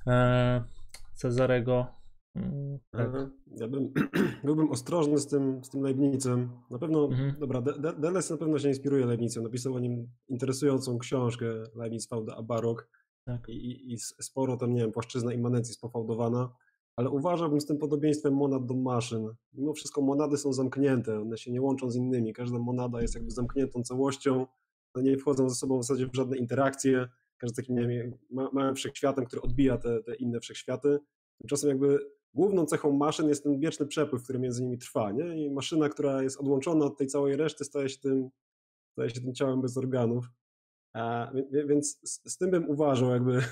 e, 0.06 0.64
Cezarego 1.14 2.03
tak. 2.90 3.10
Ja 3.56 3.68
bym, 3.68 3.92
byłbym 4.44 4.70
ostrożny 4.70 5.18
z 5.18 5.26
tym, 5.26 5.64
z 5.64 5.70
tym 5.70 5.82
Leibnicem. 5.82 6.50
Na 6.70 6.78
pewno, 6.78 7.04
mhm. 7.04 7.34
dobra, 7.40 7.60
Deleuze 7.98 8.34
na 8.34 8.38
pewno 8.38 8.58
się 8.58 8.68
inspiruje 8.68 9.06
Leibnicem. 9.06 9.42
Napisał 9.42 9.74
o 9.74 9.78
nim 9.78 10.08
interesującą 10.28 10.98
książkę 10.98 11.46
Leibniz 11.74 12.08
Fauda 12.08 12.36
a 12.36 12.42
Barok. 12.42 12.88
Tak. 13.24 13.48
I, 13.48 13.92
I 13.92 13.98
sporo 13.98 14.56
tam, 14.56 14.74
nie 14.74 14.80
wiem, 14.80 14.92
płaszczyzna 14.92 15.32
immanencji 15.32 15.74
spofałdowana. 15.74 16.54
Ale 16.96 17.10
uważałbym 17.10 17.60
z 17.60 17.66
tym 17.66 17.78
podobieństwem 17.78 18.34
monad 18.34 18.66
do 18.66 18.74
maszyn. 18.74 19.28
Mimo 19.52 19.72
wszystko 19.72 20.02
monady 20.02 20.36
są 20.36 20.52
zamknięte, 20.52 21.20
one 21.20 21.38
się 21.38 21.52
nie 21.52 21.62
łączą 21.62 21.90
z 21.90 21.96
innymi. 21.96 22.32
Każda 22.32 22.58
monada 22.58 23.02
jest 23.02 23.14
jakby 23.14 23.30
zamkniętą 23.30 23.82
całością, 23.82 24.46
one 24.94 25.04
nie 25.04 25.16
wchodzą 25.16 25.48
ze 25.48 25.54
sobą 25.54 25.78
w 25.78 25.84
zasadzie 25.84 26.06
w 26.06 26.14
żadne 26.16 26.36
interakcje. 26.36 27.08
Każdy 27.38 27.56
takim 27.56 27.76
nie 27.76 27.88
wiem, 27.88 28.18
małym 28.30 28.74
wszechświatem, 28.74 29.24
który 29.24 29.42
odbija 29.42 29.78
te, 29.78 30.02
te 30.02 30.14
inne 30.14 30.40
wszechświaty. 30.40 30.98
Tymczasem 31.38 31.70
jakby 31.70 31.98
główną 32.34 32.66
cechą 32.66 32.92
maszyn 32.92 33.28
jest 33.28 33.42
ten 33.42 33.60
wieczny 33.60 33.86
przepływ, 33.86 34.22
który 34.22 34.38
między 34.38 34.62
nimi 34.62 34.78
trwa, 34.78 35.12
nie? 35.12 35.46
I 35.46 35.50
maszyna, 35.50 35.88
która 35.88 36.22
jest 36.22 36.40
odłączona 36.40 36.84
od 36.84 36.98
tej 36.98 37.06
całej 37.06 37.36
reszty, 37.36 37.64
staje 37.64 37.88
się 37.88 37.98
tym, 37.98 38.28
staje 38.92 39.10
się 39.10 39.20
tym 39.20 39.34
ciałem 39.34 39.60
bez 39.60 39.76
organów. 39.76 40.26
A, 40.94 41.32
więc 41.68 41.98
z, 42.02 42.32
z, 42.32 42.38
tym 42.38 42.50
bym 42.50 42.70
uważał, 42.70 43.10
jakby. 43.10 43.40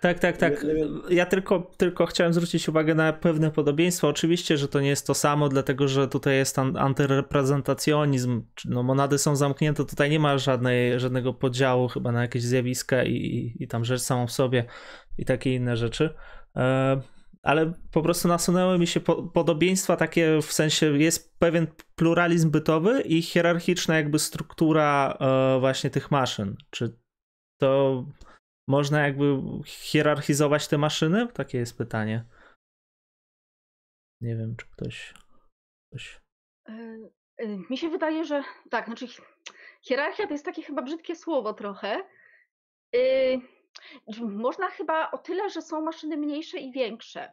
Tak, 0.00 0.18
tak, 0.18 0.36
tak. 0.36 0.64
Nie, 0.64 0.74
nie 0.74 0.86
ja 1.10 1.26
tylko, 1.26 1.72
tylko 1.76 2.06
chciałem 2.06 2.32
zwrócić 2.32 2.68
uwagę 2.68 2.94
na 2.94 3.12
pewne 3.12 3.50
podobieństwo. 3.50 4.08
Oczywiście, 4.08 4.56
że 4.56 4.68
to 4.68 4.80
nie 4.80 4.88
jest 4.88 5.06
to 5.06 5.14
samo, 5.14 5.48
dlatego 5.48 5.88
że 5.88 6.08
tutaj 6.08 6.36
jest 6.36 6.58
antyreprezentacjonizm. 6.58 8.42
No, 8.64 8.82
monady 8.82 9.18
są 9.18 9.36
zamknięte, 9.36 9.84
tutaj 9.84 10.10
nie 10.10 10.18
ma 10.18 10.38
żadnej, 10.38 11.00
żadnego 11.00 11.34
podziału 11.34 11.88
chyba 11.88 12.12
na 12.12 12.22
jakieś 12.22 12.42
zjawiska 12.42 13.04
i, 13.04 13.12
i, 13.12 13.62
i 13.62 13.68
tam 13.68 13.84
rzecz 13.84 14.00
samą 14.00 14.26
w 14.26 14.32
sobie 14.32 14.64
i 15.18 15.24
takie 15.24 15.54
inne 15.54 15.76
rzeczy. 15.76 16.14
E, 16.56 17.00
ale 17.46 17.72
po 17.92 18.02
prostu 18.02 18.28
nasunęły 18.28 18.78
mi 18.78 18.86
się 18.86 19.00
podobieństwa 19.34 19.96
takie 19.96 20.38
w 20.42 20.52
sensie 20.52 20.86
jest 20.98 21.38
pewien 21.38 21.66
pluralizm 21.96 22.50
bytowy 22.50 23.00
i 23.00 23.22
hierarchiczna 23.22 23.96
jakby 23.96 24.18
struktura 24.18 25.16
e, 25.20 25.60
właśnie 25.60 25.90
tych 25.90 26.10
maszyn. 26.10 26.56
Czy 26.70 26.98
to 27.60 28.04
można 28.68 29.06
jakby 29.06 29.42
hierarchizować 29.64 30.68
te 30.68 30.78
maszyny? 30.78 31.28
Takie 31.28 31.58
jest 31.58 31.78
pytanie. 31.78 32.24
Nie 34.20 34.36
wiem, 34.36 34.56
czy 34.56 34.66
ktoś. 34.66 35.14
ktoś... 35.90 36.20
E, 36.68 36.72
e, 37.36 37.46
mi 37.70 37.78
się 37.78 37.88
wydaje, 37.88 38.24
że 38.24 38.42
tak, 38.70 38.86
znaczy 38.86 39.06
hierarchia 39.82 40.26
to 40.26 40.32
jest 40.32 40.44
takie 40.44 40.62
chyba 40.62 40.82
brzydkie 40.82 41.16
słowo 41.16 41.54
trochę. 41.54 42.02
Można 44.20 44.68
chyba 44.68 45.10
o 45.10 45.18
tyle, 45.18 45.50
że 45.50 45.62
są 45.62 45.80
maszyny 45.80 46.16
mniejsze 46.16 46.58
i 46.58 46.72
większe. 46.72 47.32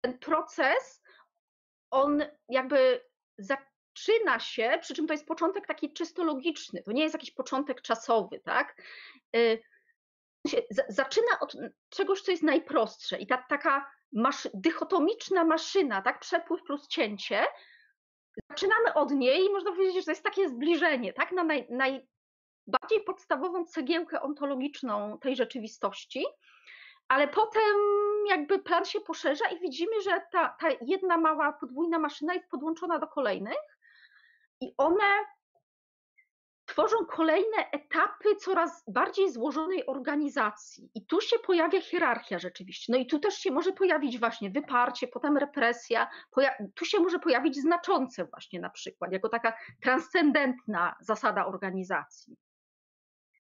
Ten 0.00 0.18
proces, 0.18 1.02
on 1.90 2.22
jakby 2.48 3.04
zaczyna 3.38 4.38
się, 4.38 4.78
przy 4.80 4.94
czym 4.94 5.06
to 5.06 5.14
jest 5.14 5.26
początek 5.26 5.66
taki 5.66 5.92
czysto 5.92 6.24
logiczny, 6.24 6.82
to 6.82 6.92
nie 6.92 7.02
jest 7.02 7.14
jakiś 7.14 7.30
początek 7.30 7.82
czasowy, 7.82 8.40
tak? 8.40 8.82
Y, 9.36 9.62
zaczyna 10.88 11.40
od 11.40 11.56
czegoś, 11.88 12.20
co 12.22 12.30
jest 12.30 12.42
najprostsze 12.42 13.18
i 13.18 13.26
ta 13.26 13.44
taka 13.48 13.90
maszy, 14.12 14.50
dychotomiczna 14.54 15.44
maszyna, 15.44 16.02
tak? 16.02 16.20
Przepływ 16.20 16.62
plus 16.62 16.88
cięcie, 16.88 17.46
zaczynamy 18.50 18.94
od 18.94 19.10
niej 19.10 19.44
i 19.44 19.50
można 19.50 19.72
powiedzieć, 19.72 19.96
że 19.96 20.04
to 20.04 20.10
jest 20.10 20.24
takie 20.24 20.48
zbliżenie, 20.48 21.12
tak? 21.12 21.32
Na 21.32 21.44
naj, 21.44 21.66
naj, 21.70 22.08
bardziej 22.66 23.00
podstawową 23.00 23.64
cegiełkę 23.64 24.22
ontologiczną 24.22 25.18
tej 25.18 25.36
rzeczywistości, 25.36 26.24
ale 27.08 27.28
potem 27.28 27.76
jakby 28.28 28.58
plan 28.58 28.84
się 28.84 29.00
poszerza 29.00 29.48
i 29.48 29.60
widzimy, 29.60 30.02
że 30.02 30.22
ta, 30.32 30.56
ta 30.60 30.68
jedna 30.80 31.18
mała 31.18 31.52
podwójna 31.52 31.98
maszyna 31.98 32.34
jest 32.34 32.48
podłączona 32.50 32.98
do 32.98 33.06
kolejnych 33.06 33.78
i 34.60 34.74
one 34.76 35.04
tworzą 36.66 36.96
kolejne 37.06 37.70
etapy 37.72 38.36
coraz 38.36 38.84
bardziej 38.88 39.32
złożonej 39.32 39.86
organizacji. 39.86 40.90
I 40.94 41.06
tu 41.06 41.20
się 41.20 41.38
pojawia 41.38 41.80
hierarchia 41.80 42.38
rzeczywiście. 42.38 42.92
No 42.92 42.98
i 42.98 43.06
tu 43.06 43.18
też 43.18 43.34
się 43.34 43.50
może 43.50 43.72
pojawić 43.72 44.18
właśnie 44.18 44.50
wyparcie, 44.50 45.08
potem 45.08 45.36
represja, 45.36 46.10
tu 46.74 46.84
się 46.84 47.00
może 47.00 47.18
pojawić 47.18 47.56
znaczące 47.56 48.24
właśnie 48.24 48.60
na 48.60 48.70
przykład, 48.70 49.12
jako 49.12 49.28
taka 49.28 49.56
transcendentna 49.80 50.96
zasada 51.00 51.46
organizacji 51.46 52.36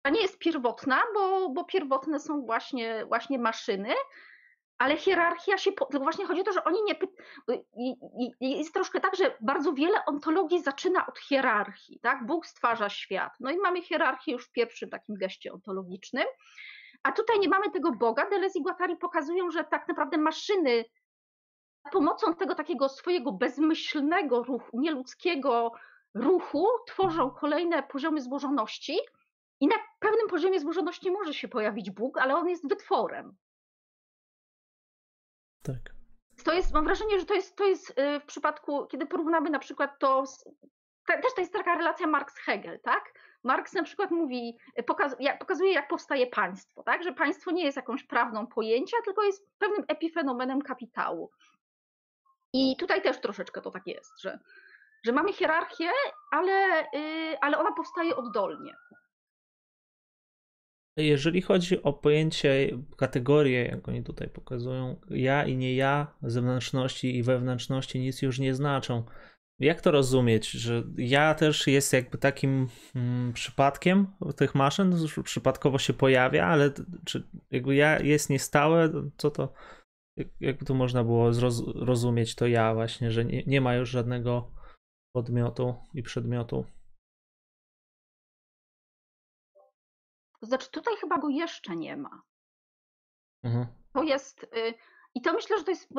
nie 0.10 0.22
jest 0.22 0.40
pierwotna, 0.40 1.02
bo, 1.14 1.50
bo 1.50 1.64
pierwotne 1.64 2.20
są 2.20 2.42
właśnie, 2.42 3.06
właśnie 3.06 3.40
maszyny, 3.40 3.94
ale 4.78 4.98
hierarchia 4.98 5.58
się, 5.58 5.72
tylko 5.72 6.04
właśnie 6.04 6.26
chodzi 6.26 6.42
o 6.42 6.44
to, 6.44 6.52
że 6.52 6.64
oni 6.64 6.80
nie, 6.84 6.96
jest 8.42 8.74
troszkę 8.74 9.00
tak, 9.00 9.16
że 9.16 9.38
bardzo 9.42 9.74
wiele 9.74 10.06
ontologii 10.06 10.64
zaczyna 10.64 11.08
od 11.08 11.20
hierarchii, 11.20 12.00
tak, 12.00 12.26
Bóg 12.26 12.46
stwarza 12.46 12.90
świat, 12.90 13.34
no 13.40 13.52
i 13.52 13.58
mamy 13.58 13.82
hierarchię 13.82 14.32
już 14.32 14.48
w 14.48 14.52
pierwszym 14.52 14.90
takim 14.90 15.16
geście 15.16 15.54
ontologicznym, 15.54 16.26
a 17.04 17.12
tutaj 17.12 17.40
nie 17.40 17.50
mamy 17.50 17.72
tego 17.72 17.92
Boga, 17.92 18.30
Deleuze 18.30 18.60
i 18.60 18.62
Guattari 18.62 18.98
pokazują, 18.98 19.52
że 19.52 19.64
tak 19.64 19.88
naprawdę 19.88 20.18
maszyny 20.18 20.86
pomocą 21.92 22.36
tego 22.36 22.56
takiego 22.56 22.90
swojego 22.90 23.32
bezmyślnego 23.32 24.44
ruchu, 24.44 24.80
nieludzkiego 24.80 25.72
ruchu 26.14 26.68
tworzą 26.88 27.32
kolejne 27.32 27.84
poziomy 27.84 28.22
złożoności, 28.22 29.00
i 29.60 29.68
na 29.68 29.76
pewnym 30.00 30.28
poziomie 30.28 30.60
złożoności 30.60 31.12
może 31.12 31.34
się 31.34 31.48
pojawić 31.48 31.92
Bóg, 31.92 32.18
ale 32.18 32.36
on 32.36 32.50
jest 32.50 32.70
wytworem. 32.70 33.36
Tak. 35.64 36.00
To 36.44 36.54
jest, 36.54 36.74
mam 36.74 36.86
wrażenie, 36.86 37.20
że 37.20 37.26
to 37.26 37.34
jest, 37.34 37.56
to 37.56 37.66
jest 37.66 37.90
y, 37.90 38.20
w 38.20 38.26
przypadku, 38.26 38.88
kiedy 38.88 39.06
porównamy 39.06 39.50
na 39.50 39.60
przykład 39.60 40.00
to, 40.00 40.26
z, 40.26 40.44
też 41.06 41.34
to 41.36 41.42
jest 41.42 41.54
taka 41.54 41.76
relacja 41.76 42.08
Marx-Hegel, 42.08 42.80
tak? 42.84 43.14
Marx 43.44 43.74
na 43.74 43.84
przykład 43.84 44.12
mówi, 44.12 44.58
y, 44.80 44.84
pokaz, 44.84 45.16
jak, 45.20 45.40
pokazuje, 45.40 45.74
jak 45.74 45.88
powstaje 45.88 46.28
państwo, 46.28 46.84
tak? 46.84 47.04
że 47.04 47.14
państwo 47.14 47.52
nie 47.52 47.64
jest 47.64 47.78
jakąś 47.78 48.04
prawną 48.04 48.48
pojęcia, 48.48 48.98
tylko 49.06 49.24
jest 49.24 49.50
pewnym 49.58 49.86
epifenomenem 49.88 50.62
kapitału. 50.62 51.32
I 52.54 52.76
tutaj 52.78 53.02
też 53.02 53.22
troszeczkę 53.22 53.62
to 53.62 53.72
tak 53.72 53.88
jest, 53.88 54.22
że, 54.22 54.40
że 55.06 55.12
mamy 55.12 55.34
hierarchię, 55.34 55.92
ale, 56.32 56.88
yy, 56.94 57.40
ale 57.42 57.58
ona 57.58 57.72
powstaje 57.72 58.16
oddolnie. 58.16 58.76
Jeżeli 60.98 61.42
chodzi 61.42 61.84
o 61.84 61.94
pojęcie, 61.94 62.78
kategorie, 62.98 63.66
jak 63.66 63.88
oni 63.88 64.04
tutaj 64.04 64.30
pokazują, 64.30 64.96
ja 65.10 65.46
i 65.46 65.58
nie 65.58 65.76
ja, 65.76 66.16
zewnętrzności 66.24 67.18
i 67.18 67.24
wewnętrzności 67.24 68.00
nic 68.00 68.22
już 68.22 68.40
nie 68.40 68.56
znaczą. 68.56 69.04
Jak 69.60 69.82
to 69.82 69.92
rozumieć, 69.92 70.52
że 70.52 70.84
ja 70.98 71.36
też 71.36 71.68
jest 71.68 71.94
jakby 71.94 72.18
takim 72.18 72.68
mm, 72.96 73.34
przypadkiem 73.34 74.08
tych 74.36 74.56
maszyn, 74.56 74.96
przypadkowo 75.24 75.80
się 75.80 75.94
pojawia, 75.94 76.46
ale 76.46 76.72
czy 77.06 77.24
jakby 77.52 77.76
ja 77.76 78.00
jest 78.00 78.30
niestałe, 78.30 78.90
co 79.18 79.32
to, 79.32 79.54
jakby 80.40 80.66
to 80.66 80.74
można 80.74 81.04
było 81.04 81.34
zrozumieć 81.34 82.36
to 82.36 82.48
ja 82.48 82.74
właśnie, 82.74 83.12
że 83.12 83.26
nie, 83.26 83.44
nie 83.44 83.62
ma 83.62 83.76
już 83.76 83.90
żadnego 83.90 84.52
podmiotu 85.16 85.76
i 85.94 86.04
przedmiotu. 86.04 86.66
To 90.40 90.46
znaczy, 90.46 90.72
tutaj 90.72 90.96
chyba 90.96 91.18
go 91.18 91.30
jeszcze 91.30 91.76
nie 91.76 91.98
ma. 91.98 92.22
Mhm. 93.44 93.66
To 93.94 94.04
jest. 94.04 94.44
Y, 94.44 94.74
I 95.16 95.22
to 95.22 95.34
myślę, 95.34 95.58
że 95.58 95.64
to 95.64 95.72
jest 95.72 95.90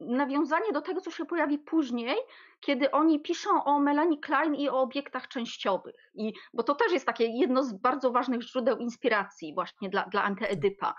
nawiązanie 0.00 0.72
do 0.72 0.82
tego, 0.82 1.00
co 1.00 1.10
się 1.10 1.24
pojawi 1.24 1.58
później, 1.58 2.16
kiedy 2.60 2.90
oni 2.90 3.20
piszą 3.20 3.64
o 3.64 3.80
Melanie 3.80 4.18
Klein 4.18 4.54
i 4.54 4.68
o 4.68 4.80
obiektach 4.80 5.28
częściowych. 5.28 6.10
I, 6.14 6.32
bo 6.52 6.62
to 6.62 6.74
też 6.74 6.92
jest 6.92 7.06
takie 7.06 7.26
jedno 7.26 7.62
z 7.64 7.72
bardzo 7.72 8.10
ważnych 8.10 8.42
źródeł 8.42 8.78
inspiracji 8.78 9.54
właśnie 9.54 9.90
dla, 9.90 10.02
dla 10.04 10.22
Antyedypa. 10.22 10.94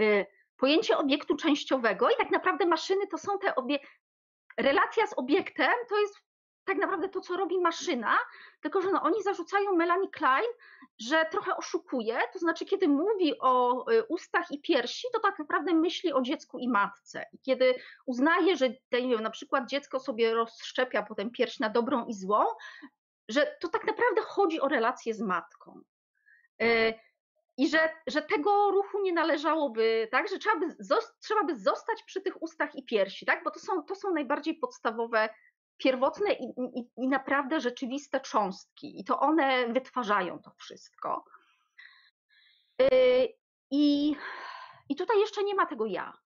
Y, 0.00 0.26
pojęcie 0.56 0.98
obiektu 0.98 1.36
częściowego 1.36 2.10
i 2.10 2.16
tak 2.18 2.30
naprawdę 2.30 2.66
maszyny 2.66 3.06
to 3.06 3.18
są 3.18 3.38
te 3.38 3.54
obie... 3.54 3.78
Relacja 4.58 5.06
z 5.06 5.18
obiektem 5.18 5.72
to 5.88 6.00
jest 6.00 6.14
tak 6.64 6.78
naprawdę 6.78 7.08
to, 7.08 7.20
co 7.20 7.36
robi 7.36 7.60
maszyna, 7.60 8.18
tylko 8.60 8.82
że 8.82 8.90
no, 8.90 9.02
oni 9.02 9.22
zarzucają 9.22 9.72
Melanie 9.72 10.08
Klein, 10.08 10.50
że 10.98 11.26
trochę 11.30 11.56
oszukuje, 11.56 12.18
to 12.32 12.38
znaczy 12.38 12.64
kiedy 12.64 12.88
mówi 12.88 13.38
o 13.40 13.84
y, 13.92 14.04
ustach 14.04 14.50
i 14.50 14.60
piersi, 14.60 15.06
to 15.12 15.20
tak 15.20 15.38
naprawdę 15.38 15.74
myśli 15.74 16.12
o 16.12 16.22
dziecku 16.22 16.58
i 16.58 16.68
matce. 16.68 17.26
I 17.32 17.38
kiedy 17.38 17.74
uznaje, 18.06 18.56
że 18.56 18.68
nie 18.92 19.08
wiem, 19.08 19.22
na 19.22 19.30
przykład 19.30 19.68
dziecko 19.68 20.00
sobie 20.00 20.34
rozszczepia 20.34 21.02
potem 21.02 21.30
pierś 21.30 21.58
na 21.58 21.70
dobrą 21.70 22.06
i 22.06 22.14
złą, 22.14 22.44
że 23.28 23.56
to 23.60 23.68
tak 23.68 23.84
naprawdę 23.84 24.20
chodzi 24.20 24.60
o 24.60 24.68
relację 24.68 25.14
z 25.14 25.20
matką. 25.20 25.80
Y, 26.62 26.94
I 27.56 27.68
że, 27.68 27.88
że 28.06 28.22
tego 28.22 28.70
ruchu 28.70 29.02
nie 29.02 29.12
należałoby, 29.12 30.08
tak, 30.10 30.28
że 30.28 30.38
trzeba 30.38 30.56
by, 30.56 30.76
trzeba 31.20 31.44
by 31.44 31.56
zostać 31.56 32.02
przy 32.02 32.20
tych 32.20 32.42
ustach 32.42 32.74
i 32.74 32.84
piersi, 32.84 33.26
tak, 33.26 33.44
bo 33.44 33.50
to 33.50 33.60
są, 33.60 33.82
to 33.82 33.94
są 33.94 34.12
najbardziej 34.12 34.54
podstawowe 34.54 35.28
pierwotne 35.82 36.32
i, 36.32 36.44
i, 36.78 36.90
i 36.96 37.08
naprawdę 37.08 37.60
rzeczywiste 37.60 38.20
cząstki, 38.20 39.00
i 39.00 39.04
to 39.04 39.20
one 39.20 39.72
wytwarzają 39.72 40.38
to 40.38 40.50
wszystko. 40.50 41.24
Y, 42.82 43.28
I, 43.70 44.16
i 44.88 44.96
tutaj 44.96 45.20
jeszcze 45.20 45.44
nie 45.44 45.54
ma 45.54 45.66
tego 45.66 45.86
ja, 45.86 46.18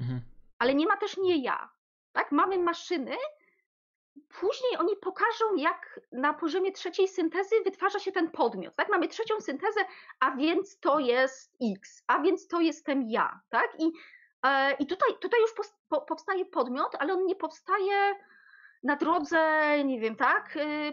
mhm. 0.00 0.20
ale 0.58 0.74
nie 0.74 0.86
ma 0.86 0.96
też 0.96 1.16
nie 1.16 1.42
ja. 1.42 1.70
Tak? 2.12 2.32
Mamy 2.32 2.58
maszyny, 2.58 3.16
później 4.40 4.76
oni 4.78 4.96
pokażą, 4.96 5.54
jak 5.56 6.00
na 6.12 6.34
poziomie 6.34 6.72
trzeciej 6.72 7.08
syntezy 7.08 7.54
wytwarza 7.64 7.98
się 7.98 8.12
ten 8.12 8.30
podmiot. 8.30 8.74
Tak? 8.76 8.88
Mamy 8.88 9.08
trzecią 9.08 9.40
syntezę, 9.40 9.80
a 10.20 10.36
więc 10.36 10.78
to 10.80 10.98
jest 10.98 11.56
X, 11.76 12.04
a 12.06 12.20
więc 12.20 12.48
to 12.48 12.60
jestem 12.60 13.02
ja. 13.10 13.40
Tak? 13.48 13.80
I, 13.80 13.92
e, 14.42 14.72
i 14.72 14.86
tutaj, 14.86 15.18
tutaj 15.20 15.40
już 15.40 15.50
powstaje 16.08 16.44
podmiot, 16.44 16.96
ale 16.98 17.14
on 17.14 17.26
nie 17.26 17.36
powstaje 17.36 18.14
na 18.82 18.96
drodze, 18.96 19.84
nie 19.84 20.00
wiem, 20.00 20.16
tak, 20.16 20.56
y, 20.56 20.92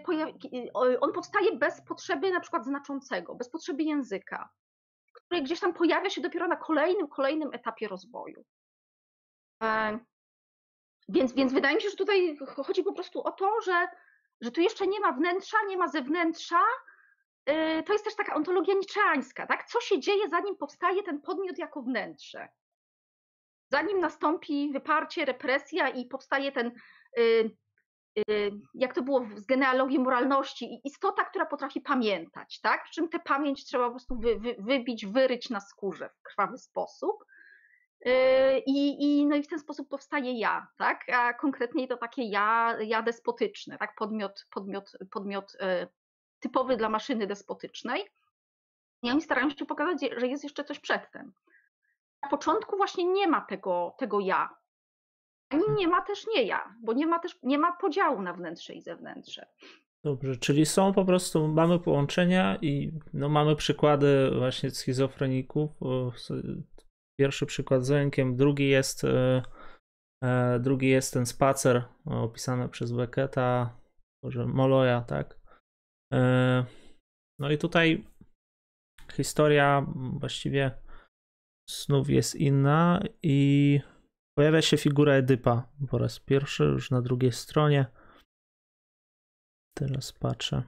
y, 0.54 1.00
on 1.00 1.14
powstaje 1.14 1.56
bez 1.56 1.82
potrzeby 1.82 2.32
na 2.32 2.40
przykład 2.40 2.66
znaczącego, 2.66 3.36
bez 3.36 3.50
potrzeby 3.50 3.84
języka, 3.84 4.50
który 5.14 5.42
gdzieś 5.42 5.60
tam 5.60 5.74
pojawia 5.74 6.10
się 6.10 6.22
dopiero 6.22 6.48
na 6.48 6.56
kolejnym, 6.56 7.08
kolejnym 7.08 7.54
etapie 7.54 7.88
rozwoju. 7.88 8.46
E, 9.64 10.00
więc, 11.10 11.34
więc 11.34 11.54
wydaje 11.54 11.76
mi 11.76 11.82
się, 11.82 11.90
że 11.90 11.96
tutaj 11.96 12.38
chodzi 12.48 12.84
po 12.84 12.94
prostu 12.94 13.24
o 13.24 13.32
to, 13.32 13.62
że, 13.62 13.88
że 14.42 14.52
tu 14.52 14.62
jeszcze 14.62 14.88
nie 14.88 15.00
ma 15.00 15.12
wnętrza, 15.12 15.58
nie 15.68 15.78
ma 15.78 15.88
zewnętrza, 15.88 16.62
y, 17.50 17.84
to 17.84 17.94
jest 17.94 18.06
też 18.06 18.16
taka 18.16 18.36
ontologia 18.36 18.74
niczeańska, 18.74 19.48
tak? 19.48 19.68
Co 19.68 19.82
się 19.82 20.00
dzieje, 20.00 20.30
zanim 20.30 20.58
powstaje 20.58 21.04
ten 21.04 21.22
podmiot 21.22 21.58
jako 21.58 21.82
wnętrze? 21.82 22.50
Zanim 23.72 24.00
nastąpi 24.00 24.72
wyparcie, 24.74 25.26
represja 25.26 25.90
i 25.90 26.06
powstaje 26.06 26.52
ten, 26.52 26.72
jak 28.74 28.94
to 28.94 29.02
było 29.02 29.26
z 29.36 29.46
genealogii 29.46 30.00
moralności, 30.00 30.82
istota, 30.84 31.24
która 31.24 31.46
potrafi 31.46 31.82
pamiętać, 31.82 32.62
tak? 32.62 32.84
Przy 32.84 32.94
czym 32.94 33.10
tę 33.10 33.20
pamięć 33.20 33.66
trzeba 33.66 33.86
po 33.86 33.92
prostu 33.92 34.20
wy, 34.20 34.40
wy, 34.40 34.56
wybić, 34.60 35.06
wyryć 35.06 35.50
na 35.50 35.60
skórze 35.60 36.10
w 36.10 36.22
krwawy 36.22 36.58
sposób. 36.58 37.26
I, 38.66 38.98
i, 39.00 39.26
no 39.26 39.36
i 39.36 39.44
w 39.44 39.48
ten 39.48 39.60
sposób 39.60 39.90
powstaje 39.90 40.40
ja, 40.40 40.68
tak? 40.78 41.10
A 41.14 41.34
konkretniej 41.34 41.88
to 41.88 41.98
takie 41.98 42.24
ja, 42.24 42.78
ja 42.82 43.02
despotyczne, 43.02 43.78
tak? 43.78 43.96
Podmiot, 43.96 44.48
podmiot, 44.52 44.92
podmiot 45.12 45.58
typowy 46.40 46.78
dla 46.78 46.90
maszyny 46.90 47.28
despotycznej. 47.28 48.04
I 49.04 49.12
oni 49.12 49.22
starają 49.22 49.50
się 49.50 49.66
pokazać, 49.66 50.12
że 50.18 50.28
jest 50.28 50.44
jeszcze 50.44 50.64
coś 50.64 50.80
przedtem. 50.80 51.34
Na 52.22 52.30
początku 52.30 52.78
właśnie 52.78 53.06
nie 53.06 53.28
ma 53.28 53.42
tego, 53.42 53.96
tego 53.98 54.20
ja. 54.20 54.58
Ani 55.50 55.64
nie 55.78 55.88
ma 55.88 56.02
też 56.02 56.28
nie 56.36 56.44
ja, 56.44 56.76
bo 56.84 56.94
nie 56.94 57.08
ma 57.08 57.20
też 57.20 57.40
nie 57.44 57.58
ma 57.58 57.78
podziału 57.78 58.22
na 58.22 58.34
wnętrze 58.34 58.74
i 58.74 58.82
zewnętrzne. 58.82 59.48
Dobrze, 60.04 60.38
czyli 60.38 60.66
są 60.66 60.94
po 60.94 61.06
prostu, 61.06 61.48
mamy 61.48 61.80
połączenia 61.80 62.58
i 62.62 62.92
no, 63.14 63.30
mamy 63.30 63.56
przykłady 63.56 64.32
właśnie 64.38 64.70
schizofreników. 64.70 65.72
Pierwszy 67.20 67.46
przykład 67.46 67.86
z 67.86 67.92
rękiem, 67.92 68.36
drugi 68.36 68.70
jest, 68.70 69.04
e, 69.04 69.44
e, 70.24 70.60
drugi 70.60 70.90
jest 70.90 71.14
ten 71.14 71.26
spacer 71.26 71.84
opisany 72.06 72.70
przez 72.70 72.92
Becketa, 72.92 73.80
może 74.24 74.46
Moloja, 74.46 75.02
tak? 75.02 75.40
E, 76.14 76.66
no 77.40 77.52
i 77.52 77.58
tutaj 77.58 78.08
historia 79.14 79.86
właściwie 80.20 80.72
snów 81.70 82.10
jest 82.10 82.36
inna 82.36 83.02
i 83.24 83.80
pojawia 84.38 84.62
się 84.62 84.78
figura 84.78 85.14
Edypa 85.14 85.70
po 85.90 85.98
raz 85.98 86.20
pierwszy, 86.20 86.64
już 86.64 86.92
na 86.92 87.02
drugiej 87.02 87.32
stronie. 87.32 87.86
Teraz 89.78 90.14
patrzę. 90.14 90.64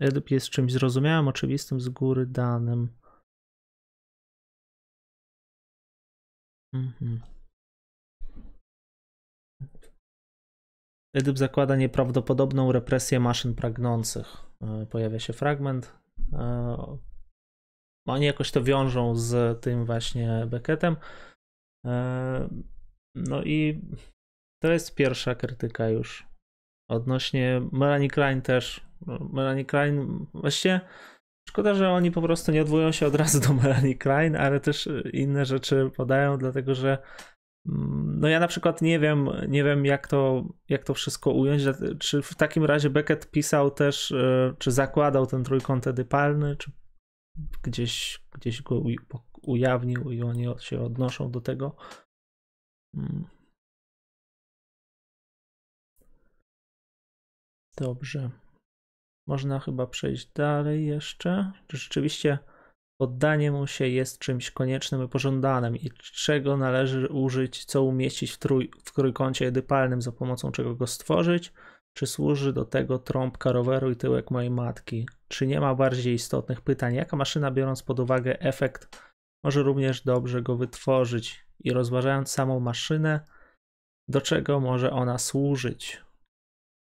Edyp 0.00 0.30
jest 0.30 0.48
czymś 0.48 0.72
zrozumiałym, 0.72 1.28
oczywistym, 1.28 1.80
z 1.80 1.88
góry 1.88 2.26
danym. 2.26 2.88
Mhm. 6.74 7.20
Edyp 11.14 11.38
zakłada 11.38 11.76
nieprawdopodobną 11.76 12.72
represję 12.72 13.20
maszyn 13.20 13.54
pragnących. 13.54 14.36
E, 14.62 14.86
pojawia 14.86 15.18
się 15.18 15.32
fragment. 15.32 15.98
E, 16.32 16.98
oni 18.08 18.26
jakoś 18.26 18.50
to 18.50 18.62
wiążą 18.62 19.14
z 19.16 19.60
tym 19.62 19.84
właśnie 19.84 20.46
Beckettem. 20.46 20.96
No 23.14 23.42
i 23.42 23.80
to 24.62 24.72
jest 24.72 24.94
pierwsza 24.94 25.34
krytyka 25.34 25.88
już. 25.88 26.26
Odnośnie 26.90 27.60
Melanie 27.72 28.08
Klein 28.08 28.42
też. 28.42 28.86
Melanie 29.32 29.64
Klein 29.64 30.26
właściwie 30.34 30.80
szkoda, 31.48 31.74
że 31.74 31.90
oni 31.90 32.10
po 32.10 32.22
prostu 32.22 32.52
nie 32.52 32.62
odwołują 32.62 32.92
się 32.92 33.06
od 33.06 33.14
razu 33.14 33.40
do 33.40 33.54
Melanie 33.54 33.94
Klein, 33.94 34.36
ale 34.36 34.60
też 34.60 34.88
inne 35.12 35.44
rzeczy 35.44 35.90
podają, 35.96 36.38
dlatego 36.38 36.74
że 36.74 36.98
no 37.66 38.28
ja 38.28 38.40
na 38.40 38.48
przykład 38.48 38.82
nie 38.82 38.98
wiem, 38.98 39.28
nie 39.48 39.64
wiem 39.64 39.84
jak 39.84 40.08
to, 40.08 40.44
jak 40.68 40.84
to 40.84 40.94
wszystko 40.94 41.30
ująć. 41.30 41.62
Czy 41.98 42.22
w 42.22 42.34
takim 42.34 42.64
razie 42.64 42.90
Beckett 42.90 43.30
pisał 43.30 43.70
też, 43.70 44.12
e, 44.12 44.54
czy 44.58 44.70
zakładał 44.70 45.26
ten 45.26 45.44
trójkąt 45.44 45.86
edypalny, 45.86 46.56
czy 46.56 46.70
gdzieś, 47.62 48.24
gdzieś 48.32 48.62
go 48.62 48.82
ujawnił 49.42 50.10
i 50.10 50.22
oni 50.22 50.46
się 50.58 50.80
odnoszą 50.80 51.30
do 51.30 51.40
tego. 51.40 51.76
Hmm. 52.94 53.24
Dobrze. 57.76 58.30
Można 59.28 59.60
chyba 59.60 59.86
przejść 59.86 60.32
dalej 60.32 60.86
jeszcze. 60.86 61.52
Czy 61.66 61.76
rzeczywiście 61.76 62.38
Poddanie 63.00 63.52
mu 63.52 63.66
się 63.66 63.88
jest 63.88 64.18
czymś 64.18 64.50
koniecznym 64.50 65.04
i 65.04 65.08
pożądanym 65.08 65.76
i 65.76 65.90
czego 66.00 66.56
należy 66.56 67.08
użyć, 67.08 67.64
co 67.64 67.82
umieścić 67.82 68.32
w, 68.32 68.38
trój, 68.38 68.70
w 68.84 68.92
trójkącie 68.92 69.46
edypalnym, 69.46 70.02
za 70.02 70.12
pomocą 70.12 70.52
czego 70.52 70.74
go 70.74 70.86
stworzyć, 70.86 71.52
czy 71.96 72.06
służy 72.06 72.52
do 72.52 72.64
tego 72.64 72.98
trąbka 72.98 73.52
roweru 73.52 73.90
i 73.90 73.96
tyłek 73.96 74.30
mojej 74.30 74.50
matki? 74.50 75.08
Czy 75.28 75.46
nie 75.46 75.60
ma 75.60 75.74
bardziej 75.74 76.14
istotnych 76.14 76.60
pytań? 76.60 76.94
Jaka 76.94 77.16
maszyna, 77.16 77.50
biorąc 77.50 77.82
pod 77.82 78.00
uwagę 78.00 78.40
efekt, 78.40 79.02
może 79.44 79.62
również 79.62 80.02
dobrze 80.02 80.42
go 80.42 80.56
wytworzyć? 80.56 81.46
I 81.64 81.72
rozważając 81.72 82.30
samą 82.30 82.60
maszynę, 82.60 83.26
do 84.08 84.20
czego 84.20 84.60
może 84.60 84.90
ona 84.90 85.18
służyć? 85.18 86.04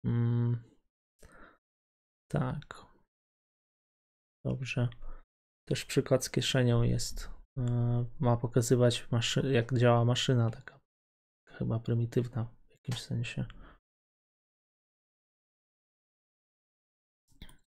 Hmm. 0.06 0.62
Tak. 2.30 2.86
Dobrze. 4.44 4.88
Też 5.68 5.84
przykład 5.84 6.24
z 6.24 6.30
kieszenią 6.30 6.82
jest. 6.82 7.30
E, 7.58 8.04
ma 8.20 8.36
pokazywać, 8.36 9.08
jak 9.50 9.78
działa 9.78 10.04
maszyna, 10.04 10.50
taka 10.50 10.78
chyba 11.46 11.78
prymitywna 11.78 12.44
w 12.44 12.70
jakimś 12.70 13.02
sensie. 13.02 13.44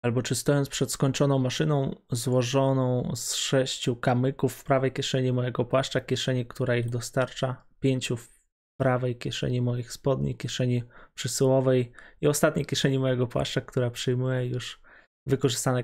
Albo 0.01 0.21
czy 0.21 0.35
stojąc 0.35 0.69
przed 0.69 0.91
skończoną 0.91 1.39
maszyną 1.39 1.95
złożoną 2.11 3.11
z 3.15 3.35
sześciu 3.35 3.95
kamyków 3.95 4.53
w 4.53 4.63
prawej 4.63 4.91
kieszeni 4.91 5.31
mojego 5.31 5.65
płaszcza, 5.65 6.01
kieszeni, 6.01 6.45
która 6.45 6.75
ich 6.75 6.89
dostarcza, 6.89 7.65
pięciu 7.79 8.17
w 8.17 8.39
prawej 8.79 9.15
kieszeni 9.15 9.61
moich 9.61 9.91
spodni, 9.91 10.35
kieszeni 10.35 10.83
przesyłowej 11.13 11.91
i 12.21 12.27
ostatniej 12.27 12.65
kieszeni 12.65 12.99
mojego 12.99 13.27
płaszcza, 13.27 13.61
która 13.61 13.89
przyjmuje 13.89 14.45
już 14.45 14.81
wykorzystane 15.25 15.83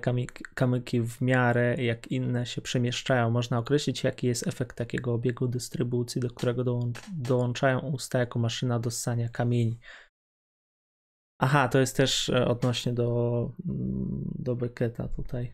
kamyki 0.55 1.01
w 1.01 1.21
miarę 1.21 1.75
jak 1.83 2.07
inne 2.07 2.45
się 2.45 2.61
przemieszczają. 2.61 3.29
Można 3.29 3.57
określić, 3.57 4.03
jaki 4.03 4.27
jest 4.27 4.47
efekt 4.47 4.77
takiego 4.77 5.13
obiegu 5.13 5.47
dystrybucji, 5.47 6.21
do 6.21 6.29
którego 6.29 6.79
dołączają 7.13 7.79
usta 7.79 8.19
jako 8.19 8.39
maszyna 8.39 8.79
do 8.79 8.91
ssania 8.91 9.29
kamieni. 9.29 9.79
Aha, 11.39 11.67
to 11.67 11.79
jest 11.79 11.97
też 11.97 12.29
e, 12.29 12.47
odnośnie 12.47 12.93
do, 12.93 13.51
mm, 13.69 14.31
do 14.39 14.55
Becketa 14.55 15.07
tutaj. 15.07 15.53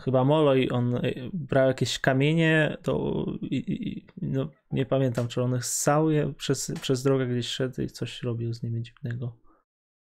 Chyba 0.00 0.24
Molloy, 0.24 0.68
on 0.70 0.96
e, 0.96 1.00
brał 1.32 1.68
jakieś 1.68 1.98
kamienie, 1.98 2.76
to 2.82 3.24
i, 3.42 4.06
no, 4.22 4.48
nie 4.70 4.86
pamiętam, 4.86 5.28
czy 5.28 5.42
on 5.42 5.62
ssał 5.62 6.10
je 6.10 6.32
przez, 6.34 6.72
przez 6.80 7.02
drogę 7.02 7.26
gdzieś 7.26 7.46
szedł 7.46 7.82
i 7.82 7.86
coś 7.86 8.22
robił 8.22 8.52
z 8.52 8.62
nimi 8.62 8.82
dziwnego. 8.82 9.36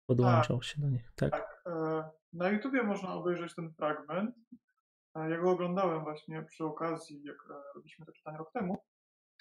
Podłączał 0.08 0.58
tak, 0.58 0.64
się 0.64 0.80
do 0.80 0.88
nich. 0.88 1.12
Tak. 1.16 1.30
tak. 1.30 1.62
E, 1.66 2.04
na 2.32 2.48
YouTubie 2.48 2.82
można 2.82 3.14
obejrzeć 3.14 3.54
ten 3.54 3.72
fragment. 3.72 4.36
Ja 5.14 5.38
go 5.40 5.50
oglądałem 5.50 6.04
właśnie 6.04 6.42
przy 6.42 6.64
okazji, 6.64 7.22
jak 7.24 7.36
robiliśmy 7.74 8.06
to 8.06 8.12
czytanie 8.12 8.38
rok 8.38 8.52
temu. 8.52 8.78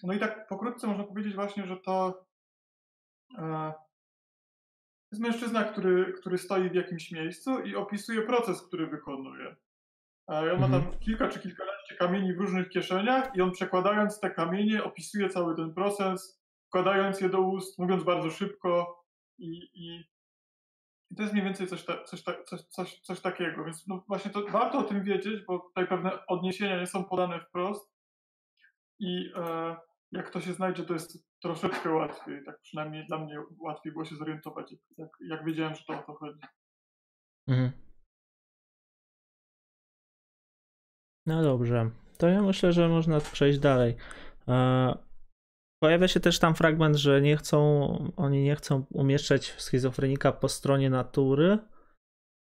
No 0.04 0.14
i 0.14 0.20
tak 0.20 0.48
pokrótce 0.48 0.88
można 0.88 1.04
powiedzieć 1.04 1.36
właśnie, 1.36 1.68
że 1.68 1.78
to 1.78 2.26
jest 5.16 5.28
mężczyzna, 5.28 5.64
który, 5.64 6.14
który 6.14 6.38
stoi 6.38 6.70
w 6.70 6.76
jakimś 6.76 7.12
miejscu 7.12 7.60
i 7.60 7.76
opisuje 7.76 8.22
proces, 8.22 8.62
który 8.62 8.88
wykonuje. 8.88 9.56
I 10.30 10.50
on 10.50 10.60
ma 10.60 10.68
tam 10.68 10.74
mhm. 10.74 11.00
kilka 11.00 11.28
czy 11.28 11.40
kilkanaście 11.40 11.96
kamieni 11.96 12.34
w 12.34 12.40
różnych 12.40 12.70
kieszeniach 12.70 13.36
i 13.36 13.42
on 13.42 13.52
przekładając 13.52 14.20
te 14.20 14.30
kamienie 14.30 14.84
opisuje 14.84 15.30
cały 15.30 15.56
ten 15.56 15.74
proces, 15.74 16.42
wkładając 16.68 17.22
je 17.22 17.30
do 17.30 17.42
ust, 17.42 17.80
mówiąc 17.80 18.04
bardzo 18.04 18.30
szybko 18.30 19.04
i, 19.38 19.70
i 19.74 20.16
i 21.12 21.16
to 21.16 21.22
jest 21.22 21.34
mniej 21.34 21.46
więcej 21.46 21.68
coś, 21.68 21.86
ta, 21.86 22.04
coś, 22.04 22.24
ta, 22.24 22.44
coś, 22.44 22.62
coś, 22.62 23.00
coś 23.00 23.22
takiego, 23.22 23.66
więc 23.66 23.88
no 23.88 24.04
właśnie 24.08 24.32
to 24.32 24.44
warto 24.48 24.78
o 24.78 24.84
tym 24.84 25.04
wiedzieć, 25.04 25.46
bo 25.48 25.60
tutaj 25.60 25.88
pewne 25.88 26.26
odniesienia 26.28 26.80
nie 26.80 26.88
są 26.88 27.04
podane 27.04 27.40
wprost 27.40 27.92
i 29.00 29.32
e, 29.36 29.76
jak 30.12 30.30
to 30.30 30.42
się 30.42 30.54
znajdzie, 30.54 30.84
to 30.84 30.94
jest 30.94 31.28
troszeczkę 31.42 31.90
łatwiej, 31.90 32.46
tak 32.46 32.62
przynajmniej 32.62 33.08
dla 33.08 33.18
mnie 33.18 33.44
łatwiej 33.60 33.94
było 33.94 34.06
się 34.06 34.16
zorientować, 34.16 34.76
jak, 34.98 35.10
jak 35.20 35.46
wiedziałem, 35.46 35.76
że 35.76 35.84
to 35.88 35.94
o 35.94 36.04
to 36.04 36.14
chodzi. 36.14 36.40
Mhm. 37.48 37.72
No 41.26 41.44
dobrze, 41.44 41.92
to 42.18 42.28
ja 42.28 42.42
myślę, 42.42 42.74
że 42.74 42.90
można 42.90 43.20
przejść 43.20 43.60
dalej. 43.60 43.96
E, 44.48 45.06
Pojawia 45.86 46.08
się 46.08 46.20
też 46.20 46.40
tam 46.40 46.56
fragment, 46.56 46.96
że 46.96 47.22
nie 47.22 47.38
chcą, 47.38 47.60
oni 48.16 48.44
nie 48.44 48.56
chcą 48.56 48.86
umieszczać 48.90 49.46
schizofrenika 49.58 50.32
po 50.32 50.50
stronie 50.50 50.90
natury. 50.90 51.58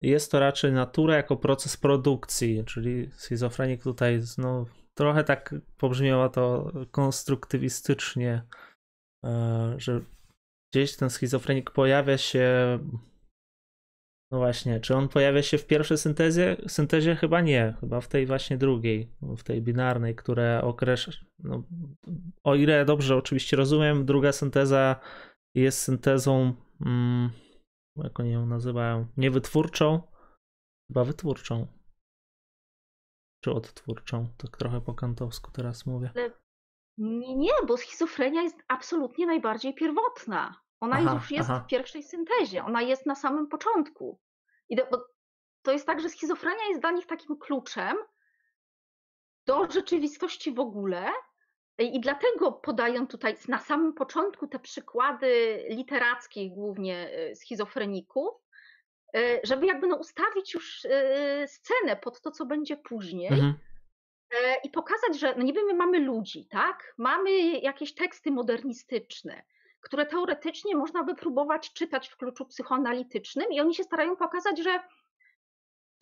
Jest 0.02 0.30
to 0.30 0.40
raczej 0.40 0.72
natura 0.72 1.16
jako 1.16 1.36
proces 1.36 1.76
produkcji, 1.76 2.64
czyli 2.64 3.10
schizofrenik 3.10 3.82
tutaj 3.82 4.20
no, 4.38 4.64
trochę 4.98 5.24
tak 5.24 5.54
pobrzmiało 5.76 6.28
to 6.28 6.72
konstruktywistycznie, 6.90 8.42
e, 9.24 9.74
że 9.78 10.00
gdzieś 10.72 10.96
ten 10.96 11.10
schizofrenik 11.10 11.70
pojawia 11.70 12.18
się 12.18 12.78
No 14.32 14.38
właśnie, 14.38 14.80
czy 14.80 14.96
on 14.96 15.08
pojawia 15.08 15.42
się 15.42 15.58
w 15.58 15.66
pierwszej 15.66 15.98
syntezie? 15.98 16.56
Syntezie 16.66 17.16
chyba 17.16 17.40
nie, 17.40 17.74
chyba 17.80 18.00
w 18.00 18.08
tej 18.08 18.26
właśnie 18.26 18.58
drugiej, 18.58 19.12
w 19.22 19.42
tej 19.42 19.62
binarnej, 19.62 20.14
która 20.14 20.62
określa. 20.62 21.12
No, 21.38 21.62
o 22.44 22.54
ile 22.54 22.84
dobrze 22.84 23.16
oczywiście 23.16 23.56
rozumiem, 23.56 24.06
druga 24.06 24.32
synteza 24.32 25.00
jest 25.54 25.78
syntezą, 25.78 26.54
mm, 26.86 27.30
jak 27.96 28.20
oni 28.20 28.32
ją 28.32 28.46
nazywają, 28.46 29.06
niewytwórczą, 29.16 30.02
chyba 30.90 31.04
wytwórczą. 31.04 31.66
Czy 33.42 33.52
odtwórczą? 33.52 34.26
Tak 34.38 34.56
trochę 34.56 34.80
po 34.80 34.94
kantowsku 34.94 35.50
teraz 35.50 35.86
mówię. 35.86 36.10
Nie, 36.98 37.36
nie, 37.36 37.52
bo 37.66 37.76
schizofrenia 37.76 38.42
jest 38.42 38.56
absolutnie 38.68 39.26
najbardziej 39.26 39.74
pierwotna. 39.74 40.60
Ona 40.80 40.96
Aha, 40.96 41.14
już 41.14 41.30
jest 41.30 41.50
aha. 41.50 41.60
w 41.60 41.66
pierwszej 41.66 42.02
syntezie, 42.02 42.64
ona 42.64 42.82
jest 42.82 43.06
na 43.06 43.14
samym 43.14 43.46
początku. 43.46 44.20
I 44.68 44.76
to, 45.62 45.72
jest 45.72 45.86
tak, 45.86 46.00
że 46.00 46.08
schizofrenia 46.08 46.64
jest 46.68 46.80
dla 46.80 46.90
nich 46.90 47.06
takim 47.06 47.38
kluczem 47.38 47.96
do 49.46 49.70
rzeczywistości 49.70 50.54
w 50.54 50.60
ogóle. 50.60 51.06
I 51.78 52.00
dlatego 52.00 52.52
podają 52.52 53.06
tutaj 53.06 53.36
na 53.48 53.58
samym 53.58 53.92
początku 53.92 54.48
te 54.48 54.58
przykłady 54.58 55.64
literackie, 55.68 56.50
głównie 56.50 57.18
y, 57.30 57.36
schizofreników, 57.36 58.41
żeby 59.42 59.66
jakby 59.66 59.86
no 59.86 59.96
ustawić 59.96 60.54
już 60.54 60.84
y, 60.84 60.90
scenę 61.46 61.96
pod 61.96 62.20
to, 62.20 62.30
co 62.30 62.46
będzie 62.46 62.76
później. 62.76 63.28
Mhm. 63.32 63.54
E, 64.44 64.54
i 64.64 64.70
pokazać, 64.70 65.18
że 65.18 65.34
no 65.36 65.42
niby 65.42 65.62
my 65.64 65.74
mamy 65.74 65.98
ludzi, 65.98 66.46
tak? 66.50 66.94
Mamy 66.98 67.58
jakieś 67.58 67.94
teksty 67.94 68.30
modernistyczne, 68.30 69.42
które 69.80 70.06
teoretycznie 70.06 70.76
można 70.76 71.04
by 71.04 71.14
próbować 71.14 71.72
czytać 71.72 72.08
w 72.08 72.16
kluczu 72.16 72.46
psychoanalitycznym 72.46 73.52
i 73.52 73.60
oni 73.60 73.74
się 73.74 73.84
starają 73.84 74.16
pokazać, 74.16 74.58
że, 74.58 74.80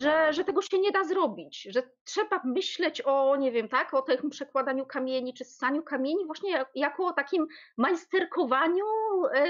że, 0.01 0.33
że 0.33 0.43
tego 0.43 0.61
się 0.61 0.79
nie 0.79 0.91
da 0.91 1.03
zrobić, 1.03 1.61
że 1.69 1.83
trzeba 2.03 2.41
myśleć 2.45 3.01
o, 3.01 3.35
nie 3.35 3.51
wiem, 3.51 3.69
tak, 3.69 3.93
o 3.93 4.01
tym 4.01 4.29
przekładaniu 4.29 4.85
kamieni 4.85 5.33
czy 5.33 5.45
ssaniu 5.45 5.83
kamieni 5.83 6.25
właśnie 6.25 6.51
jak- 6.51 6.71
jako 6.75 7.05
o 7.05 7.13
takim 7.13 7.47
majsterkowaniu 7.77 8.85
e, 9.33 9.45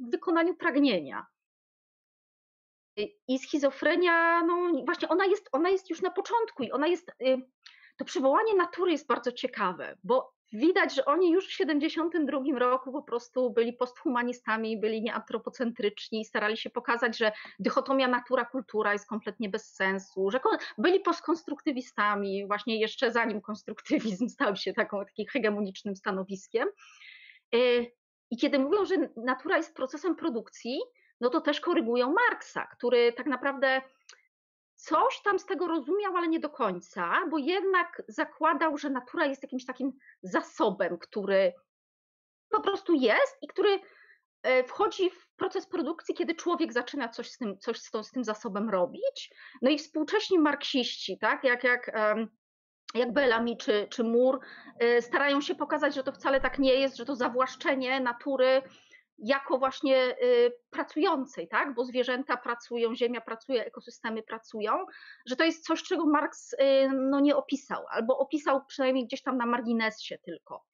w 0.00 0.10
wykonaniu 0.10 0.54
pragnienia. 0.54 1.26
I- 2.96 3.38
schizofrenia, 3.38 4.42
no 4.44 4.84
właśnie 4.84 5.08
ona 5.08 5.24
jest, 5.24 5.48
ona 5.52 5.68
jest 5.68 5.90
już 5.90 6.02
na 6.02 6.10
początku 6.10 6.62
i 6.62 6.72
ona 6.72 6.86
jest, 6.86 7.08
y, 7.08 7.36
to 7.96 8.04
przywołanie 8.04 8.54
natury 8.54 8.92
jest 8.92 9.06
bardzo 9.06 9.32
ciekawe, 9.32 9.96
bo 10.04 10.32
widać, 10.52 10.94
że 10.94 11.04
oni 11.04 11.30
już 11.32 11.46
w 11.48 11.52
72 11.52 12.58
roku 12.58 12.92
po 12.92 13.02
prostu 13.02 13.50
byli 13.50 13.72
posthumanistami, 13.72 14.80
byli 14.80 15.02
nieantropocentryczni 15.02 16.20
i 16.20 16.24
starali 16.24 16.56
się 16.56 16.70
pokazać, 16.70 17.18
że 17.18 17.32
dychotomia 17.58 18.08
natura-kultura 18.08 18.92
jest 18.92 19.08
kompletnie 19.08 19.48
bez 19.48 19.74
sensu, 19.74 20.30
że 20.30 20.40
byli 20.78 21.00
postkonstruktywistami, 21.00 22.46
właśnie 22.46 22.80
jeszcze 22.80 23.12
zanim 23.12 23.40
konstruktywizm 23.40 24.28
stał 24.36 24.56
się 24.56 24.72
taką, 24.72 25.04
takim 25.04 25.26
hegemonicznym 25.26 25.96
stanowiskiem. 25.96 26.68
Y, 27.54 27.92
I 28.30 28.36
kiedy 28.36 28.58
mówią, 28.58 28.84
że 28.84 28.94
natura 29.16 29.56
jest 29.56 29.74
procesem 29.74 30.16
produkcji, 30.16 30.80
no 31.22 31.30
to 31.30 31.40
też 31.40 31.60
korygują 31.60 32.14
Marksa, 32.28 32.66
który 32.66 33.12
tak 33.12 33.26
naprawdę 33.26 33.82
coś 34.74 35.22
tam 35.22 35.38
z 35.38 35.46
tego 35.46 35.68
rozumiał, 35.68 36.16
ale 36.16 36.28
nie 36.28 36.40
do 36.40 36.50
końca, 36.50 37.12
bo 37.30 37.38
jednak 37.38 38.02
zakładał, 38.08 38.78
że 38.78 38.90
natura 38.90 39.26
jest 39.26 39.42
jakimś 39.42 39.66
takim 39.66 39.92
zasobem, 40.22 40.98
który 40.98 41.52
po 42.50 42.60
prostu 42.60 42.94
jest 42.94 43.38
i 43.42 43.48
który 43.48 43.80
e, 44.42 44.64
wchodzi 44.64 45.10
w 45.10 45.28
proces 45.36 45.66
produkcji, 45.66 46.14
kiedy 46.14 46.34
człowiek 46.34 46.72
zaczyna 46.72 47.08
coś 47.08 47.30
z 47.30 47.38
tym, 47.38 47.58
coś 47.58 47.78
z, 47.78 47.90
tą, 47.90 48.02
z 48.02 48.10
tym 48.10 48.24
zasobem 48.24 48.70
robić. 48.70 49.34
No 49.62 49.70
i 49.70 49.78
współcześni 49.78 50.38
marksiści, 50.38 51.18
tak, 51.18 51.44
jak, 51.44 51.64
jak, 51.64 51.90
jak 52.94 53.12
Bellamy 53.12 53.56
czy, 53.56 53.86
czy 53.90 54.04
Moore, 54.04 54.38
e, 54.78 55.02
starają 55.02 55.40
się 55.40 55.54
pokazać, 55.54 55.94
że 55.94 56.02
to 56.02 56.12
wcale 56.12 56.40
tak 56.40 56.58
nie 56.58 56.74
jest, 56.74 56.96
że 56.96 57.04
to 57.04 57.16
zawłaszczenie 57.16 58.00
natury 58.00 58.62
jako 59.22 59.58
właśnie 59.58 60.16
y, 60.22 60.52
pracującej, 60.70 61.48
tak? 61.48 61.74
bo 61.74 61.84
zwierzęta 61.84 62.36
pracują, 62.36 62.94
ziemia 62.94 63.20
pracuje, 63.20 63.64
ekosystemy 63.64 64.22
pracują, 64.22 64.72
że 65.26 65.36
to 65.36 65.44
jest 65.44 65.66
coś, 65.66 65.82
czego 65.82 66.06
Marx 66.06 66.52
y, 66.52 66.56
no, 66.94 67.20
nie 67.20 67.36
opisał, 67.36 67.84
albo 67.90 68.18
opisał 68.18 68.64
przynajmniej 68.66 69.06
gdzieś 69.06 69.22
tam 69.22 69.36
na 69.36 69.46
marginesie 69.46 70.18
tylko. 70.18 70.64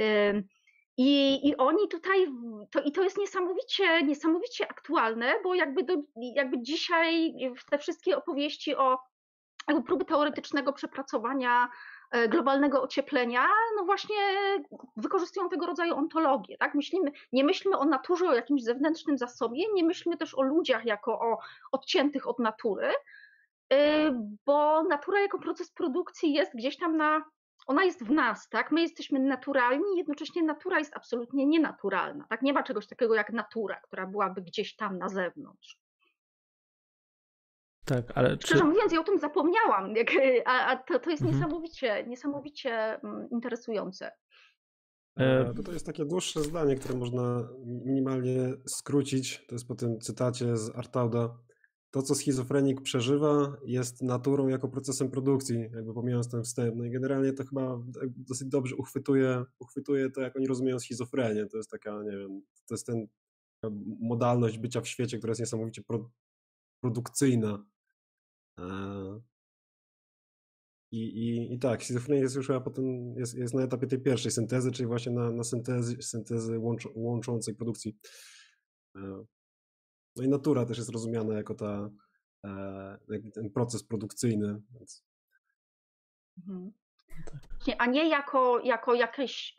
Ym, 0.00 0.44
I, 0.96 1.40
I 1.48 1.56
oni 1.56 1.88
tutaj, 1.88 2.26
to, 2.70 2.80
i 2.80 2.92
to 2.92 3.02
jest 3.02 3.18
niesamowicie, 3.18 4.02
niesamowicie 4.02 4.68
aktualne, 4.70 5.34
bo 5.44 5.54
jakby, 5.54 5.82
do, 5.82 5.94
jakby 6.34 6.62
dzisiaj 6.62 7.32
te 7.70 7.78
wszystkie 7.78 8.16
opowieści 8.16 8.76
o 8.76 8.98
próby 9.86 10.04
teoretycznego 10.04 10.72
przepracowania 10.72 11.68
globalnego 12.28 12.82
ocieplenia, 12.82 13.46
no 13.76 13.84
właśnie 13.84 14.16
wykorzystują 14.96 15.48
tego 15.48 15.66
rodzaju 15.66 15.94
ontologię. 15.94 16.58
Tak? 16.58 16.74
Myślimy, 16.74 17.12
nie 17.32 17.44
myślmy 17.44 17.78
o 17.78 17.84
naturze, 17.84 18.28
o 18.28 18.34
jakimś 18.34 18.62
zewnętrznym 18.62 19.18
zasobie, 19.18 19.64
nie 19.74 19.84
myślmy 19.84 20.16
też 20.16 20.34
o 20.34 20.42
ludziach 20.42 20.84
jako 20.84 21.20
o 21.20 21.38
odciętych 21.72 22.28
od 22.28 22.38
natury, 22.38 22.92
y, 23.72 23.76
bo 24.46 24.82
natura 24.82 25.20
jako 25.20 25.38
proces 25.38 25.72
produkcji 25.72 26.32
jest 26.32 26.54
gdzieś 26.54 26.76
tam 26.78 26.96
na. 26.96 27.24
Ona 27.66 27.84
jest 27.84 28.04
w 28.04 28.10
nas, 28.10 28.48
tak? 28.48 28.70
My 28.70 28.80
jesteśmy 28.80 29.18
naturalni, 29.18 29.96
jednocześnie 29.96 30.42
natura 30.42 30.78
jest 30.78 30.96
absolutnie 30.96 31.46
nienaturalna. 31.46 32.26
Tak? 32.28 32.42
Nie 32.42 32.52
ma 32.52 32.62
czegoś 32.62 32.86
takiego 32.86 33.14
jak 33.14 33.32
natura, 33.32 33.80
która 33.80 34.06
byłaby 34.06 34.42
gdzieś 34.42 34.76
tam 34.76 34.98
na 34.98 35.08
zewnątrz. 35.08 35.78
Tak, 37.90 38.12
ale 38.14 38.36
czy. 38.36 38.46
Szczerze 38.46 38.64
mówiąc, 38.64 38.92
ja 38.92 39.00
o 39.00 39.04
tym 39.04 39.18
zapomniałam, 39.18 39.96
jak, 39.96 40.08
a, 40.46 40.66
a 40.66 40.76
to, 40.76 40.98
to 40.98 41.10
jest 41.10 41.22
Mhm. 41.22 41.40
niesamowicie, 41.40 42.04
niesamowicie 42.06 42.70
mm, 43.04 43.28
interesujące. 43.30 44.06
E, 45.20 45.40
E, 45.48 45.54
To, 45.54 45.62
to 45.62 45.72
jest 45.72 45.86
takie 45.86 46.04
dłuższe 46.04 46.42
zdanie, 46.42 46.76
które 46.76 46.94
można 46.94 47.48
minimalnie 47.66 48.54
skrócić. 48.66 49.46
To 49.48 49.54
jest 49.54 49.68
po 49.68 49.74
tym 49.74 50.00
cytacie 50.00 50.56
z 50.56 50.76
Artauda. 50.76 51.38
To, 51.90 52.02
co 52.02 52.14
schizofrenik 52.14 52.80
przeżywa, 52.82 53.56
jest 53.64 54.02
naturą 54.02 54.48
jako 54.48 54.68
procesem 54.68 55.10
produkcji, 55.10 55.60
jakby 55.74 55.94
pomijając 55.94 56.30
ten 56.30 56.42
wstęp. 56.42 56.76
No 56.76 56.84
i 56.84 56.90
generalnie 56.90 57.32
to 57.32 57.44
chyba 57.44 57.78
dosyć 58.16 58.48
dobrze 58.48 58.76
uchwytuje, 58.76 59.44
uchwytuje 59.58 60.10
to, 60.10 60.20
jak 60.20 60.36
oni 60.36 60.46
rozumieją 60.46 60.78
schizofrenię. 60.78 61.46
To 61.46 61.56
jest 61.56 61.70
taka, 61.70 62.02
nie 62.02 62.16
wiem, 62.16 62.42
to 62.68 62.74
jest 62.74 62.86
ten 62.86 63.06
taka 63.60 63.74
modalność 64.00 64.58
bycia 64.58 64.80
w 64.80 64.88
świecie, 64.88 65.18
która 65.18 65.30
jest 65.30 65.40
niesamowicie 65.40 65.82
pro, 65.82 66.10
produkcyjna. 66.82 67.64
E, 68.60 69.20
I, 70.92 70.98
i, 70.98 71.54
I 71.54 71.58
tak, 71.58 71.82
schizofrenia 71.82 72.20
jest 72.20 72.36
już 72.36 72.46
chyba 72.46 72.60
potem, 72.60 73.14
jest, 73.16 73.34
jest 73.34 73.54
na 73.54 73.62
etapie 73.62 73.86
tej 73.86 74.00
pierwszej 74.00 74.30
syntezy, 74.30 74.72
czyli 74.72 74.86
właśnie 74.86 75.12
na, 75.12 75.30
na 75.30 75.44
syntezy, 75.44 76.02
syntezy 76.02 76.58
łącz, 76.58 76.88
łączącej 76.94 77.54
produkcji. 77.54 77.98
E, 78.96 79.24
No 80.16 80.24
i 80.24 80.28
natura 80.28 80.66
też 80.66 80.78
jest 80.78 80.90
rozumiana 80.90 81.34
jako 81.34 81.54
ta, 81.54 81.90
e, 82.44 82.98
ten 83.34 83.50
proces 83.50 83.84
produkcyjny. 83.84 84.62
Więc 84.74 85.04
Mhm. 86.38 86.72
Właśnie, 87.52 87.80
A 87.80 87.86
nie 87.86 88.08
jako, 88.08 88.60
jako 88.60 88.94
jakaś 88.94 89.54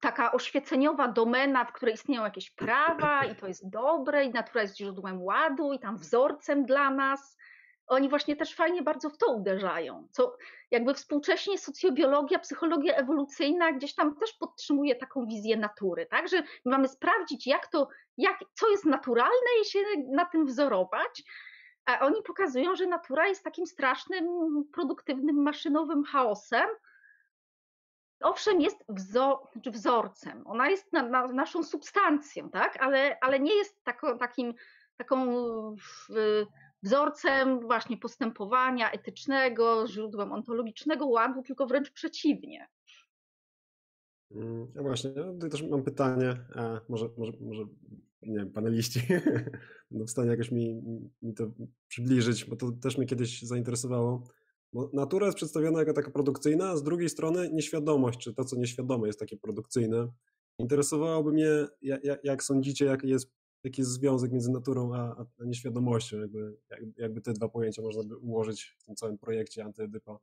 taka 0.00 0.32
oświeceniowa 0.32 1.08
domena, 1.08 1.64
w 1.64 1.72
której 1.72 1.94
istnieją 1.94 2.24
jakieś 2.24 2.50
prawa 2.50 3.24
i 3.24 3.36
to 3.36 3.46
jest 3.46 3.68
dobre 3.70 4.24
i 4.24 4.30
natura 4.30 4.62
jest 4.62 4.76
źródłem 4.76 5.22
ładu 5.22 5.72
i 5.72 5.78
tam 5.78 5.96
wzorcem 5.96 6.66
dla 6.66 6.90
nas. 6.90 7.36
Oni 7.86 8.08
właśnie 8.08 8.36
też 8.36 8.54
fajnie 8.54 8.82
bardzo 8.82 9.10
w 9.10 9.18
to 9.18 9.32
uderzają, 9.32 10.08
co 10.10 10.36
jakby 10.70 10.94
współcześnie 10.94 11.58
socjobiologia, 11.58 12.38
psychologia 12.38 12.94
ewolucyjna 12.94 13.72
gdzieś 13.72 13.94
tam 13.94 14.16
też 14.16 14.32
podtrzymuje 14.32 14.96
taką 14.96 15.26
wizję 15.26 15.56
natury, 15.56 16.06
tak, 16.06 16.28
że 16.28 16.42
my 16.42 16.46
mamy 16.64 16.88
sprawdzić 16.88 17.46
jak 17.46 17.66
to, 17.66 17.88
jak, 18.16 18.38
co 18.54 18.70
jest 18.70 18.84
naturalne 18.84 19.50
i 19.62 19.64
się 19.64 19.78
na 20.08 20.24
tym 20.24 20.46
wzorować, 20.46 21.22
a 21.84 21.98
oni 22.00 22.22
pokazują, 22.22 22.76
że 22.76 22.86
natura 22.86 23.28
jest 23.28 23.44
takim 23.44 23.66
strasznym, 23.66 24.26
produktywnym, 24.72 25.42
maszynowym 25.42 26.04
chaosem. 26.04 26.68
Owszem, 28.20 28.60
jest 28.60 28.84
znaczy 28.88 29.70
wzorcem, 29.70 30.46
ona 30.46 30.68
jest 30.68 30.92
na, 30.92 31.02
na, 31.02 31.26
naszą 31.26 31.62
substancją, 31.62 32.50
tak? 32.50 32.82
ale, 32.82 33.18
ale 33.20 33.40
nie 33.40 33.54
jest 33.54 33.84
taką, 33.84 34.18
takim, 34.18 34.54
taką 34.96 35.26
w- 35.76 36.46
wzorcem 36.86 37.60
właśnie 37.60 37.96
postępowania 37.96 38.90
etycznego, 38.90 39.86
źródłem 39.88 40.32
ontologicznego 40.32 41.06
ładu, 41.06 41.42
tylko 41.42 41.66
wręcz 41.66 41.90
przeciwnie. 41.90 42.68
Mm, 44.30 44.72
No 44.74 44.82
właśnie, 44.82 45.10
ja 45.16 45.32
tutaj 45.32 45.50
też 45.50 45.62
mam 45.62 45.82
pytanie, 45.82 46.36
może, 46.88 47.08
może, 47.18 47.32
może 47.40 47.62
nie 48.22 48.38
wiem, 48.38 48.52
paneliści 48.52 49.00
będą 49.90 50.06
w 50.06 50.10
stanie 50.10 50.30
jakoś 50.30 50.50
mi, 50.52 50.82
mi 51.22 51.34
to 51.34 51.50
przybliżyć, 51.88 52.44
bo 52.44 52.56
to 52.56 52.72
też 52.72 52.98
mnie 52.98 53.06
kiedyś 53.06 53.42
zainteresowało. 53.42 54.22
Bo 54.72 54.90
natura 54.92 55.26
jest 55.26 55.36
przedstawiona 55.36 55.78
jako 55.78 55.92
taka 55.92 56.10
produkcyjna, 56.10 56.68
a 56.68 56.76
z 56.76 56.82
drugiej 56.82 57.08
strony 57.08 57.50
nieświadomość, 57.52 58.18
czy 58.18 58.34
to, 58.34 58.44
co 58.44 58.56
nieświadome 58.56 59.06
jest 59.06 59.20
takie 59.20 59.36
produkcyjne. 59.36 60.08
Interesowałoby 60.58 61.32
mnie, 61.32 61.66
jak, 61.82 62.24
jak 62.24 62.42
sądzicie, 62.42 62.84
jaki 62.84 63.08
jest 63.08 63.32
jaki 63.64 63.80
jest 63.80 63.92
związek 63.92 64.32
między 64.32 64.50
naturą 64.50 64.94
a, 64.94 65.26
a 65.40 65.44
nieświadomością, 65.44 66.18
jakby, 66.18 66.56
jakby 66.96 67.20
te 67.20 67.32
dwa 67.32 67.48
pojęcia 67.48 67.82
można 67.82 68.02
by 68.04 68.16
ułożyć 68.16 68.76
w 68.78 68.84
tym 68.84 68.94
całym 68.96 69.18
projekcie 69.18 69.64
antyedypa. 69.64 70.18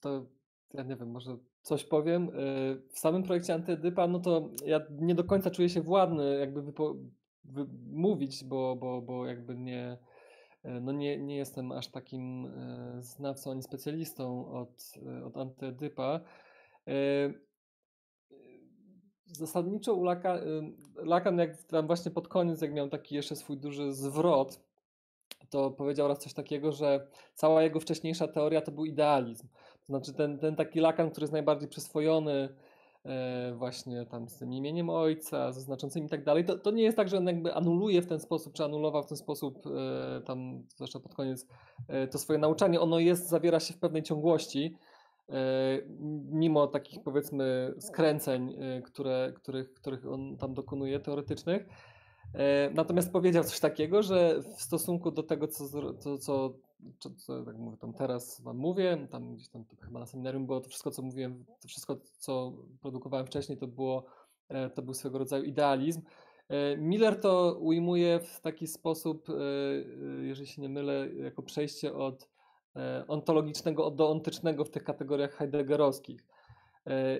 To 0.00 0.26
ja 0.74 0.82
nie 0.82 0.96
wiem, 0.96 1.10
może 1.10 1.36
coś 1.62 1.84
powiem. 1.84 2.28
Y, 2.28 2.82
w 2.92 2.98
samym 2.98 3.22
projekcie 3.22 3.54
Antyedypa, 3.54 4.08
no 4.08 4.18
to 4.18 4.50
ja 4.66 4.80
nie 4.90 5.14
do 5.14 5.24
końca 5.24 5.50
czuję 5.50 5.68
się 5.68 5.82
władny 5.82 6.38
jakby 6.38 6.62
wypo, 6.62 6.96
wy, 7.44 7.66
mówić, 7.92 8.44
bo, 8.44 8.76
bo, 8.76 9.02
bo 9.02 9.26
jakby 9.26 9.54
nie, 9.54 9.98
no 10.64 10.92
nie, 10.92 11.18
nie 11.18 11.36
jestem 11.36 11.72
aż 11.72 11.88
takim 11.88 12.46
y, 12.98 13.02
znawcą 13.02 13.50
ani 13.50 13.62
specjalistą 13.62 14.52
od, 14.52 14.94
od 15.24 15.36
Antyedypa. 15.36 16.20
Zasadniczo 19.26 19.94
u 19.94 20.02
Lacan, 20.02 20.38
Lacan, 20.96 21.38
jak 21.38 21.62
tam 21.62 21.86
właśnie 21.86 22.10
pod 22.10 22.28
koniec, 22.28 22.62
jak 22.62 22.72
miał 22.72 22.88
taki 22.88 23.14
jeszcze 23.14 23.36
swój 23.36 23.56
duży 23.56 23.92
zwrot, 23.92 24.60
to 25.50 25.70
powiedział 25.70 26.08
raz 26.08 26.18
coś 26.18 26.34
takiego, 26.34 26.72
że 26.72 27.06
cała 27.34 27.62
jego 27.62 27.80
wcześniejsza 27.80 28.28
teoria 28.28 28.60
to 28.60 28.72
był 28.72 28.84
idealizm. 28.84 29.48
To 29.86 29.86
znaczy 29.86 30.12
ten, 30.12 30.38
ten 30.38 30.56
taki 30.56 30.80
Lakan, 30.80 31.10
który 31.10 31.24
jest 31.24 31.32
najbardziej 31.32 31.68
przyswojony 31.68 32.32
e, 32.32 32.48
właśnie 33.54 34.06
tam 34.06 34.28
z 34.28 34.38
tym 34.38 34.52
imieniem 34.52 34.90
ojca, 34.90 35.52
ze 35.52 35.60
znaczącymi 35.60 36.06
i 36.06 36.10
tak 36.10 36.24
dalej, 36.24 36.44
to, 36.44 36.58
to 36.58 36.70
nie 36.70 36.82
jest 36.82 36.96
tak, 36.96 37.08
że 37.08 37.18
on 37.18 37.26
jakby 37.26 37.54
anuluje 37.54 38.02
w 38.02 38.06
ten 38.06 38.20
sposób, 38.20 38.52
czy 38.52 38.64
anulował 38.64 39.02
w 39.02 39.06
ten 39.06 39.16
sposób 39.16 39.66
e, 39.66 40.20
tam, 40.20 40.62
zwłaszcza 40.68 41.00
pod 41.00 41.14
koniec, 41.14 41.46
e, 41.88 42.08
to 42.08 42.18
swoje 42.18 42.38
nauczanie. 42.38 42.80
Ono 42.80 42.98
jest, 42.98 43.28
zawiera 43.28 43.60
się 43.60 43.74
w 43.74 43.78
pewnej 43.78 44.02
ciągłości, 44.02 44.76
mimo 46.30 46.66
takich 46.66 47.02
powiedzmy 47.02 47.74
skręceń, 47.78 48.56
które, 48.84 49.32
których, 49.36 49.74
których 49.74 50.06
on 50.06 50.36
tam 50.36 50.54
dokonuje 50.54 51.00
teoretycznych. 51.00 51.66
Natomiast 52.74 53.12
powiedział 53.12 53.44
coś 53.44 53.60
takiego, 53.60 54.02
że 54.02 54.40
w 54.56 54.62
stosunku 54.62 55.10
do 55.10 55.22
tego, 55.22 55.48
co, 55.48 56.18
co 56.18 56.54
co, 56.98 57.10
co 57.10 57.44
tak 57.44 57.58
mówię, 57.58 57.76
tam 57.76 57.92
teraz 57.92 58.40
wam 58.40 58.56
mówię, 58.56 59.06
tam 59.10 59.34
gdzieś 59.34 59.48
tam 59.48 59.64
chyba 59.80 60.00
na 60.00 60.06
seminarium 60.06 60.46
było 60.46 60.60
to 60.60 60.68
wszystko, 60.68 60.90
co 60.90 61.02
mówiłem, 61.02 61.44
to 61.60 61.68
wszystko, 61.68 61.96
co 62.18 62.52
produkowałem 62.80 63.26
wcześniej, 63.26 63.58
to 63.58 63.66
było, 63.66 64.04
e, 64.48 64.70
to 64.70 64.82
był 64.82 64.94
swego 64.94 65.18
rodzaju 65.18 65.44
idealizm. 65.44 66.02
E, 66.48 66.76
Miller 66.76 67.20
to 67.20 67.58
ujmuje 67.60 68.20
w 68.20 68.40
taki 68.40 68.66
sposób, 68.66 69.28
e, 69.30 69.34
jeżeli 70.24 70.46
się 70.46 70.62
nie 70.62 70.68
mylę, 70.68 71.08
jako 71.14 71.42
przejście 71.42 71.94
od 71.94 72.34
ontologicznego 73.08 73.90
do 73.90 74.10
ontycznego 74.10 74.64
w 74.64 74.70
tych 74.70 74.84
kategoriach 74.84 75.34
heideggerowskich, 75.34 76.24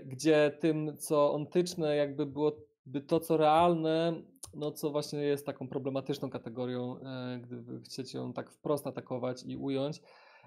gdzie 0.04 0.56
tym, 0.60 0.96
co 0.96 1.32
ontyczne 1.32 1.96
jakby 1.96 2.26
byłoby 2.86 3.06
to, 3.06 3.20
co 3.20 3.36
realne, 3.36 4.22
no 4.54 4.72
co 4.72 4.90
właśnie 4.90 5.18
jest 5.18 5.46
taką 5.46 5.68
problematyczną 5.68 6.30
kategorią, 6.30 6.98
e, 6.98 7.38
gdy 7.42 7.80
chcecie 7.80 8.18
ją 8.18 8.32
tak 8.32 8.50
wprost 8.50 8.86
atakować 8.86 9.42
i 9.46 9.56
ująć. 9.56 10.02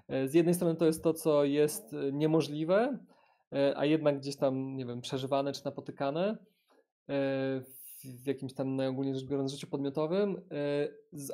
E, 0.08 0.28
z 0.28 0.34
jednej 0.34 0.54
strony 0.54 0.74
to 0.76 0.86
jest 0.86 1.02
to, 1.02 1.14
co 1.14 1.44
jest 1.44 1.94
e, 1.94 2.12
niemożliwe, 2.12 2.98
a 3.76 3.84
jednak 3.84 4.18
gdzieś 4.18 4.36
tam, 4.36 4.76
nie 4.76 4.86
wiem, 4.86 5.00
przeżywane 5.00 5.52
czy 5.52 5.64
napotykane 5.64 6.36
w 8.04 8.26
jakimś 8.26 8.54
tam 8.54 8.76
najogólniej 8.76 9.14
rzecz 9.14 9.24
biorąc 9.24 9.52
życiu 9.52 9.66
podmiotowym, 9.66 10.40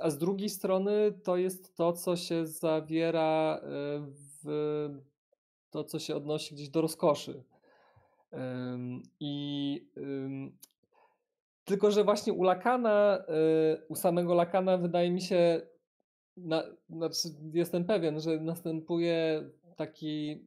a 0.00 0.10
z 0.10 0.18
drugiej 0.18 0.48
strony 0.48 1.12
to 1.24 1.36
jest 1.36 1.76
to, 1.76 1.92
co 1.92 2.16
się 2.16 2.46
zawiera 2.46 3.60
w 4.42 4.88
to, 5.70 5.84
co 5.84 5.98
się 5.98 6.16
odnosi 6.16 6.54
gdzieś 6.54 6.68
do 6.68 6.80
rozkoszy. 6.80 7.44
I 9.20 9.80
tylko, 11.64 11.90
że 11.90 12.04
właśnie 12.04 12.32
u 12.32 12.42
Lakana, 12.42 13.24
y, 13.78 13.86
u 13.88 13.94
samego 13.94 14.34
Lakana 14.34 14.78
wydaje 14.78 15.10
mi 15.10 15.22
się, 15.22 15.60
na, 16.36 16.62
znaczy 16.88 17.28
jestem 17.52 17.84
pewien, 17.84 18.20
że 18.20 18.40
następuje 18.40 19.44
taki, 19.76 20.46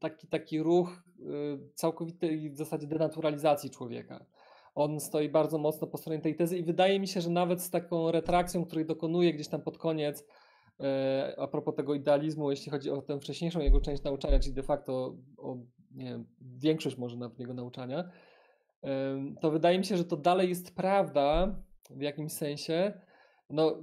taki, 0.00 0.26
taki 0.26 0.62
ruch 0.62 1.02
y, 1.20 1.58
całkowitej 1.74 2.50
w 2.50 2.56
zasadzie 2.56 2.86
denaturalizacji 2.86 3.70
człowieka. 3.70 4.26
On 4.74 5.00
stoi 5.00 5.28
bardzo 5.28 5.58
mocno 5.58 5.86
po 5.86 5.98
stronie 5.98 6.20
tej 6.20 6.36
tezy 6.36 6.58
i 6.58 6.62
wydaje 6.62 7.00
mi 7.00 7.08
się, 7.08 7.20
że 7.20 7.30
nawet 7.30 7.62
z 7.62 7.70
taką 7.70 8.10
retrakcją, 8.10 8.64
której 8.64 8.86
dokonuje 8.86 9.34
gdzieś 9.34 9.48
tam 9.48 9.62
pod 9.62 9.78
koniec, 9.78 10.20
y, 10.20 10.84
a 11.36 11.46
propos 11.46 11.74
tego 11.74 11.94
idealizmu, 11.94 12.50
jeśli 12.50 12.70
chodzi 12.70 12.90
o 12.90 13.02
tę 13.02 13.20
wcześniejszą 13.20 13.60
jego 13.60 13.80
część 13.80 14.02
nauczania, 14.02 14.38
czyli 14.38 14.54
de 14.54 14.62
facto 14.62 15.16
o 15.36 15.56
nie 15.90 16.04
wiem, 16.04 16.26
większość 16.40 16.98
może 16.98 17.16
nawet 17.16 17.38
jego 17.38 17.54
nauczania, 17.54 18.10
to 19.40 19.50
wydaje 19.50 19.78
mi 19.78 19.84
się, 19.84 19.96
że 19.96 20.04
to 20.04 20.16
dalej 20.16 20.48
jest 20.48 20.76
prawda 20.76 21.54
w 21.90 22.00
jakimś 22.00 22.32
sensie. 22.32 23.00
No, 23.50 23.78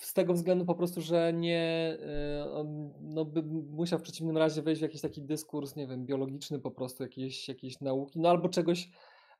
z 0.00 0.14
tego 0.14 0.34
względu 0.34 0.64
po 0.64 0.74
prostu, 0.74 1.00
że 1.00 1.32
nie, 1.32 1.98
y, 2.46 2.50
on 2.52 2.92
no, 3.00 3.24
by 3.24 3.42
musiał 3.70 3.98
w 3.98 4.02
przeciwnym 4.02 4.38
razie 4.38 4.62
wejść 4.62 4.80
w 4.80 4.82
jakiś 4.82 5.00
taki 5.00 5.22
dyskurs, 5.22 5.76
nie 5.76 5.86
wiem, 5.86 6.06
biologiczny 6.06 6.58
po 6.58 6.70
prostu, 6.70 7.02
jakiejś, 7.02 7.48
jakiejś 7.48 7.80
nauki, 7.80 8.20
no 8.20 8.28
albo 8.28 8.48
czegoś, 8.48 8.90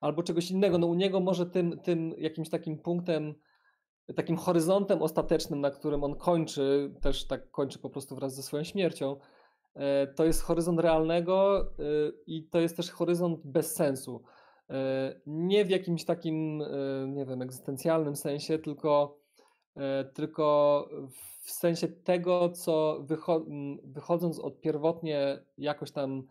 albo 0.01 0.23
czegoś 0.23 0.51
innego. 0.51 0.78
No 0.78 0.87
u 0.87 0.95
niego 0.95 1.20
może 1.20 1.47
tym, 1.47 1.78
tym 1.78 2.15
jakimś 2.19 2.51
takim 2.51 2.78
punktem, 2.78 3.35
takim 4.16 4.37
horyzontem 4.37 5.03
ostatecznym, 5.03 5.61
na 5.61 5.70
którym 5.70 6.05
on 6.05 6.16
kończy, 6.16 6.95
też 7.01 7.27
tak 7.27 7.51
kończy 7.51 7.78
po 7.78 7.91
prostu 7.91 8.16
wraz 8.16 8.35
ze 8.35 8.43
swoją 8.43 8.65
śmiercią, 8.65 9.16
e, 9.74 10.07
to 10.07 10.24
jest 10.24 10.43
horyzont 10.43 10.81
realnego 10.81 11.62
y, 11.62 12.12
i 12.27 12.49
to 12.49 12.61
jest 12.61 12.77
też 12.77 12.91
horyzont 12.91 13.41
bez 13.45 13.74
sensu. 13.74 14.23
E, 14.70 15.14
nie 15.26 15.64
w 15.64 15.70
jakimś 15.70 16.05
takim, 16.05 16.62
e, 16.62 16.66
nie 17.09 17.26
wiem, 17.26 17.42
egzystencjalnym 17.42 18.16
sensie, 18.16 18.59
tylko, 18.59 19.18
e, 19.76 20.05
tylko 20.05 20.88
w 21.42 21.51
sensie 21.51 21.88
tego, 21.88 22.48
co 22.48 23.05
wychodząc 23.84 24.38
od 24.38 24.60
pierwotnie 24.60 25.38
jakoś 25.59 25.90
tam 25.90 26.26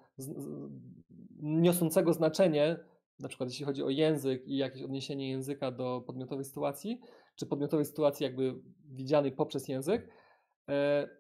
niosącego 1.42 2.14
znaczenie, 2.14 2.78
na 3.20 3.28
przykład 3.28 3.50
jeśli 3.50 3.66
chodzi 3.66 3.84
o 3.84 3.90
język 3.90 4.48
i 4.48 4.58
jakieś 4.58 4.84
odniesienie 4.84 5.30
języka 5.30 5.72
do 5.72 6.04
podmiotowej 6.06 6.46
sytuacji, 6.46 7.00
czy 7.36 7.46
podmiotowej 7.46 7.86
sytuacji 7.86 8.24
jakby 8.24 8.56
widzianej 8.86 9.32
poprzez 9.32 9.68
język, 9.68 10.10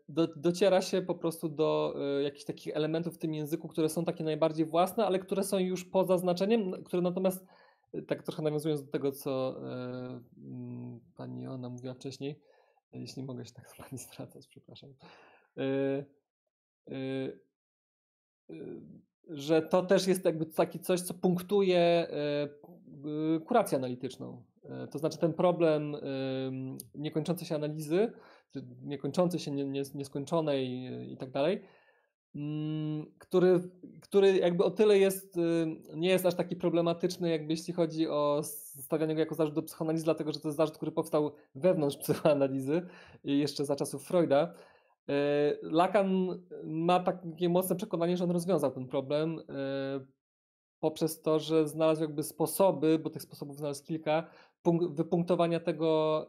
do, 0.09 0.27
dociera 0.27 0.81
się 0.81 1.01
po 1.01 1.15
prostu 1.15 1.49
do 1.49 1.95
e, 2.19 2.23
jakichś 2.23 2.45
takich 2.45 2.75
elementów 2.75 3.15
w 3.15 3.17
tym 3.17 3.33
języku, 3.33 3.67
które 3.67 3.89
są 3.89 4.05
takie 4.05 4.23
najbardziej 4.23 4.65
własne, 4.65 5.05
ale 5.05 5.19
które 5.19 5.43
są 5.43 5.57
już 5.57 5.85
poza 5.85 6.17
znaczeniem, 6.17 6.83
które 6.83 7.01
natomiast, 7.01 7.45
e, 7.93 8.01
tak 8.01 8.23
trochę 8.23 8.43
nawiązując 8.43 8.85
do 8.85 8.91
tego, 8.91 9.11
co 9.11 9.61
mm, 10.37 10.99
pani 11.15 11.43
Joanna 11.43 11.69
mówiła 11.69 11.93
wcześniej, 11.93 12.41
jeśli 12.93 13.23
mogę 13.23 13.45
się 13.45 13.53
tak 13.53 13.69
z 13.69 13.77
pani 13.77 13.97
zwracać, 14.11 14.47
przepraszam, 14.47 14.93
że 19.29 19.61
to 19.61 19.83
też 19.83 20.07
jest 20.07 20.25
jakby 20.25 20.45
taki 20.45 20.79
coś, 20.79 21.01
co 21.01 21.13
punktuje 21.13 22.07
kurację 23.45 23.77
analityczną. 23.77 24.43
To 24.91 24.99
znaczy 24.99 25.17
ten 25.17 25.33
problem 25.33 25.95
niekończącej 26.95 27.47
się 27.47 27.55
analizy, 27.55 28.11
niekończącej 28.81 29.39
się, 29.39 29.51
nie, 29.51 29.65
nie, 29.65 29.83
nieskończonej 29.95 30.89
i 31.11 31.17
tak 31.17 31.31
dalej, 31.31 31.61
mm, 32.35 33.05
który, 33.17 33.59
który 34.01 34.37
jakby 34.37 34.63
o 34.63 34.71
tyle 34.71 34.97
jest, 34.97 35.37
y, 35.37 35.65
nie 35.95 36.09
jest 36.09 36.25
aż 36.25 36.35
taki 36.35 36.55
problematyczny, 36.55 37.29
jakby 37.29 37.53
jeśli 37.53 37.73
chodzi 37.73 38.07
o 38.07 38.41
stawianie 38.43 39.15
go 39.15 39.19
jako 39.19 39.35
zarzut 39.35 39.55
do 39.55 39.63
psychoanalizy, 39.63 40.05
dlatego 40.05 40.33
że 40.33 40.39
to 40.39 40.47
jest 40.47 40.57
zarzut, 40.57 40.75
który 40.75 40.91
powstał 40.91 41.31
wewnątrz 41.55 41.97
psychoanalizy 42.03 42.81
jeszcze 43.23 43.65
za 43.65 43.75
czasów 43.75 44.03
Freuda. 44.03 44.53
Y, 45.09 45.13
Lacan 45.61 46.27
ma 46.63 46.99
takie 46.99 47.49
mocne 47.49 47.75
przekonanie, 47.75 48.17
że 48.17 48.23
on 48.23 48.31
rozwiązał 48.31 48.71
ten 48.71 48.87
problem 48.87 49.39
y, 49.39 49.43
poprzez 50.79 51.21
to, 51.21 51.39
że 51.39 51.67
znalazł 51.67 52.01
jakby 52.01 52.23
sposoby, 52.23 52.99
bo 52.99 53.09
tych 53.09 53.21
sposobów 53.21 53.57
znalazł 53.57 53.83
kilka, 53.83 54.29
wypunktowania 54.89 55.59
tego, 55.59 56.27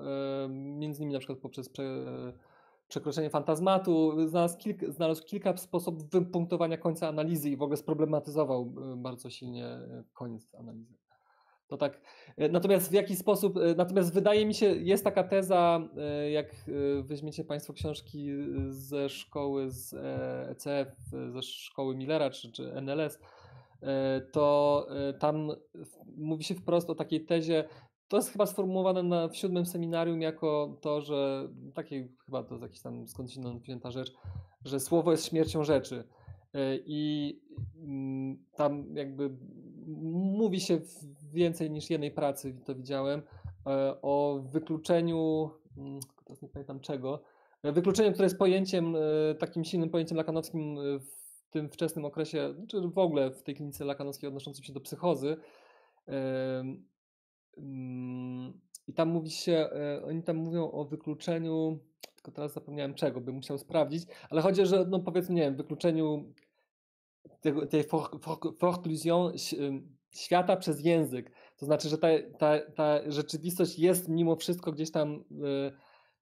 między 0.49 1.03
innymi 1.03 1.13
na 1.13 1.19
przykład 1.19 1.39
poprzez 1.39 1.69
prze, 1.69 2.05
przekroczenie 2.91 3.31
fantazmatu, 3.31 4.29
znalazł 4.29 4.59
kilka, 4.59 4.93
znalazł 4.93 5.25
kilka 5.25 5.57
sposobów 5.57 6.11
wypunktowania 6.11 6.77
końca 6.77 7.09
analizy 7.09 7.51
i 7.51 7.57
w 7.57 7.63
ogóle 7.63 7.77
sproblematyzował 7.77 8.73
bardzo 8.97 9.31
silnie 9.31 9.67
e, 9.67 10.05
koniec 10.13 10.55
analizy. 10.55 10.95
To 11.69 11.77
tak. 11.77 12.01
E, 12.37 12.49
natomiast 12.49 12.91
w 12.91 12.93
jaki 12.93 13.17
sposób, 13.17 13.57
e, 13.57 13.75
natomiast 13.75 14.15
wydaje 14.15 14.47
mi 14.47 14.55
się, 14.55 14.67
jest 14.67 15.05
taka 15.05 15.25
teza, 15.25 15.89
jak 16.31 16.55
weźmiecie 17.03 17.45
Państwo 17.45 17.73
książki 17.73 18.31
ze 18.69 19.09
szkoły 19.09 19.71
z 19.71 19.95
ECF, 20.51 20.89
ze 21.33 21.43
szkoły 21.43 21.97
Millera 21.97 22.31
czy, 22.31 22.53
czy 22.53 22.73
NLS, 22.81 23.19
to 24.33 24.87
tam 25.19 25.53
mówi 26.17 26.45
się 26.45 26.55
wprost 26.55 26.91
o 26.91 26.95
takiej 26.95 27.25
tezie 27.27 27.65
to 28.11 28.17
jest 28.17 28.31
chyba 28.31 28.47
sformułowane 28.47 29.03
na, 29.03 29.29
w 29.29 29.37
siódmym 29.37 29.67
seminarium 29.67 30.21
jako 30.21 30.79
to, 30.81 31.01
że 31.01 31.49
takie 31.75 32.09
chyba 32.27 32.43
to 32.43 32.55
jest 32.55 32.63
jakaś 32.63 32.81
tam 32.81 33.09
skądś 33.09 33.39
wzięta 33.63 33.91
rzecz, 33.91 34.13
że 34.65 34.81
słowo 34.81 35.11
jest 35.11 35.27
śmiercią 35.27 35.65
rzeczy. 35.65 36.05
I 36.87 37.41
mm, 37.77 38.45
tam 38.55 38.97
jakby 38.97 39.31
mówi 40.13 40.61
się 40.61 40.81
więcej 41.33 41.71
niż 41.71 41.91
jednej 41.91 42.11
pracy, 42.11 42.57
to 42.65 42.75
widziałem, 42.75 43.23
o 44.03 44.41
wykluczeniu, 44.53 45.51
mm, 45.77 46.01
teraz 46.25 46.43
nie 46.43 46.49
pamiętam 46.49 46.81
czego, 46.81 47.23
wykluczeniu, 47.65 48.13
które 48.13 48.27
jest 48.27 48.39
pojęciem, 48.39 48.97
takim 49.39 49.65
silnym 49.65 49.91
pojęciem 49.91 50.17
lakanowskim 50.17 50.77
w 51.01 51.51
tym 51.51 51.69
wczesnym 51.69 52.05
okresie, 52.05 52.55
czy 52.69 52.81
w 52.81 52.99
ogóle 52.99 53.31
w 53.31 53.43
tej 53.43 53.55
klinice 53.55 53.85
lakanowskiej 53.85 54.29
odnoszącym 54.29 54.65
się 54.65 54.73
do 54.73 54.81
psychozy. 54.81 55.37
Mm, 57.61 58.61
I 58.87 58.93
tam 58.93 59.09
mówi 59.09 59.31
się, 59.31 59.53
e, 59.53 60.03
oni 60.05 60.23
tam 60.23 60.37
mówią 60.37 60.71
o 60.71 60.85
wykluczeniu, 60.85 61.79
tylko 62.15 62.33
teraz 62.33 62.53
zapomniałem 62.53 62.95
czego, 62.95 63.21
bym 63.21 63.35
musiał 63.35 63.59
sprawdzić, 63.59 64.07
ale 64.31 64.43
chodzi, 64.43 64.67
że 64.67 64.87
no 64.89 65.01
powiedzmy, 65.01 65.35
nie 65.35 65.43
wiem, 65.43 65.57
wykluczeniu 65.57 66.35
tej, 67.41 67.53
tej 67.69 67.85
forclusion 68.59 69.33
świata 70.15 70.57
przez 70.57 70.85
język. 70.85 71.33
To 71.57 71.67
znaczy, 71.67 71.89
że 71.89 71.99
ta, 71.99 72.09
ta, 72.39 72.59
ta 72.75 73.11
rzeczywistość 73.11 73.79
jest 73.79 74.09
mimo 74.09 74.37
wszystko 74.37 74.73
gdzieś 74.73 74.91
tam 74.91 75.15
e, 75.15 75.73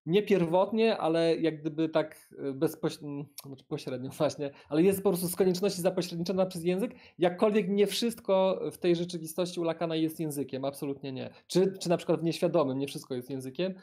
nie 0.08 0.22
pierwotnie, 0.22 0.98
ale 0.98 1.36
jak 1.36 1.60
gdyby 1.60 1.88
tak 1.88 2.16
e, 2.38 2.52
bezpośrednio, 2.52 3.24
znaczy 3.46 3.64
pośrednio 3.64 4.10
właśnie, 4.18 4.50
ale 4.68 4.82
jest 4.82 5.02
po 5.02 5.10
prostu 5.10 5.28
z 5.28 5.36
konieczności 5.36 5.82
zapośredniczona 5.82 6.46
przez 6.46 6.64
język, 6.64 6.94
jakkolwiek 7.18 7.68
nie 7.68 7.86
wszystko 7.86 8.60
w 8.72 8.78
tej 8.78 8.96
rzeczywistości 8.96 9.60
u 9.60 9.64
jest 9.94 10.20
językiem, 10.20 10.64
absolutnie 10.64 11.12
nie. 11.12 11.30
Czy, 11.46 11.72
czy 11.80 11.88
na 11.88 11.96
przykład 11.96 12.20
w 12.20 12.24
nieświadomym 12.24 12.78
nie 12.78 12.86
wszystko 12.86 13.14
jest 13.14 13.30
językiem. 13.30 13.74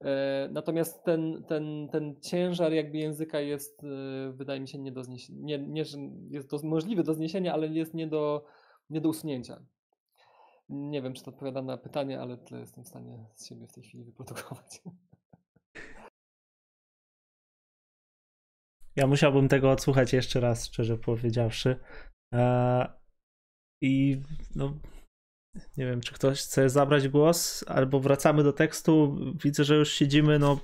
E, 0.00 0.48
natomiast 0.52 1.04
ten, 1.04 1.44
ten, 1.44 1.88
ten 1.88 2.20
ciężar 2.20 2.72
jakby 2.72 2.98
języka 2.98 3.40
jest, 3.40 3.84
e, 3.84 4.32
wydaje 4.32 4.60
mi 4.60 4.68
się, 4.68 4.78
nie 4.78 4.92
do 4.92 5.04
zniesienia, 5.04 5.40
nie, 5.42 5.58
nie 5.58 5.84
jest 6.30 6.50
do, 6.50 6.58
możliwy 6.68 7.02
do 7.02 7.14
zniesienia, 7.14 7.54
ale 7.54 7.68
jest 7.68 7.94
nie 7.94 8.06
do, 8.06 8.44
nie 8.90 9.00
do 9.00 9.08
usunięcia. 9.08 9.60
Nie 10.68 11.02
wiem, 11.02 11.14
czy 11.14 11.24
to 11.24 11.30
odpowiada 11.30 11.62
na 11.62 11.76
pytanie, 11.76 12.20
ale 12.20 12.36
tyle 12.36 12.60
jestem 12.60 12.84
w 12.84 12.88
stanie 12.88 13.26
z 13.34 13.46
siebie 13.46 13.66
w 13.66 13.72
tej 13.72 13.84
chwili 13.84 14.04
wyprodukować. 14.04 14.82
Ja 18.96 19.06
musiałbym 19.06 19.48
tego 19.48 19.70
odsłuchać 19.70 20.12
jeszcze 20.12 20.40
raz, 20.40 20.66
szczerze 20.66 20.98
powiedziawszy. 20.98 21.76
E, 22.34 22.86
I 23.82 24.22
no, 24.54 24.74
nie 25.76 25.86
wiem, 25.86 26.00
czy 26.00 26.14
ktoś 26.14 26.40
chce 26.42 26.68
zabrać 26.70 27.08
głos, 27.08 27.64
albo 27.68 28.00
wracamy 28.00 28.42
do 28.42 28.52
tekstu. 28.52 29.16
Widzę, 29.44 29.64
że 29.64 29.76
już 29.76 29.92
siedzimy, 29.92 30.38
no 30.38 30.60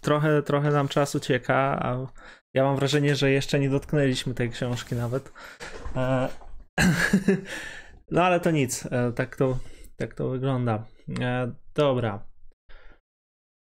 trochę, 0.00 0.42
trochę 0.42 0.70
nam 0.70 0.88
czas 0.88 1.14
ucieka, 1.14 1.54
a 1.82 2.06
ja 2.54 2.64
mam 2.64 2.76
wrażenie, 2.76 3.16
że 3.16 3.30
jeszcze 3.30 3.60
nie 3.60 3.70
dotknęliśmy 3.70 4.34
tej 4.34 4.50
książki 4.50 4.94
nawet. 4.94 5.32
E, 5.96 6.28
no 8.10 8.24
ale 8.24 8.40
to 8.40 8.50
nic, 8.50 8.86
e, 8.86 9.12
tak 9.12 9.36
to, 9.36 9.58
tak 9.96 10.14
to 10.14 10.28
wygląda. 10.28 10.84
Dobra. 11.74 12.28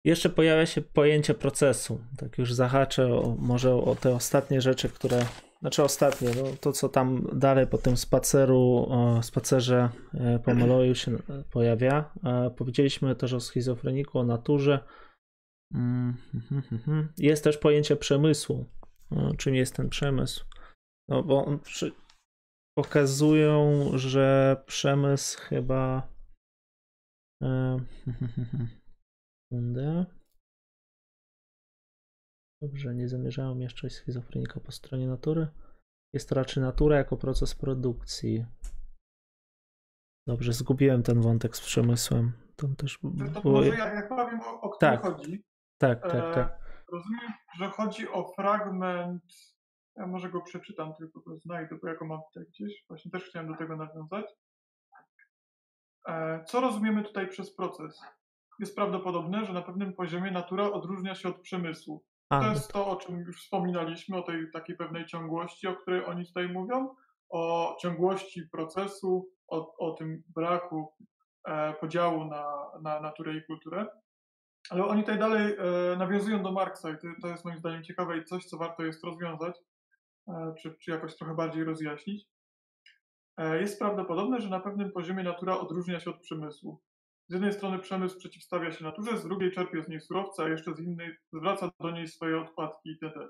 Jeszcze 0.05 0.31
pojawia 0.31 0.67
się 0.67 0.81
pojęcie 0.81 1.35
procesu. 1.35 2.01
Tak 2.17 2.39
już 2.39 2.53
zahaczę 2.53 3.15
o, 3.15 3.37
może 3.39 3.75
o 3.75 3.95
te 3.95 4.15
ostatnie 4.15 4.61
rzeczy, 4.61 4.89
które. 4.89 5.27
Znaczy 5.61 5.83
ostatnie, 5.83 6.29
no, 6.37 6.43
to 6.61 6.73
co 6.73 6.89
tam 6.89 7.27
dalej 7.33 7.67
po 7.67 7.79
tym 7.79 7.97
spaceru, 7.97 8.89
spacerze 9.23 9.89
e, 10.15 10.39
po 10.39 10.55
Maloju 10.61 10.95
się 10.95 11.19
pojawia. 11.51 12.11
E, 12.25 12.51
powiedzieliśmy 12.51 13.17
też 13.17 13.33
o 13.33 13.41
schizofreniku, 13.41 14.19
o 14.19 14.25
naturze. 14.25 14.79
Mm, 15.75 16.17
hmm, 16.33 16.63
hmm, 16.63 16.85
hmm, 16.85 17.09
jest 17.19 17.45
też 17.45 17.59
pojęcie 17.59 17.97
przemysłu. 17.97 18.65
Czym 19.39 19.55
jest 19.55 19.77
ten 19.77 19.89
przemysł? 19.89 20.45
No 21.09 21.23
bo 21.23 21.59
przy... 21.59 21.93
pokazują, 22.79 23.91
że 23.95 24.57
przemysł 24.67 25.39
chyba. 25.41 26.09
E, 29.53 29.57
Sekundę. 29.57 30.07
Dobrze, 32.63 32.95
nie 32.95 33.09
zamierzałem 33.09 33.61
jeszcze 33.61 33.91
schizofrenika 33.91 34.61
po 34.61 34.73
stronie 34.73 35.07
natury. 35.07 35.49
Jest 36.15 36.29
to 36.29 36.35
raczej 36.35 36.63
natura 36.63 36.97
jako 36.97 37.17
proces 37.17 37.55
produkcji. 37.55 38.47
Dobrze, 40.27 40.53
zgubiłem 40.53 41.03
ten 41.03 41.21
wątek 41.21 41.57
z 41.57 41.61
przemysłem. 41.61 42.33
Tam 42.57 42.77
też 42.77 42.99
to, 43.35 43.41
to 43.41 43.51
może 43.51 43.69
ja, 43.69 43.95
ja 43.95 44.09
powiem 44.09 44.41
o, 44.41 44.61
o 44.61 44.77
tak. 44.77 45.03
chodzi. 45.03 45.45
Tak, 45.79 46.03
tak, 46.03 46.15
e, 46.15 46.35
tak. 46.35 46.59
rozumiem, 46.93 47.33
że 47.59 47.71
chodzi 47.71 48.09
o 48.09 48.33
fragment. 48.33 49.23
Ja 49.97 50.07
może 50.07 50.31
go 50.31 50.41
przeczytam, 50.41 50.95
tylko 50.95 51.21
go 51.21 51.37
znajdę, 51.37 51.79
bo 51.83 51.89
ja 51.89 51.95
go 51.95 52.05
mam 52.05 52.21
tutaj 52.33 52.45
gdzieś. 52.49 52.85
Właśnie 52.89 53.11
też 53.11 53.25
chciałem 53.25 53.53
do 53.53 53.59
tego 53.59 53.77
nawiązać. 53.77 54.27
E, 56.09 56.45
co 56.45 56.61
rozumiemy 56.61 57.05
tutaj 57.05 57.29
przez 57.29 57.57
proces? 57.57 58.03
Jest 58.61 58.77
prawdopodobne, 58.77 59.45
że 59.45 59.53
na 59.53 59.63
pewnym 59.63 59.93
poziomie 59.93 60.31
natura 60.31 60.73
odróżnia 60.73 61.15
się 61.15 61.29
od 61.29 61.41
przemysłu. 61.41 62.05
A, 62.31 62.41
to 62.41 62.51
jest 62.51 62.73
to, 62.73 62.87
o 62.87 62.97
czym 62.97 63.19
już 63.19 63.43
wspominaliśmy, 63.43 64.17
o 64.17 64.23
tej 64.23 64.51
takiej 64.53 64.77
pewnej 64.77 65.07
ciągłości, 65.07 65.67
o 65.67 65.77
której 65.77 66.05
oni 66.05 66.27
tutaj 66.27 66.49
mówią, 66.49 66.95
o 67.29 67.77
ciągłości 67.81 68.43
procesu, 68.53 69.29
o, 69.49 69.77
o 69.77 69.93
tym 69.93 70.23
braku 70.35 70.93
e, 71.49 71.75
podziału 71.75 72.25
na, 72.25 72.45
na 72.83 73.01
naturę 73.01 73.37
i 73.37 73.45
kulturę. 73.45 73.87
Ale 74.71 74.85
oni 74.85 75.01
tutaj 75.01 75.19
dalej 75.19 75.57
e, 75.59 75.97
nawiązują 75.97 76.43
do 76.43 76.53
Marksa 76.53 76.91
i 76.91 76.95
to, 76.95 77.09
to, 77.23 77.29
jest 77.29 77.45
moim 77.45 77.59
zdaniem 77.59 77.85
ciekawe 77.85 78.19
i 78.19 78.25
coś, 78.25 78.45
co 78.45 78.59
warto 78.59 78.83
jest 78.85 79.05
rozwiązać, 79.05 79.57
e, 80.29 80.55
czy, 80.63 80.77
czy 80.81 80.91
jakoś 80.91 81.17
trochę 81.17 81.35
bardziej 81.35 81.65
rozjaśnić. 81.65 82.29
E, 83.37 83.61
jest 83.61 83.79
prawdopodobne, 83.79 84.41
że 84.41 84.49
na 84.49 84.61
pewnym 84.61 84.93
poziomie 84.93 85.23
natura 85.23 85.59
odróżnia 85.59 86.01
się 86.01 86.11
od 86.11 86.21
przemysłu. 86.21 86.81
Z 87.29 87.33
jednej 87.33 87.53
strony 87.53 87.79
przemysł 87.79 88.19
przeciwstawia 88.19 88.73
się 88.73 88.85
naturze, 88.85 89.19
z 89.19 89.25
drugiej 89.25 89.53
czerpie 89.53 89.83
z 89.83 89.89
niej 89.89 90.01
surowce, 90.01 90.45
a 90.45 90.49
jeszcze 90.49 90.75
z 90.75 90.81
innej 90.81 91.17
zwraca 91.33 91.71
do 91.81 91.91
niej 91.91 92.09
swoje 92.09 92.41
odpadki 92.41 92.91
itd. 92.91 93.29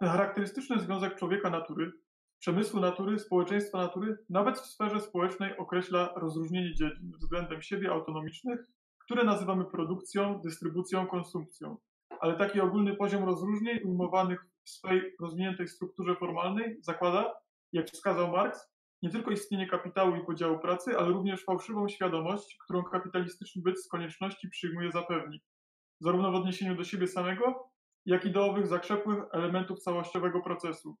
Ten 0.00 0.08
charakterystyczny 0.08 0.80
związek 0.80 1.14
człowieka 1.14 1.50
natury, 1.50 1.92
przemysłu 2.38 2.80
natury, 2.80 3.18
społeczeństwa 3.18 3.78
natury, 3.78 4.18
nawet 4.30 4.58
w 4.58 4.66
sferze 4.66 5.00
społecznej 5.00 5.56
określa 5.56 6.12
rozróżnienie 6.16 6.74
dziedzin 6.74 7.12
względem 7.20 7.62
siebie 7.62 7.90
autonomicznych, 7.90 8.60
które 8.98 9.24
nazywamy 9.24 9.64
produkcją, 9.64 10.40
dystrybucją, 10.44 11.06
konsumpcją. 11.06 11.76
Ale 12.20 12.36
taki 12.36 12.60
ogólny 12.60 12.96
poziom 12.96 13.24
rozróżnień 13.24 13.78
ujmowanych 13.84 14.46
w 14.64 14.70
swej 14.70 15.14
rozwiniętej 15.20 15.68
strukturze 15.68 16.16
formalnej 16.16 16.76
zakłada, 16.80 17.34
jak 17.72 17.86
wskazał 17.86 18.30
Marx, 18.30 18.73
nie 19.02 19.10
tylko 19.10 19.30
istnienie 19.30 19.66
kapitału 19.66 20.16
i 20.16 20.24
podziału 20.24 20.58
pracy, 20.58 20.98
ale 20.98 21.08
również 21.08 21.44
fałszywą 21.44 21.88
świadomość, 21.88 22.56
którą 22.64 22.82
kapitalistyczny 22.82 23.62
byt 23.62 23.84
z 23.84 23.88
konieczności 23.88 24.48
przyjmuje 24.48 24.92
za 24.92 25.02
pewnik, 25.02 25.42
zarówno 26.00 26.32
w 26.32 26.34
odniesieniu 26.34 26.76
do 26.76 26.84
siebie 26.84 27.06
samego, 27.06 27.70
jak 28.06 28.24
i 28.24 28.32
do 28.32 28.46
owych 28.46 28.66
zakrzepłych 28.66 29.18
elementów 29.32 29.80
całościowego 29.80 30.40
procesu. 30.40 30.96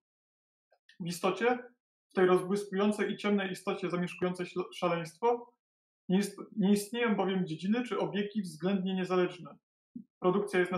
W 1.00 1.06
istocie, 1.06 1.58
w 2.10 2.14
tej 2.14 2.26
rozbłyskującej 2.26 3.12
i 3.12 3.16
ciemnej 3.16 3.50
istocie 3.50 3.90
zamieszkującej 3.90 4.46
szaleństwo, 4.74 5.54
nie, 6.08 6.18
ist 6.18 6.38
nie 6.56 6.72
istnieją 6.72 7.16
bowiem 7.16 7.46
dziedziny 7.46 7.82
czy 7.82 7.98
obiegi 7.98 8.42
względnie 8.42 8.94
niezależne. 8.94 9.56
Produkcja 10.20 10.60
jest 10.60 10.72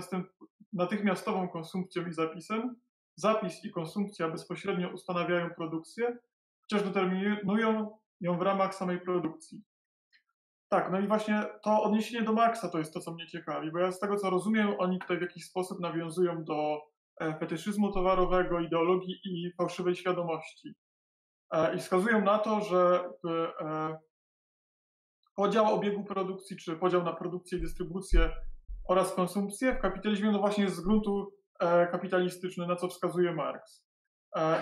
natychmiastową 0.72 1.48
konsumpcją 1.48 2.06
i 2.06 2.12
zapisem, 2.12 2.76
zapis 3.16 3.64
i 3.64 3.70
konsumpcja 3.70 4.28
bezpośrednio 4.28 4.88
ustanawiają 4.88 5.50
produkcję, 5.54 6.18
chociaż 6.70 6.88
determinują 6.88 7.96
ją 8.20 8.38
w 8.38 8.42
ramach 8.42 8.74
samej 8.74 9.00
produkcji. 9.00 9.62
Tak, 10.68 10.92
no 10.92 11.00
i 11.00 11.06
właśnie 11.06 11.42
to 11.62 11.82
odniesienie 11.82 12.24
do 12.24 12.32
Marksa 12.32 12.68
to 12.68 12.78
jest 12.78 12.94
to, 12.94 13.00
co 13.00 13.14
mnie 13.14 13.26
ciekawi, 13.26 13.72
bo 13.72 13.78
ja 13.78 13.92
z 13.92 14.00
tego, 14.00 14.16
co 14.16 14.30
rozumiem, 14.30 14.74
oni 14.78 14.98
tutaj 14.98 15.18
w 15.18 15.22
jakiś 15.22 15.44
sposób 15.44 15.80
nawiązują 15.80 16.44
do 16.44 16.80
e, 17.20 17.38
fetyszyzmu 17.38 17.92
towarowego, 17.92 18.60
ideologii 18.60 19.20
i 19.24 19.52
fałszywej 19.58 19.96
świadomości. 19.96 20.74
E, 21.50 21.76
I 21.76 21.78
wskazują 21.78 22.24
na 22.24 22.38
to, 22.38 22.60
że 22.60 23.10
e, 23.60 23.98
podział 25.34 25.74
obiegu 25.74 26.04
produkcji, 26.04 26.56
czy 26.56 26.76
podział 26.76 27.02
na 27.02 27.12
produkcję 27.12 27.58
i 27.58 27.60
dystrybucję 27.60 28.30
oraz 28.88 29.14
konsumpcję 29.14 29.74
w 29.74 29.78
kapitalizmie 29.78 30.30
no 30.30 30.38
właśnie 30.38 30.64
jest 30.64 30.76
z 30.76 30.80
gruntu 30.80 31.32
kapitalistyczny, 31.92 32.66
na 32.66 32.76
co 32.76 32.88
wskazuje 32.88 33.32
Marx. 33.32 33.86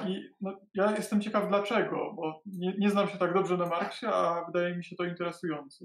I 0.09 0.29
no, 0.41 0.61
ja 0.75 0.97
jestem 0.97 1.21
ciekaw 1.21 1.49
dlaczego, 1.49 2.13
bo 2.17 2.43
nie, 2.47 2.75
nie 2.79 2.91
znam 2.91 3.09
się 3.09 3.19
tak 3.19 3.35
dobrze 3.35 3.57
na 3.57 3.67
Marksie, 3.67 4.07
a 4.07 4.45
wydaje 4.47 4.77
mi 4.77 4.85
się 4.85 4.97
to 4.97 5.05
interesujące. 5.05 5.85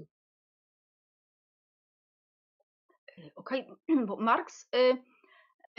Okej, 3.36 3.70
okay. 3.70 4.04
bo 4.06 4.16
Marx, 4.16 4.68
y, 4.76 4.78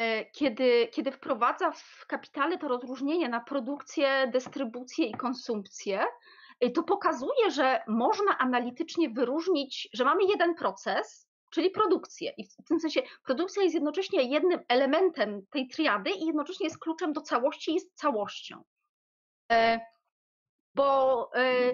y, 0.04 0.26
kiedy, 0.34 0.88
kiedy 0.92 1.12
wprowadza 1.12 1.72
w 1.72 2.06
kapitale 2.08 2.58
to 2.58 2.68
rozróżnienie 2.68 3.30
na 3.30 3.40
produkcję, 3.40 4.30
dystrybucję 4.34 5.06
i 5.06 5.14
konsumpcję, 5.14 6.06
y, 6.66 6.72
to 6.72 6.84
pokazuje, 6.84 7.52
że 7.52 7.84
można 7.88 8.38
analitycznie 8.38 9.10
wyróżnić, 9.10 9.90
że 9.94 10.06
mamy 10.06 10.24
jeden 10.24 10.56
proces, 10.56 11.31
czyli 11.52 11.70
produkcję. 11.70 12.34
I 12.38 12.48
w 12.48 12.68
tym 12.68 12.80
sensie 12.80 13.02
produkcja 13.24 13.64
jest 13.64 13.76
jednocześnie 13.76 14.24
jednym 14.24 14.60
elementem 14.68 15.46
tej 15.52 15.68
triady 15.68 16.10
i 16.10 16.26
jednocześnie 16.26 16.66
jest 16.66 16.80
kluczem 16.80 17.14
do 17.14 17.22
całości, 17.22 17.74
jest 17.74 17.96
całością. 17.96 18.64
E, 19.52 19.80
bo 20.76 21.30
e, 21.36 21.74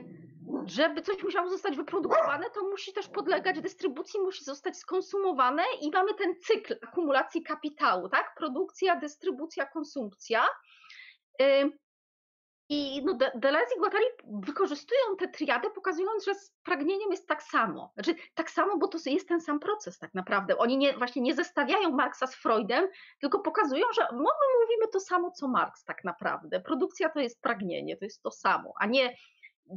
żeby 0.66 1.02
coś 1.02 1.24
musiało 1.24 1.50
zostać 1.50 1.76
wyprodukowane, 1.76 2.50
to 2.50 2.62
musi 2.64 2.94
też 2.94 3.08
podlegać 3.08 3.62
dystrybucji, 3.62 4.20
musi 4.20 4.44
zostać 4.44 4.78
skonsumowane 4.78 5.64
i 5.82 5.92
mamy 5.92 6.14
ten 6.14 6.36
cykl 6.40 6.76
akumulacji 6.82 7.44
kapitału, 7.44 8.10
tak? 8.10 8.36
Produkcja, 8.38 8.96
dystrybucja, 8.96 9.66
konsumpcja. 9.66 10.46
I 12.70 13.02
no, 13.06 13.14
Deleuze 13.36 13.76
i 13.76 13.80
Guattari 13.80 14.06
wykorzystują 14.24 15.02
tę 15.20 15.28
triadę, 15.28 15.70
pokazując, 15.70 16.26
że 16.26 16.36
z 16.36 16.52
pragnieniem 16.64 17.12
jest 17.12 17.28
tak 17.28 17.44
samo. 17.44 17.92
Znaczy, 17.94 18.16
tak 18.36 18.52
samo, 18.52 18.78
bo 18.78 18.88
to 18.88 18.98
jest 19.06 19.28
ten 19.28 19.42
sam 19.42 19.60
proces 19.60 20.00
tak 20.00 20.14
naprawdę. 20.14 20.58
Oni 20.58 20.78
nie, 20.78 20.94
właśnie 20.94 21.22
nie 21.22 21.36
zestawiają 21.36 21.92
Marksa 21.92 22.28
z 22.28 22.36
Freudem, 22.36 22.88
tylko 23.20 23.40
pokazują, 23.40 23.86
że 23.96 24.08
my 24.12 24.26
mówimy 24.62 24.88
to 24.94 25.00
samo, 25.00 25.32
co 25.32 25.48
Marx 25.48 25.84
tak 25.84 26.04
naprawdę. 26.04 26.60
Produkcja 26.60 27.10
to 27.10 27.20
jest 27.20 27.42
pragnienie, 27.42 27.98
to 27.98 28.06
jest 28.06 28.22
to 28.22 28.32
samo, 28.32 28.74
a 28.80 28.86
nie 28.86 29.16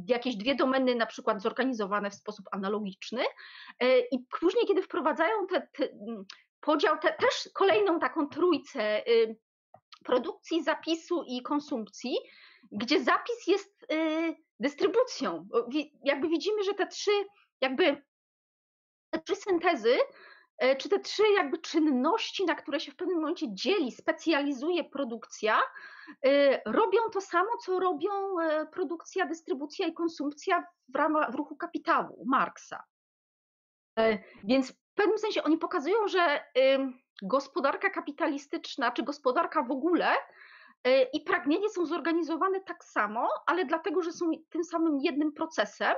jakieś 0.07 0.35
dwie 0.35 0.55
domeny 0.55 0.95
na 0.95 1.05
przykład 1.05 1.41
zorganizowane 1.41 2.09
w 2.09 2.15
sposób 2.15 2.45
analogiczny. 2.51 3.21
E, 3.79 3.99
I 3.99 4.25
później, 4.39 4.65
kiedy 4.67 4.81
wprowadzają 4.81 5.47
te, 5.47 5.67
te 5.73 5.89
podział, 6.61 6.97
te, 6.97 7.13
też 7.13 7.49
kolejną 7.53 7.99
taką 7.99 8.27
trójcę 8.27 9.07
y, 9.07 9.37
produkcji, 10.03 10.63
zapisu 10.63 11.23
i 11.27 11.41
konsumpcji, 11.41 12.17
gdzie 12.71 13.03
zapis 13.03 13.47
jest 13.47 13.83
y, 13.91 14.35
dystrybucją. 14.59 15.47
Jakby 16.03 16.29
widzimy, 16.29 16.63
że 16.63 16.73
te 16.73 16.87
trzy 16.87 17.11
jakby 17.61 18.03
te 19.09 19.19
trzy 19.19 19.35
syntezy, 19.35 19.97
e, 20.57 20.75
czy 20.75 20.89
te 20.89 20.99
trzy 20.99 21.23
jakby 21.37 21.57
czynności, 21.57 22.45
na 22.45 22.55
które 22.55 22.79
się 22.79 22.91
w 22.91 22.95
pewnym 22.95 23.17
momencie 23.17 23.45
dzieli, 23.49 23.91
specjalizuje 23.91 24.83
produkcja, 24.83 25.59
y, 26.25 26.59
robią 26.65 26.99
to 27.13 27.21
samo, 27.21 27.49
co 27.65 27.79
robią 27.79 28.09
produkcja, 28.71 29.25
dystrybucja 29.25 29.87
i 29.87 29.93
konsumpcja 29.93 30.63
w, 30.89 30.95
ramach, 30.95 31.31
w 31.31 31.35
ruchu 31.35 31.55
kapitału 31.55 32.23
Marksa. 32.25 32.83
Więc 34.43 34.71
w 34.71 34.93
pewnym 34.95 35.17
sensie 35.17 35.43
oni 35.43 35.57
pokazują, 35.57 36.07
że 36.07 36.43
gospodarka 37.21 37.89
kapitalistyczna, 37.89 38.91
czy 38.91 39.03
gospodarka 39.03 39.63
w 39.63 39.71
ogóle 39.71 40.15
i 41.13 41.21
pragnienie 41.21 41.69
są 41.69 41.85
zorganizowane 41.85 42.61
tak 42.61 42.83
samo, 42.83 43.29
ale 43.45 43.65
dlatego, 43.65 44.01
że 44.01 44.11
są 44.11 44.31
tym 44.49 44.63
samym 44.63 44.99
jednym 44.99 45.33
procesem. 45.33 45.95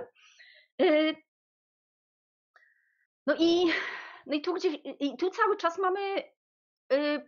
E, 0.82 1.14
no 3.28 3.36
i, 3.40 3.66
no 4.26 4.36
i, 4.36 4.42
tu, 4.42 4.54
gdzie, 4.54 4.70
i 5.00 5.18
tu 5.18 5.30
cały 5.30 5.58
czas 5.58 5.78
mamy 5.78 6.00
e, 6.94 7.28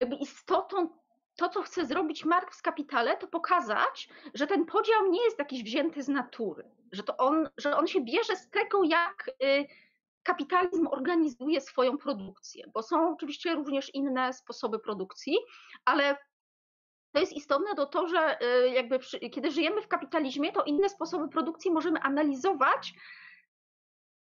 jakby 0.00 0.16
istotą 0.16 0.98
to, 1.36 1.48
co 1.48 1.62
chce 1.62 1.86
zrobić 1.86 2.24
Marx 2.24 2.58
w 2.58 2.62
Kapitale, 2.62 3.16
to 3.16 3.26
pokazać, 3.26 4.08
że 4.34 4.46
ten 4.46 4.66
podział 4.66 5.06
nie 5.10 5.24
jest 5.24 5.38
jakiś 5.38 5.62
wzięty 5.62 6.02
z 6.02 6.08
natury, 6.08 6.70
że, 6.92 7.02
to 7.02 7.16
on, 7.16 7.48
że 7.56 7.76
on 7.76 7.86
się 7.86 8.00
bierze 8.00 8.36
z 8.36 8.50
tego, 8.50 8.84
jak 8.84 9.30
kapitalizm 10.26 10.86
organizuje 10.86 11.60
swoją 11.60 11.98
produkcję, 11.98 12.64
bo 12.74 12.82
są 12.82 13.12
oczywiście 13.12 13.54
również 13.54 13.94
inne 13.94 14.32
sposoby 14.32 14.78
produkcji, 14.78 15.36
ale 15.84 16.16
to 17.12 17.20
jest 17.20 17.32
istotne 17.32 17.74
do 17.74 17.86
to, 17.86 18.08
że 18.08 18.38
y, 18.42 18.70
jakby 18.70 18.98
przy, 18.98 19.20
kiedy 19.20 19.50
żyjemy 19.50 19.82
w 19.82 19.88
kapitalizmie, 19.88 20.52
to 20.52 20.64
inne 20.64 20.88
sposoby 20.88 21.28
produkcji 21.28 21.70
możemy 21.70 22.00
analizować 22.00 22.94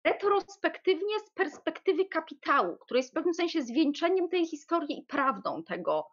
retrospektywnie 0.05 1.21
z 1.21 1.31
perspektywy 1.31 2.05
kapitału, 2.05 2.77
który 2.77 3.01
jest 3.01 3.11
w 3.11 3.15
pewnym 3.15 3.35
sensie 3.35 3.63
zwieńczeniem 3.63 4.29
tej 4.29 4.47
historii 4.47 4.99
i 4.99 5.07
prawdą 5.07 5.63
tego, 5.65 6.07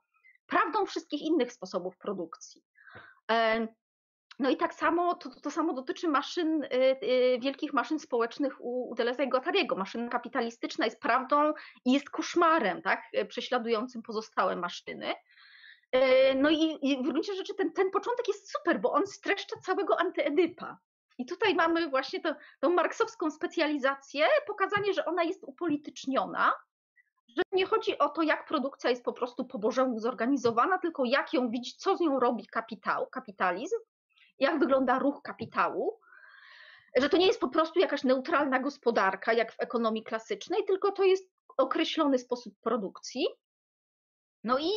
prawdą 0.48 0.86
wszystkich 0.86 1.22
innych 1.22 1.54
sposobów 1.54 1.98
produkcji. 1.98 2.64
No 4.40 4.50
i 4.50 4.58
tak 4.58 4.74
samo, 4.74 5.16
to, 5.16 5.30
to 5.30 5.52
samo 5.52 5.74
dotyczy 5.74 6.08
maszyn, 6.08 6.64
y, 6.64 6.68
y, 7.04 7.40
wielkich 7.40 7.74
maszyn 7.74 8.00
społecznych 8.00 8.62
u, 8.62 8.90
u 8.90 8.96
Deleuze 8.96 9.24
i 9.24 9.30
Guattariego. 9.30 9.76
Maszyna 9.76 10.10
kapitalistyczna 10.10 10.86
jest 10.86 11.00
prawdą 11.00 11.54
i 11.86 11.92
jest 11.92 12.10
koszmarem, 12.10 12.82
tak, 12.82 13.04
y, 13.18 13.26
prześladującym 13.26 14.02
pozostałe 14.02 14.56
maszyny. 14.56 15.14
No 16.36 16.50
i, 16.50 16.78
i 16.82 16.98
w 16.98 17.02
gruncie 17.02 17.36
rzeczy 17.36 17.54
ten, 17.56 17.74
ten 17.74 17.92
początek 17.92 18.28
jest 18.28 18.52
super, 18.52 18.82
bo 18.82 18.92
on 18.92 19.08
streszcza 19.08 19.56
całego 19.60 20.00
antyedypa. 20.00 20.78
I 21.18 21.26
tutaj 21.26 21.56
mamy 21.56 21.90
właśnie 21.90 22.22
to, 22.22 22.36
tą 22.60 22.70
marksowską 22.70 23.32
specjalizację, 23.32 24.26
pokazanie, 24.48 24.94
że 24.94 25.06
ona 25.06 25.24
jest 25.24 25.44
upolityczniona, 25.44 26.54
że 27.28 27.44
nie 27.52 27.66
chodzi 27.66 27.98
o 27.98 28.10
to, 28.10 28.22
jak 28.22 28.46
produkcja 28.46 28.90
jest 28.90 29.04
po 29.04 29.14
prostu 29.14 29.46
po 29.46 29.60
bożemu 29.60 30.00
zorganizowana, 30.00 30.78
tylko 30.78 31.06
jak 31.06 31.34
ją 31.34 31.50
widzi, 31.50 31.74
co 31.78 31.98
z 31.98 32.00
nią 32.00 32.20
robi 32.20 32.48
kapitał, 32.48 33.08
kapitalizm, 33.08 33.76
jak 34.40 34.60
wygląda 34.60 35.00
ruch 35.00 35.22
kapitału, 35.22 36.00
że 36.98 37.10
to 37.10 37.18
nie 37.18 37.28
jest 37.28 37.40
po 37.40 37.50
prostu 37.50 37.80
jakaś 37.80 38.04
neutralna 38.04 38.60
gospodarka, 38.60 39.34
jak 39.34 39.52
w 39.52 39.60
ekonomii 39.60 40.04
klasycznej, 40.04 40.66
tylko 40.66 40.92
to 40.92 41.04
jest 41.04 41.30
określony 41.58 42.20
sposób 42.20 42.54
produkcji. 42.62 43.28
No 44.44 44.60
i 44.60 44.72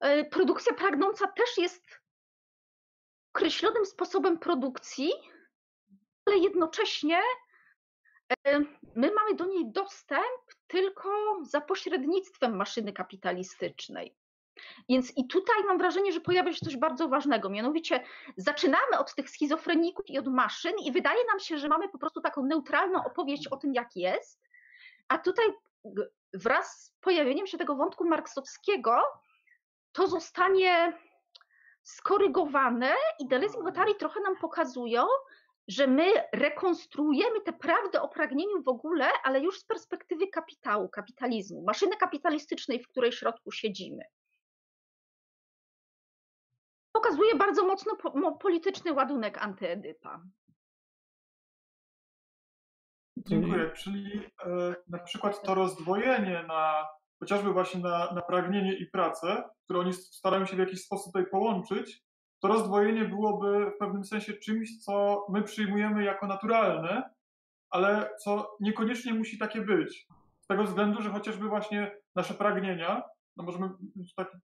e, 0.00 0.24
produkcja 0.24 0.74
pragnąca 0.74 1.26
też 1.26 1.58
jest 1.58 1.84
określonym 3.34 3.86
sposobem 3.86 4.38
produkcji, 4.38 5.12
ale 6.26 6.38
jednocześnie 6.38 7.20
e, 8.46 8.60
my 8.94 9.12
mamy 9.14 9.34
do 9.34 9.46
niej 9.46 9.72
dostęp 9.72 10.40
tylko 10.66 11.38
za 11.42 11.60
pośrednictwem 11.60 12.56
maszyny 12.56 12.92
kapitalistycznej. 12.92 14.19
Więc 14.88 15.12
i 15.16 15.26
tutaj 15.26 15.64
mam 15.66 15.78
wrażenie, 15.78 16.12
że 16.12 16.20
pojawia 16.20 16.52
się 16.52 16.64
coś 16.64 16.76
bardzo 16.76 17.08
ważnego, 17.08 17.50
mianowicie 17.50 18.04
zaczynamy 18.36 18.98
od 18.98 19.14
tych 19.14 19.30
schizofreników 19.30 20.10
i 20.10 20.18
od 20.18 20.26
maszyn 20.26 20.72
i 20.84 20.92
wydaje 20.92 21.24
nam 21.30 21.40
się, 21.40 21.58
że 21.58 21.68
mamy 21.68 21.88
po 21.88 21.98
prostu 21.98 22.20
taką 22.20 22.42
neutralną 22.42 23.04
opowieść 23.04 23.48
o 23.48 23.56
tym, 23.56 23.74
jak 23.74 23.96
jest, 23.96 24.40
a 25.08 25.18
tutaj 25.18 25.46
wraz 26.34 26.84
z 26.84 26.92
pojawieniem 27.00 27.46
się 27.46 27.58
tego 27.58 27.76
wątku 27.76 28.08
marksowskiego 28.08 29.02
to 29.92 30.06
zostanie 30.06 30.98
skorygowane. 31.82 32.94
I 33.18 33.28
Deleuze 33.28 33.58
i 33.58 33.60
Guattari 33.60 33.94
trochę 33.94 34.20
nam 34.20 34.36
pokazują, 34.36 35.06
że 35.68 35.86
my 35.86 36.12
rekonstruujemy 36.32 37.40
tę 37.40 37.52
prawdę 37.52 38.02
o 38.02 38.08
pragnieniu 38.08 38.62
w 38.62 38.68
ogóle, 38.68 39.08
ale 39.24 39.40
już 39.40 39.60
z 39.60 39.64
perspektywy 39.64 40.28
kapitału, 40.28 40.88
kapitalizmu, 40.88 41.62
maszyny 41.62 41.96
kapitalistycznej, 41.96 42.82
w 42.82 42.88
której 42.88 43.12
środku 43.12 43.50
siedzimy 43.52 44.04
pokazuje 47.10 47.34
bardzo 47.34 47.66
mocno 47.66 47.96
po, 47.96 48.32
polityczny 48.32 48.92
ładunek 48.92 49.42
antyedypa. 49.42 50.22
Dziękuję. 53.16 53.70
Czyli 53.70 54.26
e, 54.46 54.74
na 54.88 54.98
przykład 54.98 55.42
to 55.42 55.54
rozdwojenie 55.54 56.44
na 56.48 56.86
chociażby 57.20 57.52
właśnie 57.52 57.80
na, 57.80 58.12
na 58.12 58.22
pragnienie 58.22 58.74
i 58.74 58.86
pracę, 58.86 59.44
które 59.64 59.80
oni 59.80 59.92
starają 59.92 60.46
się 60.46 60.56
w 60.56 60.58
jakiś 60.58 60.84
sposób 60.84 61.12
tutaj 61.12 61.30
połączyć, 61.30 62.04
to 62.42 62.48
rozdwojenie 62.48 63.04
byłoby 63.04 63.70
w 63.70 63.78
pewnym 63.78 64.04
sensie 64.04 64.32
czymś, 64.32 64.84
co 64.84 65.26
my 65.28 65.42
przyjmujemy 65.42 66.04
jako 66.04 66.26
naturalne, 66.26 67.10
ale 67.70 68.10
co 68.24 68.56
niekoniecznie 68.60 69.14
musi 69.14 69.38
takie 69.38 69.60
być. 69.60 70.06
Z 70.40 70.46
tego 70.46 70.64
względu, 70.64 71.02
że 71.02 71.10
chociażby 71.10 71.48
właśnie 71.48 71.96
nasze 72.14 72.34
pragnienia, 72.34 73.02
no 73.36 73.44
możemy 73.44 73.70
taki 74.16 74.36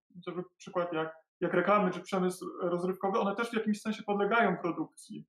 przykład 0.59 0.93
jak 0.93 1.26
jak 1.41 1.55
reklamy 1.55 1.91
czy 1.91 2.01
przemysł 2.01 2.47
rozrywkowy, 2.61 3.19
one 3.19 3.37
też 3.37 3.51
w 3.51 3.55
jakimś 3.55 3.81
sensie 3.81 4.03
podlegają 4.03 4.57
produkcji. 4.57 5.27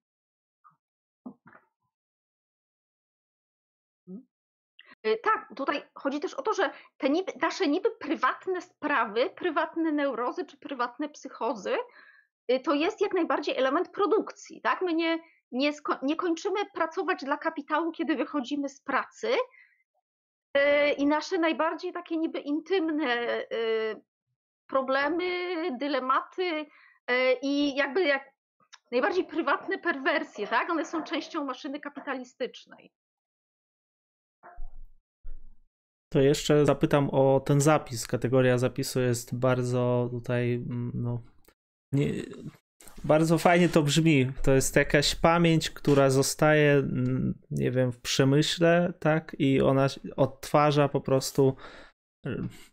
Y, 5.06 5.20
tak, 5.24 5.50
tutaj 5.56 5.84
chodzi 5.94 6.20
też 6.20 6.34
o 6.34 6.42
to, 6.42 6.54
że 6.54 6.72
te 6.98 7.10
niby, 7.10 7.32
nasze 7.42 7.68
niby 7.68 7.92
prywatne 7.92 8.62
sprawy, 8.62 9.30
prywatne 9.30 9.92
neurozy 9.92 10.46
czy 10.46 10.58
prywatne 10.58 11.10
psychozy, 11.10 11.78
y, 12.52 12.60
to 12.60 12.74
jest 12.74 13.02
jak 13.02 13.14
najbardziej 13.14 13.58
element 13.58 13.90
produkcji. 13.90 14.62
Tak? 14.62 14.82
My 14.82 14.94
nie, 14.94 15.20
nie, 15.52 15.72
nie 16.02 16.16
kończymy 16.16 16.60
pracować 16.74 17.24
dla 17.24 17.38
kapitału, 17.38 17.92
kiedy 17.92 18.16
wychodzimy 18.16 18.70
z 18.70 18.82
pracy. 18.82 19.30
Y, 20.58 20.92
I 20.98 21.08
nasze 21.08 21.38
najbardziej 21.38 21.94
takie 21.94 22.18
niby 22.18 22.40
intymne 22.40 23.44
problemy, 24.68 25.54
dylematy 25.78 26.66
e, 27.08 27.34
i 27.42 27.76
jakby 27.76 28.04
jak 28.04 28.24
najbardziej 28.92 29.26
prywatne 29.26 29.78
perwersje, 29.78 30.48
tak? 30.48 30.70
One 30.70 30.86
są 30.86 31.04
częścią 31.04 31.46
maszyny 31.46 31.80
kapitalistycznej. 31.80 32.92
To 36.10 36.22
jeszcze 36.22 36.66
zapytam 36.66 37.10
o 37.10 37.40
ten 37.40 37.62
zapis. 37.62 38.08
Kategoria 38.08 38.58
zapisu 38.58 39.00
jest 39.00 39.36
bardzo 39.36 40.08
tutaj, 40.12 40.54
mm, 40.54 40.92
no, 40.94 41.22
nie, 41.92 42.14
bardzo 43.04 43.38
fajnie 43.38 43.70
to 43.70 43.84
brzmi. 43.84 44.32
To 44.44 44.52
jest 44.52 44.76
jakaś 44.76 45.16
pamięć, 45.16 45.70
która 45.70 46.10
zostaje, 46.10 46.72
mm, 46.74 47.40
nie 47.52 47.72
wiem, 47.72 47.92
w 47.92 48.02
przemyśle, 48.02 48.94
tak? 49.00 49.36
I 49.40 49.62
ona 49.62 49.88
odtwarza 50.16 50.90
po 50.90 51.02
prostu. 51.02 51.56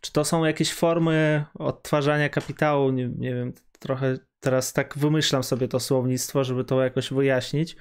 Czy 0.01 0.11
to 0.11 0.25
są 0.25 0.45
jakieś 0.45 0.73
formy 0.73 1.45
odtwarzania 1.53 2.29
kapitału? 2.29 2.91
Nie, 2.91 3.07
nie 3.07 3.35
wiem, 3.35 3.53
trochę 3.79 4.17
teraz 4.39 4.73
tak 4.73 4.97
wymyślam 4.97 5.43
sobie 5.43 5.67
to 5.67 5.79
słownictwo, 5.79 6.43
żeby 6.43 6.63
to 6.63 6.83
jakoś 6.83 7.13
wyjaśnić. 7.13 7.75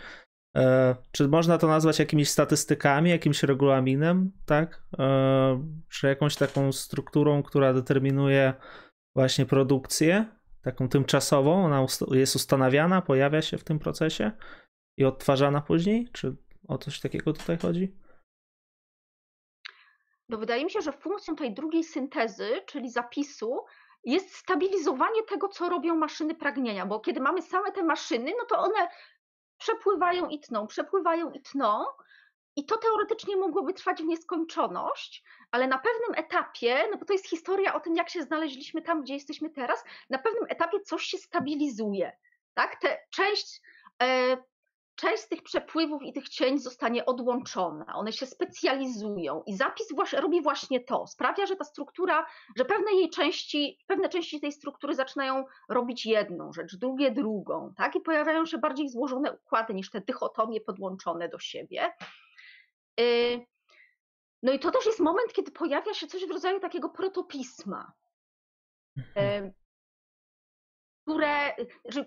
E, 0.56 0.96
czy 1.12 1.28
można 1.28 1.58
to 1.58 1.66
nazwać 1.68 1.98
jakimiś 1.98 2.30
statystykami, 2.30 3.10
jakimś 3.10 3.42
regulaminem, 3.42 4.32
tak? 4.46 4.82
E, 4.98 5.64
czy 5.88 6.06
jakąś 6.06 6.36
taką 6.36 6.72
strukturą, 6.72 7.42
która 7.42 7.74
determinuje 7.74 8.54
właśnie 9.14 9.46
produkcję, 9.46 10.26
taką 10.62 10.88
tymczasową? 10.88 11.64
Ona 11.64 11.86
jest 12.10 12.36
ustanawiana, 12.36 13.02
pojawia 13.02 13.42
się 13.42 13.58
w 13.58 13.64
tym 13.64 13.78
procesie 13.78 14.32
i 14.96 15.04
odtwarzana 15.04 15.60
później? 15.60 16.08
Czy 16.12 16.36
o 16.68 16.78
coś 16.78 17.00
takiego 17.00 17.32
tutaj 17.32 17.58
chodzi? 17.58 18.03
No 20.28 20.38
wydaje 20.38 20.64
mi 20.64 20.70
się, 20.70 20.80
że 20.80 20.92
funkcją 20.92 21.36
tej 21.36 21.54
drugiej 21.54 21.84
syntezy, 21.84 22.60
czyli 22.66 22.90
zapisu, 22.90 23.64
jest 24.04 24.36
stabilizowanie 24.36 25.22
tego, 25.22 25.48
co 25.48 25.68
robią 25.68 25.94
maszyny 25.96 26.34
pragnienia, 26.34 26.86
bo 26.86 27.00
kiedy 27.00 27.20
mamy 27.20 27.42
same 27.42 27.72
te 27.72 27.82
maszyny, 27.82 28.32
no 28.38 28.44
to 28.44 28.58
one 28.58 28.88
przepływają 29.58 30.28
i 30.28 30.40
tną, 30.40 30.66
przepływają 30.66 31.30
i 31.30 31.42
tną. 31.42 31.84
I 32.56 32.66
to 32.66 32.78
teoretycznie 32.78 33.36
mogłoby 33.36 33.74
trwać 33.74 34.02
w 34.02 34.06
nieskończoność, 34.06 35.24
ale 35.50 35.66
na 35.66 35.78
pewnym 35.78 36.24
etapie, 36.24 36.88
no 36.90 36.98
bo 36.98 37.04
to 37.04 37.12
jest 37.12 37.28
historia 37.28 37.74
o 37.74 37.80
tym, 37.80 37.94
jak 37.96 38.10
się 38.10 38.22
znaleźliśmy 38.22 38.82
tam, 38.82 39.02
gdzie 39.02 39.14
jesteśmy 39.14 39.50
teraz, 39.50 39.84
na 40.10 40.18
pewnym 40.18 40.44
etapie 40.48 40.80
coś 40.80 41.04
się 41.04 41.18
stabilizuje. 41.18 42.16
Tak? 42.54 42.80
Te, 42.80 42.98
część 43.10 43.60
e, 44.02 44.36
część 44.94 45.22
z 45.22 45.28
tych 45.28 45.42
przepływów 45.42 46.02
i 46.02 46.12
tych 46.12 46.28
cień 46.28 46.58
zostanie 46.58 47.06
odłączona, 47.06 47.94
one 47.94 48.12
się 48.12 48.26
specjalizują 48.26 49.42
i 49.46 49.56
zapis 49.56 49.88
robi 50.12 50.42
właśnie 50.42 50.80
to, 50.80 51.06
sprawia, 51.06 51.46
że 51.46 51.56
ta 51.56 51.64
struktura, 51.64 52.26
że 52.56 52.64
pewne 52.64 52.92
jej 52.92 53.10
części, 53.10 53.78
pewne 53.86 54.08
części 54.08 54.40
tej 54.40 54.52
struktury 54.52 54.94
zaczynają 54.94 55.44
robić 55.68 56.06
jedną 56.06 56.52
rzecz, 56.52 56.76
drugie 56.76 57.10
drugą, 57.10 57.74
tak? 57.76 57.96
I 57.96 58.00
pojawiają 58.00 58.46
się 58.46 58.58
bardziej 58.58 58.88
złożone 58.88 59.32
układy 59.32 59.74
niż 59.74 59.90
te 59.90 60.00
dychotomie 60.00 60.60
podłączone 60.60 61.28
do 61.28 61.38
siebie. 61.38 61.92
Y, 63.00 63.46
no 64.42 64.52
i 64.52 64.58
to 64.58 64.70
też 64.70 64.86
jest 64.86 65.00
moment, 65.00 65.32
kiedy 65.32 65.50
pojawia 65.50 65.94
się 65.94 66.06
coś 66.06 66.26
w 66.26 66.30
rodzaju 66.30 66.60
takiego 66.60 66.88
protopisma, 66.88 67.92
mhm. 68.96 69.52
które, 71.02 71.56
że 71.84 72.04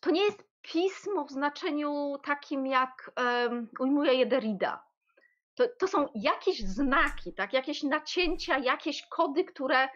to 0.00 0.10
nie 0.10 0.22
jest 0.22 0.49
pismo 0.62 1.24
w 1.24 1.30
znaczeniu 1.30 2.18
takim, 2.24 2.66
jak 2.66 3.10
um, 3.16 3.68
ujmuje 3.80 4.14
je 4.14 4.26
Derrida. 4.26 4.84
To, 5.54 5.64
to 5.78 5.88
są 5.88 6.08
jakieś 6.14 6.60
znaki, 6.60 7.34
tak? 7.34 7.52
jakieś 7.52 7.82
nacięcia, 7.82 8.58
jakieś 8.58 9.06
kody, 9.08 9.44
które, 9.44 9.88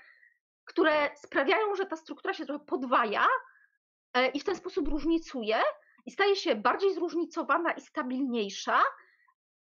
które 0.65 1.11
sprawiają, 1.17 1.75
że 1.75 1.87
ta 1.87 1.97
struktura 1.97 2.35
się 2.35 2.47
trochę 2.47 2.65
podwaja 2.65 3.27
e, 4.15 4.29
i 4.29 4.41
w 4.41 4.45
ten 4.45 4.57
sposób 4.57 4.89
różnicuje 4.89 5.63
i 6.07 6.11
staje 6.11 6.37
się 6.37 6.55
bardziej 6.55 6.95
zróżnicowana 6.95 7.73
i 7.73 7.81
stabilniejsza, 7.81 8.83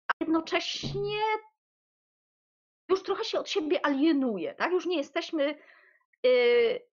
a 0.09 0.13
jednocześnie 0.21 1.21
już 2.89 3.03
trochę 3.03 3.25
się 3.25 3.41
od 3.41 3.49
siebie 3.49 3.87
alienuje, 3.87 4.55
tak? 4.55 4.73
Już 4.73 4.87
nie 4.87 4.97
jesteśmy 4.97 5.59
y, 6.27 6.90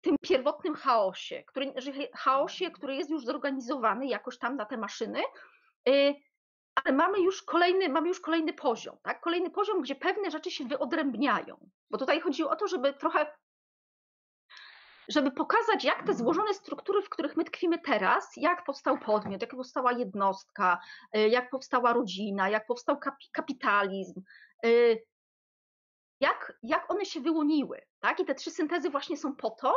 tym 0.00 0.16
pierwotnym 0.22 0.74
chaosie, 0.74 1.44
który, 1.46 1.72
chaosie, 2.14 2.70
który 2.70 2.96
jest 2.96 3.10
już 3.10 3.24
zorganizowany 3.24 4.06
jakoś 4.06 4.38
tam 4.38 4.56
na 4.56 4.64
te 4.64 4.76
maszyny, 4.76 5.20
y, 5.88 6.14
ale 6.74 6.96
mamy 6.96 7.20
już 7.20 7.42
kolejny, 7.42 7.88
mamy 7.88 8.08
już 8.08 8.20
kolejny 8.20 8.52
poziom, 8.52 8.96
tak? 9.02 9.20
Kolejny 9.20 9.50
poziom, 9.50 9.82
gdzie 9.82 9.94
pewne 9.94 10.30
rzeczy 10.30 10.50
się 10.50 10.64
wyodrębniają. 10.64 11.70
Bo 11.90 11.98
tutaj 11.98 12.20
chodziło 12.20 12.50
o 12.50 12.56
to, 12.56 12.68
żeby 12.68 12.92
trochę 12.92 13.26
żeby 15.08 15.30
pokazać, 15.30 15.84
jak 15.84 16.06
te 16.06 16.14
złożone 16.14 16.54
struktury, 16.54 17.02
w 17.02 17.08
których 17.08 17.36
my 17.36 17.44
tkwimy 17.44 17.78
teraz, 17.78 18.32
jak 18.36 18.64
powstał 18.64 18.98
podmiot, 18.98 19.40
jak 19.40 19.50
powstała 19.50 19.92
jednostka, 19.92 20.80
y, 21.16 21.28
jak 21.28 21.50
powstała 21.50 21.92
rodzina, 21.92 22.48
jak 22.48 22.66
powstał 22.66 22.98
kapitalizm, 23.32 24.22
y, 24.66 25.06
jak, 26.20 26.58
jak 26.62 26.90
one 26.90 27.04
się 27.04 27.20
wyłoniły. 27.20 27.80
Tak? 28.00 28.20
I 28.20 28.24
te 28.24 28.34
trzy 28.34 28.50
syntezy 28.50 28.90
właśnie 28.90 29.16
są 29.16 29.36
po 29.36 29.50
to, 29.50 29.74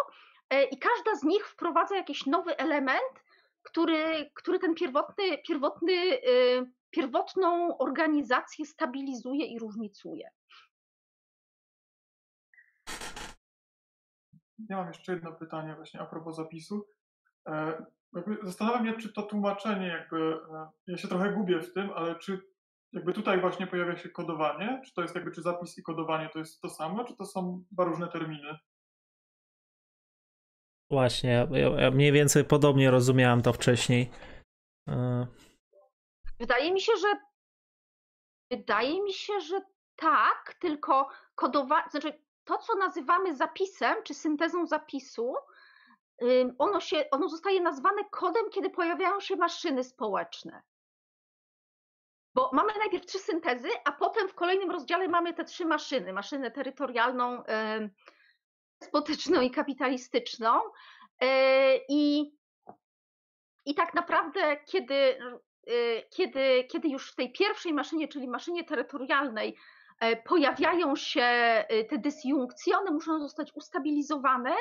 e, 0.50 0.64
i 0.64 0.78
każda 0.80 1.16
z 1.16 1.24
nich 1.24 1.48
wprowadza 1.48 1.96
jakiś 1.96 2.26
nowy 2.26 2.58
element, 2.58 3.24
który, 3.64 4.32
który 4.34 4.60
ten 4.60 4.76
pierwotny, 4.76 5.38
pierwotny, 5.48 5.94
e, 5.94 6.20
pierwotną 6.90 7.78
organizację 7.78 8.66
stabilizuje 8.66 9.46
i 9.46 9.60
różnicuje. 9.60 10.30
Ja 14.70 14.78
mam 14.78 14.88
jeszcze 14.88 15.14
jedno 15.14 15.32
pytanie 15.32 15.76
właśnie 15.76 16.00
a 16.00 16.06
propos 16.06 16.36
zapisu. 16.36 16.88
E, 17.48 17.86
zastanawiam 18.44 18.86
się, 18.86 18.94
czy 18.94 19.14
to 19.14 19.22
tłumaczenie 19.22 19.88
jakby, 19.88 20.40
ja 20.88 20.98
się 20.98 21.08
trochę 21.08 21.32
gubię 21.32 21.60
w 21.60 21.74
tym, 21.74 21.92
ale 21.96 22.16
czy 22.16 22.53
jakby 22.94 23.14
tutaj 23.14 23.42
właśnie 23.42 23.68
pojawia 23.68 23.98
się 23.98 24.10
kodowanie, 24.10 24.82
czy 24.86 24.94
to 24.94 25.02
jest 25.02 25.16
jakby, 25.16 25.32
czy 25.32 25.42
zapis 25.42 25.78
i 25.78 25.84
kodowanie 25.84 26.30
to 26.30 26.40
jest 26.40 26.62
to 26.62 26.70
samo, 26.70 27.04
czy 27.04 27.16
to 27.16 27.26
są 27.26 27.64
dwa 27.72 27.84
różne 27.84 28.08
terminy? 28.08 28.58
Właśnie, 30.90 31.48
ja, 31.52 31.70
ja 31.82 31.92
mniej 31.92 32.12
więcej 32.12 32.46
podobnie 32.46 32.92
rozumiałem 32.92 33.42
to 33.42 33.54
wcześniej. 33.54 34.12
E. 34.88 35.28
Wydaje 36.40 36.74
mi 36.74 36.82
się, 36.82 36.92
że 37.02 37.08
wydaje 38.52 39.04
mi 39.04 39.14
się, 39.14 39.42
że 39.42 39.62
tak, 39.96 40.56
tylko 40.60 41.10
kodowanie, 41.36 41.90
znaczy 41.92 42.24
to, 42.44 42.58
co 42.58 42.76
nazywamy 42.76 43.36
zapisem, 43.36 43.96
czy 44.04 44.14
syntezą 44.14 44.66
zapisu, 44.66 45.36
ono, 46.58 46.80
się, 46.80 47.06
ono 47.12 47.30
zostaje 47.30 47.62
nazwane 47.62 48.04
kodem, 48.12 48.50
kiedy 48.50 48.70
pojawiają 48.70 49.20
się 49.20 49.36
maszyny 49.36 49.84
społeczne. 49.84 50.62
Bo 52.36 52.50
mamy 52.54 52.74
najpierw 52.80 53.06
trzy 53.06 53.20
syntezy, 53.20 53.70
a 53.86 53.92
potem 53.92 54.28
w 54.28 54.36
kolejnym 54.36 54.72
rozdziale 54.72 55.08
mamy 55.08 55.34
te 55.34 55.46
trzy 55.46 55.66
maszyny: 55.66 56.14
maszynę 56.14 56.52
terytorialną, 56.52 57.44
despotyczną 58.82 59.42
i 59.42 59.52
kapitalistyczną. 59.52 60.60
E, 61.22 61.78
I, 61.90 62.34
i 63.66 63.76
tak 63.76 63.94
naprawdę, 63.94 64.58
kiedy, 64.66 64.96
e, 64.96 66.02
kiedy, 66.10 66.64
kiedy 66.72 66.88
już 66.88 67.12
w 67.12 67.16
tej 67.16 67.32
pierwszej 67.32 67.74
maszynie, 67.74 68.08
czyli 68.08 68.28
maszynie 68.28 68.64
terytorialnej, 68.64 69.58
e, 70.00 70.16
pojawiają 70.16 70.96
się 70.96 71.26
te 71.90 71.98
dysjunkcje, 71.98 72.78
one 72.78 72.92
muszą 72.92 73.20
zostać 73.20 73.52
ustabilizowane. 73.56 74.56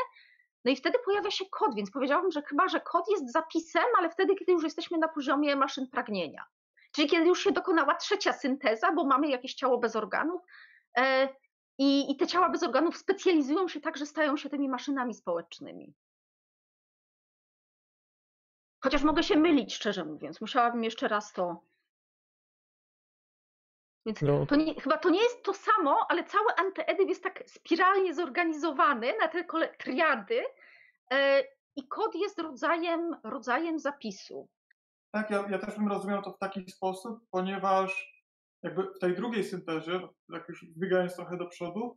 No 0.64 0.70
i 0.70 0.76
wtedy 0.76 0.98
pojawia 1.04 1.30
się 1.30 1.44
kod, 1.50 1.74
więc 1.74 1.90
powiedziałabym, 1.90 2.30
że 2.30 2.42
chyba, 2.42 2.68
że 2.68 2.80
kod 2.80 3.04
jest 3.10 3.32
zapisem, 3.32 3.84
ale 3.98 4.10
wtedy, 4.10 4.34
kiedy 4.34 4.52
już 4.52 4.64
jesteśmy 4.64 4.98
na 4.98 5.08
poziomie 5.08 5.56
maszyn 5.56 5.88
pragnienia. 5.90 6.44
Czyli 6.92 7.08
kiedy 7.08 7.26
już 7.26 7.44
się 7.44 7.52
dokonała 7.52 7.94
trzecia 7.94 8.32
synteza, 8.32 8.92
bo 8.92 9.04
mamy 9.04 9.28
jakieś 9.28 9.54
ciało 9.54 9.78
bez 9.78 9.96
organów 9.96 10.42
e, 10.96 11.28
i, 11.78 12.12
i 12.12 12.16
te 12.16 12.26
ciała 12.26 12.48
bez 12.48 12.62
organów 12.62 12.96
specjalizują 12.96 13.68
się 13.68 13.80
tak, 13.80 13.96
że 13.96 14.06
stają 14.06 14.36
się 14.36 14.50
tymi 14.50 14.68
maszynami 14.68 15.14
społecznymi. 15.14 15.94
Chociaż 18.84 19.02
mogę 19.02 19.22
się 19.22 19.36
mylić, 19.36 19.74
szczerze 19.74 20.04
mówiąc. 20.04 20.40
Musiałabym 20.40 20.84
jeszcze 20.84 21.08
raz 21.08 21.32
to. 21.32 21.64
Więc 24.06 24.22
no. 24.22 24.46
to 24.46 24.56
nie, 24.56 24.80
chyba 24.80 24.98
to 24.98 25.10
nie 25.10 25.22
jest 25.22 25.42
to 25.42 25.54
samo, 25.54 26.06
ale 26.08 26.24
cały 26.24 26.54
antyedyp 26.56 27.08
jest 27.08 27.22
tak 27.22 27.42
spiralnie 27.46 28.14
zorganizowany 28.14 29.12
na 29.20 29.28
te 29.28 29.44
triady 29.78 30.44
e, 31.10 31.42
i 31.76 31.88
kod 31.88 32.14
jest 32.14 32.38
rodzajem, 32.38 33.16
rodzajem 33.24 33.78
zapisu. 33.78 34.48
Tak, 35.12 35.30
ja, 35.30 35.44
ja 35.50 35.58
też 35.58 35.76
bym 35.76 35.88
rozumiał 35.88 36.22
to 36.22 36.32
w 36.32 36.38
taki 36.38 36.70
sposób, 36.70 37.20
ponieważ 37.30 38.12
jakby 38.62 38.82
w 38.82 38.98
tej 38.98 39.14
drugiej 39.16 39.44
syntezie, 39.44 40.00
jak 40.28 40.48
już 40.48 40.66
zbiegając 40.76 41.16
trochę 41.16 41.36
do 41.36 41.46
przodu, 41.46 41.96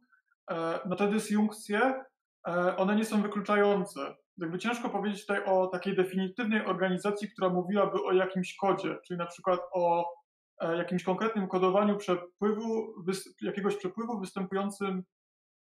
e, 0.51 0.79
no 0.85 0.95
te 0.95 1.07
dysjunkcje, 1.07 2.03
e, 2.47 2.77
one 2.77 2.95
nie 2.95 3.05
są 3.05 3.21
wykluczające. 3.21 4.15
Jakby 4.37 4.59
ciężko 4.59 4.89
powiedzieć 4.89 5.21
tutaj 5.21 5.45
o 5.45 5.67
takiej 5.67 5.95
definitywnej 5.95 6.65
organizacji, 6.65 7.29
która 7.31 7.49
mówiłaby 7.49 8.03
o 8.03 8.13
jakimś 8.13 8.55
kodzie, 8.55 8.97
czyli 9.05 9.17
na 9.17 9.25
przykład 9.25 9.59
o 9.73 10.13
e, 10.61 10.77
jakimś 10.77 11.03
konkretnym 11.03 11.47
kodowaniu 11.47 11.97
przepływu, 11.97 12.95
jakiegoś 13.41 13.75
przepływu 13.77 14.19
występującym, 14.19 15.03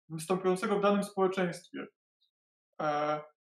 występującego 0.08 0.78
w 0.78 0.82
danym 0.82 1.04
społeczeństwie. 1.04 1.86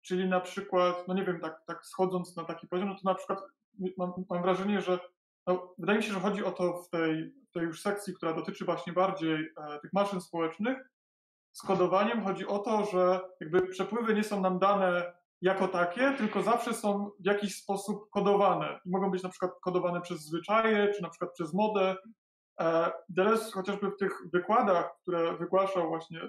Czyli 0.02 0.30
na 0.30 0.40
przykład, 0.40 1.07
no 1.07 1.14
nie 1.14 1.26
wiem, 1.26 1.40
tak, 1.40 1.61
tak 1.68 1.86
schodząc 1.86 2.36
na 2.36 2.44
taki 2.44 2.68
poziom, 2.68 2.90
no 2.90 2.95
to 2.95 3.02
na 3.03 3.15
przykład 3.15 3.40
mam, 3.98 4.14
mam 4.30 4.42
wrażenie, 4.42 4.82
że 4.82 5.00
no, 5.48 5.74
wydaje 5.78 6.00
mi 6.00 6.04
się, 6.04 6.14
że 6.14 6.20
chodzi 6.20 6.44
o 6.44 6.52
to 6.52 6.74
w 6.74 6.90
tej, 6.90 7.34
w 7.50 7.52
tej 7.52 7.64
już 7.64 7.82
sekcji, 7.82 8.14
która 8.14 8.34
dotyczy 8.34 8.66
właśnie 8.66 8.94
bardziej 8.94 9.34
e, 9.36 9.80
tych 9.80 9.94
maszyn 9.94 10.22
społecznych. 10.22 10.78
Z 11.52 11.62
kodowaniem 11.62 12.24
chodzi 12.24 12.48
o 12.48 12.60
to, 12.60 12.86
że 12.86 13.20
jakby 13.40 13.68
przepływy 13.68 14.14
nie 14.14 14.24
są 14.24 14.42
nam 14.42 14.60
dane 14.60 15.14
jako 15.42 15.68
takie, 15.68 16.12
tylko 16.12 16.42
zawsze 16.42 16.74
są 16.74 17.12
w 17.20 17.26
jakiś 17.26 17.56
sposób 17.56 18.10
kodowane. 18.10 18.80
I 18.86 18.90
mogą 18.90 19.12
być 19.12 19.24
na 19.24 19.30
przykład 19.30 19.52
kodowane 19.62 20.02
przez 20.02 20.22
zwyczaje, 20.22 20.94
czy 20.94 21.02
na 21.02 21.10
przykład 21.10 21.34
przez 21.34 21.54
modę. 21.54 21.96
E, 22.60 22.92
chociażby 23.54 23.92
w 23.92 23.98
tych 23.98 24.22
wykładach, 24.34 24.98
które 25.02 25.38
wygłaszał 25.38 25.88
właśnie 25.88 26.22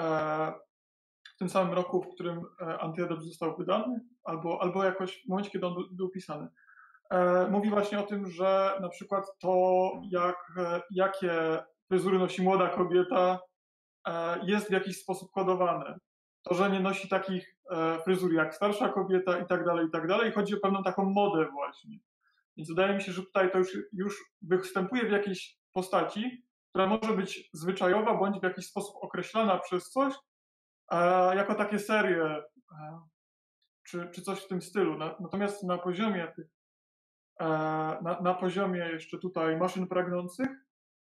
e, 0.00 0.52
w 1.34 1.38
tym 1.38 1.48
samym 1.48 1.74
roku, 1.74 2.02
w 2.02 2.14
którym 2.14 2.42
e, 2.60 2.78
Antyadop 2.78 3.20
został 3.20 3.56
wydany, 3.56 4.00
albo, 4.24 4.62
albo 4.62 4.84
jakoś 4.84 5.22
w 5.24 5.28
momencie, 5.28 5.50
kiedy 5.50 5.66
on 5.66 5.74
był, 5.90 6.08
pisany, 6.08 6.48
mówi 7.50 7.70
właśnie 7.70 7.98
o 7.98 8.02
tym, 8.02 8.30
że 8.30 8.78
na 8.80 8.88
przykład 8.88 9.26
to, 9.38 9.92
jak, 10.10 10.36
e, 10.56 10.80
jakie 10.90 11.62
fryzury 11.88 12.18
nosi 12.18 12.42
młoda 12.42 12.68
kobieta, 12.68 13.38
e, 14.06 14.40
jest 14.46 14.68
w 14.68 14.72
jakiś 14.72 15.02
sposób 15.02 15.30
kodowane. 15.30 15.98
To, 16.42 16.54
że 16.54 16.70
nie 16.70 16.80
nosi 16.80 17.08
takich 17.08 17.56
e, 17.70 17.98
fryzur 18.04 18.32
jak 18.32 18.54
starsza 18.54 18.88
kobieta 18.88 19.38
i 19.38 19.46
tak 19.46 19.64
dalej, 19.64 19.86
i 19.86 19.90
tak 19.90 20.06
dalej. 20.06 20.32
Chodzi 20.32 20.54
o 20.54 20.60
pewną 20.60 20.82
taką 20.82 21.04
modę 21.04 21.48
właśnie. 21.52 21.98
Więc 22.56 22.68
wydaje 22.68 22.94
mi 22.94 23.02
się, 23.02 23.12
że 23.12 23.22
tutaj 23.22 23.50
to 23.50 23.58
już, 23.58 23.78
już 23.92 24.24
występuje 24.42 25.06
w 25.06 25.10
jakiejś 25.10 25.58
postaci, 25.72 26.44
która 26.68 26.86
może 26.86 27.16
być 27.16 27.50
zwyczajowa 27.52 28.14
bądź 28.14 28.40
w 28.40 28.42
jakiś 28.42 28.66
sposób 28.66 28.96
określana 29.00 29.58
przez 29.58 29.90
coś, 29.90 30.14
e, 30.90 31.36
jako 31.36 31.54
takie 31.54 31.78
serie, 31.78 32.24
e, 32.24 33.00
czy, 33.82 34.10
czy 34.14 34.22
coś 34.22 34.40
w 34.40 34.48
tym 34.48 34.62
stylu. 34.62 34.98
Na, 34.98 35.16
natomiast 35.20 35.62
na 35.62 35.78
poziomie 35.78 36.32
tych, 36.36 36.46
e, 36.46 36.59
na, 38.02 38.20
na 38.22 38.34
poziomie 38.34 38.78
jeszcze 38.78 39.18
tutaj 39.18 39.56
maszyn 39.56 39.86
pragnących, 39.86 40.48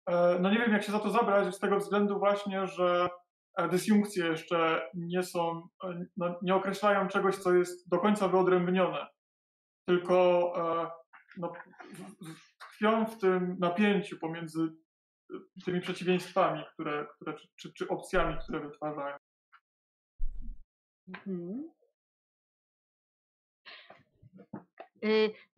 e, 0.07 0.39
no 0.41 0.51
nie 0.51 0.59
wiem 0.59 0.73
jak 0.73 0.83
się 0.83 0.93
za 0.93 0.99
to 0.99 1.11
zabrać, 1.11 1.55
z 1.55 1.59
tego 1.59 1.79
względu 1.79 2.19
właśnie, 2.19 2.67
że 2.67 3.09
e, 3.59 3.69
dysjunkcje 3.69 4.27
jeszcze 4.27 4.91
nie 4.95 5.23
są, 5.23 5.69
e, 5.85 6.05
no, 6.17 6.39
nie 6.43 6.55
określają 6.55 7.09
czegoś, 7.09 7.37
co 7.37 7.55
jest 7.55 7.89
do 7.89 7.99
końca 7.99 8.29
wyodrębnione, 8.29 9.07
tylko 9.89 10.53
e, 10.57 10.91
no, 11.37 11.53
tkwią 12.59 13.07
w 13.07 13.19
tym 13.19 13.57
napięciu 13.61 14.19
pomiędzy 14.19 14.61
e, 15.35 15.37
tymi 15.65 15.81
przeciwieństwami, 15.81 16.65
które, 16.73 17.07
które 17.15 17.37
czy, 17.57 17.73
czy 17.73 17.89
opcjami, 17.89 18.39
które 18.43 18.61
wytwarzają. 18.61 19.17
Mhm. 21.09 21.77
Y, 24.51 24.86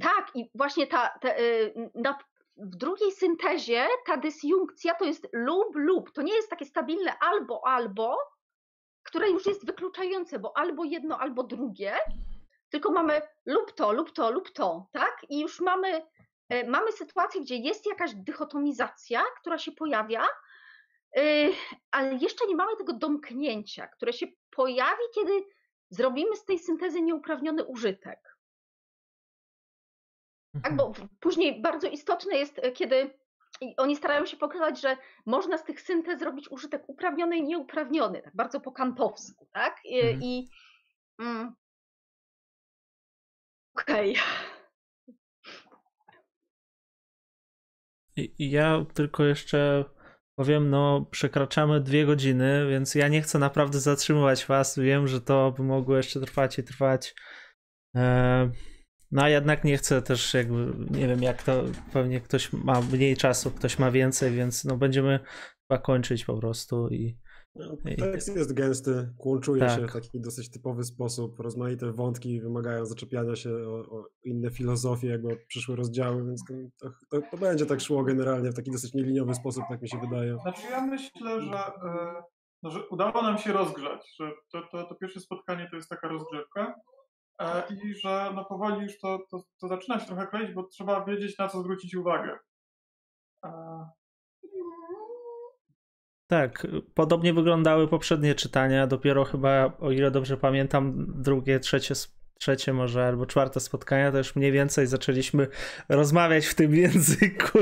Tak, 0.02 0.30
i 0.34 0.50
właśnie 0.54 0.86
ta, 0.86 1.18
ta, 1.20 1.38
y, 1.38 1.90
na, 1.94 2.18
w 2.56 2.76
drugiej 2.76 3.12
syntezie 3.12 3.86
ta 4.06 4.16
dysjunkcja 4.16 4.94
to 4.94 5.04
jest 5.04 5.28
lub 5.32 5.76
lub. 5.76 6.12
To 6.12 6.22
nie 6.22 6.34
jest 6.34 6.50
takie 6.50 6.64
stabilne 6.64 7.18
albo 7.18 7.66
albo, 7.66 8.16
które 9.02 9.30
już 9.30 9.46
jest 9.46 9.66
wykluczające, 9.66 10.38
bo 10.38 10.56
albo 10.56 10.84
jedno, 10.84 11.18
albo 11.18 11.42
drugie, 11.42 11.96
tylko 12.70 12.92
mamy 12.92 13.22
lub 13.46 13.72
to, 13.72 13.92
lub 13.92 14.12
to, 14.12 14.30
lub 14.30 14.50
to, 14.50 14.88
tak? 14.92 15.26
I 15.28 15.40
już 15.40 15.60
mamy, 15.60 16.02
y, 16.52 16.66
mamy 16.66 16.92
sytuację, 16.92 17.40
gdzie 17.40 17.56
jest 17.56 17.86
jakaś 17.86 18.14
dychotomizacja, 18.14 19.22
która 19.40 19.58
się 19.58 19.72
pojawia, 19.72 20.26
y, 21.18 21.52
ale 21.90 22.14
jeszcze 22.14 22.46
nie 22.46 22.56
mamy 22.56 22.76
tego 22.76 22.92
domknięcia, 22.92 23.86
które 23.86 24.12
się 24.12 24.26
pojawi, 24.50 25.02
kiedy 25.14 25.44
zrobimy 25.90 26.36
z 26.36 26.44
tej 26.44 26.58
syntezy 26.58 27.02
nieuprawniony 27.02 27.64
użytek. 27.64 28.27
Tak, 30.62 30.76
bo 30.76 30.92
w- 30.92 31.08
później 31.20 31.62
bardzo 31.62 31.88
istotne 31.88 32.36
jest, 32.36 32.58
e, 32.58 32.72
kiedy 32.72 33.10
oni 33.76 33.96
starają 33.96 34.26
się 34.26 34.36
pokazać, 34.36 34.80
że 34.80 34.96
można 35.26 35.58
z 35.58 35.64
tych 35.64 35.80
syntez 35.80 36.18
zrobić 36.18 36.50
użytek 36.50 36.82
uprawniony 36.86 37.36
i 37.36 37.42
nieuprawniony, 37.42 38.22
tak 38.22 38.36
bardzo 38.36 38.60
po 38.60 38.72
kantowsku, 38.72 39.48
tak? 39.52 39.76
I, 39.84 40.00
Mhm. 40.00 40.18
i 40.22 40.48
mm, 41.20 41.54
Okej. 43.78 44.16
I 48.16 48.50
Ja 48.50 48.84
tylko 48.94 49.24
jeszcze 49.24 49.84
powiem, 50.38 50.70
no 50.70 51.06
przekraczamy 51.10 51.80
dwie 51.80 52.06
godziny, 52.06 52.66
więc 52.70 52.94
ja 52.94 53.08
nie 53.08 53.22
chcę 53.22 53.38
naprawdę 53.38 53.80
zatrzymywać 53.80 54.46
was. 54.46 54.78
Wiem, 54.78 55.08
że 55.08 55.20
to 55.20 55.52
by 55.56 55.62
mogło 55.62 55.96
jeszcze 55.96 56.20
trwać 56.20 56.58
i 56.58 56.62
trwać. 56.64 57.14
E, 57.96 58.50
No 59.10 59.22
a 59.22 59.28
jednak 59.28 59.64
nie 59.64 59.76
chcę 59.76 60.02
też 60.02 60.34
jakby, 60.34 60.72
nie 60.90 61.06
wiem 61.08 61.22
jak 61.22 61.42
to, 61.42 61.64
pewnie 61.92 62.20
ktoś 62.20 62.52
ma 62.52 62.80
mniej 62.80 63.16
czasu, 63.16 63.50
ktoś 63.50 63.78
ma 63.78 63.90
więcej, 63.90 64.32
więc 64.32 64.64
no 64.64 64.76
będziemy 64.76 65.20
chyba 65.68 65.80
kończyć 65.82 66.24
po 66.24 66.38
prostu 66.38 66.88
i 66.88 67.18
No, 67.54 67.76
tekst 67.98 68.36
jest 68.36 68.54
gęsty, 68.54 69.12
łączuje 69.18 69.60
Tak. 69.60 69.80
się 69.80 69.86
w 69.86 69.92
taki 69.92 70.20
dosyć 70.20 70.50
typowy 70.50 70.84
sposób. 70.84 71.40
Rozmaite 71.40 71.92
wątki 71.92 72.40
wymagają 72.40 72.86
zaczepiania 72.86 73.36
się 73.36 73.50
o, 73.50 73.98
o 73.98 74.08
inne 74.24 74.50
filozofie, 74.50 75.08
jakby 75.08 75.32
o 75.32 75.36
przyszłe 75.48 75.76
rozdziały, 75.76 76.26
więc 76.26 76.44
to, 76.44 76.54
to, 76.80 76.90
to, 77.10 77.26
to 77.30 77.36
będzie 77.36 77.66
tak 77.66 77.80
szło 77.80 78.04
generalnie 78.04 78.50
w 78.50 78.54
taki 78.54 78.70
dosyć 78.70 78.94
nieliniowy 78.94 79.34
sposób, 79.34 79.64
tak 79.68 79.82
mi 79.82 79.88
się 79.88 80.00
wydaje. 80.00 80.38
Znaczy 80.42 80.62
ja 80.70 80.86
myślę, 80.86 81.42
że, 81.42 81.56
e, 81.56 82.22
no, 82.62 82.70
że 82.70 82.88
udało 82.88 83.22
nam 83.22 83.38
się 83.38 83.52
rozgrzać, 83.52 84.14
że 84.20 84.30
to, 84.52 84.62
to, 84.72 84.84
to 84.84 84.94
pierwsze 84.94 85.20
spotkanie 85.20 85.68
to 85.70 85.76
jest 85.76 85.88
taka 85.88 86.08
rozgrzewka 86.08 86.74
i 87.70 87.94
że 87.94 88.32
no 88.34 88.44
powoli 88.44 88.82
już 88.82 88.98
to, 88.98 89.18
to, 89.30 89.42
to 89.60 89.68
zaczyna 89.68 90.00
się 90.00 90.06
trochę 90.06 90.26
kleić, 90.26 90.54
bo 90.54 90.62
trzeba 90.62 91.04
wiedzieć 91.04 91.38
na 91.38 91.48
co 91.48 91.62
zwrócić 91.62 91.94
uwagę. 91.94 92.38
E, 93.44 93.50
Tak, 96.26 96.66
podobnie 96.94 97.34
wyglądały 97.34 97.88
poprzednie 97.88 98.34
czytania. 98.34 98.86
Dopiero 98.86 99.24
chyba, 99.24 99.72
o 99.80 99.90
ile 99.90 100.10
dobrze 100.10 100.36
pamiętam, 100.36 101.06
drugie, 101.22 101.60
trzecie, 101.60 101.94
trzecie 102.38 102.72
może 102.72 103.06
albo 103.06 103.26
czwarte 103.26 103.60
spotkania, 103.60 104.12
to 104.12 104.18
już 104.18 104.36
mniej 104.36 104.52
więcej 104.52 104.86
zaczęliśmy 104.86 105.48
rozmawiać 105.88 106.46
w 106.46 106.54
tym 106.54 106.74
języku. 106.84 107.58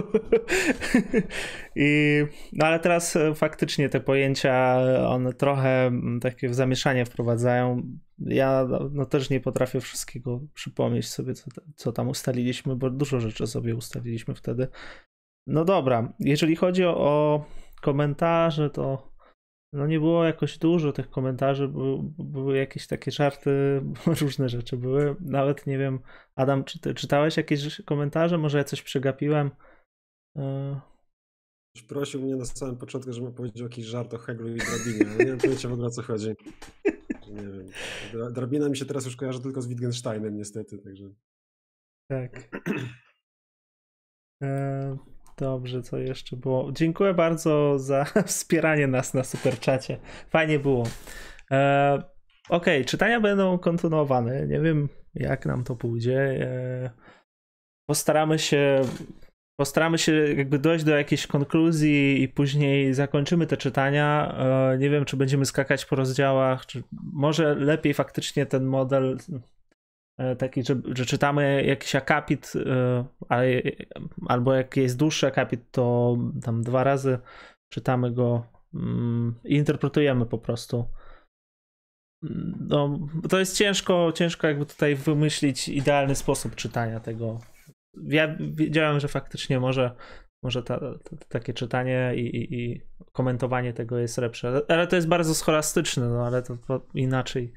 I, 1.76 2.22
no 2.52 2.66
ale 2.66 2.80
teraz 2.80 3.16
e, 3.16 3.34
faktycznie 3.34 3.88
te 3.88 4.00
pojęcia, 4.00 4.78
one 5.08 5.32
trochę 5.32 5.86
mm, 5.86 6.20
takie 6.20 6.54
zamieszanie 6.54 7.04
wprowadzają. 7.04 7.82
Ja 8.18 8.66
no, 8.68 8.90
no 8.92 9.06
też 9.06 9.30
nie 9.30 9.40
potrafię 9.40 9.80
wszystkiego 9.80 10.40
przypomnieć 10.54 11.08
sobie, 11.08 11.34
co, 11.34 11.50
co 11.76 11.92
tam 11.92 12.08
ustaliliśmy, 12.08 12.76
bo 12.76 12.90
dużo 12.90 13.20
rzeczy 13.20 13.46
sobie 13.46 13.74
ustaliliśmy 13.74 14.34
wtedy. 14.34 14.68
No 15.46 15.64
dobra, 15.64 16.12
jeżeli 16.20 16.56
chodzi 16.56 16.84
o, 16.84 16.96
o 16.96 17.44
komentarze, 17.82 18.70
to 18.70 19.15
no 19.72 19.86
nie 19.86 19.98
było 19.98 20.24
jakoś 20.24 20.58
dużo 20.58 20.92
tych 20.92 21.10
komentarzy, 21.10 21.68
były, 21.68 21.98
były 22.18 22.56
jakieś 22.56 22.86
takie 22.86 23.10
żarty, 23.10 23.82
różne 24.20 24.48
rzeczy 24.48 24.76
były. 24.76 25.16
Nawet 25.20 25.66
nie 25.66 25.78
wiem, 25.78 25.98
Adam, 26.34 26.64
czy 26.64 26.80
ty 26.80 26.94
czytałeś 26.94 27.36
jakieś 27.36 27.82
komentarze? 27.82 28.38
Może 28.38 28.58
ja 28.58 28.64
coś 28.64 28.82
przegapiłem? 28.82 29.50
Ktoś 31.76 31.86
Prosił 31.88 32.22
mnie 32.22 32.36
na 32.36 32.44
samym 32.44 32.76
początku, 32.76 33.12
żebym 33.12 33.32
powiedział 33.32 33.68
jakiś 33.68 33.86
żart 33.86 34.14
o 34.14 34.18
Heglu 34.18 34.48
i 34.48 34.58
drabinie, 34.58 35.24
nie 35.24 35.30
mam 35.30 35.38
pojęcia 35.38 35.68
w 35.68 35.72
ogóle 35.72 35.86
o 35.88 35.90
co 35.90 36.02
chodzi. 36.02 36.28
Nie 37.28 37.42
wiem. 37.42 37.68
Dra- 38.12 38.32
Drabina 38.32 38.68
mi 38.68 38.76
się 38.76 38.84
teraz 38.84 39.04
już 39.04 39.16
kojarzy 39.16 39.40
tylko 39.40 39.62
z 39.62 39.66
Wittgensteinem 39.66 40.36
niestety, 40.36 40.78
także... 40.78 41.10
Tak. 42.10 42.32
E, 44.42 44.96
dobrze, 45.38 45.82
co 45.82 45.98
jeszcze 45.98 46.36
było? 46.36 46.72
Dziękuję 46.72 47.14
bardzo 47.14 47.78
za 47.78 48.04
wspieranie 48.26 48.86
nas 48.86 49.14
na 49.14 49.24
superczacie. 49.24 49.98
Fajnie 50.30 50.58
było. 50.58 50.84
E, 51.50 52.02
Okej, 52.48 52.84
czytania 52.84 53.20
będą 53.20 53.58
kontynuowane. 53.58 54.46
Nie 54.46 54.60
wiem, 54.60 54.88
jak 55.14 55.46
nam 55.46 55.64
to 55.64 55.76
pójdzie. 55.76 56.20
E, 56.20 56.90
postaramy 57.88 58.38
się. 58.38 58.80
Postaramy 59.60 59.98
się 59.98 60.12
jakby 60.12 60.58
dojść 60.58 60.84
do 60.84 60.96
jakiejś 60.96 61.26
konkluzji 61.26 62.22
i 62.22 62.28
później 62.28 62.94
zakończymy 62.94 63.46
te 63.46 63.56
czytania. 63.56 64.34
E, 64.72 64.78
Nie 64.78 64.90
wiem, 64.90 65.04
czy 65.04 65.16
będziemy 65.16 65.46
skakać 65.46 65.84
po 65.84 65.96
rozdziałach, 65.96 66.66
czy 66.66 66.82
może 67.12 67.54
lepiej 67.54 67.94
faktycznie 67.94 68.46
ten 68.46 68.64
model 68.64 69.18
taki, 70.38 70.62
że, 70.62 70.76
że 70.94 71.06
czytamy 71.06 71.64
jakiś 71.66 71.94
akapit, 71.94 72.52
e, 72.66 73.04
ale, 73.28 73.46
albo 74.26 74.54
jak 74.54 74.76
jest 74.76 74.96
dłuższy 74.96 75.26
akapit, 75.26 75.70
to 75.70 76.16
tam 76.42 76.62
dwa 76.62 76.84
razy 76.84 77.18
czytamy 77.72 78.12
go 78.12 78.46
mm, 78.74 79.34
i 79.44 79.54
interpretujemy 79.54 80.26
po 80.26 80.38
prostu. 80.38 80.88
No, 82.60 82.98
to 83.28 83.38
jest 83.38 83.56
ciężko, 83.56 84.12
ciężko 84.14 84.46
jakby 84.46 84.66
tutaj 84.66 84.94
wymyślić 84.94 85.68
idealny 85.68 86.14
sposób 86.14 86.54
czytania 86.54 87.00
tego. 87.00 87.38
Ja 88.08 88.36
wiedziałem, 88.40 89.00
że 89.00 89.08
faktycznie 89.08 89.60
może, 89.60 89.96
może 90.42 90.62
ta, 90.62 90.80
ta, 90.80 91.16
takie 91.28 91.54
czytanie 91.54 92.12
i, 92.16 92.36
i, 92.36 92.54
i 92.54 92.80
komentowanie 93.12 93.72
tego 93.72 93.98
jest 93.98 94.18
lepsze, 94.18 94.62
ale 94.68 94.86
to 94.86 94.96
jest 94.96 95.08
bardzo 95.08 95.34
scholastyczne, 95.34 96.08
no 96.08 96.26
ale 96.26 96.42
to, 96.42 96.56
to 96.56 96.86
inaczej. 96.94 97.52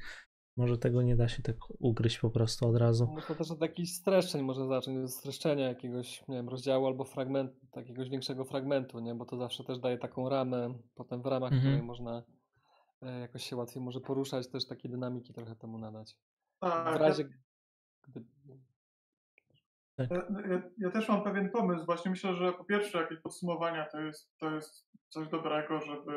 Może 0.56 0.78
tego 0.78 1.02
nie 1.02 1.16
da 1.16 1.28
się 1.28 1.42
tak 1.42 1.56
ugryźć 1.78 2.18
po 2.18 2.30
prostu 2.30 2.68
od 2.68 2.76
razu. 2.76 3.06
Można 3.06 3.34
też 3.34 3.50
od 3.50 3.60
jakichś 3.60 3.90
streszczeń 3.92 4.42
może 4.42 4.66
zacząć, 4.66 5.04
od 5.04 5.10
streszczenia 5.12 5.68
jakiegoś, 5.68 6.28
nie 6.28 6.36
wiem, 6.36 6.48
rozdziału 6.48 6.86
albo 6.86 7.04
fragmentu, 7.04 7.66
takiegoś 7.70 8.08
większego 8.08 8.44
fragmentu, 8.44 8.98
nie? 9.00 9.14
Bo 9.14 9.24
to 9.24 9.36
zawsze 9.36 9.64
też 9.64 9.78
daje 9.78 9.98
taką 9.98 10.28
ramę, 10.28 10.74
potem 10.94 11.22
w 11.22 11.26
ramach 11.26 11.52
Mhm. 11.52 11.60
której 11.72 11.86
można 11.86 12.22
e, 13.02 13.20
jakoś 13.20 13.44
się 13.44 13.56
łatwiej 13.56 13.82
może 13.82 14.00
poruszać, 14.00 14.48
też 14.50 14.66
takiej 14.66 14.90
dynamiki 14.90 15.32
trochę 15.32 15.56
temu 15.56 15.78
nadać. 15.78 16.16
Tak, 16.60 16.88
w 16.88 16.92
ja- 16.92 16.98
razie 16.98 17.24
gdyby... 18.08 18.26
Ja, 19.98 20.06
ja, 20.50 20.62
ja 20.78 20.90
też 20.90 21.08
mam 21.08 21.22
pewien 21.24 21.50
pomysł. 21.50 21.84
Właśnie 21.86 22.10
myślę, 22.10 22.34
że 22.34 22.52
po 22.52 22.64
pierwsze 22.64 22.98
jakieś 22.98 23.18
podsumowania 23.20 23.86
to 23.86 24.00
jest, 24.00 24.38
to 24.38 24.50
jest 24.50 24.86
coś 25.08 25.28
dobrego, 25.28 25.80
żeby, 25.80 26.12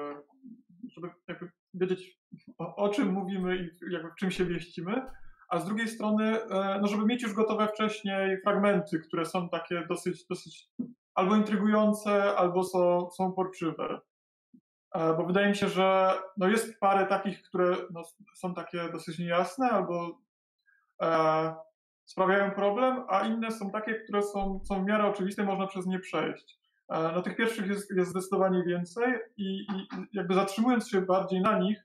żeby 0.95 1.09
jakby 1.27 1.51
wiedzieć 1.73 2.19
o, 2.57 2.75
o 2.75 2.89
czym 2.89 3.13
mówimy 3.13 3.57
i 3.57 3.91
jakby 3.93 4.11
w 4.11 4.15
czym 4.15 4.31
się 4.31 4.45
mieścimy. 4.45 5.01
A 5.49 5.59
z 5.59 5.65
drugiej 5.65 5.87
strony, 5.87 6.43
e, 6.43 6.79
no 6.81 6.87
żeby 6.87 7.05
mieć 7.05 7.23
już 7.23 7.33
gotowe 7.33 7.67
wcześniej 7.67 8.41
fragmenty, 8.41 8.99
które 8.99 9.25
są 9.25 9.49
takie 9.49 9.85
dosyć, 9.89 10.27
dosyć 10.27 10.69
albo 11.15 11.35
intrygujące, 11.35 12.35
albo 12.35 12.63
są, 12.63 13.09
są 13.11 13.31
porczywe. 13.33 13.99
E, 14.95 15.13
Bo 15.13 15.25
wydaje 15.25 15.49
mi 15.49 15.55
się, 15.55 15.69
że 15.69 16.13
no 16.37 16.47
jest 16.47 16.79
parę 16.79 17.05
takich, 17.05 17.41
które 17.41 17.75
no, 17.91 18.03
są 18.35 18.53
takie 18.53 18.89
dosyć 18.89 19.19
niejasne, 19.19 19.69
albo 19.69 20.19
e, 21.01 21.55
sprawiają 22.05 22.51
problem, 22.51 23.03
a 23.09 23.27
inne 23.27 23.51
są 23.51 23.71
takie, 23.71 23.95
które 23.95 24.21
są, 24.23 24.59
są 24.65 24.83
w 24.83 24.87
miarę 24.87 25.05
oczywiste, 25.05 25.43
można 25.43 25.67
przez 25.67 25.85
nie 25.85 25.99
przejść. 25.99 26.59
E, 26.89 27.11
No 27.11 27.21
tych 27.21 27.35
pierwszych 27.35 27.67
jest, 27.67 27.91
jest 27.91 28.09
zdecydowanie 28.11 28.63
więcej 28.63 29.13
i, 29.37 29.59
i 29.61 29.87
jakby 30.13 30.33
zatrzymując 30.33 30.89
się 30.89 31.01
bardziej 31.01 31.41
na 31.41 31.59
nich, 31.59 31.83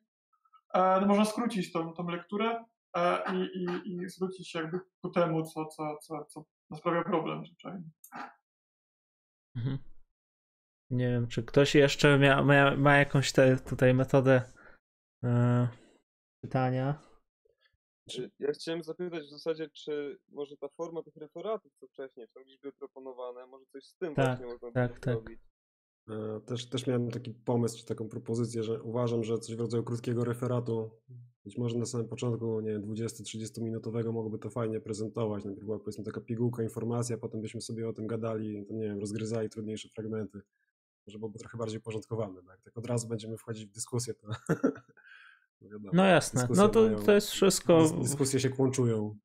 no 0.74 1.06
można 1.06 1.24
skrócić 1.24 1.72
tą, 1.72 1.92
tą 1.92 2.08
lekturę 2.08 2.64
e, 2.96 3.34
i, 3.34 3.58
i, 3.58 3.92
i 3.92 4.08
zwrócić 4.08 4.50
się 4.50 4.58
jakby 4.58 4.80
ku 5.02 5.10
temu, 5.10 5.42
co, 5.42 5.66
co, 5.66 5.96
co, 5.96 6.24
co 6.24 6.44
sprawia 6.76 7.04
problem 7.04 7.46
zwyczajnie. 7.46 7.90
Mhm. 9.56 9.78
Nie 10.90 11.08
wiem, 11.08 11.28
czy 11.28 11.42
ktoś 11.42 11.74
jeszcze 11.74 12.18
mia, 12.18 12.42
ma, 12.42 12.76
ma 12.76 12.96
jakąś 12.96 13.32
te, 13.32 13.56
tutaj 13.56 13.94
metodę 13.94 14.42
e, 15.24 15.68
pytania. 16.40 17.08
Ja 18.38 18.52
chciałem 18.52 18.82
zapytać 18.82 19.24
w 19.24 19.30
zasadzie, 19.30 19.70
czy 19.70 20.18
może 20.28 20.56
ta 20.56 20.68
forma 20.68 21.02
tych 21.02 21.16
referatów, 21.16 21.72
co 21.80 21.86
wcześniej 21.86 22.26
są 22.28 22.40
gdzieś 22.42 22.58
były 22.58 22.72
proponowane, 22.72 23.46
może 23.46 23.66
coś 23.66 23.84
z 23.84 23.96
tym 23.96 24.14
Tak, 24.14 24.26
właśnie 24.26 24.46
można 24.46 24.72
tak, 24.72 25.00
tak. 25.00 25.14
zrobić. 25.14 25.40
E, 26.10 26.40
Też, 26.40 26.66
też 26.68 26.86
miałem 26.86 27.10
taki 27.10 27.30
pomysł, 27.30 27.78
czy 27.78 27.84
taką 27.86 28.08
propozycję, 28.08 28.62
że 28.62 28.82
uważam, 28.82 29.24
że 29.24 29.38
coś 29.38 29.56
w 29.56 29.60
rodzaju 29.60 29.82
krótkiego 29.84 30.24
referatu, 30.24 30.90
być 31.44 31.58
może 31.58 31.78
na 31.78 31.86
samym 31.86 32.08
początku, 32.08 32.60
nie 32.60 32.70
wiem, 32.70 32.82
20-30 32.82 33.62
minutowego 33.62 34.12
mogłoby 34.12 34.38
to 34.38 34.50
fajnie 34.50 34.80
prezentować. 34.80 35.44
Najpierw 35.44 35.64
była 35.66 35.78
powiedzmy 35.78 36.04
taka 36.04 36.20
pigułka, 36.20 36.62
informacja, 36.62 37.18
potem 37.18 37.40
byśmy 37.40 37.60
sobie 37.60 37.88
o 37.88 37.92
tym 37.92 38.06
gadali, 38.06 38.66
to 38.66 38.74
nie 38.74 38.84
wiem, 38.84 38.98
rozgryzali 39.00 39.48
trudniejsze 39.48 39.88
fragmenty. 39.88 40.40
Może 41.06 41.18
byłoby 41.18 41.38
trochę 41.38 41.58
bardziej 41.58 41.78
uporządkowane. 41.78 42.42
Tak, 42.42 42.60
tak 42.62 42.78
od 42.78 42.86
razu 42.86 43.08
będziemy 43.08 43.36
wchodzić 43.36 43.66
w 43.66 43.72
dyskusję, 43.74 44.14
to, 44.14 44.26
no 45.60 45.68
wiadomo, 45.68 45.90
No 45.92 46.04
jasne, 46.04 46.48
no 46.56 46.68
to, 46.68 46.80
mają- 46.82 47.02
to 47.02 47.12
jest 47.12 47.28
wszystko. 47.30 47.78
dys- 47.84 48.02
Dyskusje 48.02 48.40
się 48.40 48.48
kłączują. 48.50 49.18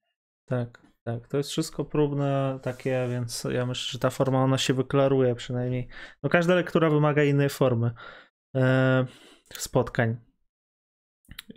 Tak, 0.45 0.81
tak, 1.03 1.27
to 1.27 1.37
jest 1.37 1.49
wszystko 1.49 1.85
próbne 1.85 2.59
takie, 2.61 3.07
więc 3.09 3.43
ja 3.43 3.65
myślę, 3.65 3.91
że 3.91 3.99
ta 3.99 4.09
forma 4.09 4.43
ona 4.43 4.57
się 4.57 4.73
wyklaruje 4.73 5.35
przynajmniej. 5.35 5.87
No 6.23 6.29
każda 6.29 6.55
lektura 6.55 6.89
wymaga 6.89 7.23
innej 7.23 7.49
formy 7.49 7.91
e, 8.55 9.05
spotkań. 9.53 10.17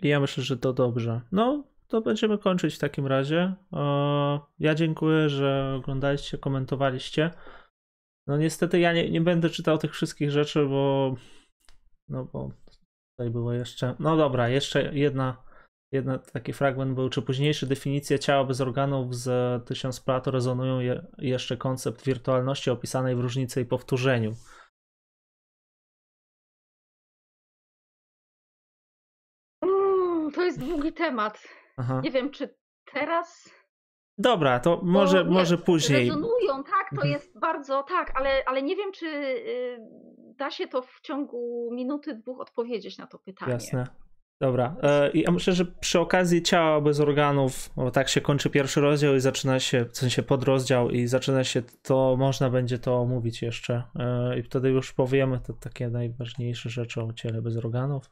I 0.01 0.07
ja 0.07 0.19
myślę, 0.19 0.43
że 0.43 0.57
to 0.57 0.73
dobrze. 0.73 1.21
No, 1.31 1.63
to 1.87 2.01
będziemy 2.01 2.37
kończyć 2.37 2.75
w 2.75 2.79
takim 2.79 3.07
razie. 3.07 3.53
E, 3.73 4.39
ja 4.59 4.75
dziękuję, 4.75 5.29
że 5.29 5.75
oglądaliście, 5.77 6.37
komentowaliście. 6.37 7.31
No 8.27 8.37
niestety 8.37 8.79
ja 8.79 8.93
nie, 8.93 9.11
nie 9.11 9.21
będę 9.21 9.49
czytał 9.49 9.77
tych 9.77 9.93
wszystkich 9.93 10.31
rzeczy, 10.31 10.65
bo 10.65 11.15
no 12.09 12.25
bo 12.25 12.51
tutaj 13.11 13.31
było 13.31 13.53
jeszcze. 13.53 13.95
No 13.99 14.17
dobra, 14.17 14.49
jeszcze 14.49 14.95
jedna 14.95 15.46
Jedna, 15.91 16.19
taki 16.19 16.53
fragment 16.53 16.95
był, 16.95 17.09
czy 17.09 17.21
późniejsze 17.21 17.65
definicje 17.67 18.19
ciała 18.19 18.43
bez 18.43 18.61
organów 18.61 19.15
z 19.15 19.29
tysiąc 19.67 19.99
Plato 19.99 20.31
rezonują 20.31 20.79
je, 20.79 21.07
jeszcze 21.17 21.57
koncept 21.57 22.05
wirtualności 22.05 22.69
opisanej 22.71 23.15
w 23.15 23.19
różnicy 23.19 23.61
i 23.61 23.65
powtórzeniu. 23.65 24.33
Mm, 29.63 30.31
to 30.31 30.41
jest 30.43 30.59
długi 30.59 30.93
temat. 30.93 31.43
Aha. 31.77 32.01
Nie 32.03 32.11
wiem, 32.11 32.31
czy 32.31 32.55
teraz. 32.93 33.49
Dobra, 34.17 34.59
to 34.59 34.81
może, 34.83 35.23
nie, 35.23 35.31
może 35.31 35.57
później. 35.57 36.07
Rezonują, 36.07 36.63
tak, 36.63 36.89
to 36.89 36.95
Mhm. 36.95 37.11
jest 37.13 37.39
bardzo, 37.39 37.83
tak, 37.83 38.11
ale, 38.19 38.43
ale 38.45 38.61
nie 38.61 38.75
wiem, 38.75 38.91
czy 38.91 39.05
y, 39.07 39.77
da 40.35 40.51
się 40.51 40.67
to 40.67 40.81
w 40.81 41.01
ciągu 41.01 41.69
minuty, 41.73 42.15
dwóch 42.15 42.39
odpowiedzieć 42.39 42.97
na 42.97 43.07
to 43.07 43.19
pytanie. 43.19 43.51
Jasne. 43.53 43.87
Dobra. 44.41 44.75
E, 44.83 45.11
ja 45.13 45.31
myślę, 45.31 45.53
że 45.53 45.65
przy 45.65 45.99
okazji 45.99 46.43
ciała 46.43 46.81
bez 46.81 46.99
organów, 46.99 47.69
bo 47.75 47.91
tak 47.91 48.09
się 48.09 48.21
kończy 48.21 48.49
pierwszy 48.49 48.81
rozdział 48.81 49.15
i 49.15 49.19
zaczyna 49.19 49.59
się, 49.59 49.85
w 49.85 49.97
sensie 49.97 50.23
podrozdział 50.23 50.89
i 50.89 51.07
zaczyna 51.07 51.43
się, 51.43 51.61
to 51.81 52.15
można 52.17 52.49
będzie 52.49 52.79
to 52.79 52.97
omówić 52.97 53.41
jeszcze. 53.41 53.83
E, 53.99 54.39
I 54.39 54.43
wtedy 54.43 54.69
już 54.69 54.93
powiemy 54.93 55.39
te 55.39 55.53
takie 55.53 55.89
najważniejsze 55.89 56.69
rzeczy 56.69 57.01
o 57.01 57.13
ciele 57.13 57.41
bez 57.41 57.57
organów. 57.57 58.11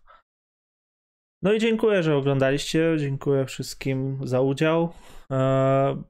No 1.42 1.54
i 1.54 1.60
dziękuję, 1.60 2.04
że 2.04 2.16
oglądaliście. 2.16 2.96
Dziękuję 3.00 3.46
wszystkim 3.46 4.20
za 4.28 4.42
udział. 4.42 4.94
E, 5.32 6.04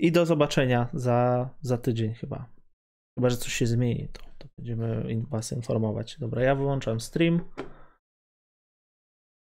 I 0.00 0.12
do 0.12 0.26
zobaczenia 0.26 0.88
za, 0.92 1.48
za 1.60 1.78
tydzień 1.78 2.14
chyba. 2.14 2.46
Chyba, 3.18 3.30
że 3.30 3.36
coś 3.36 3.52
się 3.52 3.66
zmieni, 3.66 4.08
to, 4.12 4.22
to 4.38 4.48
będziemy 4.58 5.04
Was 5.30 5.52
informować. 5.52 6.18
Dobra, 6.18 6.42
ja 6.42 6.54
wyłączam 6.54 7.00
stream. 7.00 7.40